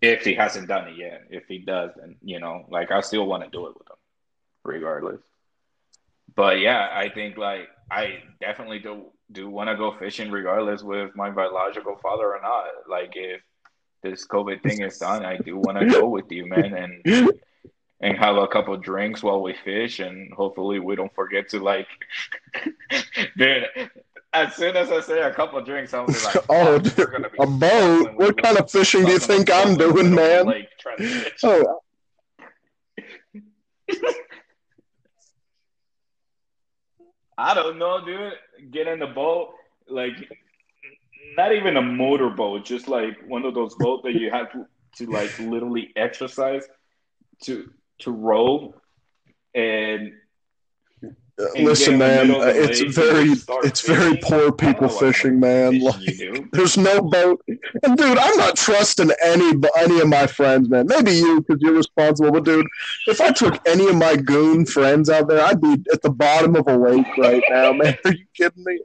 If 0.05 0.25
he 0.25 0.35
hasn't 0.35 0.69
done 0.69 0.89
it 0.89 0.97
yet, 0.97 1.23
if 1.31 1.45
he 1.49 1.59
does, 1.59 1.91
then 1.97 2.17
you 2.23 2.41
know, 2.41 2.67
like 2.71 2.91
I 2.91 3.01
still 3.01 3.27
want 3.27 3.45
to 3.45 3.51
do 3.51 3.67
it 3.67 3.75
with 3.79 3.89
him, 3.89 3.97
regardless. 4.65 5.21
But 6.35 6.61
yeah, 6.61 6.89
I 6.93 7.09
think 7.09 7.37
like 7.37 7.69
I 7.91 8.23
definitely 8.41 8.81
do 8.81 9.07
do 9.33 9.49
want 9.49 9.71
to 9.71 9.77
go 9.77 9.97
fishing 9.99 10.31
regardless 10.31 10.83
with 10.83 11.15
my 11.17 11.31
biological 11.31 11.97
father 12.03 12.27
or 12.27 12.41
not. 12.43 12.67
Like 12.89 13.13
if 13.15 13.41
this 14.03 14.27
COVID 14.27 14.63
thing 14.63 14.83
is 14.83 14.99
done, 14.99 15.25
I 15.25 15.37
do 15.39 15.57
want 15.57 15.79
to 15.79 15.87
go 15.87 16.09
with 16.09 16.31
you, 16.31 16.47
man, 16.47 16.75
and 16.75 17.31
and 18.01 18.19
have 18.19 18.37
a 18.37 18.47
couple 18.47 18.77
drinks 18.77 19.23
while 19.23 19.43
we 19.43 19.55
fish, 19.65 19.99
and 20.01 20.33
hopefully 20.35 20.79
we 20.79 20.97
don't 20.97 21.15
forget 21.15 21.49
to 21.51 21.61
like. 21.61 21.89
Dude, 23.37 23.67
as 24.35 24.55
soon 24.57 24.77
as 24.77 24.91
I 24.91 25.01
say 25.01 25.23
a 25.23 25.33
couple 25.33 25.61
drinks, 25.63 25.95
I'll 25.95 26.07
be 26.07 26.15
like, 26.15 26.37
Oh, 26.49 26.79
"Fuck, 26.81 26.99
we're 26.99 27.07
gonna 27.07 27.31
be 27.31 27.39
A 27.41 27.47
boat? 27.47 28.15
What 28.17 28.43
kind 28.43 28.59
of 28.59 28.71
fishing 28.71 29.05
do 29.05 29.13
you 29.13 29.19
think 29.19 29.51
I'm 29.51 29.77
boat 29.77 29.79
doing, 29.79 30.15
middle 30.15 30.19
of 30.25 30.39
the 30.39 30.45
man? 30.45 30.47
lake. 30.47 30.69
Oh, 31.45 31.81
I 37.39 37.55
don't 37.55 37.79
know, 37.79 38.05
dude. 38.05 38.33
Get 38.71 38.87
in 38.87 38.99
the 38.99 39.07
boat, 39.07 39.51
like 39.89 40.13
not 41.37 41.53
even 41.53 41.77
a 41.77 41.83
motorboat, 41.83 42.65
just 42.65 42.89
like 42.89 43.17
one 43.27 43.45
of 43.45 43.55
those 43.55 43.75
boats 43.77 44.03
that 44.05 44.15
you 44.15 44.31
have 44.31 44.53
to, 44.53 44.67
to 44.97 45.07
like 45.11 45.37
literally 45.39 45.93
exercise 45.97 46.67
to 47.45 47.71
to 48.01 48.11
row 48.11 48.75
And 49.55 50.13
listen, 51.39 51.95
in 51.95 51.99
the 51.99 52.05
man. 52.07 52.29
middle 52.29 52.43
It's 52.43 52.81
very, 52.95 53.31
it's 53.67 53.81
very 53.87 54.17
poor 54.19 54.53
people 54.53 54.89
know 54.89 54.95
what 54.95 55.01
kind 55.01 55.09
of 55.11 55.15
fishing, 55.17 55.41
man. 55.41 55.81
fishing 55.81 56.35
Like, 56.35 56.51
there's 56.53 56.77
no 56.79 57.01
boat. 57.01 57.43
And 57.83 57.97
dude, 57.97 58.19
I'm 58.19 58.37
not 58.37 58.57
trusting 58.57 59.11
any 59.23 59.53
any 59.79 60.01
of 60.01 60.09
my 60.09 60.27
friends, 60.27 60.69
man. 60.69 60.87
Maybe 60.89 61.13
you 61.13 61.41
because 61.41 61.61
you're 61.61 61.75
responsible, 61.75 62.31
but 62.33 62.45
dude, 62.45 62.67
if 63.07 63.21
I 63.21 63.31
took 63.33 63.61
any 63.67 63.89
of 63.89 63.97
my 63.97 64.17
goon 64.17 64.65
friends 64.67 65.11
out 65.11 65.29
there, 65.29 65.45
I'd 65.45 65.61
be 65.61 65.77
at 65.93 66.03
the 66.03 66.11
bottom 66.11 66.57
of 66.57 66.69
a 66.69 66.77
lake 66.77 67.07
right 67.19 67.43
now, 67.51 67.73
man. 67.73 67.97
Are 68.05 68.13
you 68.13 68.27
kidding 68.37 68.63
me? 68.65 68.81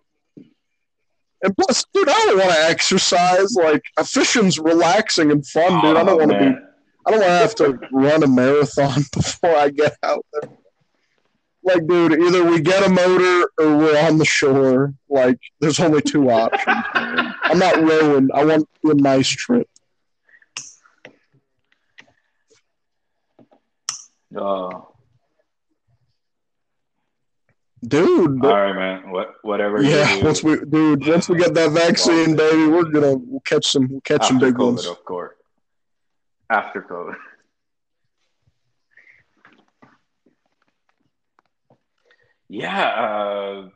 And 1.41 1.55
plus, 1.55 1.85
dude, 1.93 2.09
I 2.09 2.13
don't 2.25 2.37
want 2.39 2.51
to 2.51 2.65
exercise. 2.65 3.55
Like, 3.55 3.83
uh, 3.95 4.03
fishing's 4.03 4.59
relaxing 4.59 5.31
and 5.31 5.45
fun, 5.45 5.81
dude. 5.81 5.95
I 5.95 6.03
don't 6.03 6.09
Oh, 6.09 6.17
want 6.17 6.31
to 6.31 6.37
be. 6.39 6.45
I 7.07 7.11
don't 7.11 7.19
want 7.21 7.31
to 7.31 7.37
have 7.37 7.55
to 7.55 7.79
run 7.93 8.23
a 8.23 8.27
marathon 8.27 9.03
before 9.13 9.55
I 9.55 9.69
get 9.69 9.95
out 10.03 10.25
there. 10.33 10.51
Like, 11.63 11.85
dude, 11.87 12.13
either 12.13 12.43
we 12.45 12.61
get 12.61 12.85
a 12.85 12.89
motor 12.89 13.49
or 13.59 13.77
we're 13.77 13.99
on 14.07 14.17
the 14.17 14.25
shore. 14.25 14.93
Like, 15.09 15.37
there's 15.59 15.79
only 15.79 16.01
two 16.01 16.29
options. 16.31 16.65
man. 16.93 17.35
I'm 17.43 17.59
not 17.59 17.77
rowing. 17.77 18.29
I 18.33 18.45
want 18.45 18.67
a 18.85 18.93
nice 18.93 19.27
trip. 19.29 19.67
Oh, 24.35 24.85
Dude, 27.81 28.43
all 28.43 28.51
right, 28.51 28.73
man. 28.75 29.09
What, 29.09 29.35
whatever. 29.41 29.81
yeah, 29.81 30.21
once 30.21 30.43
we, 30.43 30.57
dude, 30.65 31.07
once 31.07 31.29
we 31.29 31.37
get 31.37 31.53
that 31.53 31.71
vaccine, 31.71 32.35
baby, 32.35 32.67
we're 32.67 32.83
gonna 32.83 33.15
we'll 33.15 33.39
catch 33.45 33.67
some, 33.67 33.87
we'll 33.89 34.01
catch 34.01 34.27
some 34.27 34.37
big 34.37 34.55
COVID, 34.55 34.65
ones. 34.65 34.85
of 34.85 35.03
course. 35.05 35.33
After 36.49 36.81
COVID. 36.81 37.15
Yeah. 42.49 42.87
Uh, 42.87 43.69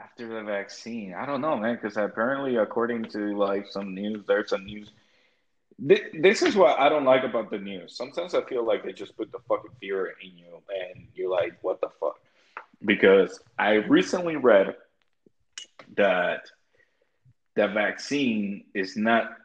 after 0.00 0.28
the 0.28 0.42
vaccine, 0.42 1.14
I 1.14 1.26
don't 1.26 1.40
know, 1.40 1.56
man, 1.56 1.74
because 1.80 1.96
apparently, 1.96 2.56
according 2.56 3.04
to 3.10 3.36
like 3.36 3.66
some 3.68 3.94
news, 3.94 4.24
there's 4.26 4.50
some 4.50 4.64
news. 4.64 4.90
Th- 5.86 6.12
This 6.20 6.42
is 6.42 6.54
what 6.54 6.78
I 6.78 6.88
don't 6.88 7.04
like 7.04 7.24
about 7.24 7.50
the 7.50 7.58
news. 7.58 7.96
Sometimes 7.96 8.34
I 8.34 8.42
feel 8.42 8.64
like 8.64 8.84
they 8.84 8.92
just 8.92 9.16
put 9.16 9.32
the 9.32 9.38
fucking 9.48 9.70
fear 9.80 10.14
in 10.22 10.36
you, 10.36 10.60
and 10.68 11.06
you're 11.14 11.30
like, 11.30 11.54
"What 11.62 11.80
the 11.80 11.88
fuck?" 12.00 12.18
Because 12.84 13.40
I 13.58 13.74
recently 13.74 14.36
read 14.36 14.76
that 15.96 16.42
the 17.54 17.68
vaccine 17.68 18.64
is 18.74 18.96
not 18.96 19.36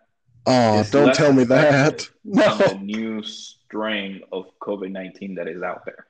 Oh, 0.50 0.82
don't 0.92 1.14
tell 1.14 1.34
me 1.34 1.44
that. 1.46 2.10
No. 2.24 2.56
the 2.58 2.76
new 2.76 3.22
strain 3.24 4.22
of 4.32 4.46
COVID 4.60 4.92
nineteen 4.92 5.36
that 5.36 5.48
is 5.48 5.62
out 5.62 5.86
there. 5.86 6.07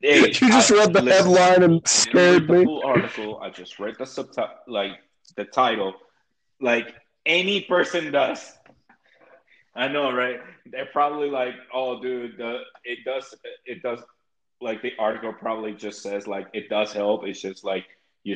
Hey, 0.00 0.20
You 0.26 0.32
just 0.32 0.70
I- 0.72 0.76
read 0.76 0.92
the 0.92 1.02
listen, 1.02 1.26
headline 1.34 1.62
and 1.64 1.88
scared 1.88 2.48
me. 2.48 2.64
full 2.64 2.82
article. 2.84 3.40
I 3.40 3.50
just 3.50 3.78
read 3.80 3.96
the 3.98 4.06
subtitle, 4.06 4.54
like 4.68 4.92
the 5.36 5.44
title, 5.44 5.94
like 6.60 6.94
any 7.26 7.62
person 7.62 8.12
does. 8.12 8.52
I 9.74 9.88
know, 9.88 10.12
right? 10.12 10.40
They're 10.66 10.86
probably 10.86 11.30
like, 11.30 11.54
"Oh, 11.72 12.00
dude, 12.00 12.36
the 12.38 12.60
it 12.84 13.00
does, 13.04 13.34
it 13.64 13.82
does." 13.82 14.00
Like 14.60 14.82
the 14.82 14.92
article 14.98 15.32
probably 15.32 15.72
just 15.72 16.02
says, 16.02 16.26
like 16.26 16.48
it 16.52 16.68
does 16.68 16.92
help. 16.92 17.24
It's 17.26 17.40
just 17.40 17.62
like 17.64 17.86
you, 18.24 18.34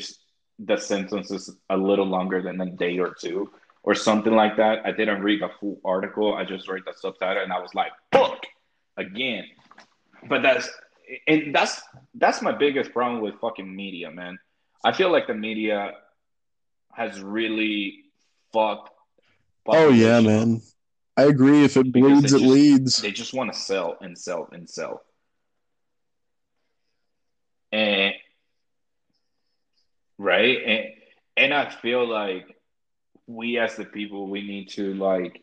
the 0.61 0.77
symptoms 0.77 1.31
is 1.33 1.57
a 1.69 1.77
little 1.77 2.07
longer 2.07 2.43
than 2.43 2.61
a 2.61 2.67
day 2.71 2.99
or 2.99 3.13
two, 3.15 3.51
or 3.83 3.95
something 3.97 4.33
like 4.33 4.57
that. 4.57 4.85
I 4.87 4.93
didn't 4.93 5.23
read 5.23 5.43
the 5.43 5.49
full 5.61 5.81
article. 5.85 6.35
I 6.35 6.45
just 6.45 6.69
read 6.69 6.83
the 6.87 6.93
subtitle, 6.93 7.43
and 7.43 7.53
I 7.53 7.59
was 7.61 7.75
like, 7.75 7.91
"Fuck!" 8.13 8.47
Again, 8.97 9.47
but 10.29 10.43
that's 10.43 10.69
and 11.27 11.55
that's 11.55 11.83
that's 12.15 12.43
my 12.43 12.53
biggest 12.53 12.93
problem 12.93 13.21
with 13.21 13.35
fucking 13.41 13.75
media, 13.75 14.11
man. 14.11 14.39
I 14.85 14.93
feel 14.93 15.11
like 15.11 15.27
the 15.27 15.35
media 15.35 15.93
has 16.93 17.21
really 17.21 18.05
fucked. 18.53 18.91
Oh 19.67 19.91
yeah, 19.91 20.19
up. 20.19 20.25
man. 20.25 20.61
I 21.17 21.25
agree. 21.25 21.65
If 21.65 21.77
it 21.77 21.93
Because 21.93 22.21
bleeds, 22.21 22.33
it 22.33 22.39
just- 22.39 22.51
leads. 22.51 22.97
They 23.03 23.13
just 23.13 23.35
want 23.35 23.53
to 23.53 23.59
sell 23.59 23.97
and 24.01 24.17
sell 24.19 24.49
and 24.53 24.69
sell. 24.69 25.03
And 27.71 28.15
right, 30.19 30.59
and 30.65 30.85
and 31.37 31.55
I 31.55 31.71
feel 31.71 32.07
like 32.07 32.47
we 33.27 33.59
as 33.59 33.77
the 33.77 33.85
people 33.85 34.27
we 34.29 34.43
need 34.43 34.69
to 34.71 34.95
like 34.95 35.43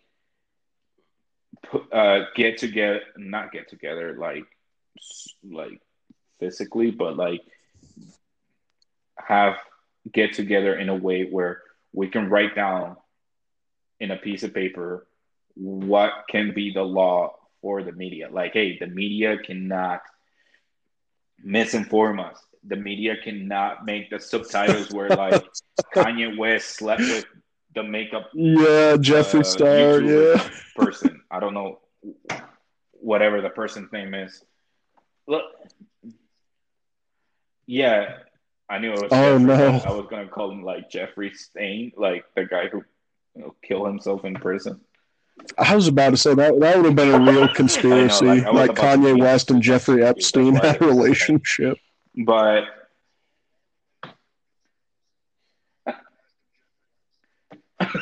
put, 1.64 1.92
uh 1.94 2.26
get 2.36 2.58
together, 2.60 3.02
not 3.18 3.52
get 3.52 3.70
together 3.70 4.16
like 4.20 4.46
like 5.44 5.82
physically, 6.40 6.92
but 6.92 7.18
like 7.18 7.42
have 9.18 9.58
get 10.12 10.34
together 10.34 10.76
in 10.78 10.90
a 10.90 10.96
way 10.96 11.26
where 11.26 11.62
we 11.94 12.08
can 12.08 12.30
write 12.30 12.56
down 12.56 12.98
in 14.00 14.12
a 14.12 14.18
piece 14.18 14.44
of 14.44 14.54
paper 14.54 15.08
what 15.56 16.12
can 16.30 16.54
be 16.54 16.72
the 16.74 16.84
law 16.84 17.36
for 17.62 17.84
the 17.84 17.92
media. 17.92 18.30
Like, 18.32 18.54
hey, 18.54 18.78
the 18.80 18.88
media 18.88 19.38
cannot 19.38 20.02
misinform 21.46 22.24
us. 22.24 22.40
The 22.66 22.76
media 22.76 23.16
cannot 23.24 23.86
make 23.86 24.10
the 24.10 24.20
subtitles 24.20 24.90
where 24.92 25.10
like 25.10 25.44
Kanye 25.96 26.38
West 26.38 26.78
slept 26.78 27.02
with 27.02 27.26
the 27.76 27.84
makeup. 27.84 28.30
Yeah, 28.34 28.96
Jeffree 28.98 29.42
uh, 29.42 29.44
Star. 29.44 29.68
YouTuber 29.68 30.36
yeah, 30.36 30.50
person. 30.76 31.22
I 31.32 31.40
don't 31.40 31.54
know 31.54 31.80
whatever 32.92 33.42
the 33.42 33.50
person's 33.50 33.92
name 33.92 34.14
is. 34.14 34.44
Look, 35.30 35.44
yeah, 37.68 38.18
I 38.68 38.80
knew 38.80 38.92
it 38.94 39.00
was. 39.00 39.12
Oh 39.12 39.38
Jeffrey, 39.38 39.46
no! 39.46 39.82
I 39.86 39.92
was 39.92 40.08
gonna 40.10 40.28
call 40.28 40.50
him 40.50 40.64
like 40.64 40.90
Jeffrey 40.90 41.32
Stain, 41.36 41.92
like 41.96 42.26
the 42.36 42.46
guy 42.46 42.68
who 42.68 42.82
you 43.36 43.42
know, 43.44 43.56
killed 43.62 43.86
himself 43.86 44.26
in 44.26 44.34
prison. 44.34 44.82
I 45.56 45.76
was 45.76 45.88
about 45.88 46.10
to 46.10 46.18
say 46.18 46.34
that 46.34 46.60
that 46.60 46.78
would 46.78 46.86
have 46.86 46.96
been 46.96 47.14
a 47.14 47.32
real 47.32 47.48
conspiracy, 47.54 48.26
know, 48.26 48.52
like, 48.54 48.70
like 48.70 48.72
Kanye 48.72 49.20
West 49.20 49.52
and 49.52 49.62
Jeffrey 49.62 50.04
Epstein 50.04 50.56
had 50.56 50.82
a 50.82 50.86
relationship. 50.88 51.78
But 52.16 52.64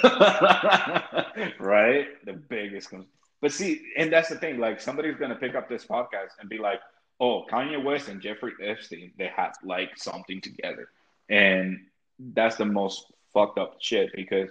right, 1.59 2.07
the 2.25 2.41
biggest. 2.47 2.93
But 3.41 3.51
see, 3.51 3.81
and 3.97 4.13
that's 4.13 4.29
the 4.29 4.37
thing. 4.37 4.59
Like 4.59 4.79
somebody's 4.79 5.17
gonna 5.17 5.35
pick 5.35 5.55
up 5.55 5.67
this 5.67 5.85
podcast 5.85 6.39
and 6.39 6.47
be 6.47 6.57
like, 6.57 6.79
"Oh, 7.19 7.45
Kanye 7.51 7.83
West 7.83 8.07
and 8.07 8.21
Jeffrey 8.21 8.53
Epstein, 8.61 9.11
they 9.17 9.27
had 9.27 9.51
like 9.63 9.97
something 9.97 10.41
together," 10.41 10.89
and 11.29 11.85
that's 12.19 12.55
the 12.57 12.65
most 12.65 13.11
fucked 13.33 13.59
up 13.59 13.77
shit 13.79 14.11
because 14.15 14.49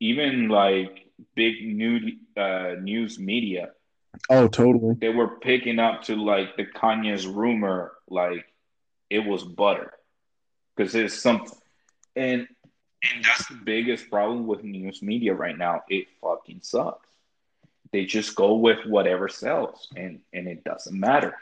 even 0.00 0.48
like 0.48 1.06
big 1.34 1.66
new 1.66 2.12
uh, 2.36 2.74
news 2.80 3.18
media. 3.18 3.70
Oh, 4.30 4.48
totally. 4.48 4.94
They 4.94 5.10
were 5.10 5.36
picking 5.40 5.78
up 5.78 6.02
to 6.04 6.16
like 6.16 6.56
the 6.56 6.64
Kanye's 6.64 7.26
rumor, 7.26 7.92
like 8.08 8.46
it 9.10 9.20
was 9.20 9.44
butter, 9.44 9.92
because 10.74 10.94
it's 10.94 11.20
something. 11.20 11.56
and 12.14 12.46
and 13.02 13.24
that's 13.24 13.46
the 13.48 13.54
biggest 13.54 14.10
problem 14.10 14.46
with 14.46 14.64
news 14.64 15.02
media 15.02 15.34
right 15.34 15.56
now. 15.56 15.82
It 15.88 16.06
fucking 16.20 16.60
sucks. 16.62 17.08
They 17.92 18.04
just 18.04 18.34
go 18.34 18.56
with 18.56 18.84
whatever 18.86 19.28
sells, 19.28 19.88
and 19.96 20.20
and 20.32 20.48
it 20.48 20.64
doesn't 20.64 20.98
matter. 20.98 21.36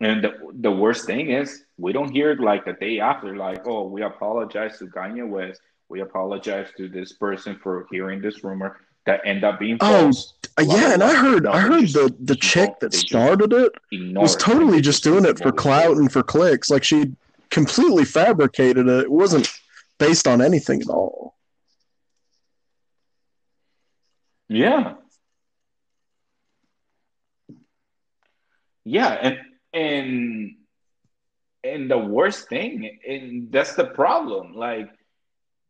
And 0.00 0.24
the, 0.24 0.32
the 0.54 0.70
worst 0.70 1.04
thing 1.04 1.30
is, 1.30 1.64
we 1.76 1.92
don't 1.92 2.10
hear 2.10 2.34
like 2.36 2.64
the 2.64 2.72
day 2.72 3.00
after, 3.00 3.36
like, 3.36 3.66
oh, 3.66 3.86
we 3.86 4.02
apologize 4.02 4.78
to 4.78 4.86
Kanye 4.86 5.28
West. 5.28 5.60
We 5.88 6.00
apologize 6.00 6.68
to 6.78 6.88
this 6.88 7.12
person 7.12 7.58
for 7.62 7.86
hearing 7.90 8.22
this 8.22 8.42
rumor 8.42 8.80
that 9.06 9.20
end 9.24 9.44
up 9.44 9.58
being 9.58 9.76
oh, 9.80 10.02
false. 10.04 10.34
Oh, 10.56 10.62
yeah, 10.62 10.94
and 10.94 11.02
I 11.02 11.14
heard 11.14 11.46
I 11.46 11.60
heard 11.60 11.88
the 11.88 12.14
the 12.20 12.36
chick 12.36 12.78
that 12.80 12.92
started 12.94 13.52
it 13.52 13.72
was 14.14 14.36
totally 14.36 14.80
just 14.80 15.02
doing 15.02 15.24
it 15.24 15.38
for 15.38 15.52
clout 15.52 15.96
and 15.96 16.12
for 16.12 16.22
clicks. 16.22 16.70
Like 16.70 16.84
she 16.84 17.12
completely 17.50 18.04
fabricated 18.04 18.86
it. 18.86 19.04
It 19.04 19.10
wasn't 19.10 19.50
based 19.98 20.28
on 20.28 20.40
anything 20.40 20.80
at 20.80 20.88
all. 20.88 21.34
Yeah. 24.48 24.94
Yeah, 28.84 29.08
and 29.22 29.38
and 29.72 30.56
and 31.62 31.90
the 31.90 31.98
worst 31.98 32.48
thing, 32.48 32.98
and 33.06 33.52
that's 33.52 33.74
the 33.74 33.84
problem. 33.84 34.54
Like 34.54 34.90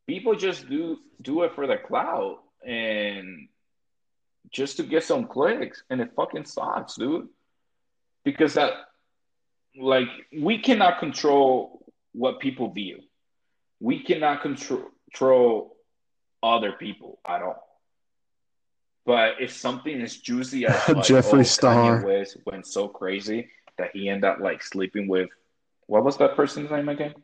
people 0.07 0.35
just 0.35 0.69
do 0.69 0.99
do 1.21 1.43
it 1.43 1.55
for 1.55 1.67
the 1.67 1.77
clout 1.77 2.39
and 2.67 3.49
just 4.51 4.77
to 4.79 4.83
get 4.83 5.05
some 5.05 5.27
clicks, 5.27 5.83
and 5.91 6.01
it 6.01 6.11
fucking 6.17 6.45
sucks, 6.45 6.97
dude. 6.97 7.29
Because 8.25 8.55
that, 8.55 8.73
like, 9.79 10.09
we 10.37 10.59
cannot 10.59 10.99
control 10.99 11.85
what 12.13 12.41
people 12.41 12.71
view. 12.71 13.01
We 13.81 14.03
cannot 14.03 14.43
control 14.43 14.89
control 15.11 15.77
other 16.43 16.73
people 16.73 17.19
at 17.27 17.43
all. 17.43 17.67
But 19.07 19.41
if 19.41 19.53
something 19.53 20.01
is 20.01 20.19
juicy 20.19 20.67
as 20.67 20.89
like, 20.89 20.97
Jeffree 21.09 21.41
oh, 21.41 21.43
Star 21.43 21.75
Kanye 21.75 22.05
West 22.05 22.37
went 22.47 22.67
so 22.67 22.87
crazy 22.89 23.49
that 23.81 23.91
he 23.95 24.09
ended 24.09 24.25
up 24.25 24.41
like 24.41 24.63
sleeping 24.63 25.09
with 25.09 25.31
what 25.87 26.05
was 26.05 26.19
that 26.19 26.37
person's 26.37 26.71
name 26.71 26.89
again? 26.89 27.15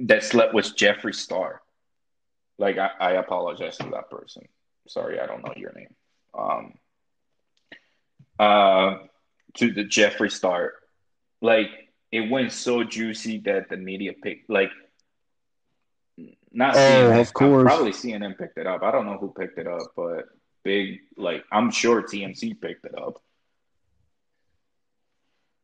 That 0.00 0.24
slept 0.24 0.52
with 0.52 0.76
Jeffree 0.76 1.14
Star. 1.14 1.62
Like 2.58 2.78
I, 2.78 2.90
I 3.00 3.10
apologize 3.12 3.78
to 3.78 3.90
that 3.90 4.10
person. 4.10 4.48
Sorry, 4.88 5.20
I 5.20 5.26
don't 5.26 5.44
know 5.44 5.54
your 5.56 5.72
name. 5.72 5.94
Um, 6.36 6.74
uh, 8.38 8.96
to 9.54 9.72
the 9.72 9.84
Jeffree 9.84 10.32
Star, 10.32 10.72
like 11.40 11.70
it 12.10 12.28
went 12.30 12.52
so 12.52 12.82
juicy 12.84 13.38
that 13.40 13.68
the 13.68 13.76
media 13.76 14.12
picked 14.12 14.50
like 14.50 14.70
not 16.50 16.74
oh, 16.74 16.78
CNN, 16.78 17.20
of 17.20 17.32
course. 17.32 17.64
Probably 17.64 17.92
CNN 17.92 18.36
picked 18.36 18.58
it 18.58 18.66
up. 18.66 18.82
I 18.82 18.90
don't 18.90 19.06
know 19.06 19.18
who 19.18 19.32
picked 19.32 19.58
it 19.58 19.66
up, 19.66 19.92
but 19.96 20.26
big 20.64 20.98
like 21.16 21.44
I'm 21.52 21.70
sure 21.70 22.02
TMZ 22.02 22.60
picked 22.60 22.84
it 22.84 22.98
up. 22.98 23.22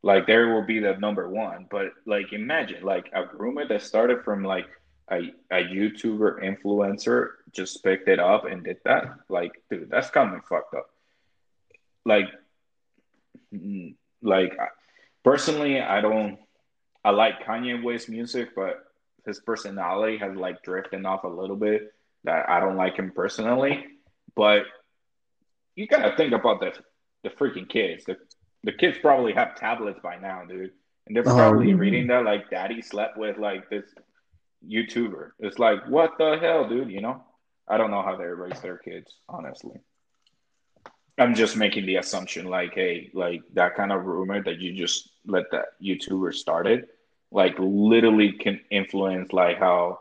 Like 0.04 0.26
there 0.26 0.52
will 0.52 0.66
be 0.66 0.80
the 0.80 0.98
number 0.98 1.30
one, 1.30 1.66
but 1.70 1.86
like 2.04 2.34
imagine 2.34 2.82
like 2.82 3.10
a 3.14 3.24
rumor 3.38 3.66
that 3.66 3.80
started 3.80 4.22
from 4.22 4.44
like 4.44 4.66
a, 5.10 5.32
a 5.50 5.64
YouTuber 5.64 6.44
influencer 6.44 7.28
just 7.52 7.82
picked 7.82 8.06
it 8.08 8.18
up 8.18 8.44
and 8.44 8.62
did 8.62 8.76
that, 8.84 9.04
like, 9.30 9.52
dude, 9.70 9.88
that's 9.88 10.10
kind 10.10 10.34
of 10.34 10.44
fucked 10.44 10.74
up. 10.74 10.90
Like, 12.04 12.26
mm, 13.54 13.94
like 14.20 14.52
personally, 15.24 15.80
I 15.80 16.02
don't. 16.02 16.38
I 17.02 17.10
like 17.10 17.42
Kanye 17.46 17.82
West 17.82 18.10
music, 18.10 18.50
but 18.54 18.84
his 19.24 19.40
personality 19.40 20.18
has 20.18 20.36
like 20.36 20.62
drifted 20.62 21.06
off 21.06 21.24
a 21.24 21.28
little 21.28 21.56
bit. 21.56 21.94
That 22.24 22.50
I 22.50 22.60
don't 22.60 22.76
like 22.76 22.96
him 22.96 23.10
personally, 23.10 23.86
but 24.36 24.64
you 25.76 25.86
gotta 25.86 26.14
think 26.14 26.34
about 26.34 26.60
the 26.60 26.74
the 27.22 27.30
freaking 27.30 27.70
kids. 27.70 28.04
The 28.04 28.18
the 28.64 28.72
kids 28.72 28.98
probably 28.98 29.32
have 29.34 29.54
tablets 29.54 30.00
by 30.02 30.16
now, 30.16 30.44
dude, 30.44 30.72
and 31.06 31.14
they're 31.14 31.22
probably 31.22 31.72
um, 31.72 31.78
reading 31.78 32.06
that 32.08 32.24
like 32.24 32.50
daddy 32.50 32.82
slept 32.82 33.16
with 33.16 33.38
like 33.38 33.68
this 33.70 33.84
YouTuber. 34.66 35.30
It's 35.38 35.58
like, 35.58 35.86
what 35.88 36.12
the 36.18 36.38
hell, 36.40 36.68
dude? 36.68 36.90
You 36.90 37.02
know, 37.02 37.22
I 37.68 37.76
don't 37.76 37.90
know 37.90 38.02
how 38.02 38.16
they 38.16 38.24
raise 38.24 38.60
their 38.60 38.78
kids, 38.78 39.14
honestly. 39.28 39.76
I'm 41.18 41.34
just 41.34 41.56
making 41.56 41.86
the 41.86 41.96
assumption, 41.96 42.46
like, 42.46 42.74
hey, 42.74 43.10
like 43.14 43.42
that 43.52 43.76
kind 43.76 43.92
of 43.92 44.04
rumor 44.04 44.42
that 44.42 44.58
you 44.58 44.72
just 44.72 45.10
let 45.26 45.44
that 45.52 45.66
YouTuber 45.80 46.34
started, 46.34 46.86
like, 47.30 47.54
literally 47.58 48.32
can 48.32 48.60
influence 48.70 49.32
like 49.32 49.58
how 49.58 50.00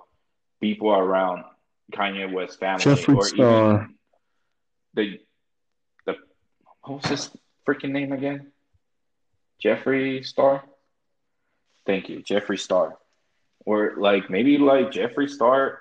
people 0.59 0.91
around 0.91 1.43
Kanye 1.91 2.31
West 2.31 2.59
family 2.59 2.83
Jeffree 2.83 3.17
or 3.17 3.25
Star. 3.27 3.73
even 3.73 3.95
the 4.93 5.19
the 6.05 6.15
what 6.83 7.03
was 7.03 7.11
his 7.11 7.29
freaking 7.67 7.91
name 7.91 8.13
again? 8.13 8.52
Jeffree 9.63 10.25
Star. 10.25 10.63
Thank 11.85 12.09
you, 12.09 12.19
Jeffree 12.19 12.59
Star 12.59 12.97
or 13.65 13.93
like 13.97 14.29
maybe 14.29 14.57
like 14.57 14.91
Jeffree 14.91 15.29
Star. 15.29 15.79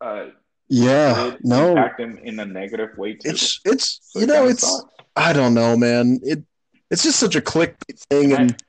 Uh, 0.00 0.26
yeah, 0.68 1.36
no, 1.42 1.70
impact 1.70 2.00
him 2.00 2.18
in 2.22 2.38
a 2.38 2.44
negative 2.44 2.96
way 2.96 3.14
too. 3.14 3.30
It's 3.30 3.60
it's 3.64 4.00
so 4.02 4.20
you 4.20 4.26
know 4.26 4.46
it's. 4.46 4.84
I 5.16 5.32
don't 5.32 5.54
know, 5.54 5.76
man. 5.76 6.20
It 6.22 6.44
it's 6.90 7.02
just 7.02 7.18
such 7.18 7.34
a 7.34 7.40
click 7.40 7.76
thing, 8.10 8.32
and 8.32 8.62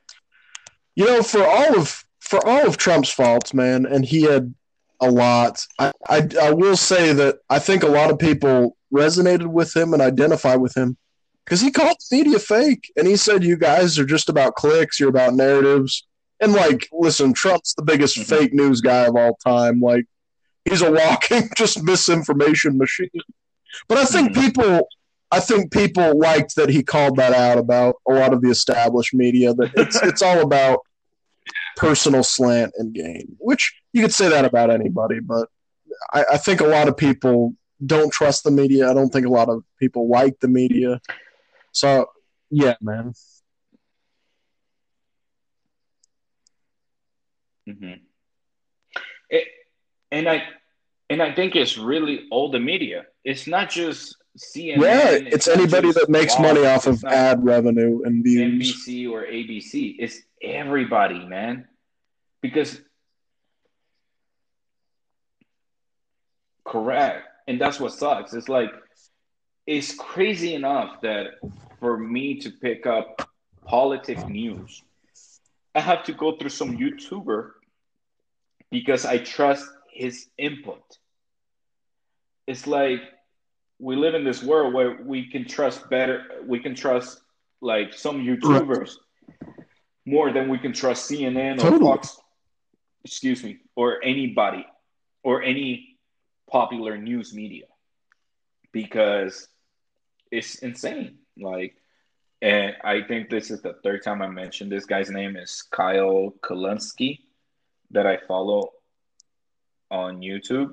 you 0.94 1.04
know 1.04 1.22
for 1.22 1.44
all 1.44 1.78
of 1.78 2.04
for 2.20 2.44
all 2.46 2.66
of 2.66 2.76
Trump's 2.76 3.12
faults, 3.12 3.54
man, 3.54 3.86
and 3.86 4.04
he 4.04 4.22
had 4.22 4.54
a 5.00 5.10
lot. 5.10 5.64
I, 5.78 5.92
I 6.08 6.28
I 6.42 6.52
will 6.52 6.76
say 6.76 7.12
that 7.12 7.38
I 7.48 7.58
think 7.58 7.82
a 7.82 7.88
lot 7.88 8.10
of 8.10 8.18
people 8.18 8.76
resonated 8.92 9.46
with 9.46 9.76
him 9.76 9.92
and 9.92 10.02
identify 10.02 10.56
with 10.56 10.76
him 10.76 10.96
because 11.50 11.60
he 11.60 11.72
called 11.72 11.96
media 12.12 12.38
fake, 12.38 12.92
and 12.96 13.08
he 13.08 13.16
said 13.16 13.42
you 13.42 13.56
guys 13.56 13.98
are 13.98 14.04
just 14.04 14.28
about 14.28 14.54
clicks, 14.54 15.00
you're 15.00 15.08
about 15.08 15.34
narratives. 15.34 16.06
And 16.38 16.52
like, 16.52 16.88
listen, 16.92 17.32
Trump's 17.32 17.74
the 17.74 17.82
biggest 17.82 18.16
mm-hmm. 18.16 18.36
fake 18.36 18.54
news 18.54 18.80
guy 18.80 19.06
of 19.06 19.16
all 19.16 19.36
time. 19.44 19.80
Like, 19.80 20.04
he's 20.64 20.80
a 20.80 20.92
walking 20.92 21.50
just 21.56 21.82
misinformation 21.82 22.78
machine. 22.78 23.10
But 23.88 23.98
I 23.98 24.04
think 24.04 24.30
mm-hmm. 24.30 24.42
people, 24.42 24.88
I 25.32 25.40
think 25.40 25.72
people 25.72 26.16
liked 26.16 26.54
that 26.54 26.68
he 26.68 26.84
called 26.84 27.16
that 27.16 27.32
out 27.32 27.58
about 27.58 27.96
a 28.08 28.12
lot 28.12 28.32
of 28.32 28.42
the 28.42 28.50
established 28.50 29.12
media. 29.12 29.52
That 29.52 29.72
it's 29.74 29.96
it's 30.04 30.22
all 30.22 30.42
about 30.42 30.78
personal 31.76 32.22
slant 32.22 32.74
and 32.78 32.94
gain, 32.94 33.36
which 33.40 33.74
you 33.92 34.02
could 34.02 34.14
say 34.14 34.28
that 34.28 34.44
about 34.44 34.70
anybody. 34.70 35.18
But 35.18 35.48
I, 36.12 36.24
I 36.34 36.36
think 36.36 36.60
a 36.60 36.66
lot 36.66 36.86
of 36.86 36.96
people 36.96 37.56
don't 37.84 38.12
trust 38.12 38.44
the 38.44 38.52
media. 38.52 38.88
I 38.88 38.94
don't 38.94 39.08
think 39.08 39.26
a 39.26 39.30
lot 39.30 39.48
of 39.48 39.64
people 39.80 40.08
like 40.08 40.38
the 40.38 40.46
media. 40.46 41.00
So 41.72 42.10
yeah, 42.50 42.74
man. 42.80 43.14
Mm-hmm. 47.68 47.92
It, 49.30 49.48
and 50.10 50.28
I 50.28 50.42
and 51.08 51.22
I 51.22 51.34
think 51.34 51.56
it's 51.56 51.78
really 51.78 52.26
all 52.30 52.50
the 52.50 52.60
media. 52.60 53.06
It's 53.24 53.46
not 53.46 53.70
just 53.70 54.16
CNN. 54.38 54.80
yeah, 54.80 55.10
it's 55.10 55.46
not 55.46 55.58
anybody 55.58 55.92
that 55.92 56.08
makes 56.08 56.34
Fox, 56.34 56.42
money 56.42 56.66
off 56.66 56.86
of 56.86 57.04
ad 57.04 57.44
revenue 57.44 58.02
and 58.04 58.24
views. 58.24 58.86
NBC 58.86 59.10
or 59.10 59.22
ABC. 59.22 59.96
It's 59.98 60.20
everybody, 60.42 61.24
man. 61.24 61.68
Because 62.40 62.80
correct. 66.66 67.26
And 67.48 67.60
that's 67.60 67.80
what 67.80 67.92
sucks. 67.92 68.32
It's 68.32 68.48
like 68.48 68.70
it's 69.70 69.94
crazy 69.94 70.54
enough 70.56 71.00
that 71.00 71.26
for 71.78 71.96
me 71.96 72.40
to 72.40 72.50
pick 72.50 72.86
up 72.86 73.30
politic 73.64 74.28
news, 74.28 74.82
I 75.76 75.80
have 75.80 76.02
to 76.06 76.12
go 76.12 76.36
through 76.36 76.50
some 76.50 76.76
YouTuber 76.76 77.52
because 78.72 79.06
I 79.06 79.18
trust 79.18 79.64
his 79.92 80.26
input. 80.36 80.82
It's 82.48 82.66
like 82.66 83.00
we 83.78 83.94
live 83.94 84.16
in 84.16 84.24
this 84.24 84.42
world 84.42 84.74
where 84.74 84.98
we 85.04 85.30
can 85.30 85.46
trust 85.46 85.88
better, 85.88 86.24
we 86.44 86.58
can 86.58 86.74
trust 86.74 87.20
like 87.60 87.94
some 87.94 88.20
YouTubers 88.26 88.96
more 90.04 90.32
than 90.32 90.48
we 90.48 90.58
can 90.58 90.72
trust 90.72 91.08
CNN 91.08 91.58
or 91.58 91.70
Totally. 91.70 91.80
Fox, 91.82 92.20
excuse 93.04 93.44
me, 93.44 93.58
or 93.76 94.02
anybody 94.02 94.66
or 95.22 95.44
any 95.44 95.96
popular 96.50 96.98
news 96.98 97.32
media 97.32 97.66
because 98.72 99.46
it's 100.30 100.56
insane. 100.56 101.18
Like, 101.36 101.76
and 102.42 102.76
I 102.84 103.02
think 103.02 103.28
this 103.30 103.50
is 103.50 103.60
the 103.62 103.74
third 103.82 104.02
time 104.02 104.22
I 104.22 104.28
mentioned 104.28 104.70
this 104.72 104.86
guy's 104.86 105.10
name 105.10 105.36
is 105.36 105.62
Kyle 105.70 106.32
Kulinski 106.42 107.20
that 107.90 108.06
I 108.06 108.18
follow 108.28 108.70
on 109.90 110.20
YouTube, 110.20 110.72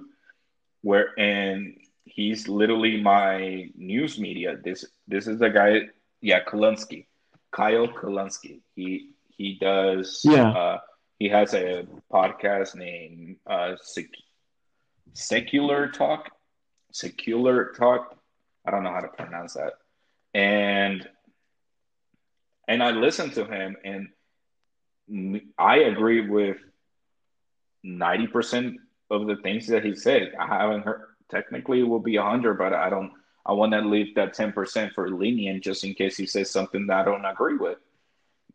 where 0.82 1.18
and 1.20 1.78
he's 2.06 2.48
literally 2.48 3.02
my 3.02 3.70
news 3.76 4.20
media. 4.20 4.58
This 4.64 4.86
this 5.08 5.28
is 5.28 5.40
the 5.40 5.50
guy, 5.50 5.90
yeah, 6.22 6.44
Kulinski, 6.44 7.08
Kyle 7.52 7.88
Kulinski. 7.88 8.62
He 8.76 9.12
he 9.30 9.58
does 9.60 10.22
Yeah. 10.24 10.50
uh, 10.52 10.80
he 11.20 11.30
has 11.30 11.54
a 11.54 11.86
podcast 12.12 12.76
named 12.76 13.38
uh, 13.48 13.76
Sec- 13.82 14.22
Secular 15.14 15.90
Talk, 15.90 16.30
Secular 16.92 17.74
Talk. 17.78 18.17
I 18.68 18.72
don't 18.72 18.84
know 18.84 18.92
how 18.92 19.00
to 19.00 19.08
pronounce 19.08 19.54
that, 19.54 19.74
and 20.34 21.08
and 22.68 22.84
I 22.84 22.92
listened 22.92 23.34
to 23.36 23.46
him, 23.46 23.78
and 23.86 25.42
I 25.58 25.78
agree 25.78 26.30
with 26.30 26.58
ninety 27.84 28.28
percent 28.28 28.76
of 29.10 29.26
the 29.26 29.38
things 29.38 29.68
that 29.68 29.86
he 29.86 29.96
said. 29.96 30.34
I 30.38 30.48
haven't 30.48 30.84
heard. 30.84 31.04
Technically, 31.30 31.80
it 31.80 31.88
will 31.88 32.00
be 32.00 32.18
hundred, 32.18 32.58
but 32.58 32.74
I 32.74 32.90
don't. 32.90 33.14
I 33.46 33.54
want 33.54 33.72
to 33.72 33.80
leave 33.80 34.16
that 34.16 34.34
ten 34.34 34.52
percent 34.52 34.92
for 34.94 35.10
lenient, 35.10 35.64
just 35.64 35.86
in 35.86 35.94
case 35.94 36.18
he 36.18 36.26
says 36.26 36.50
something 36.50 36.88
that 36.88 37.00
I 37.00 37.06
don't 37.06 37.26
agree 37.26 37.58
with. 37.58 37.78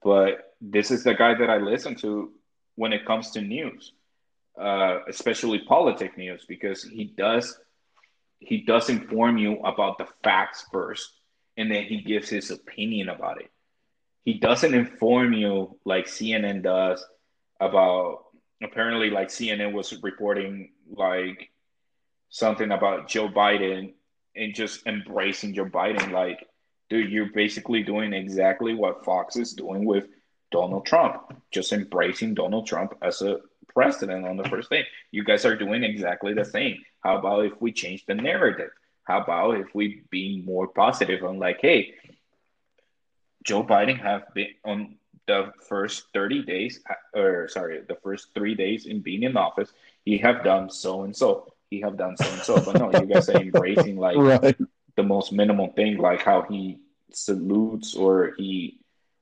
But 0.05 0.55
this 0.61 0.91
is 0.91 1.05
the 1.05 1.15
guy 1.15 1.35
that 1.35 1.49
I 1.49 1.57
listen 1.57 1.95
to 1.97 2.33
when 2.75 2.93
it 2.93 3.07
comes 3.07 3.31
to 3.31 3.41
news, 3.41 3.93
uh, 4.61 5.01
especially 5.09 5.61
politic 5.61 6.19
news, 6.19 6.45
because 6.47 6.83
he 6.83 7.05
does 7.05 7.59
he 8.45 8.63
does 8.63 8.89
inform 8.89 9.39
you 9.39 9.59
about 9.61 9.99
the 9.99 10.07
facts 10.23 10.67
first, 10.73 11.11
and 11.57 11.71
then 11.71 11.85
he 11.85 12.03
gives 12.03 12.29
his 12.29 12.51
opinion 12.51 13.09
about 13.09 13.41
it. 13.41 13.51
He 14.25 14.35
doesn't 14.35 14.75
inform 14.75 15.33
you 15.33 15.79
like 15.85 16.07
CNN 16.07 16.63
does 16.63 17.05
about. 17.61 18.25
Apparently, 18.63 19.11
like 19.11 19.27
CNN 19.27 19.73
was 19.73 20.01
reporting 20.05 20.71
like 20.89 21.51
something 22.29 22.71
about 22.71 23.09
Joe 23.09 23.29
Biden 23.29 23.95
and 24.37 24.55
just 24.55 24.87
embracing 24.87 25.55
Joe 25.55 25.65
Biden. 25.65 26.13
Like, 26.13 26.47
dude, 26.89 27.11
you're 27.11 27.33
basically 27.35 27.83
doing 27.83 28.13
exactly 28.13 28.75
what 28.75 29.05
Fox 29.05 29.37
is 29.37 29.53
doing 29.53 29.85
with 29.85 30.07
Donald 30.53 30.87
Trump, 30.87 31.43
just 31.51 31.73
embracing 31.73 32.35
Donald 32.35 32.67
Trump 32.67 32.95
as 33.03 33.21
a 33.23 33.39
president 33.75 34.27
on 34.27 34.37
the 34.37 34.49
first 34.49 34.71
day. 34.71 34.85
You 35.11 35.25
guys 35.25 35.45
are 35.45 35.57
doing 35.57 35.83
exactly 35.83 36.35
the 36.35 36.45
same. 36.45 36.77
How 37.03 37.19
about 37.19 37.45
if 37.47 37.61
we 37.61 37.73
change 37.73 38.07
the 38.07 38.15
narrative? 38.15 38.71
How 39.05 39.23
about 39.23 39.59
if 39.59 39.75
we 39.75 40.03
be 40.11 40.43
more 40.45 40.69
positive 40.69 41.25
on 41.25 41.39
like, 41.39 41.59
hey, 41.61 41.95
Joe 43.45 43.65
Biden 43.65 44.01
have 44.01 44.23
been 44.35 44.49
on 44.65 44.97
the 45.27 45.53
first 45.69 46.05
30 46.15 46.45
days, 46.45 46.81
or 47.15 47.49
sorry, 47.49 47.81
the 47.87 47.97
first 48.03 48.29
three 48.35 48.55
days 48.55 48.87
in 48.87 49.01
being 49.01 49.25
in 49.25 49.37
office, 49.37 49.73
he 50.05 50.19
have 50.19 50.45
done 50.45 50.71
so 50.71 51.03
and 51.03 51.17
so. 51.17 51.53
He 51.71 51.81
have 51.81 51.97
done 51.97 52.17
so 52.17 52.25
and 52.27 52.43
so. 52.43 52.61
But 52.61 52.79
no, 52.79 52.91
you 53.01 53.07
guys 53.07 53.29
are 53.29 53.41
embracing 53.41 53.97
like 53.97 54.17
Right. 54.43 54.57
the 54.97 55.03
most 55.03 55.33
minimal 55.33 55.73
thing, 55.73 55.99
like 55.99 56.23
how 56.23 56.43
he 56.43 56.79
salutes 57.13 57.95
or 57.95 58.35
he 58.37 58.79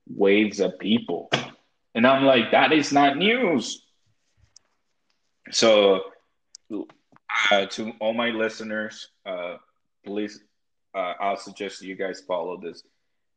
waves 0.08 0.60
at 0.60 0.78
people. 0.78 1.30
And 1.94 2.06
I'm 2.06 2.24
like, 2.24 2.50
that 2.50 2.72
is 2.72 2.92
not 2.92 3.16
news. 3.16 3.82
So, 5.50 6.02
uh, 7.50 7.66
to 7.66 7.92
all 8.00 8.12
my 8.12 8.30
listeners, 8.30 9.08
uh, 9.26 9.56
please, 10.04 10.42
uh, 10.94 11.14
I'll 11.20 11.36
suggest 11.36 11.82
you 11.82 11.96
guys 11.96 12.20
follow 12.20 12.56
this 12.56 12.82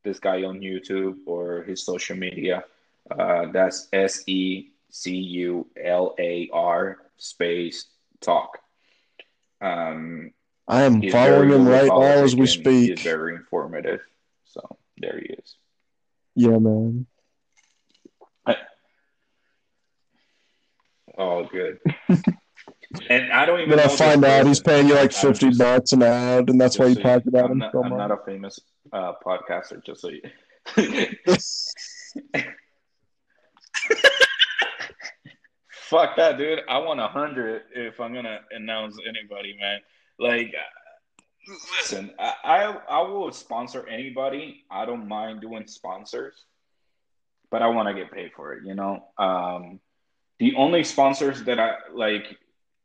this 0.02 0.18
guy 0.18 0.42
on 0.42 0.60
YouTube 0.60 1.16
or 1.26 1.62
his 1.62 1.84
social 1.84 2.16
media. 2.16 2.64
Uh, 3.10 3.46
that's 3.52 3.88
S 3.92 4.22
E 4.26 4.70
C 4.90 5.16
U 5.16 5.66
L 5.82 6.14
A 6.18 6.48
R 6.52 6.98
space 7.16 7.86
talk. 8.20 8.58
Um, 9.60 10.32
I 10.68 10.82
am 10.82 11.02
following 11.10 11.50
him 11.50 11.66
right 11.66 11.88
now 11.88 12.02
as 12.02 12.36
we 12.36 12.46
speak. 12.46 12.90
He's 12.90 13.02
very 13.02 13.34
informative. 13.34 14.00
So 14.44 14.76
there 14.98 15.18
he 15.18 15.34
is. 15.34 15.56
Yeah, 16.34 16.58
man. 16.58 17.06
Oh, 21.16 21.44
good. 21.44 21.78
and 23.08 23.32
I 23.32 23.46
don't 23.46 23.60
even. 23.60 23.70
Then 23.70 23.80
I 23.80 23.88
find 23.88 24.24
out 24.24 24.46
he's 24.46 24.60
paying 24.60 24.88
you 24.88 24.94
like 24.94 25.12
fifty 25.12 25.48
just- 25.48 25.58
bucks 25.58 25.92
an 25.92 26.02
ad, 26.02 26.50
and 26.50 26.60
that's 26.60 26.78
why 26.78 26.86
you 26.86 26.94
so 26.94 27.00
about 27.00 27.44
I'm 27.46 27.52
him 27.52 27.58
not, 27.58 27.72
so 27.72 27.84
I'm 27.84 27.90
much. 27.90 27.98
not 27.98 28.10
a 28.10 28.18
famous 28.24 28.60
uh, 28.92 29.12
podcaster, 29.24 29.84
just 29.84 30.00
so 30.00 30.08
you. 30.08 30.22
Fuck 35.70 36.16
that, 36.16 36.38
dude. 36.38 36.60
I 36.68 36.78
want 36.78 37.00
a 37.00 37.06
hundred 37.08 37.62
if 37.74 38.00
I'm 38.00 38.14
gonna 38.14 38.40
announce 38.50 38.96
anybody, 39.06 39.56
man. 39.60 39.80
Like, 40.18 40.54
listen, 41.78 42.12
I, 42.18 42.34
I 42.44 42.64
I 42.88 43.02
will 43.02 43.30
sponsor 43.32 43.86
anybody. 43.86 44.64
I 44.70 44.86
don't 44.86 45.06
mind 45.08 45.40
doing 45.40 45.66
sponsors, 45.66 46.44
but 47.50 47.62
I 47.62 47.66
want 47.68 47.88
to 47.88 47.94
get 47.94 48.10
paid 48.12 48.32
for 48.34 48.54
it. 48.54 48.64
You 48.64 48.74
know, 48.74 49.04
um, 49.18 49.80
the 50.38 50.54
only 50.56 50.84
sponsors 50.84 51.44
that 51.44 51.60
I 51.60 51.74
like, 51.92 52.24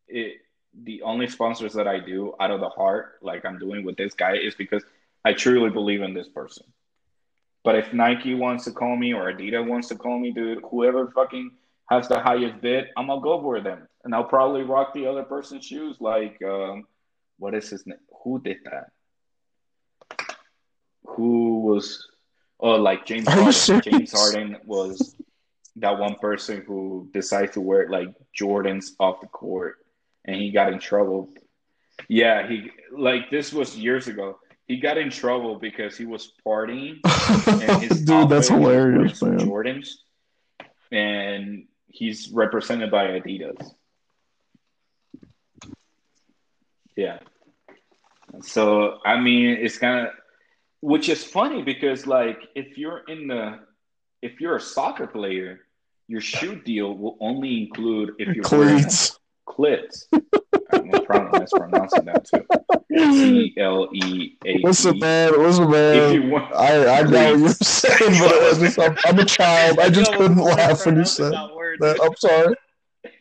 it 0.10 0.42
the 0.84 1.02
only 1.02 1.28
sponsors 1.28 1.74
that 1.74 1.88
I 1.88 2.00
do 2.00 2.36
out 2.40 2.52
of 2.52 2.60
the 2.60 2.70
heart, 2.70 3.18
like 3.22 3.46
I'm 3.46 3.58
doing 3.58 3.84
with 3.84 3.98
this 3.98 4.14
guy, 4.14 4.36
is 4.36 4.56
because 4.56 4.84
I 5.26 5.34
truly 5.34 5.70
believe 5.70 6.02
in 6.02 6.14
this 6.14 6.30
person. 6.30 6.66
But 7.64 7.76
if 7.76 7.94
Nike 7.94 8.36
wants 8.36 8.66
to 8.66 8.72
call 8.72 8.96
me 8.96 9.14
or 9.14 9.32
Adidas 9.32 9.68
wants 9.68 9.90
to 9.90 9.96
call 9.96 10.18
me, 10.20 10.32
dude, 10.32 10.64
whoever 10.70 11.12
fucking 11.12 11.52
has 11.90 12.08
the 12.08 12.20
highest 12.20 12.62
bid, 12.62 12.88
I'm 12.96 13.08
gonna 13.08 13.22
go 13.22 13.42
for 13.42 13.60
them, 13.62 13.88
and 14.04 14.14
I'll 14.14 14.24
probably 14.24 14.64
rock 14.64 14.94
the 14.94 15.08
other 15.08 15.24
person's 15.24 15.66
shoes. 15.66 15.98
Like, 16.00 16.42
um, 16.44 16.86
what 17.38 17.56
is 17.56 17.70
his 17.70 17.86
name? 17.86 17.98
Who 18.24 18.40
did 18.40 18.58
that? 18.66 18.92
Who 21.06 21.62
was? 21.62 22.08
Oh, 22.60 22.76
like 22.76 23.06
James 23.06 23.28
Harden. 23.28 23.52
serious? 23.52 23.86
James 23.86 24.12
Harden 24.12 24.58
was 24.66 25.16
that 25.78 25.98
one 25.98 26.16
person 26.16 26.64
who 26.68 27.10
decided 27.14 27.54
to 27.54 27.62
wear 27.62 27.90
like 27.90 28.10
Jordans 28.38 28.92
off 29.00 29.22
the 29.22 29.28
court, 29.28 29.79
and 30.30 30.40
he 30.40 30.52
got 30.52 30.72
in 30.72 30.80
trouble. 30.80 31.30
Yeah, 32.08 32.48
he 32.48 32.72
like 32.92 33.32
this 33.32 33.52
was 33.52 33.76
years 33.76 34.08
ago. 34.08 34.38
He 34.68 34.78
got 34.78 35.00
in 35.00 35.10
trouble 35.10 35.58
because 35.58 35.98
he 35.98 36.06
was 36.06 36.32
partying 36.46 37.00
and 37.48 37.82
his 37.82 38.04
Dude, 38.04 38.30
that's 38.30 38.52
outfit 38.52 38.60
was 38.60 38.68
wearing 38.68 38.94
hilarious, 38.94 39.22
man. 39.24 39.40
Jordans, 39.40 39.90
and 40.92 41.66
he's 41.88 42.30
represented 42.30 42.92
by 42.92 43.08
Adidas. 43.08 43.74
Yeah. 46.96 47.20
So 48.44 49.00
I 49.04 49.20
mean, 49.20 49.58
it's 49.60 49.80
kind 49.80 50.08
of, 50.08 50.14
which 50.82 51.10
is 51.10 51.24
funny 51.24 51.64
because 51.64 52.06
like 52.06 52.40
if 52.56 52.78
you're 52.78 53.00
in 53.08 53.28
the, 53.28 53.60
if 54.22 54.40
you're 54.40 54.58
a 54.58 54.62
soccer 54.62 55.08
player, 55.08 55.62
your 56.08 56.22
shoe 56.22 56.56
deal 56.62 56.96
will 56.96 57.18
only 57.20 57.64
include 57.64 58.12
if 58.20 58.36
you're 58.36 58.46
wearing 58.52 58.84
Cleats. 58.84 59.20
Klitz. 59.50 60.06
I'm 60.72 60.92
pronouncing 61.06 62.06
that 62.06 62.26
too. 62.26 62.46
C 62.92 63.56
L 63.58 63.90
E 63.94 64.38
A. 64.46 64.62
What's 64.62 64.84
the 64.84 64.94
man? 64.94 65.42
What's 65.42 65.58
the 65.58 65.68
man? 65.68 66.30
Want, 66.30 66.54
I 66.56 67.00
I 67.00 67.02
know 67.02 67.32
what 67.32 67.40
you're 67.40 67.50
saying, 67.50 68.20
but 68.20 68.32
it 68.32 68.42
was 68.50 68.60
just, 68.60 68.80
I'm, 68.80 68.96
I'm 69.06 69.18
a 69.20 69.26
child. 69.26 69.80
I 69.80 69.90
just 69.90 70.14
couldn't 70.18 70.38
laugh 70.38 70.86
when 70.86 70.98
you 70.98 71.06
said 71.06 71.34
that. 71.34 72.00
I'm 72.02 72.16
sorry. 72.16 72.54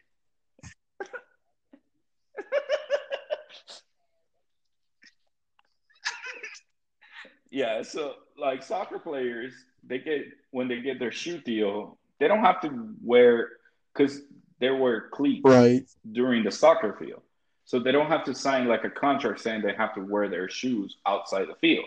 yeah, 7.50 7.82
so 7.82 8.14
like 8.38 8.62
soccer 8.62 8.98
players, 8.98 9.54
they 9.82 9.98
get 9.98 10.26
when 10.50 10.68
they 10.68 10.80
get 10.80 10.98
their 10.98 11.12
shoe 11.12 11.38
deal, 11.38 11.98
they 12.20 12.28
don't 12.28 12.44
have 12.44 12.60
to 12.60 12.94
wear 13.02 13.48
because 13.94 14.20
they 14.60 14.70
wear 14.70 15.08
cleats 15.10 15.42
Right. 15.44 15.82
during 16.10 16.44
the 16.44 16.50
soccer 16.50 16.96
field. 16.98 17.22
So 17.64 17.78
they 17.78 17.92
don't 17.92 18.06
have 18.08 18.24
to 18.24 18.34
sign 18.34 18.66
like 18.66 18.84
a 18.84 18.90
contract 18.90 19.40
saying 19.40 19.62
they 19.62 19.74
have 19.74 19.94
to 19.94 20.00
wear 20.00 20.28
their 20.28 20.48
shoes 20.48 20.96
outside 21.06 21.48
the 21.48 21.54
field. 21.56 21.84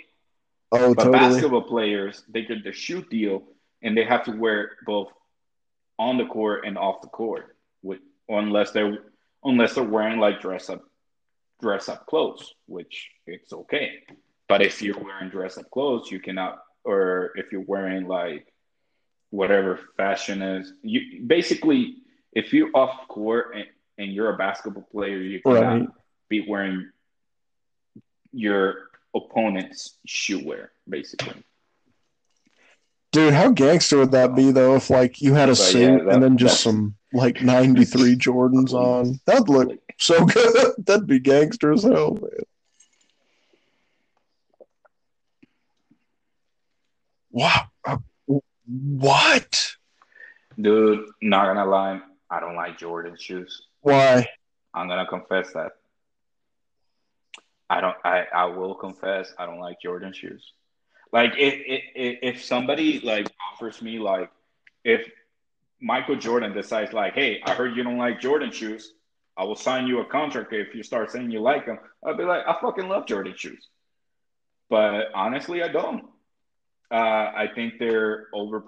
Oh, 0.72 0.94
But 0.94 1.06
totally. 1.06 1.12
basketball 1.20 1.64
players, 1.64 2.24
they 2.30 2.44
get 2.44 2.64
the 2.64 2.72
shoe 2.72 3.02
deal 3.04 3.44
and 3.82 3.98
they 3.98 4.04
have 4.04 4.24
to 4.26 4.32
wear 4.32 4.78
both 4.86 5.12
on 5.98 6.18
the 6.18 6.26
court 6.26 6.66
and 6.66 6.78
off 6.78 7.02
the 7.02 7.08
court, 7.08 7.58
with, 7.82 8.00
unless 8.30 8.72
they're 8.72 9.00
unless 9.44 9.74
they're 9.74 9.84
wearing 9.84 10.20
like 10.20 10.40
dress 10.40 10.70
up 10.70 10.84
dress 11.62 11.90
up 11.90 12.06
clothes, 12.06 12.54
which 12.68 13.10
it's 13.26 13.52
okay. 13.52 14.04
But 14.48 14.62
if 14.62 14.82
you're 14.82 15.00
wearing 15.00 15.30
dress 15.30 15.58
up 15.58 15.70
clothes, 15.72 16.12
you 16.12 16.20
cannot, 16.20 16.60
or 16.84 17.32
if 17.36 17.52
you're 17.52 17.62
wearing 17.66 18.08
like 18.08 18.54
whatever 19.32 19.80
fashion 19.98 20.42
is, 20.42 20.74
you 20.84 21.24
basically 21.26 22.01
if 22.34 22.54
you're 22.54 22.70
off 22.74 23.08
court 23.08 23.56
and, 23.56 23.66
and 23.98 24.14
you're 24.14 24.34
a 24.34 24.38
basketball 24.38 24.84
player, 24.92 25.18
you 25.18 25.42
cannot 25.42 25.62
Right. 25.80 25.90
be 26.30 26.46
wearing 26.48 26.90
your 28.32 28.90
opponent's 29.14 29.98
shoe 30.06 30.46
wear, 30.46 30.72
basically. 30.88 31.34
Dude, 33.12 33.34
how 33.34 33.52
gangster 33.52 33.98
would 33.98 34.12
that 34.12 34.36
be 34.36 34.52
though 34.52 34.76
if 34.76 34.90
like 34.90 35.22
you 35.22 35.34
had 35.34 35.50
a 35.50 35.52
But, 35.52 35.56
suit 35.58 35.82
yeah, 35.82 35.98
that- 35.98 36.08
and 36.14 36.24
then 36.24 36.38
just 36.38 36.62
some 36.64 36.96
like 37.12 37.42
93 37.42 38.16
Jordans 38.18 38.72
on? 38.74 39.20
That'd 39.26 39.50
look 39.50 39.78
so 40.00 40.26
good. 40.26 40.74
That'd 40.86 41.08
be 41.08 41.20
gangster 41.20 41.74
as 41.74 41.84
hell, 41.84 42.14
man. 42.22 42.30
Wow. 47.32 47.66
Uh, 47.86 47.98
What? 48.68 49.76
Dude, 50.60 51.06
not 51.22 51.48
gonna 51.48 51.66
lie, 51.70 52.02
I 52.32 52.40
don't 52.40 52.56
like 52.56 52.78
Jordan 52.80 53.18
shoes. 53.20 53.64
Why? 53.82 54.26
I'm 54.74 54.88
gonna 54.88 55.06
confess 55.06 55.52
that. 55.54 55.74
I 57.70 57.82
don't. 57.82 57.98
I 58.04 58.26
I 58.34 58.46
will 58.46 58.74
confess 58.74 59.34
I 59.38 59.46
don't 59.46 59.60
like 59.60 59.82
Jordan 59.82 60.14
shoes. 60.14 60.54
Like 61.12 61.34
if 61.38 61.54
if 61.94 62.36
if 62.36 62.44
somebody 62.44 63.02
like 63.02 63.28
offers 63.52 63.82
me 63.82 64.00
like 64.00 64.32
if 64.86 65.08
Michael 65.82 66.16
Jordan 66.16 66.54
decides 66.54 66.94
like, 66.94 67.14
hey, 67.14 67.42
I 67.46 67.54
heard 67.54 67.76
you 67.76 67.84
don't 67.84 67.98
like 67.98 68.22
Jordan 68.22 68.52
shoes, 68.52 68.94
I 69.36 69.44
will 69.44 69.56
sign 69.56 69.88
you 69.88 70.00
a 70.00 70.06
contract 70.06 70.54
if 70.54 70.74
you 70.74 70.84
start 70.84 71.12
saying 71.12 71.32
you 71.32 71.42
like 71.42 71.66
them. 71.66 71.80
I'll 72.06 72.16
be 72.16 72.24
like, 72.24 72.44
I 72.48 72.56
fucking 72.62 72.88
love 72.88 73.08
Jordan 73.08 73.34
shoes. 73.36 73.68
But 74.70 75.08
honestly, 75.14 75.64
I 75.64 75.68
don't. 75.68 76.06
Uh, 76.90 77.32
I 77.36 77.50
think 77.54 77.80
they're 77.80 78.28
over. 78.34 78.64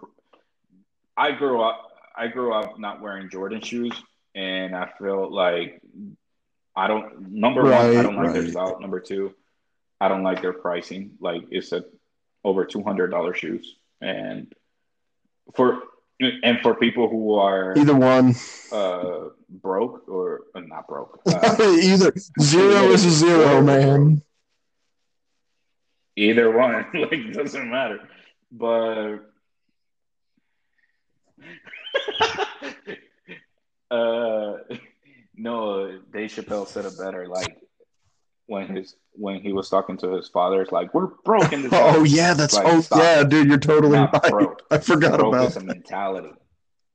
I 1.16 1.32
grew 1.32 1.62
up. 1.62 1.93
I 2.16 2.28
grew 2.28 2.54
up 2.54 2.80
not 2.80 3.02
wearing 3.02 3.30
Jordan 3.30 3.62
shoes, 3.62 3.94
and 4.36 4.76
I 4.76 4.90
feel 5.00 5.34
like 5.34 5.82
I 6.76 6.88
don't. 6.88 7.32
Number 7.32 7.64
one, 7.64 7.74
I 7.74 8.02
don't 8.04 8.16
like 8.16 8.34
their 8.34 8.48
style. 8.48 8.80
Number 8.80 9.00
two, 9.00 9.34
I 10.00 10.08
don't 10.08 10.24
like 10.24 10.42
their 10.42 10.54
pricing. 10.54 11.18
Like 11.20 11.44
it's 11.52 11.72
a 11.72 11.86
over 12.44 12.66
two 12.66 12.84
hundred 12.84 13.10
dollar 13.12 13.34
shoes, 13.34 13.76
and 14.02 14.54
for 15.56 15.82
and 16.20 16.60
for 16.62 16.76
people 16.76 17.10
who 17.10 17.36
are 17.36 17.74
Either 17.78 17.96
one. 17.96 18.36
uh 18.72 19.30
broke 19.50 20.08
or 20.08 20.42
uh, 20.56 20.60
not 20.62 20.88
broke, 20.88 21.20
uh, 21.28 21.56
Either 21.82 22.14
zero 22.40 22.92
is 22.92 23.06
a 23.06 23.10
zero, 23.12 23.62
man. 23.62 24.22
either 26.16 26.52
one, 26.52 26.86
like 26.94 27.34
doesn't 27.34 27.70
matter. 27.70 28.00
But 28.52 29.18
uh 33.92 34.54
no, 35.36 36.00
Dave 36.12 36.30
Chappelle 36.30 36.68
said 36.68 36.86
it 36.86 36.98
better. 36.98 37.28
Like 37.28 37.58
when 38.46 38.76
his 38.76 38.96
when 39.14 39.42
he 39.42 39.54
was 39.54 39.70
talking 39.70 39.98
to 39.98 40.16
his 40.16 40.28
father, 40.30 40.62
it's 40.62 40.72
like 40.72 40.94
we're 40.94 41.08
broken. 41.26 41.70
Oh 41.74 42.04
yeah, 42.04 42.34
that's 42.34 42.54
Like, 42.54 42.68
oh 42.68 42.82
stop. 42.82 43.00
yeah, 43.00 43.24
dude, 43.24 43.48
you're 43.48 43.58
totally 43.58 43.98
Not 43.98 44.14
right. 44.14 44.32
broke. 44.32 44.62
I 44.72 44.78
forgot 44.80 45.18
broke 45.18 45.34
about 45.34 45.50
is 45.50 45.58
a 45.58 45.62
mentality. 45.62 46.30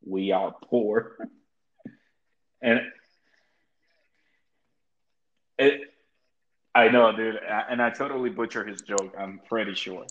We 0.05 0.33
are 0.33 0.55
poor, 0.71 1.17
and 2.63 2.81
it. 5.59 5.81
I 6.75 6.89
know, 6.89 7.11
dude, 7.17 7.37
and 7.71 7.83
I 7.83 7.91
totally 7.91 8.31
butcher 8.31 8.65
his 8.65 8.83
joke. 8.83 9.15
I'm 9.19 9.41
pretty 9.49 9.75
sure. 9.75 10.05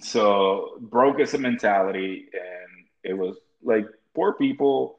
So 0.00 0.76
broke 0.80 1.18
is 1.18 1.34
a 1.34 1.38
mentality, 1.38 2.28
and 2.32 2.86
it 3.02 3.14
was 3.14 3.36
like 3.62 3.86
poor 4.14 4.32
people 4.34 4.98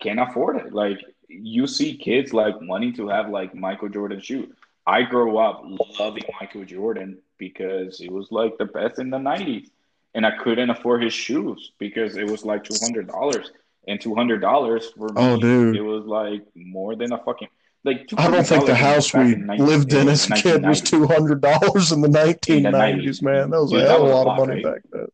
can't 0.00 0.20
afford 0.20 0.56
it. 0.56 0.72
Like 0.72 0.98
you 1.28 1.66
see 1.66 1.96
kids 1.96 2.32
like 2.32 2.54
wanting 2.60 2.94
to 2.96 3.08
have 3.08 3.28
like 3.30 3.54
Michael 3.54 3.88
Jordan 3.88 4.20
shoe. 4.20 4.52
I 4.86 5.02
grew 5.02 5.38
up 5.38 5.62
loving 5.98 6.24
Michael 6.40 6.64
Jordan 6.64 7.18
because 7.38 8.00
it 8.00 8.10
was 8.10 8.32
like 8.32 8.58
the 8.58 8.64
best 8.66 8.98
in 8.98 9.10
the 9.10 9.18
'90s 9.18 9.68
and 10.14 10.26
I 10.26 10.36
couldn't 10.36 10.70
afford 10.70 11.02
his 11.02 11.14
shoes 11.14 11.72
because 11.78 12.16
it 12.16 12.26
was 12.26 12.44
like 12.44 12.64
two 12.64 12.76
hundred 12.82 13.08
dollars, 13.08 13.50
and 13.88 14.00
two 14.00 14.14
hundred 14.14 14.40
dollars 14.40 14.90
for 14.96 15.08
me, 15.08 15.14
Oh, 15.16 15.36
dude. 15.38 15.76
it 15.76 15.82
was 15.82 16.04
like 16.04 16.42
more 16.54 16.96
than 16.96 17.12
a 17.12 17.18
fucking 17.18 17.48
like. 17.84 18.08
I 18.16 18.30
don't 18.30 18.46
think 18.46 18.66
the 18.66 18.74
house 18.74 19.12
we 19.14 19.32
in 19.32 19.46
19 19.46 19.66
lived 19.66 19.92
in 19.94 20.08
as 20.08 20.28
a 20.30 20.34
kid 20.34 20.64
was 20.64 20.80
two 20.80 21.06
hundred 21.06 21.40
dollars 21.40 21.92
in 21.92 22.00
the 22.00 22.08
1990s, 22.08 22.56
In 22.56 22.62
the 22.64 22.70
nineties, 22.70 23.22
man. 23.22 23.50
That 23.50 23.62
was 23.62 23.72
a 23.72 23.80
hell 23.80 24.04
of 24.04 24.10
a 24.10 24.12
a 24.12 24.14
lot 24.14 24.26
of 24.40 24.48
money 24.48 24.62
right? 24.64 24.74
back 24.74 24.82
then. 24.92 25.06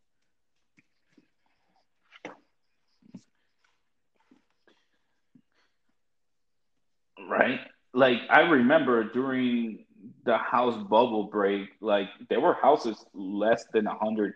Right? 7.29 7.59
Like 7.93 8.17
I 8.29 8.41
remember 8.41 9.03
during 9.05 9.85
the 10.25 10.37
house 10.37 10.75
bubble 10.89 11.25
break, 11.25 11.69
like 11.81 12.07
there 12.29 12.39
were 12.39 12.53
houses 12.55 13.03
less 13.13 13.65
than 13.73 13.87
a 13.87 13.95
hundred, 13.95 14.33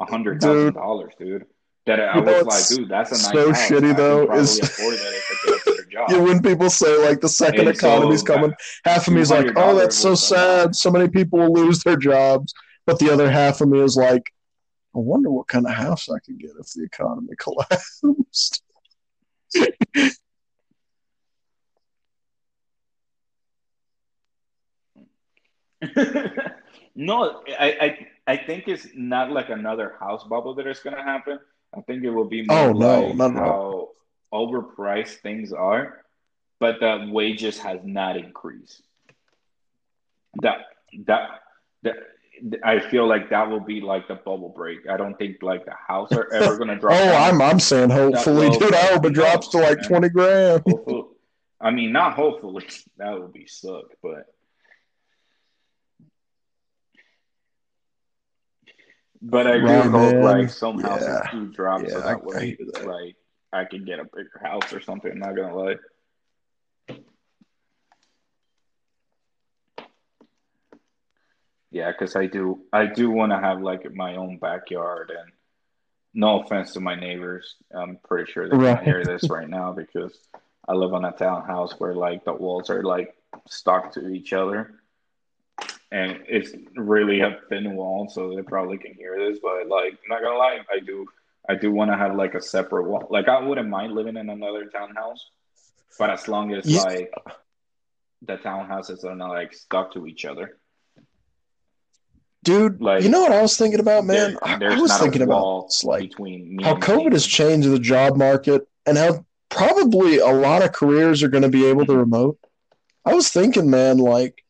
a 0.00 0.04
hundred 0.04 0.40
thousand 0.40 0.74
dollars, 0.74 1.12
dude. 1.18 1.44
That 1.86 1.98
I 2.00 2.16
You 2.18 2.22
was 2.22 2.44
like, 2.46 2.78
dude, 2.78 2.88
that's 2.88 3.10
a 3.10 3.14
nice 3.14 3.32
so 3.32 3.48
house. 3.52 3.68
shitty, 3.68 3.90
I 3.90 3.94
though, 3.94 4.32
is- 4.34 4.60
afford 4.60 4.94
that 4.94 5.12
if 5.14 5.30
I 5.30 5.50
get 5.50 5.60
a 5.60 5.70
better 5.70 5.84
job. 5.90 6.10
Yeah, 6.10 6.18
when 6.18 6.40
people 6.42 6.70
say 6.70 6.96
like 7.06 7.20
the 7.20 7.28
second 7.28 7.66
And 7.68 7.76
so, 7.76 7.88
economy's 7.88 8.22
coming, 8.22 8.52
half 8.84 9.06
of 9.08 9.14
me 9.14 9.20
is 9.20 9.30
like, 9.30 9.48
"Oh, 9.56 9.74
that's 9.76 9.96
so 9.96 10.14
sad. 10.14 10.74
So 10.76 10.90
many 10.90 11.08
people 11.08 11.38
will 11.40 11.52
lose 11.52 11.82
their 11.82 11.96
jobs," 11.96 12.54
but 12.86 12.98
the 12.98 13.10
other 13.12 13.28
half 13.30 13.60
of 13.60 13.68
me 13.68 13.80
is 13.80 13.96
like, 13.96 14.32
"I 14.94 14.98
wonder 15.00 15.30
what 15.30 15.48
kind 15.48 15.66
of 15.66 15.72
house 15.72 16.08
I 16.08 16.18
could 16.20 16.38
get 16.38 16.52
if 16.58 16.72
the 16.72 16.84
economy 16.84 17.32
collapsed." 17.38 18.62
no, 26.94 27.42
I, 27.58 27.68
I 27.80 28.08
I 28.26 28.36
think 28.36 28.68
it's 28.68 28.86
not 28.94 29.30
like 29.30 29.48
another 29.48 29.96
house 29.98 30.24
bubble 30.24 30.54
that 30.54 30.66
is 30.66 30.78
gonna 30.80 31.02
happen. 31.02 31.38
I 31.76 31.80
think 31.82 32.04
it 32.04 32.10
will 32.10 32.28
be 32.28 32.46
oh, 32.48 32.54
more 32.54 32.68
Oh, 32.68 32.72
no, 32.72 33.06
like 33.06 33.16
no, 33.16 33.28
no. 33.28 33.40
how 33.40 33.88
overpriced 34.32 35.16
things 35.20 35.52
are, 35.52 36.04
but 36.60 36.80
the 36.80 37.08
wages 37.10 37.58
has 37.58 37.80
not 37.84 38.16
increased. 38.16 38.82
That 40.42 40.58
that 41.06 41.40
that 41.82 41.96
I 42.64 42.78
feel 42.80 43.06
like 43.06 43.30
that 43.30 43.50
will 43.50 43.60
be 43.60 43.80
like 43.80 44.08
the 44.08 44.14
bubble 44.14 44.48
break. 44.48 44.88
I 44.88 44.96
don't 44.96 45.16
think 45.18 45.42
like 45.42 45.64
the 45.64 45.74
house 45.74 46.12
are 46.12 46.32
ever 46.32 46.56
gonna 46.58 46.78
drop. 46.78 46.92
Oh. 47.00 47.16
I'm 47.16 47.42
I'm 47.42 47.60
saying 47.60 47.90
hopefully, 47.90 48.50
dude. 48.50 48.74
I 48.74 48.92
hope 48.92 49.04
it 49.06 49.14
drops 49.14 49.48
to 49.48 49.58
like 49.58 49.78
man? 49.78 49.88
twenty 49.88 50.08
grand. 50.08 50.62
Hopefully, 50.66 51.04
I 51.60 51.70
mean, 51.70 51.92
not 51.92 52.14
hopefully. 52.14 52.66
That 52.98 53.20
would 53.20 53.32
be 53.32 53.46
suck, 53.46 53.86
but. 54.02 54.26
But 59.22 59.46
I 59.46 59.58
do 59.58 59.64
Right, 59.66 59.86
hope 59.88 60.22
like 60.22 60.50
some 60.50 60.80
houses 60.80 61.06
Yeah. 61.08 61.30
do 61.30 61.46
drop 61.52 61.82
so 61.82 61.86
Yeah, 61.86 61.98
that 61.98 62.06
I- 62.06 62.12
I 62.12 62.16
way 62.16 62.56
that. 62.58 62.84
like 62.84 63.16
I 63.52 63.64
can 63.64 63.84
get 63.84 64.00
a 64.00 64.04
bigger 64.04 64.40
house 64.42 64.72
or 64.72 64.80
something. 64.80 65.12
I'm 65.12 65.18
not 65.20 65.36
gonna 65.36 65.54
lie. 65.56 65.76
Yeah, 71.70 71.90
because 71.90 72.16
I 72.16 72.26
do 72.26 72.64
I 72.72 72.86
do 72.86 73.10
want 73.10 73.32
to 73.32 73.38
have 73.38 73.62
like 73.62 73.90
my 73.94 74.16
own 74.16 74.38
backyard 74.38 75.10
and 75.10 75.32
no 76.14 76.42
offense 76.42 76.72
to 76.74 76.80
my 76.80 76.94
neighbors. 76.94 77.56
I'm 77.74 77.98
pretty 78.04 78.30
sure 78.30 78.48
they 78.48 78.56
Right. 78.56 78.76
can 78.76 78.84
hear 78.84 79.04
this 79.04 79.30
right 79.30 79.48
now 79.48 79.72
because 79.72 80.18
I 80.68 80.74
live 80.74 80.92
on 80.92 81.04
a 81.04 81.12
townhouse 81.12 81.78
where 81.80 81.94
like 81.94 82.24
the 82.24 82.34
walls 82.34 82.68
are 82.68 82.82
like 82.82 83.16
stuck 83.48 83.92
to 83.92 84.08
each 84.08 84.32
other. 84.32 84.81
And 85.92 86.20
it's 86.26 86.52
really 86.74 87.20
a 87.20 87.38
thin 87.50 87.74
wall, 87.74 88.08
so 88.08 88.34
they 88.34 88.42
probably 88.42 88.78
can 88.78 88.94
hear 88.94 89.18
this. 89.18 89.38
But 89.42 89.68
like, 89.68 89.92
I'm 89.92 90.08
not 90.08 90.22
gonna 90.22 90.38
lie, 90.38 90.58
I 90.72 90.80
do, 90.80 91.06
I 91.48 91.54
do 91.54 91.70
want 91.70 91.90
to 91.90 91.98
have 91.98 92.16
like 92.16 92.34
a 92.34 92.40
separate 92.40 92.88
wall. 92.88 93.06
Like, 93.10 93.28
I 93.28 93.38
wouldn't 93.40 93.68
mind 93.68 93.92
living 93.92 94.16
in 94.16 94.30
another 94.30 94.64
townhouse, 94.66 95.22
but 95.98 96.08
as 96.08 96.26
long 96.28 96.54
as 96.54 96.64
Yeah. 96.64 96.80
like 96.80 97.12
the 98.22 98.38
townhouses 98.38 99.04
are 99.04 99.14
not 99.14 99.30
like 99.30 99.52
stuck 99.52 99.92
to 99.92 100.06
each 100.06 100.24
other. 100.24 100.56
Dude, 102.42 102.80
Like, 102.80 103.02
you 103.02 103.10
know 103.10 103.20
what 103.20 103.32
I 103.32 103.42
was 103.42 103.56
thinking 103.58 103.80
about, 103.80 104.04
man? 104.04 104.38
There- 104.58 104.72
I, 104.72 104.80
was 104.80 104.96
thinking 104.96 105.22
about 105.22 105.70
like 105.84 106.10
between 106.10 106.56
me 106.56 106.64
how 106.64 106.76
COVID 106.76 107.04
you. 107.04 107.10
has 107.10 107.26
changed 107.26 107.68
the 107.68 107.78
job 107.78 108.16
market 108.16 108.66
and 108.86 108.96
how 108.96 109.24
probably 109.50 110.18
a 110.18 110.28
lot 110.28 110.62
of 110.62 110.72
careers 110.72 111.22
are 111.22 111.28
going 111.28 111.42
to 111.42 111.50
be 111.50 111.66
able 111.66 111.84
to 111.84 111.92
mm-hmm. 111.92 112.00
remote. 112.00 112.38
I 113.04 113.14
was 113.14 113.28
thinking, 113.28 113.68
man, 113.68 113.98
like, 113.98 114.42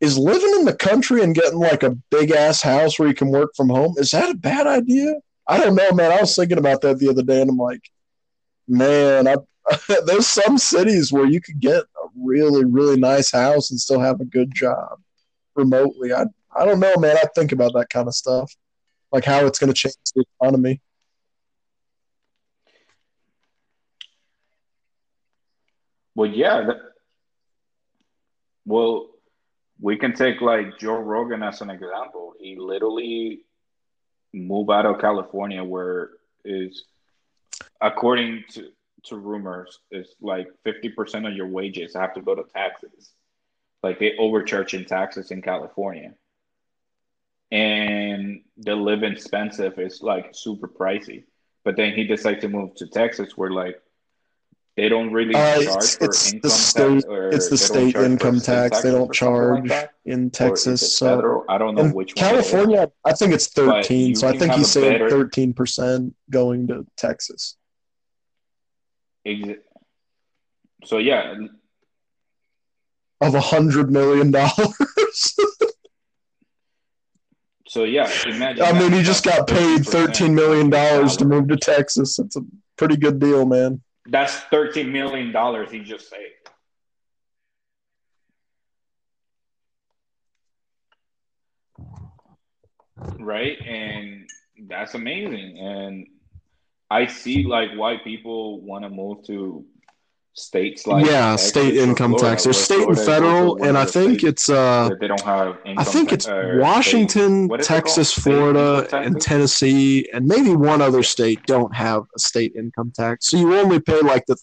is 0.00 0.18
living 0.18 0.54
in 0.58 0.64
the 0.64 0.76
country 0.76 1.22
and 1.22 1.34
getting 1.34 1.58
like 1.58 1.82
a 1.82 1.96
big 2.10 2.30
ass 2.30 2.62
house 2.62 2.98
where 2.98 3.08
you 3.08 3.14
can 3.14 3.30
work 3.30 3.50
from 3.56 3.68
home, 3.68 3.94
is 3.98 4.10
that 4.10 4.30
a 4.30 4.34
bad 4.34 4.66
idea? 4.66 5.14
I 5.46 5.58
don't 5.58 5.74
know, 5.74 5.92
man. 5.92 6.12
I 6.12 6.20
was 6.20 6.36
thinking 6.36 6.58
about 6.58 6.82
that 6.82 6.98
the 6.98 7.08
other 7.08 7.22
day 7.22 7.40
and 7.40 7.50
I'm 7.50 7.56
like, 7.56 7.90
man, 8.68 9.26
I, 9.26 9.36
there's 10.06 10.26
some 10.26 10.58
cities 10.58 11.12
where 11.12 11.26
you 11.26 11.40
could 11.40 11.58
get 11.58 11.82
a 11.82 12.08
really, 12.16 12.64
really 12.64 12.98
nice 12.98 13.32
house 13.32 13.70
and 13.70 13.80
still 13.80 14.00
have 14.00 14.20
a 14.20 14.24
good 14.24 14.54
job 14.54 15.00
remotely. 15.56 16.12
I, 16.12 16.26
I 16.54 16.64
don't 16.64 16.80
know, 16.80 16.94
man. 16.96 17.16
I 17.16 17.24
think 17.34 17.52
about 17.52 17.72
that 17.74 17.90
kind 17.90 18.06
of 18.06 18.14
stuff, 18.14 18.54
like 19.10 19.24
how 19.24 19.46
it's 19.46 19.58
going 19.58 19.72
to 19.72 19.74
change 19.74 19.94
the 20.14 20.24
economy. 20.40 20.80
Well, 26.14 26.30
yeah. 26.30 26.62
That, 26.66 26.76
well, 28.64 29.10
we 29.80 29.96
can 29.96 30.12
take 30.12 30.40
like 30.40 30.78
Joe 30.78 30.98
Rogan 30.98 31.42
as 31.42 31.60
an 31.60 31.70
example. 31.70 32.34
He 32.38 32.56
literally 32.56 33.42
moved 34.32 34.70
out 34.70 34.86
of 34.86 35.00
California, 35.00 35.62
where 35.62 36.10
is, 36.44 36.84
according 37.80 38.44
to 38.50 38.70
to 39.04 39.16
rumors, 39.16 39.78
is 39.90 40.14
like 40.20 40.48
fifty 40.64 40.88
percent 40.88 41.26
of 41.26 41.34
your 41.34 41.46
wages 41.46 41.94
have 41.94 42.14
to 42.14 42.20
go 42.20 42.34
to 42.34 42.44
taxes. 42.54 43.12
Like 43.82 43.98
they 44.00 44.16
overcharge 44.18 44.74
in 44.74 44.84
taxes 44.84 45.30
in 45.30 45.40
California, 45.40 46.14
and 47.52 48.42
the 48.56 48.74
living 48.74 49.12
expensive 49.12 49.78
is 49.78 50.02
like 50.02 50.30
super 50.32 50.66
pricey. 50.66 51.24
But 51.64 51.76
then 51.76 51.92
he 51.92 52.04
decided 52.04 52.40
to 52.40 52.48
move 52.48 52.74
to 52.76 52.86
Texas, 52.88 53.36
where 53.36 53.50
like 53.50 53.80
they 54.78 54.88
don't 54.88 55.12
really 55.12 55.34
Uh, 55.34 55.54
charge 55.54 55.66
it's- 55.66 55.96
for 55.96 56.04
it's 56.04 56.30
the 56.30 56.36
income 56.36 56.50
state- 56.50 56.92
tax, 56.94 57.04
or 57.06 57.28
It's 57.30 57.48
the 57.48 57.58
state 57.58 57.96
income 57.96 58.38
state 58.38 58.52
tax. 58.52 58.82
They 58.82 58.90
don't 58.92 59.14
something 59.14 59.58
like 59.58 59.68
charge 59.70 59.88
in 60.04 60.30
Texas. 60.30 60.96
So 60.96 61.16
federal? 61.16 61.44
I 61.48 61.58
don't 61.58 61.74
know 61.74 61.82
in 61.82 61.92
which 61.92 62.14
one. 62.14 62.24
California, 62.24 62.90
I 63.04 63.12
think 63.12 63.34
it's 63.34 63.48
13. 63.48 64.14
So 64.14 64.28
I 64.28 64.38
think 64.38 64.52
he's 64.52 64.70
saying 64.70 64.92
better- 64.92 65.08
13% 65.10 66.14
going 66.30 66.68
to 66.68 66.86
Texas. 66.96 67.56
Exa- 69.26 69.58
So 70.84 70.98
yeah, 70.98 71.34
Of 73.20 73.34
a 73.34 73.40
hundred 73.40 73.90
million 73.90 74.30
dollars. 74.30 75.36
so 77.66 77.82
yeah. 77.82 78.08
Imagine. 78.26 78.62
I 78.64 78.78
mean, 78.78 78.92
he 78.92 79.02
just 79.02 79.24
got 79.24 79.48
paid 79.48 79.84
thirteen 79.84 80.34
million 80.36 80.70
dollars 80.70 81.16
to 81.16 81.24
move 81.24 81.48
to 81.48 81.56
Texas. 81.56 82.16
That's 82.16 82.36
a 82.36 82.42
pretty 82.76 82.96
good 82.96 83.18
deal, 83.18 83.44
man. 83.44 83.82
That's 84.08 84.34
thirteen 84.50 84.92
million 84.92 85.32
dollars 85.32 85.70
he 85.70 85.80
just 85.80 86.08
saved. 86.10 86.50
Right, 93.18 93.58
and 93.66 94.28
that's 94.68 94.94
amazing. 94.94 95.58
And 95.58 96.06
I 96.90 97.06
see 97.06 97.44
like 97.44 97.70
why 97.76 97.98
people 98.02 98.60
want 98.62 98.84
to 98.84 98.90
move 98.90 99.24
to 99.26 99.64
states 100.38 100.86
like 100.86 101.04
yeah, 101.04 101.30
Texas 101.30 101.48
state 101.48 101.76
income 101.76 102.12
Florida, 102.12 102.30
tax. 102.30 102.44
There's 102.44 102.60
state 102.60 102.86
and 102.86 102.96
Florida 102.96 103.00
also 103.00 103.12
federal, 103.12 103.64
and 103.64 103.76
I 103.76 103.84
think 103.84 104.24
it's 104.24 104.48
uh, 104.48 104.88
that 104.90 105.00
they 105.00 105.08
don't 105.08 105.20
have. 105.22 105.58
I 105.66 105.84
think 105.84 106.12
it's 106.12 106.26
Washington, 106.28 107.48
what 107.48 107.60
is 107.60 107.66
it 107.66 107.68
called? 107.68 107.82
Texas, 107.82 108.12
Florida, 108.12 108.88
and? 108.92 109.20
Tennessee, 109.20 110.08
and 110.12 110.26
maybe 110.26 110.54
one 110.54 110.80
other 110.80 111.02
state 111.02 111.44
don't 111.46 111.74
have 111.74 112.04
a 112.16 112.18
state 112.18 112.54
income 112.56 112.92
tax. 112.94 113.30
So 113.30 113.36
you 113.36 113.54
only 113.56 113.80
pay 113.80 114.00
like 114.00 114.24
the. 114.26 114.36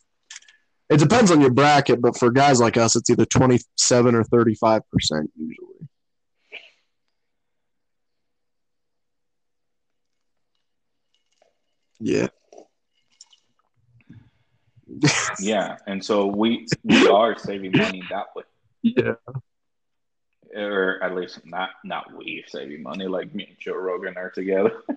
It 0.89 0.99
depends 0.99 1.31
on 1.31 1.41
your 1.41 1.49
bracket, 1.49 2.01
but 2.01 2.17
for 2.17 2.29
guys 2.29 2.59
like 2.59 2.77
us, 2.77 2.95
it's 2.95 3.09
either 3.09 3.25
twenty-seven 3.25 4.13
or 4.13 4.23
thirty-five 4.23 4.81
percent 4.91 5.31
usually. 5.35 5.89
Yeah. 11.99 12.27
Yeah, 15.39 15.77
and 15.87 16.03
so 16.03 16.25
we 16.27 16.67
we 16.83 17.07
are 17.07 17.37
saving 17.37 17.71
money 17.73 18.03
that 18.09 18.27
way. 18.35 18.43
Yeah. 18.81 19.15
or 20.55 21.03
at 21.03 21.15
least 21.15 21.45
not 21.45 21.69
not 21.83 22.15
we 22.15 22.43
saving 22.47 22.83
money 22.83 23.07
like 23.07 23.33
me 23.33 23.45
and 23.49 23.57
Joe 23.59 23.75
Rogan 23.75 24.15
are 24.17 24.29
together. 24.29 24.81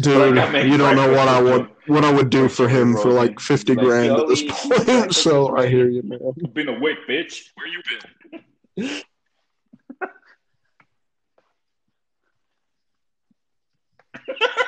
Dude, 0.00 0.34
Like, 0.36 0.66
you 0.66 0.76
don't 0.76 0.96
know 0.96 1.10
what 1.10 1.28
I 1.28 1.40
would 1.40 1.68
what 1.86 2.04
I 2.04 2.12
would 2.12 2.30
do 2.30 2.48
for 2.48 2.68
Joe 2.68 2.68
him 2.68 2.96
for 2.96 3.10
like 3.10 3.40
fifty 3.40 3.74
Like, 3.74 3.84
grand 3.84 4.12
at 4.18 4.28
this 4.28 4.42
point. 4.42 5.14
So 5.14 5.56
I 5.56 5.68
hear 5.68 5.88
you, 5.88 6.02
man. 6.04 6.18
You've 6.36 6.54
been 6.54 6.68
awake, 6.68 6.98
bitch. 7.08 7.50
Where 7.54 7.66
you 7.66 7.82
been? 8.76 9.02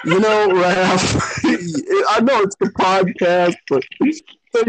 You 0.05 0.21
know, 0.21 0.49
Raph, 0.51 1.45
I 2.11 2.21
know 2.21 2.41
it's 2.43 2.57
the 2.61 2.67
podcast, 2.79 3.57
but 3.69 3.83
you 4.01 4.13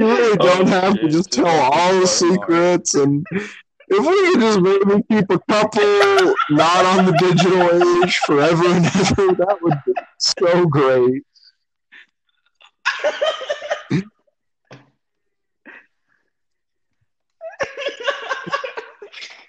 really 0.06 0.38
don't 0.38 0.68
Oh, 0.68 0.72
have 0.72 1.00
to 1.00 1.08
just 1.10 1.32
tell 1.32 1.48
all 1.48 2.00
the 2.00 2.08
secrets. 2.08 2.96
And 2.96 3.26
if 3.32 4.06
we 4.06 4.32
could 4.32 4.40
just 4.42 4.60
maybe 4.62 5.04
keep 5.10 5.30
a 5.30 5.40
couple 5.50 6.34
not 6.50 6.86
on 6.86 7.06
the 7.06 7.14
digital 7.20 8.04
age 8.04 8.16
forever 8.26 8.66
and 8.68 8.86
ever, 8.86 9.36
that 9.36 9.58
would 9.62 9.78
be 9.86 9.94
so 10.20 10.66
great. 10.66 11.24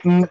No, 0.05 0.23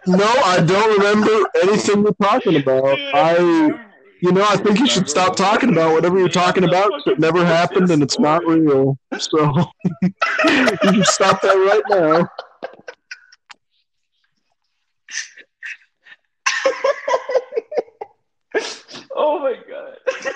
I 0.44 0.60
don't 0.66 0.98
remember 0.98 1.46
anything 1.62 2.02
you're 2.02 2.14
talking 2.20 2.56
about. 2.56 2.98
I, 3.14 3.70
you 4.20 4.32
know, 4.32 4.44
I 4.48 4.56
think 4.56 4.78
you 4.78 4.86
should 4.86 5.08
stop 5.08 5.36
talking 5.36 5.70
about 5.70 5.92
whatever 5.92 6.18
you're 6.18 6.28
talking 6.28 6.64
about. 6.64 6.90
it 7.06 7.18
never 7.18 7.44
happened 7.44 7.90
and 7.90 8.02
it's 8.02 8.18
not 8.18 8.46
real. 8.46 8.98
So 9.18 9.52
you 10.02 10.10
should 10.94 11.06
stop 11.06 11.40
that 11.42 11.54
right 11.54 11.82
now. 11.88 12.28
Oh 19.16 19.38
my 19.38 19.54
god. 19.68 20.34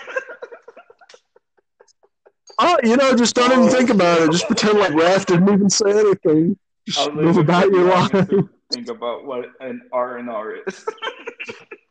Oh, 2.58 2.76
you 2.84 2.96
know, 2.96 3.16
just 3.16 3.34
don't 3.34 3.50
even 3.50 3.68
think 3.68 3.90
about 3.90 4.20
it. 4.20 4.30
Just 4.30 4.46
pretend 4.46 4.78
like 4.78 4.92
Raph 4.92 5.26
didn't 5.26 5.48
even 5.48 5.70
say 5.70 5.90
anything. 5.90 6.56
Just 6.86 7.12
move 7.12 7.36
about 7.38 7.70
your 7.70 7.84
life. 7.84 8.28
Think 8.72 8.88
about 8.88 9.24
what 9.24 9.46
an 9.60 9.82
R 9.92 10.18
and 10.18 10.30
R 10.30 10.56
is. 10.66 10.84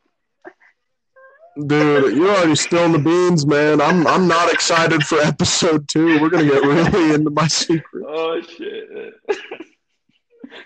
Dude, 1.56 2.16
you're 2.16 2.30
already 2.30 2.56
spilling 2.56 2.92
the 2.92 2.98
beans, 2.98 3.46
man. 3.46 3.80
I'm 3.80 4.06
I'm 4.08 4.26
not 4.26 4.52
excited 4.52 5.04
for 5.04 5.20
episode 5.20 5.88
two. 5.88 6.20
We're 6.20 6.28
gonna 6.28 6.46
get 6.46 6.62
really 6.64 7.14
into 7.14 7.30
my 7.30 7.46
secret. 7.46 8.04
oh 8.08 8.40
shit. 8.42 9.14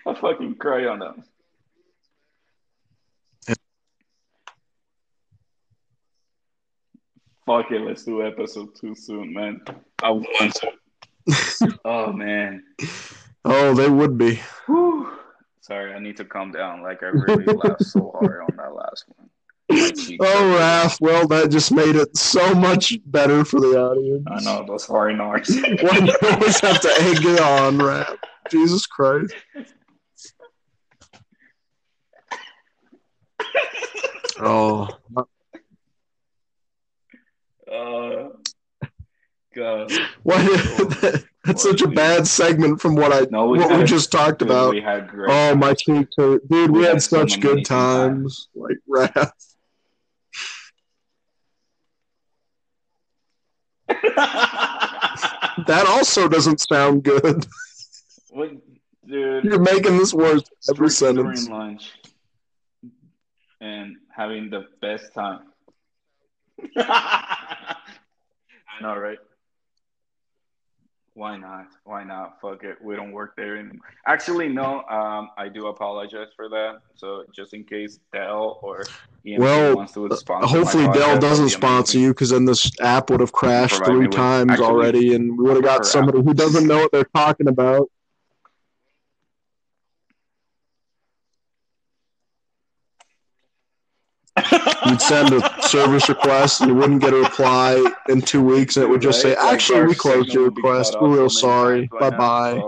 I 0.07 0.15
fucking 0.15 0.55
cry 0.55 0.87
on 0.87 1.01
them. 1.01 1.25
Fuck 7.45 7.71
it, 7.71 7.81
let's 7.81 8.05
do 8.05 8.27
episode 8.27 8.75
two 8.79 8.95
soon, 8.95 9.33
man. 9.33 9.61
I 10.03 10.11
want 10.11 10.55
to. 10.55 11.79
oh 11.85 12.13
man. 12.13 12.63
Oh, 13.45 13.75
they 13.75 13.91
would 13.91 14.17
be. 14.17 14.41
Whew. 14.67 15.11
Sorry, 15.61 15.93
I 15.93 15.99
need 15.99 16.17
to 16.17 16.25
calm 16.25 16.51
down. 16.51 16.83
Like 16.83 17.03
I 17.03 17.07
really 17.07 17.45
laughed 17.45 17.85
so 17.85 18.11
hard 18.19 18.41
on 18.43 18.57
that 18.57 18.75
last 18.75 19.05
one. 19.17 19.28
Oh, 20.21 20.57
Raph. 20.59 21.01
Well, 21.01 21.29
that 21.29 21.51
just 21.51 21.71
made 21.71 21.95
it 21.95 22.17
so 22.17 22.55
much 22.55 22.99
better 23.07 23.45
for 23.45 23.61
the 23.61 23.79
audience. 23.79 24.27
I 24.29 24.41
know 24.43 24.65
those 24.67 24.87
hard 24.87 25.21
R's. 25.21 25.49
Why 25.81 26.01
do 26.01 26.07
you 26.07 26.31
always 26.33 26.59
have 26.61 26.81
to 26.81 26.89
egg 26.89 27.25
it 27.25 27.41
on, 27.41 27.79
Raph? 27.79 28.17
Jesus 28.51 28.87
Christ. 28.87 29.35
Oh, 34.41 34.89
uh, 37.71 38.29
God. 39.55 39.93
what? 40.23 41.25
That's 41.45 41.63
such 41.63 41.81
a 41.83 41.89
bad 41.89 42.27
segment 42.27 42.81
from 42.81 42.95
what 42.95 43.13
I 43.13 43.27
No, 43.31 43.47
we 43.47 43.59
what 43.59 43.79
we 43.79 43.85
just 43.85 44.13
talked 44.13 44.41
Dude, 44.41 44.51
about. 44.51 44.71
we 44.75 44.81
had 44.83 45.09
great. 45.09 45.31
Oh, 45.31 45.55
my 45.55 45.73
cheeks 45.75 46.15
hurt, 46.17 46.47
dude. 46.49 46.71
We, 46.71 46.81
We 46.81 46.85
had, 46.85 46.95
had 46.95 47.03
such 47.03 47.31
many 47.39 47.43
good 47.43 47.65
times. 47.65 48.49
Like 48.55 48.77
Raph. 48.89 49.31
That 55.67 55.87
also 55.89 56.29
doesn't 56.29 56.61
sound 56.61 57.03
good. 57.03 57.45
what, 58.31 58.51
dude? 59.07 59.45
You're 59.45 59.59
making 59.59 59.99
this 59.99 60.15
worse 60.15 60.45
every 60.71 60.89
sentence. 60.91 61.47
During 61.47 61.61
lunch. 61.61 61.91
and 63.61 63.97
having 64.15 64.51
the 64.51 64.67
best 64.81 65.13
time. 65.15 65.41
I 66.77 67.77
know, 68.81 68.97
right? 68.97 69.19
Why 71.19 71.37
not? 71.37 71.67
Why 71.83 72.05
not? 72.05 72.41
Fuck 72.41 72.63
it. 72.63 72.77
We 72.81 72.95
don't 72.95 73.11
work 73.11 73.35
there 73.35 73.57
anymore. 73.57 73.89
Actually, 74.07 74.49
no. 74.49 74.85
Um, 74.85 75.31
I 75.37 75.49
do 75.49 75.67
apologize 75.67 76.29
for 76.37 76.49
that. 76.49 76.79
So 76.95 77.25
just 77.35 77.55
in 77.55 77.65
case 77.65 77.99
Dell 78.13 78.61
or 78.63 78.85
EMC 79.27 79.39
Well, 79.41 79.75
wants 79.75 79.95
to 79.95 80.17
sponsor 80.17 80.47
Hopefully, 80.47 80.85
podcast, 80.85 80.95
Dell 80.95 81.19
doesn't 81.19 81.49
sponsor 81.49 81.99
you 81.99 82.11
because 82.11 82.31
then 82.31 82.45
this 82.45 82.71
app 82.81 83.11
would 83.11 83.19
have 83.19 83.33
crashed 83.33 83.85
three 83.85 84.07
times 84.07 84.53
actually, 84.53 84.67
already, 84.67 85.15
and 85.17 85.37
we 85.37 85.43
would 85.43 85.57
have 85.57 85.65
got 85.65 85.79
for 85.79 85.85
somebody 85.87 86.23
who 86.23 86.35
doesn't 86.35 86.69
know 86.69 86.79
what 86.79 86.93
they're 86.93 87.03
talking 87.03 87.49
about. 87.49 87.91
You'd 94.87 95.03
send 95.03 95.35
a 95.35 95.41
service 95.69 96.09
request 96.09 96.61
and 96.61 96.71
you 96.71 96.77
wouldn't 96.77 97.01
get 97.01 97.13
a 97.13 97.17
reply 97.17 97.85
in 98.09 98.23
two 98.23 98.43
weeks, 98.43 98.77
and 98.77 98.85
it 98.85 98.89
would 98.89 99.03
just 99.03 99.21
say, 99.21 99.35
"Actually, 99.35 99.87
we 99.87 99.95
closed 99.95 100.33
your 100.33 100.45
would 100.45 100.55
be 100.55 100.63
cut 100.63 100.69
request. 100.69 100.97
We're 101.01 101.17
real 101.17 101.31
sorry. 101.31 101.89
Bye 102.01 102.11
bye." 102.11 102.63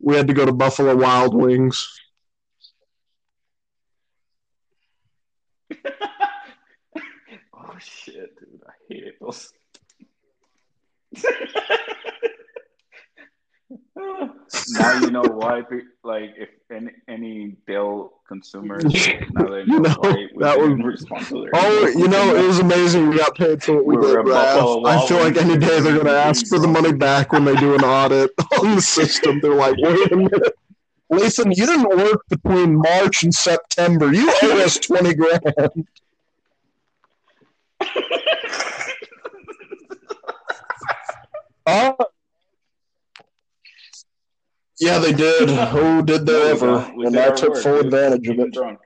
We 0.00 0.16
had 0.16 0.26
to 0.28 0.34
go 0.34 0.44
to 0.44 0.52
Buffalo 0.52 0.96
Wild 0.96 1.34
Wings. 1.34 1.88
oh 5.70 5.76
shit, 7.78 8.38
dude! 8.38 8.60
I 8.66 8.72
hate 8.88 9.18
those. 9.20 9.52
now 13.96 15.00
you 15.00 15.10
know 15.10 15.22
why. 15.22 15.62
Like, 16.02 16.30
if 16.36 16.48
any 16.70 16.90
any 17.08 17.56
Dell 17.66 18.20
consumers 18.26 18.84
now 19.32 19.44
they 19.50 19.60
You 19.60 19.80
know, 19.80 19.90
know, 19.90 19.96
why 20.00 20.26
that 20.38 20.58
was- 20.58 21.04
their 21.06 21.50
Oh, 21.54 21.86
you 21.88 22.08
know, 22.08 22.34
it 22.34 22.46
was 22.46 22.58
amazing. 22.58 23.08
We 23.10 23.18
got 23.18 23.34
paid 23.36 23.62
for 23.62 23.76
what 23.76 23.86
we 23.86 23.96
We 23.96 24.06
were 24.06 24.22
did, 24.22 24.32
Buffalo 24.32 24.86
I 24.86 25.06
feel 25.06 25.18
like 25.18 25.36
any 25.36 25.58
day 25.58 25.80
they're 25.80 25.94
going 25.94 26.06
to 26.06 26.18
ask 26.18 26.46
for 26.46 26.58
the 26.58 26.68
money 26.68 26.92
back 26.92 27.32
when 27.32 27.44
they 27.44 27.54
do 27.56 27.74
an 27.74 27.84
audit 27.84 28.30
on 28.60 28.76
the 28.76 28.82
system. 28.82 29.40
They're 29.40 29.54
like, 29.54 29.76
wait 29.78 30.10
a 30.12 30.16
minute. 30.16 30.54
Listen, 31.10 31.50
you 31.52 31.66
didn't 31.66 31.88
work 31.94 32.22
between 32.30 32.76
March 32.76 33.22
and 33.22 33.34
September. 33.34 34.12
You 34.12 34.32
owe 34.42 34.64
us 34.64 34.78
20 34.78 35.14
grand. 35.14 35.86
Uh, 41.64 41.92
yeah, 44.82 44.98
they 44.98 45.12
did. 45.12 45.48
Who 45.70 46.02
did 46.02 46.26
they 46.26 46.50
ever? 46.50 46.78
And 46.78 47.16
I 47.16 47.30
took 47.30 47.54
work, 47.54 47.62
full 47.62 47.78
advantage 47.78 48.26
of 48.28 48.38
it. 48.38 48.52
drunk. 48.52 48.80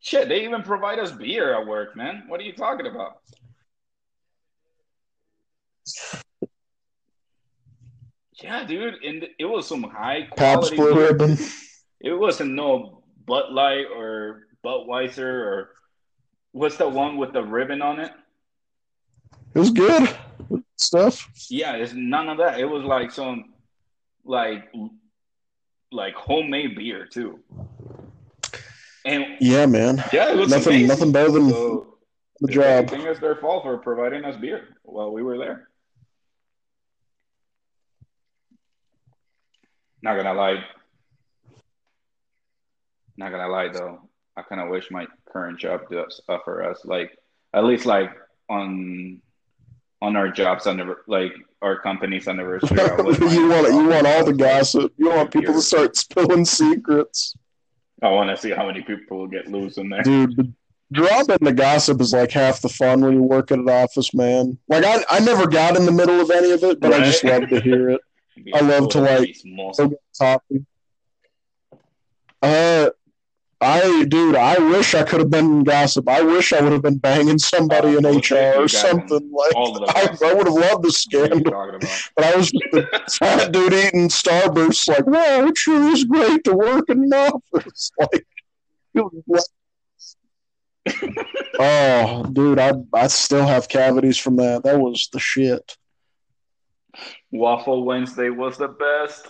Shit, 0.00 0.28
they 0.28 0.44
even 0.44 0.62
provide 0.62 0.98
us 0.98 1.10
beer 1.10 1.58
at 1.58 1.66
work, 1.66 1.96
man. 1.96 2.24
What 2.28 2.40
are 2.40 2.44
you 2.44 2.52
talking 2.52 2.86
about? 2.86 3.18
Yeah, 8.42 8.64
dude, 8.64 9.02
and 9.02 9.26
it 9.38 9.46
was 9.46 9.66
some 9.66 9.82
high 9.82 10.28
Pabst 10.36 10.74
quality. 10.74 10.76
Blue. 10.76 10.94
Ribbon. 10.94 11.38
It 12.00 12.12
wasn't 12.12 12.52
no 12.52 13.02
Bud 13.24 13.50
Light 13.50 13.86
or 13.96 14.46
Budweiser 14.64 15.20
or 15.20 15.70
what's 16.52 16.76
the 16.76 16.88
one 16.88 17.16
with 17.16 17.32
the 17.32 17.42
ribbon 17.42 17.80
on 17.80 17.98
it? 17.98 18.12
It 19.54 19.58
was 19.58 19.70
good 19.70 20.14
stuff. 20.76 21.28
Yeah, 21.48 21.76
it's 21.76 21.94
none 21.94 22.28
of 22.28 22.38
that. 22.38 22.60
It 22.60 22.66
was 22.66 22.84
like 22.84 23.10
some 23.10 23.54
like 24.26 24.64
like 25.92 26.14
homemade 26.14 26.76
beer 26.76 27.06
too. 27.06 27.40
And 29.04 29.24
Yeah, 29.40 29.66
man. 29.66 30.02
yeah, 30.12 30.32
it 30.32 30.36
was 30.36 30.50
Nothing, 30.50 30.72
amazing. 30.72 30.88
nothing 30.88 31.12
better 31.12 31.30
than 31.30 31.50
So 31.50 31.98
the 32.40 32.52
job. 32.52 32.64
anything, 32.90 33.02
it's 33.02 33.20
their 33.20 33.36
fault 33.36 33.62
for 33.62 33.78
providing 33.78 34.24
us 34.24 34.36
beer 34.36 34.76
while 34.82 35.12
we 35.12 35.22
were 35.22 35.38
there. 35.38 35.68
Not 40.02 40.16
gonna 40.16 40.34
lie. 40.34 40.64
Not 43.16 43.30
gonna 43.30 43.48
lie 43.48 43.68
though, 43.68 44.00
I 44.36 44.42
kind 44.42 44.60
of 44.60 44.68
wish 44.68 44.90
my 44.90 45.06
current 45.32 45.58
job 45.58 45.82
does 45.90 46.20
uh, 46.28 46.32
offer 46.34 46.62
us 46.62 46.84
like 46.84 47.16
at 47.54 47.64
least 47.64 47.86
like 47.86 48.10
on 48.48 49.22
on 50.02 50.16
our 50.16 50.30
jobs 50.30 50.66
on 50.66 50.76
the 50.76 50.96
like 51.06 51.32
our 51.62 51.80
company's 51.80 52.28
anniversary. 52.28 52.78
I 52.80 52.94
wouldn't 52.96 53.20
mind 53.20 53.32
you 53.32 53.48
want 53.48 53.68
you 53.68 53.88
want 53.88 54.06
all 54.06 54.24
the 54.24 54.32
offering 54.32 54.42
us, 54.42 54.74
like, 54.74 54.82
gossip. 54.82 54.92
You 54.96 55.08
want 55.10 55.30
people 55.30 55.54
to 55.54 55.62
start 55.62 55.96
spilling 55.96 56.44
secrets, 56.44 57.34
I 58.02 58.10
want 58.10 58.30
to 58.30 58.36
see 58.36 58.50
how 58.50 58.66
many 58.66 58.82
people 58.82 59.18
will 59.18 59.26
get 59.26 59.48
loose 59.48 59.78
in 59.78 59.88
there. 59.88 60.02
dude. 60.02 60.54
And 60.94 61.28
the 61.40 61.52
gossip 61.52 62.00
is 62.00 62.12
like 62.12 62.30
half 62.30 62.60
the 62.60 62.68
fun 62.68 63.00
when 63.00 63.14
you 63.14 63.22
work 63.22 63.50
at 63.50 63.58
an 63.58 63.68
office, 63.68 64.14
man. 64.14 64.58
Like 64.68 64.84
I, 64.84 65.04
I 65.10 65.20
never 65.20 65.46
got 65.46 65.76
in 65.76 65.84
the 65.84 65.92
middle 65.92 66.20
of 66.20 66.30
any 66.30 66.52
of 66.52 66.62
it, 66.62 66.78
but 66.80 66.92
I 66.92 67.04
just 67.04 67.24
love 67.24 67.48
to 67.48 67.60
hear 67.60 67.90
it. 67.90 68.00
I 68.54 68.60
love 68.60 68.90
to, 68.90 69.00
like, 69.00 69.30
Chismoso. 69.30 69.76
Go 69.76 69.88
get 69.88 70.00
coffee. 70.16 70.66
Uh, 72.42 72.90
I, 73.60 74.04
dude, 74.04 74.36
I 74.36 74.58
wish 74.58 74.94
I 74.94 75.02
could 75.02 75.20
have 75.20 75.30
been 75.30 75.46
in 75.46 75.64
gossip. 75.64 76.08
I 76.08 76.20
wish 76.20 76.52
I 76.52 76.60
would 76.60 76.72
have 76.72 76.82
been 76.82 76.98
banging 76.98 77.38
somebody 77.38 77.94
Uh, 77.96 77.98
in 77.98 78.04
HR 78.04 78.62
or 78.62 78.68
something 78.68 79.30
like. 79.32 79.50
the 79.52 80.18
I. 80.22 80.28
I 80.28 80.34
would 80.34 80.46
have 80.46 80.54
loved 80.54 80.84
the 80.84 80.92
scandal. 80.92 81.40
But 82.14 82.24
I 82.24 82.36
was 82.36 82.50
just 82.50 82.74
a 82.74 83.10
fat 83.18 83.52
dude 83.52 83.72
eating 83.72 84.08
Starburst, 84.08 84.86
like, 84.88 85.06
wow, 85.06 85.46
it 85.46 85.56
sure 85.56 85.88
is 85.90 86.04
great 86.04 86.44
to 86.44 86.54
work 86.54 86.84
in 86.90 87.04
an 87.04 87.12
office. 87.14 87.90
Like, 88.00 88.26
like- 89.26 89.42
oh, 91.58 92.24
dude, 92.32 92.58
I 92.58 92.72
I 92.94 93.06
still 93.08 93.44
have 93.46 93.68
cavities 93.68 94.16
from 94.18 94.36
that. 94.36 94.62
That 94.64 94.78
was 94.78 95.08
the 95.12 95.18
shit. 95.18 95.76
Waffle 97.30 97.84
Wednesday 97.84 98.30
was 98.30 98.56
the 98.56 98.68
best. 98.68 99.26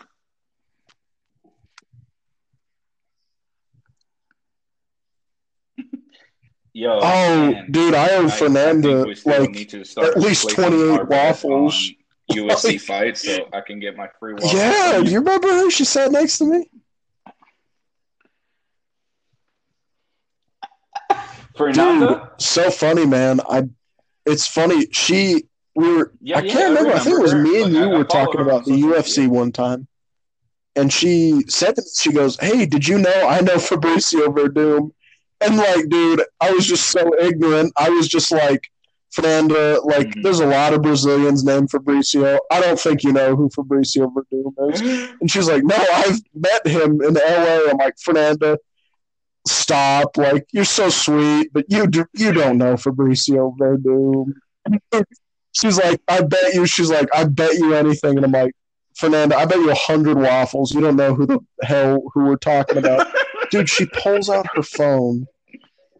Yo, 6.78 6.98
Oh, 7.00 7.00
man, 7.52 7.70
dude, 7.70 7.94
I 7.94 8.16
owe 8.16 8.24
I- 8.24 8.26
I 8.26 8.28
Fernanda 8.28 8.96
think 8.96 9.06
we 9.06 9.14
still 9.14 9.40
like 9.40 9.50
need 9.52 9.68
to 9.70 9.82
start 9.82 10.08
at 10.08 10.18
least 10.18 10.50
28 10.50 11.08
waffles. 11.08 11.74
on 12.28 12.36
USC 12.36 12.64
Like- 12.72 12.80
fights, 12.82 13.24
so 13.24 13.48
I 13.54 13.62
can 13.62 13.80
get 13.80 13.96
my 13.96 14.08
free 14.20 14.34
waffles. 14.34 14.52
yeah. 14.52 15.00
Do 15.02 15.10
you 15.10 15.20
remember 15.20 15.48
her? 15.48 15.70
She 15.70 15.86
sat 15.86 16.12
next 16.12 16.36
to 16.36 16.44
me. 16.44 16.68
Fernanda? 21.56 22.32
So 22.38 22.70
funny, 22.70 23.06
man. 23.06 23.40
I. 23.48 23.64
It's 24.26 24.46
funny. 24.46 24.86
She 24.92 25.44
we 25.74 25.96
were. 25.96 26.12
Yeah, 26.20 26.38
I 26.38 26.42
can't 26.42 26.70
remember. 26.76 26.92
I 26.92 26.98
think 26.98 27.18
it 27.18 27.22
was 27.22 27.34
me 27.34 27.62
and 27.62 27.72
Like, 27.72 27.82
you 27.82 27.88
I- 27.90 27.94
I 27.94 27.98
were 27.98 28.04
follow 28.04 28.24
talking 28.26 28.40
about 28.42 28.64
the 28.66 28.72
UFC 28.72 29.18
media. 29.22 29.30
one 29.30 29.52
time, 29.52 29.86
and 30.74 30.92
she 30.92 31.42
said, 31.48 31.76
to 31.76 31.82
me, 31.82 31.88
she 31.98 32.12
goes, 32.12 32.36
"Hey, 32.38 32.66
did 32.66 32.86
you 32.86 32.98
know 32.98 33.26
I 33.26 33.40
know 33.40 33.54
Fabricio 33.56 34.26
Werdum?" 34.26 34.90
And 35.40 35.56
like, 35.56 35.88
dude, 35.88 36.22
I 36.40 36.50
was 36.50 36.66
just 36.66 36.90
so 36.90 37.12
ignorant. 37.20 37.72
I 37.76 37.90
was 37.90 38.08
just 38.08 38.32
like, 38.32 38.68
Fernanda, 39.12 39.80
like, 39.84 40.08
Mhm. 40.08 40.22
there's 40.22 40.40
a 40.40 40.46
lot 40.46 40.74
of 40.74 40.82
Brazilians 40.82 41.44
named 41.44 41.70
Fabricio. 41.70 42.38
I 42.50 42.60
don't 42.60 42.78
think 42.78 43.02
you 43.02 43.12
know 43.12 43.34
who 43.36 43.48
Fabricio 43.50 44.12
Werdum 44.12 44.72
is. 44.74 44.80
And 45.20 45.30
she's 45.30 45.48
like, 45.48 45.62
No, 45.64 45.76
I've 45.76 46.20
met 46.34 46.66
him 46.66 47.00
in 47.02 47.14
LA. 47.14 47.70
I'm 47.70 47.76
like, 47.78 47.94
Fernanda, 48.02 48.58
stop. 49.46 50.16
Like, 50.16 50.46
you're 50.52 50.64
so 50.64 50.88
sweet, 50.88 51.52
but 51.52 51.64
you 51.68 51.86
do, 51.86 52.04
you 52.14 52.32
don't 52.32 52.58
know 52.58 52.74
Fabricio 52.74 53.56
Werdum. 53.56 54.32
she's 55.52 55.78
like, 55.78 56.00
I 56.08 56.22
bet 56.22 56.54
you. 56.54 56.66
She's 56.66 56.90
like, 56.90 57.08
I 57.14 57.24
bet 57.24 57.54
you 57.54 57.74
anything. 57.74 58.16
And 58.16 58.24
I'm 58.26 58.32
like, 58.32 58.52
Fernanda, 58.96 59.36
I 59.36 59.44
bet 59.44 59.58
you 59.58 59.70
a 59.70 59.74
hundred 59.74 60.18
waffles. 60.18 60.72
You 60.74 60.80
don't 60.80 60.96
know 60.96 61.14
who 61.14 61.26
the 61.26 61.38
hell 61.62 62.02
who 62.12 62.24
we're 62.24 62.36
talking 62.36 62.78
about. 62.78 63.06
Dude, 63.50 63.68
she 63.68 63.86
pulls 63.86 64.28
out 64.30 64.46
her 64.54 64.62
phone, 64.62 65.26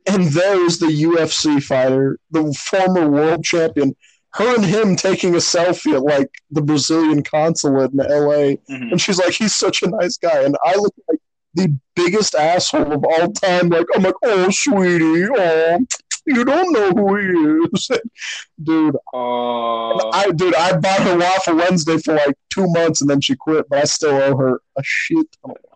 and 0.06 0.24
there's 0.24 0.78
the 0.78 0.86
UFC 0.86 1.62
fighter, 1.62 2.18
the 2.30 2.52
former 2.54 3.08
world 3.08 3.44
champion. 3.44 3.94
Her 4.34 4.54
and 4.56 4.64
him 4.66 4.96
taking 4.96 5.34
a 5.34 5.38
selfie 5.38 5.94
at 5.94 6.02
like 6.02 6.30
the 6.50 6.60
Brazilian 6.60 7.22
consulate 7.22 7.92
in 7.92 7.98
LA. 7.98 8.56
Mhm. 8.70 8.90
And 8.92 9.00
she's 9.00 9.18
like, 9.18 9.32
he's 9.32 9.56
such 9.56 9.82
a 9.82 9.88
nice 9.88 10.18
guy. 10.18 10.42
And 10.42 10.56
I 10.62 10.74
look 10.76 10.94
like 11.08 11.20
the 11.54 11.74
biggest 11.94 12.34
asshole 12.34 12.92
of 12.92 13.02
all 13.02 13.32
time. 13.32 13.70
Like, 13.70 13.86
I'm 13.94 14.02
like, 14.02 14.14
oh, 14.22 14.50
sweetie, 14.50 15.26
oh, 15.34 15.78
you 16.26 16.44
don't 16.44 16.70
know 16.72 16.90
who 16.90 17.16
he 17.16 17.66
is. 17.72 17.88
dude, 18.62 18.96
Oh, 19.14 20.10
I 20.12 20.30
dude, 20.32 20.54
I 20.54 20.76
bought 20.76 21.00
her 21.00 21.16
Waffle 21.16 21.56
Wednesday 21.56 21.96
for 21.98 22.14
like 22.14 22.36
two 22.50 22.66
months 22.68 23.00
and 23.00 23.08
then 23.08 23.22
she 23.22 23.36
quit, 23.36 23.66
but 23.70 23.78
I 23.78 23.84
still 23.84 24.16
owe 24.16 24.36
her 24.36 24.60
a 24.76 24.82
shit 24.82 25.26
ton 25.42 25.52
of. 25.72 25.75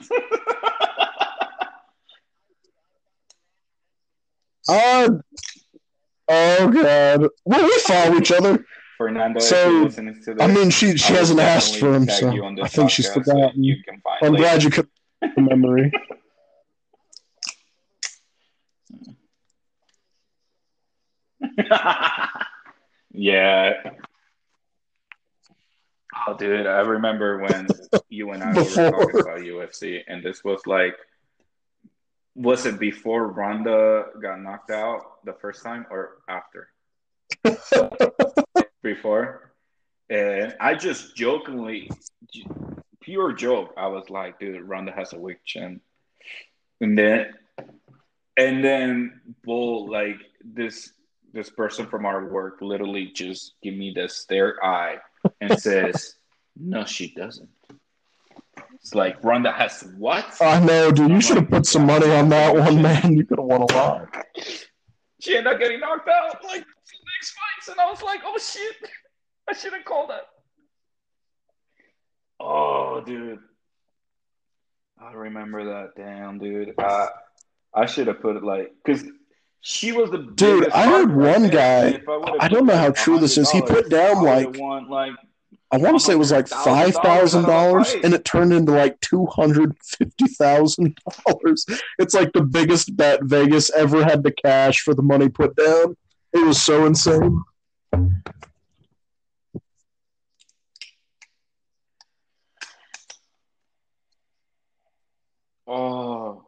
Uh, 4.68 5.08
oh, 6.28 6.68
God. 6.70 7.28
Well, 7.44 7.64
we 7.64 7.78
follow 7.80 8.16
each 8.18 8.30
other. 8.30 8.64
Fernanda, 8.96 9.38
if 9.38 9.44
So, 9.44 9.88
this, 9.88 10.28
I 10.38 10.46
mean, 10.46 10.70
she, 10.70 10.96
she 10.96 11.14
I 11.14 11.16
hasn't 11.16 11.40
asked 11.40 11.76
for 11.76 11.92
him, 11.94 12.08
so 12.08 12.30
you 12.32 12.44
on 12.44 12.54
this 12.54 12.66
I 12.66 12.68
think 12.68 12.90
she's 12.90 13.08
podcast 13.08 13.14
so 13.14 13.22
forgotten. 13.22 13.64
you 13.64 13.82
can 13.82 14.00
find 14.02 14.18
I'm 14.22 14.32
later. 14.34 14.42
glad 14.44 14.62
you 14.62 14.70
could 14.70 14.88
the 15.22 15.40
memory. 15.40 15.90
yeah. 23.12 23.72
Oh, 26.26 26.36
dude, 26.36 26.66
I 26.66 26.80
remember 26.80 27.38
when 27.38 27.68
you 28.08 28.30
and 28.32 28.42
I 28.42 28.52
were 28.52 28.64
talking 28.64 29.20
about 29.20 29.40
UFC, 29.40 30.00
and 30.06 30.22
this 30.22 30.42
was 30.44 30.66
like, 30.66 30.96
was 32.34 32.66
it 32.66 32.78
before 32.78 33.28
Ronda 33.28 34.06
got 34.20 34.40
knocked 34.40 34.70
out 34.70 35.24
the 35.24 35.34
first 35.34 35.62
time 35.62 35.86
or 35.90 36.18
after? 36.28 36.68
before. 38.82 39.52
And 40.08 40.56
I 40.58 40.74
just 40.74 41.16
jokingly, 41.16 41.90
pure 43.00 43.32
joke, 43.32 43.74
I 43.76 43.86
was 43.86 44.10
like, 44.10 44.38
dude, 44.40 44.62
Ronda 44.62 44.92
has 44.92 45.12
a 45.12 45.18
weak 45.18 45.38
chin. 45.44 45.80
And 46.80 46.98
then, 46.98 47.32
and 48.36 48.64
then, 48.64 49.20
bull, 49.44 49.90
like 49.90 50.16
this, 50.42 50.92
this 51.32 51.50
person 51.50 51.86
from 51.86 52.06
our 52.06 52.28
work 52.28 52.58
literally 52.60 53.12
just 53.14 53.54
give 53.62 53.74
me 53.74 53.92
the 53.94 54.08
stare 54.08 54.64
eye 54.64 54.98
and 55.40 55.58
says, 55.60 56.14
no, 56.56 56.84
she 56.84 57.14
doesn't. 57.14 57.48
It's 58.74 58.94
like 58.94 59.22
Ronda 59.22 59.52
has 59.52 59.82
what? 59.98 60.24
I 60.40 60.58
know, 60.64 60.90
dude. 60.90 61.10
You 61.10 61.20
should 61.20 61.36
have 61.36 61.50
put 61.50 61.66
some 61.66 61.86
money 61.86 62.10
on 62.10 62.30
that 62.30 62.54
one, 62.54 62.80
man. 62.80 63.14
You 63.14 63.26
could 63.26 63.38
have 63.38 63.46
won 63.46 63.62
a 63.62 63.72
lot. 63.72 64.08
She 65.20 65.36
ended 65.36 65.52
up 65.52 65.60
getting 65.60 65.80
knocked 65.80 66.08
out 66.08 66.42
like 66.44 66.62
two 66.62 66.98
next 67.18 67.36
fights, 67.36 67.68
and 67.68 67.78
I 67.78 67.90
was 67.90 68.02
like, 68.02 68.20
oh 68.24 68.38
shit, 68.38 68.76
I 69.48 69.52
should 69.52 69.74
have 69.74 69.84
called 69.84 70.10
that. 70.10 70.22
Oh, 72.40 73.02
dude, 73.04 73.38
I 74.98 75.12
remember 75.12 75.64
that. 75.64 75.90
Damn, 75.94 76.38
dude, 76.38 76.72
I 76.78 77.08
I 77.74 77.84
should 77.84 78.06
have 78.06 78.22
put 78.22 78.36
it 78.36 78.42
like 78.42 78.72
because 78.82 79.04
she 79.60 79.92
was 79.92 80.10
the 80.10 80.18
Dude, 80.18 80.70
I 80.70 80.86
heard 80.88 81.14
one 81.14 81.48
guy- 81.48 81.88
and 81.88 82.02
I 82.40 82.48
don't 82.48 82.66
know 82.66 82.76
how 82.76 82.90
true 82.90 83.18
this 83.18 83.36
is. 83.38 83.50
He 83.50 83.60
put 83.62 83.88
down, 83.90 84.22
like- 84.24 84.56
won, 84.58 84.88
like 84.88 85.12
I 85.72 85.76
want 85.76 85.96
to 85.96 86.00
say 86.04 86.14
it 86.14 86.16
was 86.18 86.32
like 86.32 86.48
five 86.48 86.94
thousand 86.96 87.44
dollars, 87.44 87.94
and 88.02 88.12
it 88.12 88.24
turned 88.24 88.52
into 88.52 88.72
like 88.72 88.98
two 89.00 89.26
hundred 89.26 89.76
fifty 89.84 90.26
thousand 90.26 90.98
dollars. 91.26 91.64
It's 91.98 92.12
like 92.12 92.32
the 92.32 92.42
biggest 92.42 92.96
bet 92.96 93.22
Vegas 93.22 93.70
ever 93.70 94.02
had 94.02 94.24
to 94.24 94.32
cash 94.32 94.80
for 94.80 94.94
the 94.94 95.02
money 95.02 95.28
put 95.28 95.54
down. 95.54 95.96
It 96.32 96.44
was 96.44 96.60
so 96.60 96.86
insane. 96.86 97.40
Oh, 105.66 106.44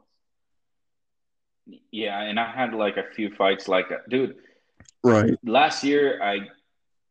yeah, 1.93 2.20
and 2.23 2.40
I 2.40 2.51
had 2.51 2.74
like 2.74 2.97
a 2.97 3.05
few 3.14 3.31
fights 3.35 3.69
like 3.69 3.90
that, 3.90 4.09
dude. 4.09 4.35
Right. 5.05 5.35
Last 5.44 5.85
year, 5.85 6.20
I. 6.23 6.48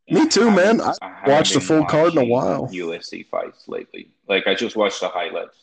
Me 0.09 0.27
too, 0.27 0.49
I 0.49 0.55
man. 0.55 0.79
haven't- 0.79 0.97
I 1.01 1.29
watched 1.29 1.55
a 1.55 1.59
been 1.59 1.67
full 1.67 1.85
card 1.85 2.11
in 2.13 2.17
a 2.17 2.25
while. 2.25 2.67
UFC 2.67 3.25
fights 3.29 3.63
lately. 3.69 4.09
Like 4.27 4.47
I 4.47 4.55
just 4.55 4.75
watched 4.75 4.99
the 4.99 5.07
highlights. 5.09 5.55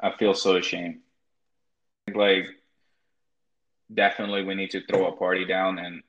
I 0.00 0.10
feel 0.16 0.34
so 0.34 0.56
ashamed. 0.56 1.00
Like, 2.12 2.46
definitely, 3.92 4.44
we 4.44 4.54
need 4.54 4.70
to 4.70 4.80
throw 4.86 5.06
a 5.06 5.12
party 5.16 5.44
down, 5.44 5.78
and 5.78 6.02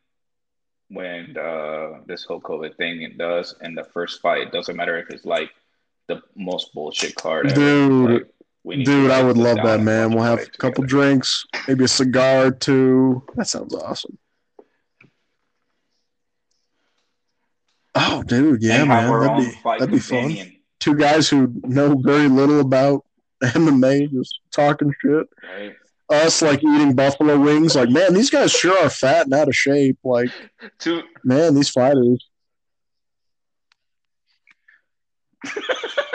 when 0.89 1.37
uh, 1.37 1.99
this 2.05 2.23
whole 2.23 2.41
COVID 2.41 2.75
thing 2.77 3.01
it 3.01 3.17
does, 3.17 3.55
and 3.61 3.77
the 3.77 3.83
first 3.83 4.21
fight, 4.21 4.41
it 4.47 4.51
doesn't 4.51 4.75
matter 4.75 4.97
if 4.97 5.09
it's 5.09 5.25
like 5.25 5.49
the 6.07 6.21
most 6.35 6.73
bullshit 6.73 7.15
card. 7.15 7.47
ever. 7.47 7.55
Dude, 7.55 8.09
Like, 8.09 8.11
need 8.11 8.19
to, 8.19 8.30
Dude, 8.67 9.09
I 9.09 9.23
would 9.23 9.37
love 9.37 9.57
that, 9.63 9.81
man. 9.81 10.11
We'll 10.11 10.23
have 10.23 10.39
a 10.39 10.45
couple 10.45 10.83
together. 10.83 10.87
drinks, 10.87 11.45
maybe 11.67 11.85
a 11.85 11.87
cigar 11.87 12.47
or 12.47 12.51
two. 12.51 13.23
That 13.35 13.47
sounds 13.47 13.73
awesome. 13.73 14.17
Oh, 17.95 18.23
dude, 18.23 18.61
yeah, 18.63 18.85
man, 18.85 19.19
that'd 19.19 19.37
be 19.37 19.59
that'd 19.65 19.91
be 19.91 19.99
fun. 19.99 20.37
Two 20.79 20.95
guys 20.95 21.27
who 21.27 21.51
know 21.63 21.95
very 21.97 22.29
little 22.29 22.59
about 22.61 23.03
MMA, 23.43 24.11
just 24.11 24.39
talking 24.51 24.93
shit. 25.01 25.27
right? 25.43 25.75
Us 26.09 26.41
like 26.41 26.59
eating 26.59 26.93
buffalo 26.93 27.39
wings. 27.39 27.75
Like, 27.75 27.89
man, 27.89 28.13
these 28.13 28.29
guys 28.29 28.51
sure 28.51 28.77
are 28.85 28.89
fat 28.89 29.25
and 29.25 29.33
out 29.33 29.47
of 29.47 29.55
shape. 29.55 29.97
Like, 30.03 30.29
Two 30.79 31.01
man, 31.23 31.55
these 31.55 31.69
fighters. 31.69 32.27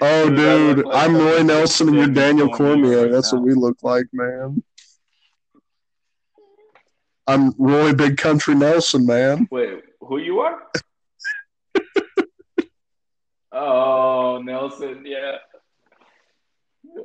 Oh, 0.00 0.28
Dude, 0.30 0.38
I 0.40 0.56
look 0.56 0.76
dude, 0.76 0.86
like 0.86 0.96
I'm 0.96 1.16
Roy 1.16 1.42
Nelson 1.42 1.88
and 1.88 1.96
you're 1.96 2.06
Daniel 2.08 2.48
Cormier. 2.48 3.08
That's 3.08 3.32
what 3.32 3.42
we 3.42 3.54
look 3.54 3.82
like, 3.82 4.06
man. 4.12 4.62
I'm 7.26 7.54
Roy 7.56 7.92
Big 7.94 8.16
Country 8.16 8.54
Nelson, 8.54 9.06
man. 9.06 9.48
Wait, 9.50 9.82
who 10.00 10.18
you 10.18 10.40
are? 10.40 10.62
oh, 13.52 14.42
Nelson, 14.42 15.04
yeah. 15.06 15.36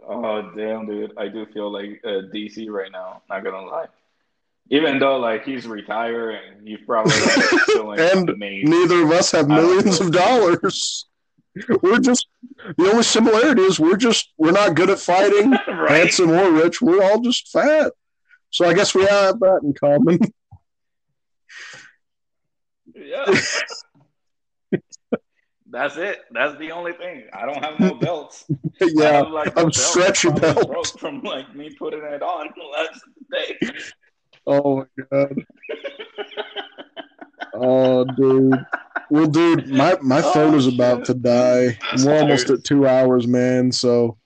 Oh, 0.08 0.52
damn, 0.56 0.86
dude. 0.88 1.14
I 1.18 1.28
do 1.28 1.46
feel 1.54 1.72
like 1.72 2.02
uh, 2.04 2.28
DC 2.34 2.70
right 2.70 2.92
now. 2.92 3.22
Not 3.30 3.44
gonna 3.44 3.66
lie. 3.66 3.88
Even 4.70 5.00
though 5.00 5.18
like 5.18 5.46
he's 5.46 5.66
retired 5.66 6.36
and 6.36 6.68
he's 6.68 6.80
probably 6.86 7.14
like, 7.14 7.32
feeling 7.68 8.00
And 8.00 8.30
amazing. 8.30 8.70
Neither 8.70 9.04
of 9.04 9.12
us 9.12 9.32
have 9.32 9.48
millions 9.48 10.02
of 10.02 10.12
dollars. 10.12 11.06
We're 11.82 12.00
just 12.00 12.28
the 12.78 12.90
only 12.90 13.04
similarity 13.04 13.62
is 13.62 13.80
we're 13.80 13.98
just 13.98 14.34
we're 14.38 14.52
not 14.52 14.76
good 14.76 14.90
at 14.90 15.00
fighting, 15.00 15.52
right? 15.68 15.92
handsome 15.92 16.32
or 16.32 16.52
rich. 16.52 16.82
We're 16.82 17.04
all 17.04 17.22
just 17.22 17.50
fat. 17.50 17.94
So 18.50 18.66
I 18.66 18.74
guess 18.74 18.94
we 18.96 19.06
have 19.06 19.40
that 19.40 19.60
in 19.64 19.74
common. 19.74 20.20
Yeah. 23.00 23.26
That's 25.70 25.98
it. 25.98 26.20
That's 26.32 26.58
the 26.58 26.72
only 26.72 26.94
thing. 26.94 27.26
I 27.32 27.46
don't 27.46 27.64
have 27.64 27.80
no 27.80 27.94
belts. 27.94 28.46
Yeah, 28.82 29.22
like, 29.22 29.50
I'm 29.50 29.66
belt 29.66 29.76
stretchy 29.76 30.32
belt. 30.32 30.68
broke 30.68 31.00
from 31.00 31.22
like 31.22 31.54
me 31.56 31.70
putting 31.78 32.02
it 32.04 32.24
on 32.24 32.50
last 32.74 33.02
day. 33.32 33.58
Oh 34.48 34.78
my 34.78 35.04
god. 35.12 35.46
Oh, 37.60 38.04
dude. 38.04 38.66
Well, 39.10 39.28
dude, 39.28 39.70
my 39.70 39.98
my 40.02 40.22
Oh, 40.24 40.34
phone 40.34 40.56
is 40.56 40.68
about 40.68 41.06
to 41.06 41.14
die. 41.14 41.78
That's 41.92 42.06
We're 42.06 42.20
almost 42.20 42.50
at 42.50 42.64
two 42.64 42.88
hours, 42.88 43.28
man. 43.28 43.72
So 43.72 44.18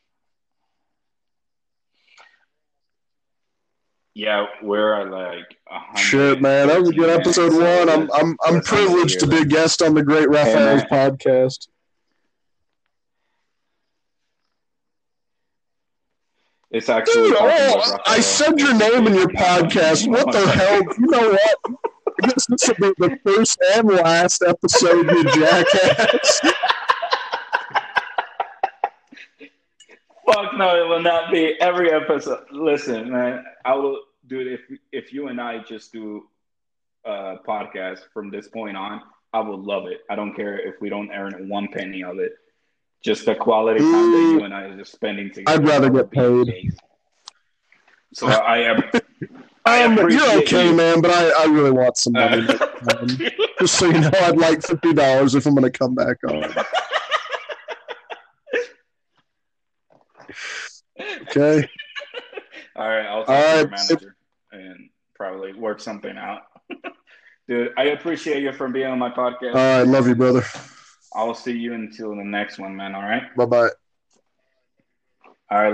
Yeah, 4.13 4.47
we're 4.61 5.09
like 5.09 5.57
shit, 5.95 6.41
man. 6.41 6.67
That 6.67 6.79
was 6.81 6.89
a 6.89 6.93
good 6.93 7.09
episode 7.09 7.53
one. 7.53 7.89
I'm 7.89 8.11
I'm 8.11 8.35
I'm 8.45 8.61
privileged 8.61 9.19
to 9.21 9.27
be 9.27 9.37
a 9.37 9.45
guest 9.45 9.81
on 9.81 9.93
the 9.93 10.03
Great 10.03 10.29
Rafael's 10.29 10.83
podcast. 10.83 11.67
It's 16.71 16.87
actually. 16.89 17.29
Dude, 17.29 17.37
oh, 17.39 17.97
I 18.05 18.19
said 18.21 18.59
your 18.59 18.73
name 18.73 19.07
in 19.07 19.13
your 19.13 19.27
podcast. 19.27 20.07
What 20.07 20.31
the 20.31 20.47
hell? 20.47 20.81
You 20.97 21.07
know 21.07 21.29
what? 21.29 21.79
Guess 22.21 22.45
this 22.47 22.67
will 22.67 22.75
be 22.75 22.93
the 22.97 23.19
first 23.23 23.57
and 23.73 23.87
last 23.87 24.43
episode, 24.43 25.09
you 25.09 25.23
jackass. 25.23 26.41
Fuck 30.25 30.57
no, 30.57 30.83
it 30.83 30.87
will 30.87 31.01
not 31.01 31.31
be 31.31 31.55
every 31.59 31.91
episode. 31.91 32.45
Listen, 32.51 33.11
man, 33.11 33.43
I 33.65 33.73
will, 33.75 33.99
dude. 34.27 34.47
If 34.47 34.61
if 34.91 35.13
you 35.13 35.27
and 35.27 35.41
I 35.41 35.59
just 35.63 35.91
do 35.91 36.27
a 37.05 37.37
podcast 37.47 37.99
from 38.13 38.29
this 38.29 38.47
point 38.47 38.77
on, 38.77 39.01
I 39.33 39.39
would 39.39 39.59
love 39.59 39.87
it. 39.87 40.01
I 40.09 40.15
don't 40.15 40.33
care 40.35 40.59
if 40.59 40.75
we 40.79 40.89
don't 40.89 41.11
earn 41.11 41.49
one 41.49 41.67
penny 41.69 42.03
of 42.03 42.19
it. 42.19 42.33
Just 43.03 43.25
the 43.25 43.33
quality 43.33 43.79
time 43.79 44.11
that 44.11 44.33
you 44.33 44.43
and 44.43 44.53
I 44.53 44.61
are 44.63 44.77
just 44.77 44.91
spending 44.91 45.31
together. 45.33 45.59
I'd 45.59 45.67
rather 45.67 45.89
get 45.89 46.11
paid. 46.11 46.23
amazing. 46.23 46.71
So 48.13 48.27
I 48.27 48.57
am. 48.59 48.83
Um, 49.65 49.95
you're 50.09 50.39
okay, 50.39 50.69
you. 50.69 50.75
man, 50.75 51.01
but 51.01 51.11
I, 51.11 51.43
I 51.43 51.45
really 51.45 51.71
want 51.71 51.95
some 51.97 52.13
money. 52.13 52.45
Uh, 52.47 53.05
Just 53.59 53.75
so 53.75 53.85
you 53.85 53.99
know, 53.99 54.09
I'd 54.21 54.37
like 54.37 54.65
fifty 54.65 54.93
dollars 54.93 55.35
if 55.35 55.45
I'm 55.45 55.53
going 55.53 55.71
to 55.71 55.77
come 55.77 55.93
back 55.93 56.17
on. 56.27 56.51
Okay. 61.21 61.67
All 62.75 62.87
right, 62.87 63.05
I'll 63.05 63.25
talk 63.25 63.29
All 63.29 63.41
to 63.41 63.57
your 63.59 63.67
right. 63.67 63.71
manager 63.71 64.15
and 64.51 64.89
probably 65.15 65.53
work 65.53 65.79
something 65.79 66.17
out. 66.17 66.41
Dude, 67.47 67.73
I 67.77 67.85
appreciate 67.85 68.43
you 68.43 68.53
for 68.53 68.69
being 68.69 68.87
on 68.87 68.99
my 68.99 69.09
podcast. 69.09 69.55
All 69.55 69.79
right. 69.79 69.83
Love 69.83 70.07
you, 70.07 70.15
brother. 70.15 70.43
I'll 71.13 71.33
see 71.33 71.51
you 71.51 71.73
until 71.73 72.15
the 72.15 72.23
next 72.23 72.59
one, 72.59 72.75
man. 72.75 72.95
All 72.95 73.01
right. 73.01 73.23
Bye 73.35 73.45
bye. 73.45 73.69